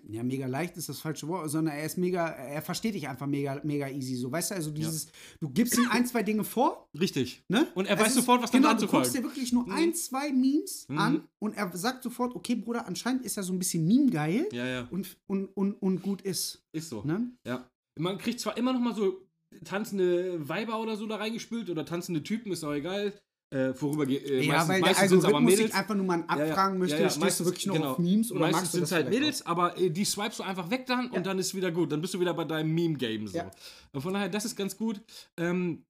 ja, 0.08 0.22
mega 0.24 0.48
leicht 0.48 0.76
ist 0.78 0.90
das 0.90 1.00
falsche 1.00 1.28
Wort, 1.28 1.50
sondern 1.50 1.76
er 1.76 1.86
ist 1.86 1.98
mega, 1.98 2.28
er 2.28 2.62
versteht 2.62 2.94
dich 2.94 3.08
einfach 3.08 3.26
mega, 3.28 3.60
mega 3.64 3.88
easy. 3.90 4.16
So, 4.16 4.32
weißt 4.32 4.52
du, 4.52 4.56
also 4.56 4.72
dieses, 4.72 5.08
du 5.40 5.50
gibst 5.50 5.78
ihm 5.78 5.88
ein, 5.90 6.06
zwei 6.06 6.24
Dinge 6.24 6.44
vor, 6.44 6.90
Richtig. 7.00 7.44
ne? 7.48 7.68
Und 7.76 7.86
er 7.88 7.96
Es 7.96 8.02
weiß 8.02 8.08
ist- 8.10 8.16
sofort, 8.16 8.44
was 8.44 8.52
genau, 8.52 8.68
danach 8.68 8.80
du 8.82 8.86
zu 8.88 8.92
guckst 8.92 9.16
dir 9.16 9.24
wirklich 9.24 9.54
nur 9.54 9.66
Mhm. 9.66 9.72
ein, 9.72 9.94
zwei 9.94 10.32
Memes 10.32 10.88
Mhm. 10.90 10.98
an 10.98 11.28
und 11.40 11.56
er 11.56 11.76
sagt 11.78 12.04
sofort, 12.04 12.36
okay, 12.36 12.56
Bruder, 12.56 12.86
anscheinend 12.88 13.24
ist 13.26 13.38
er 13.38 13.44
so 13.44 13.54
ein 13.54 13.60
bisschen 13.60 13.88
meme-geil 13.88 14.48
Ja, 14.52 14.66
ja. 14.66 14.88
und, 14.92 15.18
und, 15.28 15.46
und, 15.56 15.74
und 15.82 16.02
gut 16.02 16.22
ist. 16.22 16.62
Ist 16.74 16.90
so. 16.90 17.02
Ne? 17.04 17.32
Ja. 17.46 17.70
Man 17.98 18.18
kriegt 18.18 18.40
zwar 18.40 18.58
immer 18.58 18.74
noch 18.74 18.80
mal 18.82 18.96
so 18.96 19.22
tanzende 19.64 20.48
Weiber 20.50 20.82
oder 20.82 20.98
so 20.98 21.06
da 21.08 21.18
reingespült 21.18 21.70
oder 21.70 21.86
tanzende 21.86 22.24
Typen, 22.24 22.52
ist 22.52 22.64
auch 22.64 22.74
egal. 22.74 23.14
Äh, 23.54 23.74
vorüber 23.76 24.08
äh, 24.08 24.44
Ja, 24.46 24.54
meistens, 24.66 24.70
weil 24.70 24.82
der 24.82 24.92
meistens 24.94 25.12
aber 25.26 25.38
Algorithmus 25.38 25.58
sich 25.58 25.74
einfach 25.76 25.96
nur 25.96 26.06
mal 26.06 26.20
Ja, 26.28 26.38
ja. 26.38 26.44
abfragen 26.46 26.80
möchte, 26.80 26.96
Ja, 26.96 27.08
ja, 27.08 27.18
meistens- 27.20 27.38
du 27.38 27.46
wirklich 27.46 27.66
nur 27.68 27.76
genau. 27.76 27.92
auf 27.92 28.00
Memes 28.00 28.32
oder 28.32 28.40
meistens 28.42 28.58
magst 28.62 28.74
du 28.74 28.78
sind 28.78 28.82
das 28.84 28.92
halt 28.94 29.10
Mädels, 29.10 29.46
aber 29.46 29.78
äh, 29.78 29.90
die 29.92 30.06
swipest 30.06 30.40
du 30.40 30.44
einfach 30.44 30.70
weg 30.72 30.86
dann 30.88 31.06
Ja. 31.12 31.18
und 31.18 31.26
dann 31.28 31.38
ist 31.38 31.54
wieder 31.54 31.72
gut. 31.72 31.92
Dann 31.92 32.02
bist 32.02 32.14
du 32.16 32.20
wieder 32.20 32.34
bei 32.34 32.46
deinem 32.46 32.74
Meme-Game 32.74 33.28
so. 33.28 33.38
Ja. 33.38 33.52
Von 33.96 34.14
daher, 34.14 34.28
das 34.30 34.46
ist 34.46 34.56
ganz 34.56 34.76
gut. 34.76 35.02
Ähm, 35.38 35.86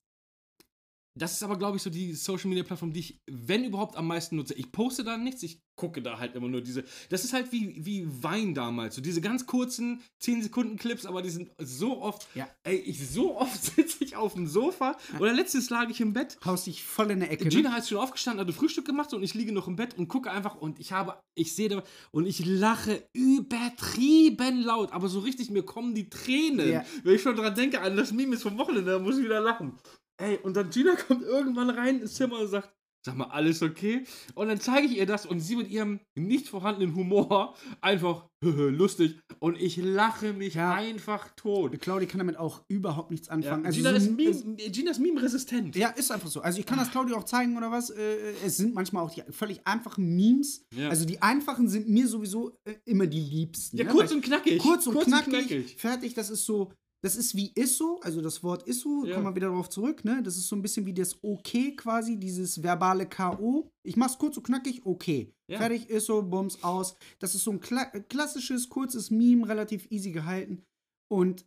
das 1.16 1.34
ist 1.34 1.44
aber, 1.44 1.58
glaube 1.58 1.78
ich, 1.78 1.84
so 1.84 1.90
die 1.90 2.14
Social-Media-Plattform, 2.14 2.92
die 2.94 3.00
ich, 3.00 3.22
wenn 3.30 3.64
überhaupt, 3.64 3.96
am 3.96 4.08
meisten 4.08 4.36
nutze. 4.36 4.54
Ich 4.56 4.72
poste 4.72 5.04
da 5.04 5.18
nichts, 5.18 5.44
ich 5.44 5.62
gucke 5.76 6.02
da 6.02 6.20
halt 6.20 6.36
immer 6.36 6.48
nur 6.48 6.62
diese. 6.62 6.84
Das 7.10 7.24
ist 7.24 7.34
halt 7.34 7.52
wie, 7.52 7.86
wie 7.86 8.06
Wein 8.24 8.54
damals. 8.54 8.96
So 8.96 9.02
diese 9.02 9.22
ganz 9.22 9.46
kurzen 9.46 10.02
10-Sekunden-Clips, 10.22 11.06
aber 11.06 11.22
die 11.22 11.30
sind 11.30 11.52
so 11.60 12.02
oft. 12.02 12.28
Ja. 12.36 12.48
Ey, 12.64 12.78
ich, 12.78 13.08
so 13.08 13.38
oft 13.38 13.64
sitze 13.76 14.04
ich 14.04 14.16
auf 14.16 14.34
dem 14.34 14.48
Sofa. 14.48 14.98
Oder 15.20 15.34
letztens 15.34 15.70
lag 15.70 15.90
ich 15.90 16.02
im 16.02 16.14
Bett. 16.14 16.38
Haust 16.46 16.68
dich 16.68 16.84
voll 16.84 17.12
in 17.12 17.20
der 17.20 17.32
Ecke. 17.32 17.50
Gina 17.50 17.70
Ne? 17.70 17.76
hat 17.76 17.88
schon 17.88 17.98
aufgestanden, 17.98 18.42
hatte 18.46 18.54
Frühstück 18.54 18.86
gemacht 18.86 19.14
und 19.14 19.24
ich 19.24 19.34
liege 19.34 19.52
noch 19.52 19.68
im 19.68 19.76
Bett 19.76 19.98
und 19.98 20.08
gucke 20.08 20.30
einfach 20.32 20.56
und 20.56 20.80
ich 20.80 20.92
habe, 20.92 21.20
ich 21.36 21.56
sehe 21.56 21.70
da 21.70 21.84
und 22.12 22.26
ich 22.26 22.46
lache 22.46 23.08
übertrieben 23.14 24.62
laut, 24.62 24.92
aber 24.92 25.08
so 25.08 25.20
richtig, 25.20 25.50
mir 25.50 25.64
kommen 25.64 25.96
die 25.96 26.10
Tränen. 26.10 26.72
Ja. 26.72 26.86
Wenn 27.04 27.16
ich 27.16 27.22
schon 27.22 27.36
dran 27.36 27.56
denke, 27.56 27.82
an 27.82 27.96
das 27.96 28.12
Meme 28.12 28.36
ist 28.36 28.44
vom 28.44 28.58
Wochenende, 28.58 28.92
da 28.92 29.00
muss 29.00 29.18
ich 29.18 29.24
wieder 29.24 29.42
lachen. 29.42 29.78
Ey, 30.18 30.38
und 30.44 30.56
dann 30.56 30.70
Gina 30.70 30.96
kommt 31.08 31.24
irgendwann 31.24 31.70
rein 31.70 32.00
ins 32.02 32.14
Zimmer 32.16 32.40
und 32.40 32.48
sagt, 32.48 32.72
sag 33.06 33.18
mal, 33.18 33.26
alles 33.26 33.62
okay? 33.62 34.06
Und 34.34 34.48
dann 34.48 34.62
zeige 34.62 34.88
ich 34.88 34.96
ihr 34.98 35.06
das 35.06 35.26
und 35.26 35.42
sie 35.42 35.58
mit 35.58 35.70
ihrem 35.70 36.00
nicht 36.16 36.48
vorhandenen 36.48 36.96
Humor 36.96 37.54
einfach 37.82 38.30
lustig 38.42 39.20
und 39.40 39.60
ich 39.60 39.76
lache 39.76 40.32
mich 40.32 40.54
Ja. 40.54 40.74
einfach 40.74 41.30
tot. 41.36 41.78
Claudia 41.82 42.08
kann 42.08 42.20
damit 42.20 42.38
auch 42.38 42.64
überhaupt 42.70 43.12
nichts 43.12 43.28
Ja. 43.28 43.34
anfangen. 43.34 43.66
Also 43.66 43.78
Gina, 43.78 43.90
so 43.90 43.96
ist 43.98 44.16
Meme, 44.16 44.56
Gina 44.56 44.92
ist 44.92 45.00
Meme-resistent. 45.00 45.76
Ja, 45.76 45.90
ist 45.90 46.12
einfach 46.14 46.30
so. 46.30 46.40
Also 46.40 46.60
ich 46.60 46.66
kann 46.66 46.78
das 46.78 46.92
Claudia 46.92 47.18
auch 47.18 47.26
zeigen 47.26 47.58
oder 47.58 47.72
was. 47.72 47.90
Äh, 47.90 48.36
es 48.46 48.56
sind 48.56 48.74
manchmal 48.74 49.04
auch 49.04 49.12
die 49.14 49.24
völlig 49.34 49.68
einfachen 49.68 50.16
Memes. 50.16 50.66
Ja. 50.74 50.88
Also 50.88 51.04
die 51.06 51.22
einfachen 51.22 51.68
sind 51.68 51.90
mir 51.90 52.08
sowieso 52.08 52.58
äh, 52.64 52.76
immer 52.86 53.06
die 53.08 53.20
liebsten. 53.20 53.76
Ja, 53.76 53.84
ne? 53.84 53.90
kurz 53.92 54.14
und 54.14 54.22
knackig. 54.22 54.60
kurz 54.60 54.88
und 54.88 54.94
Kurz 54.94 55.08
knackig, 55.08 55.34
und 55.34 55.48
knackig. 55.48 55.76
fertig. 55.78 56.14
Das 56.14 56.30
ist 56.30 56.46
so, 56.46 56.72
das 57.04 57.16
ist 57.18 57.36
wie 57.36 57.52
Isso, 57.56 58.00
also 58.02 58.22
das 58.22 58.44
Wort 58.44 58.68
Isso, 58.68 59.04
Ja. 59.06 59.14
kommen 59.16 59.28
wir 59.28 59.36
wieder 59.36 59.50
darauf 59.50 59.70
zurück, 59.70 60.06
ne? 60.06 60.24
Das 60.24 60.38
ist 60.38 60.48
so 60.48 60.56
ein 60.56 60.62
bisschen 60.62 60.86
wie 60.86 60.94
das 60.94 61.18
Okay 61.22 61.76
quasi, 61.76 62.18
dieses 62.18 62.64
verbale 62.64 63.06
K.O. 63.06 63.68
Ich 63.86 63.98
mach's 63.98 64.18
kurz 64.18 64.38
und 64.38 64.44
knackig, 64.44 64.86
okay. 64.86 65.34
Ja. 65.52 65.58
Fertig, 65.60 65.90
Isso, 65.90 66.22
Bums, 66.24 66.64
aus. 66.64 66.96
Das 67.20 67.36
ist 67.36 67.44
so 67.44 67.52
ein 67.52 67.60
kla 67.60 67.86
klassisches, 67.86 68.70
kurzes 68.70 69.12
Meme, 69.12 69.48
relativ 69.48 69.86
easy 69.92 70.12
gehalten. 70.12 70.64
Und 71.12 71.46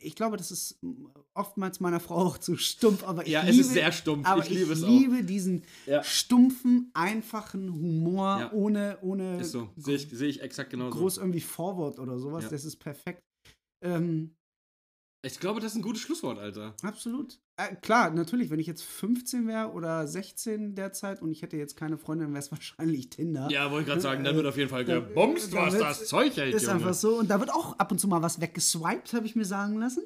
ich 0.00 0.14
glaube, 0.14 0.36
das 0.36 0.50
ist 0.50 0.78
oftmals 1.32 1.80
meiner 1.80 1.98
Frau 1.98 2.16
auch 2.16 2.36
zu 2.36 2.58
stumpf, 2.58 3.02
aber 3.04 3.22
ich 3.24 3.32
Ja, 3.32 3.40
liebe, 3.40 3.52
es 3.52 3.66
ist 3.68 3.72
sehr 3.72 3.90
stumpf. 3.90 4.26
aber 4.26 4.42
ich 4.42 4.50
liebe 4.50 4.74
es 4.74 4.82
auch. 4.84 4.88
liebe 4.88 5.24
diesen 5.24 5.62
Ja. 5.86 6.04
stumpfen, 6.04 6.90
einfachen 6.92 7.72
Humor 7.72 8.38
Ja. 8.38 8.52
ohne, 8.52 8.98
ohne 9.00 9.40
Ist 9.40 9.52
so. 9.52 9.70
Sehe 9.76 9.96
ich, 9.96 10.08
sehe 10.10 10.28
ich 10.28 10.42
exakt 10.42 10.68
genauso. 10.68 10.98
groß 10.98 11.16
irgendwie 11.16 11.40
Vorwort 11.40 11.98
oder 11.98 12.18
sowas. 12.18 12.50
Das 12.50 12.66
ist 12.66 12.76
perfekt. 12.76 13.22
Ähm, 13.82 14.34
Ich 15.24 15.38
glaube, 15.38 15.60
das 15.60 15.70
ist 15.72 15.76
ein 15.78 15.82
gutes 15.82 16.02
Schlusswort, 16.02 16.38
Alter. 16.38 16.74
absolut. 16.82 17.38
Äh, 17.56 17.76
klar, 17.76 18.10
natürlich, 18.10 18.50
wenn 18.50 18.58
ich 18.58 18.66
jetzt 18.66 18.82
15 18.82 19.46
wäre 19.46 19.70
oder 19.70 20.04
16 20.08 20.74
derzeit 20.74 21.22
und 21.22 21.30
ich 21.30 21.42
hätte 21.42 21.56
jetzt 21.56 21.76
keine 21.76 21.96
Freundin, 21.96 22.30
wäre 22.30 22.40
es 22.40 22.50
wahrscheinlich 22.50 23.08
Tinder. 23.08 23.48
Ja, 23.50 23.70
wollte 23.70 23.82
ich 23.82 23.86
gerade 23.88 24.00
sagen, 24.00 24.24
da 24.24 24.30
Äh, 24.32 24.34
wird 24.34 24.46
auf 24.46 24.56
jeden 24.56 24.68
Fall 24.70 24.84
da- 24.84 24.98
gebomst, 24.98 25.54
da 25.54 25.66
was 25.66 25.78
das 25.78 26.06
Zeug 26.08 26.36
hält, 26.36 26.54
Ist 26.54 26.62
Junge. 26.62 26.74
einfach 26.74 26.94
so. 26.94 27.18
Und 27.20 27.28
da 27.30 27.38
wird 27.38 27.52
auch 27.52 27.78
ab 27.78 27.92
und 27.92 27.98
zu 27.98 28.08
mal 28.08 28.20
was 28.20 28.40
weggeswiped, 28.40 29.12
habe 29.12 29.26
ich 29.26 29.36
mir 29.36 29.44
sagen 29.44 29.78
lassen. 29.78 30.02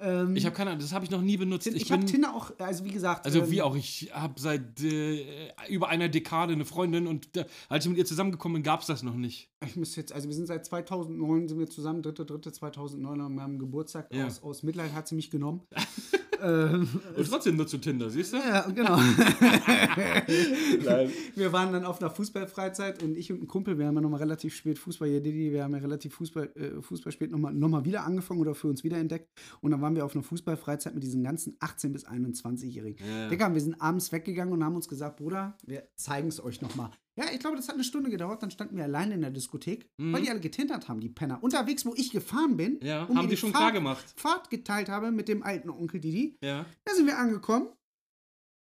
Ähm, 0.00 0.34
Ich 0.34 0.44
habe 0.44 0.54
keine 0.54 0.70
Ahnung, 0.70 0.80
das 0.80 0.92
habe 0.92 1.04
ich 1.04 1.10
noch 1.10 1.20
nie 1.20 1.36
benutzt. 1.36 1.66
ich, 1.66 1.76
Ich, 1.76 1.92
habe 1.92 2.04
Tinder 2.04 2.34
auch, 2.34 2.50
also 2.58 2.84
wie 2.84 2.90
gesagt. 2.90 3.24
also 3.24 3.40
ähm, 3.40 3.50
wie 3.50 3.62
auch, 3.62 3.76
ich 3.76 4.10
habe 4.12 4.40
seit 4.40 4.82
äh, 4.82 5.52
über 5.68 5.88
einer 5.88 6.08
Dekade 6.08 6.52
eine 6.52 6.64
Freundin 6.64 7.06
und 7.06 7.36
äh, 7.36 7.44
als 7.68 7.84
ich 7.84 7.90
mit 7.90 7.98
ihr 7.98 8.04
zusammengekommen 8.04 8.54
bin, 8.56 8.62
gab 8.62 8.80
es 8.80 8.86
das 8.86 9.02
noch 9.02 9.14
nicht. 9.14 9.50
Ich 9.64 9.76
müsste 9.76 10.00
jetzt, 10.00 10.12
also 10.12 10.28
wir 10.28 10.34
sind 10.34 10.46
seit 10.46 10.66
2009 10.66 11.48
sind 11.48 11.58
wir 11.58 11.68
zusammen, 11.68 12.02
dritte, 12.02 12.24
dritte 12.24 12.52
2009 12.52 13.20
an 13.20 13.34
meinem 13.34 13.58
Geburtstag. 13.58 14.12
Ja. 14.12 14.26
Aus, 14.26 14.42
aus 14.42 14.62
Mitleid 14.62 14.92
hat 14.92 15.08
sie 15.08 15.14
mich 15.14 15.30
genommen. 15.30 15.62
ähm, 16.42 16.88
Und 17.16 17.28
trotzdem 17.28 17.56
nutzt 17.56 17.72
du 17.72 17.78
Tinder, 17.78 18.10
siehst 18.10 18.32
du? 18.32 18.36
ja, 18.36 18.68
genau. 18.70 18.96
Wir 21.34 21.52
waren 21.52 21.72
dann 21.72 21.84
auf 21.84 22.00
einer 22.00 22.10
Fußballfreizeit 22.10 23.02
und 23.02 23.16
ich 23.16 23.32
und 23.32 23.42
ein 23.42 23.46
Kumpel, 23.46 23.78
wir 23.78 23.86
haben 23.86 23.94
ja 23.94 24.00
nochmal 24.00 24.20
relativ 24.20 24.54
spät 24.54 24.78
Fußball, 24.78 25.08
hier 25.08 25.20
Didi, 25.20 25.52
wir 25.52 25.64
haben 25.64 25.74
ja 25.74 25.80
relativ 25.80 26.14
Fußball, 26.14 26.50
äh, 26.54 26.82
Fußball 26.82 27.12
spät 27.12 27.30
nochmal 27.30 27.54
noch 27.54 27.68
mal 27.68 27.84
wieder 27.84 28.04
angefangen 28.04 28.40
oder 28.40 28.54
für 28.54 28.68
uns 28.68 28.84
wiederentdeckt. 28.84 29.28
Und 29.60 29.70
dann 29.70 29.80
waren 29.80 29.96
wir 29.96 30.04
auf 30.04 30.14
einer 30.14 30.24
Fußballfreizeit 30.24 30.94
mit 30.94 31.02
diesen 31.02 31.22
ganzen 31.22 31.56
18- 31.58 31.92
bis 31.92 32.06
21-Jährigen. 32.06 33.04
Ja. 33.06 33.28
Digga, 33.28 33.52
wir 33.52 33.60
sind 33.60 33.80
abends 33.80 34.12
weggegangen 34.12 34.52
und 34.52 34.64
haben 34.64 34.76
uns 34.76 34.88
gesagt, 34.88 35.16
Bruder, 35.16 35.56
wir 35.66 35.84
zeigen 35.96 36.28
es 36.28 36.42
euch 36.42 36.60
nochmal. 36.60 36.90
Ja, 37.16 37.26
ich 37.32 37.38
glaube, 37.38 37.56
das 37.56 37.68
hat 37.68 37.74
eine 37.76 37.84
Stunde 37.84 38.10
gedauert, 38.10 38.42
dann 38.42 38.50
standen 38.50 38.76
wir 38.76 38.84
alleine 38.84 39.14
in 39.14 39.20
der 39.20 39.30
Diskothek, 39.30 39.86
weil 39.98 40.22
die 40.22 40.30
alle 40.30 40.40
getindert 40.40 40.88
haben, 40.88 41.00
die 41.00 41.08
Penner. 41.08 41.40
Unterwegs, 41.42 41.86
wo 41.86 41.94
ich 41.94 42.10
gefahren 42.10 42.56
bin, 42.56 42.74
Mhm. 42.74 42.86
Ja, 42.86 43.04
und 43.04 43.16
haben 43.16 43.24
mir 43.26 43.30
die 43.30 43.36
schon 43.36 43.50
Fahrt, 43.52 43.60
klar 43.62 43.72
gemacht. 43.72 44.04
Fahrt 44.16 44.50
geteilt 44.50 44.88
habe 44.88 45.12
mit 45.12 45.28
dem 45.28 45.42
alten 45.44 45.70
Onkel 45.70 46.00
Didi, 46.00 46.36
Ja. 46.42 46.66
da 46.84 46.94
sind 46.94 47.06
wir 47.06 47.16
angekommen. 47.18 47.68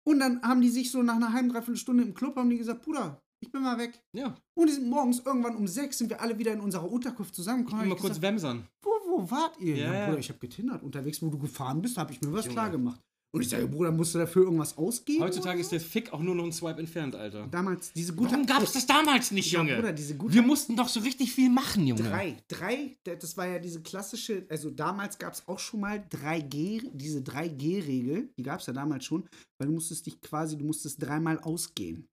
Und 0.08 0.20
dann 0.20 0.42
haben 0.42 0.62
die 0.62 0.70
sich 0.70 0.90
so 0.92 1.04
nach 1.04 1.16
einer 1.18 1.32
halben, 1.34 1.50
dreiviertel 1.50 1.78
Stunde 1.78 2.04
im 2.04 2.14
Club, 2.16 2.36
haben 2.38 2.50
die 2.50 2.58
gesagt, 2.58 2.82
Bruder, 2.82 3.22
ich 3.42 3.52
bin 3.52 3.62
mal 3.62 3.78
weg. 3.78 4.02
Ja. 4.14 4.36
Und 4.58 4.68
die 4.68 4.74
sind 4.74 4.90
morgens 4.90 5.20
irgendwann 5.20 5.56
um 5.56 5.68
sechs 5.68 5.98
sind 6.00 6.10
wir 6.10 6.20
alle 6.20 6.38
wieder 6.40 6.52
in 6.52 6.60
unserer 6.60 6.92
Unterkunft 6.92 7.36
zusammengekommen. 7.36 7.86
Mal 7.86 7.92
Hab 7.92 7.98
ich 7.98 8.02
kurz 8.02 8.16
gesagt, 8.16 8.34
wemsern. 8.34 8.68
wo, 8.82 8.90
wo 9.08 9.32
wart 9.32 9.60
ihr? 9.60 9.76
Ja, 9.78 9.86
Ja, 9.86 9.94
ja. 10.00 10.06
Bruder, 10.08 10.20
ich 10.20 10.30
habe 10.30 10.40
getindert. 10.40 10.82
Unterwegs, 10.82 11.22
wo 11.22 11.30
du 11.30 11.38
gefahren 11.38 11.82
bist, 11.82 11.98
habe 11.98 12.12
ich 12.12 12.22
mir 12.22 12.34
was 12.34 12.46
Junge. 12.46 12.56
klar 12.56 12.70
gemacht. 12.72 13.00
Und 13.32 13.42
ich 13.42 13.50
sage, 13.50 13.68
Bruder, 13.68 13.92
musst 13.92 14.16
du 14.16 14.18
dafür 14.18 14.44
irgendwas 14.44 14.76
ausgeben? 14.76 15.24
Heutzutage 15.24 15.62
ist 15.62 15.72
der 15.72 15.80
Fick 15.80 16.12
auch 16.12 16.22
nur 16.22 16.34
noch 16.34 16.46
ein 16.46 16.52
Swipe 16.52 16.80
entfernt, 16.80 17.16
Alter. 17.16 17.46
Damals 17.48 17.94
diese 17.94 18.16
gute... 18.16 18.32
Warum 18.32 18.46
gab's 18.48 18.74
das 18.74 18.88
damals 18.88 19.30
nicht, 19.30 19.52
Ja, 19.52 19.60
Junge? 19.60 19.76
Bruder, 19.76 19.94
diese 19.94 20.18
gute... 20.18 20.34
Wir 20.34 20.42
mussten 20.42 20.76
doch 20.76 20.88
so 20.88 21.00
richtig 21.02 21.32
viel 21.32 21.52
machen, 21.52 21.86
Junge. 21.86 22.02
Drei, 22.02 22.38
drei, 22.48 22.98
das 23.04 23.38
war 23.38 23.46
ja 23.46 23.60
diese 23.60 23.84
klassische, 23.84 24.48
also 24.50 24.72
damals 24.72 25.20
gab 25.20 25.34
es 25.34 25.48
auch 25.48 25.60
schon 25.60 25.82
mal 25.82 26.04
3G, 26.10 26.90
diese 26.92 27.20
3G-Regel, 27.20 28.34
die 28.36 28.44
gab 28.44 28.62
es 28.62 28.66
ja 28.66 28.74
damals 28.74 29.06
schon, 29.06 29.30
weil 29.60 29.68
du 29.68 29.74
musstest 29.74 30.08
dich 30.08 30.20
quasi, 30.22 30.58
du 30.58 30.66
musstest 30.66 31.00
dreimal 31.00 31.38
ausgehen. 31.40 32.08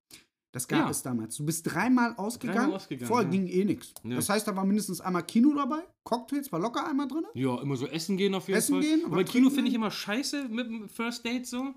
Das 0.57 0.67
gab 0.67 0.85
Ja. 0.87 0.91
es 0.91 1.03
damals. 1.03 1.37
Du 1.37 1.45
bist 1.45 1.67
dreimal 1.71 2.15
ausgegangen, 2.17 2.73
ausgegangen, 2.73 3.07
vorher 3.09 3.27
ja. 3.27 3.31
ging 3.31 3.47
eh 3.47 3.63
nichts. 3.67 3.93
Ja. 4.05 4.17
Das 4.17 4.31
heißt, 4.31 4.49
da 4.49 4.57
war 4.57 4.65
mindestens 4.65 5.03
einmal 5.03 5.23
Kino 5.23 5.53
dabei, 5.55 5.81
Cocktails 6.03 6.51
war 6.51 6.59
locker 6.61 6.87
einmal 6.89 7.07
drin. 7.09 7.25
Ja, 7.35 7.61
immer 7.61 7.77
so 7.77 7.87
essen 7.87 8.17
gehen 8.17 8.35
auf 8.35 8.49
jeden 8.49 8.57
Essen 8.57 8.77
Fall. 8.77 8.81
gehen, 8.83 9.03
Aber 9.05 9.23
Kino 9.25 9.51
finde 9.51 9.69
ich 9.69 9.75
immer 9.75 9.91
scheiße 9.91 10.49
mit 10.49 10.67
dem 10.67 10.89
First 10.89 11.27
Date 11.27 11.47
so. 11.47 11.75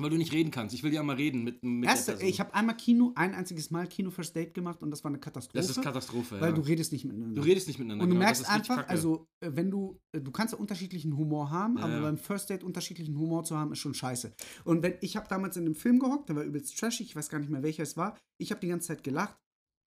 Weil 0.00 0.10
du 0.10 0.16
nicht 0.16 0.32
reden 0.32 0.52
kannst. 0.52 0.74
Ich 0.76 0.84
will 0.84 0.92
ja 0.92 1.02
mal 1.02 1.16
reden 1.16 1.42
mit, 1.42 1.62
mit 1.64 1.88
Erste, 1.88 2.12
der 2.12 2.18
Person. 2.18 2.28
ich 2.28 2.38
habe 2.40 2.54
einmal 2.54 2.76
Kino, 2.76 3.12
ein 3.16 3.34
einziges 3.34 3.72
Mal 3.72 3.88
Kino 3.88 4.10
First 4.10 4.36
Date 4.36 4.54
gemacht 4.54 4.80
und 4.82 4.92
das 4.92 5.02
war 5.02 5.10
eine 5.10 5.18
Katastrophe. 5.18 5.58
das 5.58 5.70
ist 5.70 5.82
Katastrophe, 5.82 6.40
Weil 6.40 6.50
ja. 6.50 6.54
du 6.54 6.60
redest 6.60 6.92
nicht 6.92 7.04
miteinander. 7.04 7.40
Du 7.40 7.46
redest 7.46 7.66
nicht 7.66 7.80
miteinander. 7.80 8.04
Und 8.04 8.10
du 8.10 8.14
genau, 8.14 8.24
merkst 8.24 8.48
einfach, 8.48 8.86
also 8.86 9.26
äh, 9.40 9.50
wenn 9.54 9.72
du, 9.72 10.00
äh, 10.12 10.20
du 10.20 10.30
kannst 10.30 10.54
ja 10.54 10.60
unterschiedlichen 10.60 11.16
Humor 11.16 11.50
haben, 11.50 11.78
Ja, 11.78 11.84
aber 11.84 12.00
beim 12.02 12.16
First 12.16 12.48
Date 12.48 12.62
unterschiedlichen 12.62 13.18
Humor 13.18 13.42
zu 13.42 13.56
haben, 13.56 13.72
ist 13.72 13.80
schon 13.80 13.92
scheiße. 13.92 14.32
Und 14.64 14.84
wenn, 14.84 14.94
ich 15.00 15.16
habe 15.16 15.26
damals 15.28 15.56
in 15.56 15.64
einem 15.64 15.74
Film 15.74 15.98
gehockt, 15.98 16.28
der 16.28 16.36
war 16.36 16.44
übelst 16.44 16.78
trashig, 16.78 17.08
ich 17.08 17.16
weiß 17.16 17.28
gar 17.28 17.40
nicht 17.40 17.50
mehr 17.50 17.64
welcher 17.64 17.82
es 17.82 17.96
war. 17.96 18.16
Ich 18.40 18.52
habe 18.52 18.60
die 18.60 18.68
ganze 18.68 18.88
Zeit 18.88 19.02
gelacht 19.02 19.36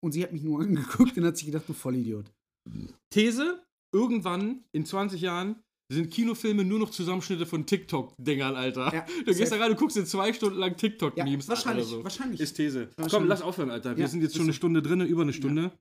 und 0.02 0.14
sie 0.14 0.24
hat 0.24 0.32
mich 0.32 0.44
nur 0.44 0.62
angeguckt 0.64 1.18
und 1.18 1.26
hat 1.26 1.36
sich 1.36 1.48
gedacht, 1.48 1.68
du 1.68 1.74
Vollidiot. 1.74 2.32
These: 3.10 3.62
Irgendwann 3.94 4.64
in 4.72 4.86
20 4.86 5.22
Jahren 5.22 5.64
sind 5.90 6.12
Kinofilme 6.12 6.64
nur 6.66 6.80
noch 6.80 6.90
Zusammenschnitte 6.92 7.46
von 7.46 7.66
TikTok-Dingern, 7.66 8.56
Alter. 8.56 8.94
Ja, 8.94 9.06
du 9.26 9.34
gehst 9.34 9.52
da 9.52 9.58
rein, 9.58 9.70
du 9.72 9.76
guckst 9.76 9.96
dir 9.96 10.04
zwei 10.06 10.34
Stunden 10.34 10.60
lang 10.60 10.76
TikTok-Memes 10.76 11.46
Ja, 11.46 11.50
wahrscheinlich, 11.50 11.86
an 11.86 11.90
oder 11.92 11.98
so. 12.00 12.04
wahrscheinlich. 12.04 12.40
Ist 12.42 12.56
These. 12.56 12.88
Komm, 12.96 13.04
Wahrscheinlich. 13.04 13.30
lass 13.30 13.42
aufhören, 13.42 13.70
Alter. 13.72 13.96
Wir 13.96 14.02
Ja, 14.04 14.08
sind 14.10 14.22
jetzt 14.22 14.36
schon 14.36 14.44
eine. 14.44 14.54
Stunde 14.54 14.82
drin, 14.82 15.02
über 15.02 15.22
eine 15.22 15.34
Stunde. 15.34 15.72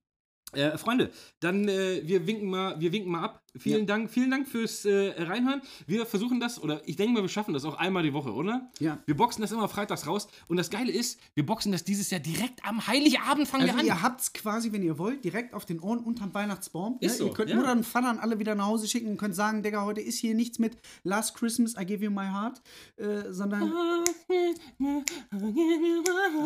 Äh, 0.53 0.79
Freunde, 0.79 1.11
dann 1.41 1.67
äh, 1.69 2.01
wir 2.05 2.27
winken 2.27 2.49
mal, 2.49 2.79
wir 2.81 2.93
winken 2.93 3.11
mal 3.11 3.23
ab. 3.25 3.43
Vielen 3.59 3.81
Ja. 3.81 3.85
Dank, 3.87 4.11
vielen 4.11 4.31
Dank 4.31 4.47
fürs 4.47 4.85
äh, 4.85 5.15
Reinhören. 5.23 5.61
Wir 5.87 6.07
versuchen 6.07 6.39
das, 6.41 6.63
oder 6.63 6.81
ich 6.87 6.97
denke 6.97 7.15
mal, 7.15 7.23
wir 7.23 7.29
schaffen 7.29 7.53
das 7.53 7.65
auch 7.65 7.75
einmal 7.79 8.03
die 8.05 8.13
Woche, 8.13 8.33
oder? 8.33 8.71
Ja. 8.79 8.99
Wir 9.07 9.17
boxen 9.17 9.43
das 9.43 9.51
immer 9.51 9.69
freitags 9.69 10.07
raus. 10.07 10.29
Und 10.47 10.57
das 10.59 10.71
Geile 10.71 10.93
ist, 10.93 11.19
wir 11.35 11.45
boxen 11.45 11.73
das 11.73 11.83
dieses 11.85 12.11
Jahr 12.11 12.21
direkt 12.21 12.65
am 12.65 12.87
Heiligabend 12.87 13.49
fangen 13.49 13.65
Also 13.65 13.75
wir 13.75 13.81
an. 13.81 13.87
ihr 13.87 14.03
habt's 14.03 14.33
quasi, 14.35 14.73
wenn 14.73 14.83
ihr 14.83 14.99
wollt, 14.99 15.25
direkt 15.25 15.53
auf 15.53 15.65
den 15.65 15.81
Ohren 15.81 15.99
unterm 15.99 16.33
Weihnachtsbaum. 16.33 16.99
Ist 17.01 17.19
so, 17.19 17.27
Ihr 17.27 17.33
könnt 17.33 17.51
ja. 17.51 17.57
Mutter 17.57 17.73
und 17.73 17.85
Vater 17.85 18.17
alle 18.23 18.39
wieder 18.39 18.55
nach 18.55 18.67
Hause 18.67 18.87
schicken 18.89 19.09
und 19.09 19.17
könnt 19.17 19.35
sagen, 19.35 19.63
Digga, 19.63 19.85
heute 19.85 20.01
ist 20.01 20.19
hier 20.19 20.35
nichts 20.35 20.59
mit 20.59 20.77
Last 21.03 21.35
Christmas, 21.35 21.75
I 21.81 21.85
give 21.85 22.05
you 22.05 22.11
my 22.11 22.27
heart, 22.27 22.63
äh, 22.99 23.33
sondern 23.33 23.73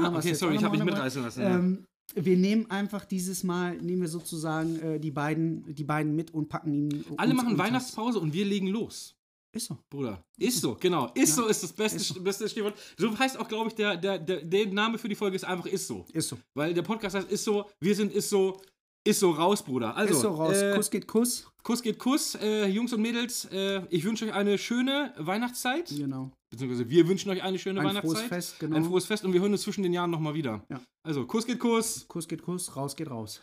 Ah, 0.02 0.16
okay, 0.16 0.32
sorry, 0.34 0.56
ich 0.56 0.64
habe 0.64 0.76
mich 0.76 0.84
mitreißen 0.84 1.22
lassen. 1.22 1.42
Ähm, 1.42 1.86
wir 2.14 2.36
nehmen 2.36 2.70
einfach 2.70 3.04
dieses 3.04 3.44
Mal, 3.44 3.76
nehmen 3.78 4.02
wir 4.02 4.08
sozusagen 4.08 4.78
äh, 4.80 5.00
die, 5.00 5.10
beiden, 5.10 5.74
die 5.74 5.84
beiden 5.84 6.14
mit 6.16 6.32
und 6.34 6.48
packen 6.48 6.72
ihn. 6.90 7.04
Alle 7.16 7.34
machen. 7.34 7.56
Weihnachtspause 7.58 8.18
und 8.18 8.32
wir 8.32 8.44
legen 8.44 8.68
los. 8.68 9.16
Ist 9.52 9.66
so. 9.66 9.78
Bruder. 9.90 10.22
Ist 10.38 10.60
so, 10.60 10.76
genau. 10.78 11.10
Ist 11.14 11.30
Ja. 11.30 11.42
so 11.42 11.46
ist 11.48 11.62
das 11.62 11.72
beste, 11.72 11.96
Ist 11.98 12.08
so. 12.08 12.22
beste 12.22 12.48
Stichwort. 12.48 12.78
So 12.96 13.18
heißt 13.18 13.36
auch, 13.38 13.48
glaube 13.48 13.68
ich, 13.68 13.74
der, 13.74 13.96
der, 13.96 14.18
der, 14.18 14.42
der 14.44 14.66
Name 14.66 14.96
für 14.96 15.08
die 15.08 15.16
Folge 15.16 15.34
ist 15.34 15.44
einfach 15.44 15.66
Ist 15.66 15.88
so. 15.88 16.04
Ist 16.12 16.28
so. 16.28 16.38
Weil 16.54 16.72
der 16.72 16.82
Podcast 16.82 17.16
heißt 17.16 17.28
Ist 17.30 17.44
so, 17.44 17.64
wir 17.80 17.94
sind 17.96 18.12
Ist 18.12 18.30
so, 18.30 18.60
Ist 19.04 19.18
so 19.18 19.30
raus, 19.32 19.62
Bruder. 19.64 19.96
Also, 19.96 20.14
ist 20.14 20.20
so 20.20 20.28
raus. 20.28 20.56
Äh, 20.56 20.74
Kuss 20.76 20.90
geht 20.90 21.06
Kuss. 21.08 21.50
Kuss 21.64 21.82
geht 21.82 21.98
Kuss. 21.98 22.36
Äh, 22.36 22.66
Jungs 22.68 22.92
und 22.92 23.02
Mädels, 23.02 23.46
äh, 23.46 23.82
ich 23.90 24.04
wünsche 24.04 24.26
euch 24.26 24.34
eine 24.34 24.56
schöne 24.56 25.14
Weihnachtszeit. 25.18 25.88
Genau. 25.96 26.30
Beziehungsweise 26.50 26.90
wir 26.90 27.08
wünschen 27.08 27.30
euch 27.30 27.42
eine 27.42 27.58
schöne 27.58 27.80
Ein 27.80 27.86
Weihnachtszeit. 27.86 28.16
frohes 28.18 28.28
Fest, 28.28 28.58
genau. 28.58 28.76
Ein 28.76 28.84
frohes 28.84 29.06
Fest 29.06 29.24
und 29.24 29.32
wir 29.32 29.40
hören 29.40 29.52
uns 29.52 29.62
zwischen 29.62 29.82
den 29.82 29.92
Jahren 29.92 30.10
nochmal 30.10 30.34
wieder. 30.34 30.64
Ja. 30.68 30.80
Also, 31.04 31.24
Kuss 31.26 31.46
geht 31.46 31.60
Kuss. 31.60 32.06
Kuss 32.08 32.26
geht 32.26 32.42
Kuss, 32.42 32.76
raus 32.76 32.96
geht 32.96 33.08
raus. 33.08 33.40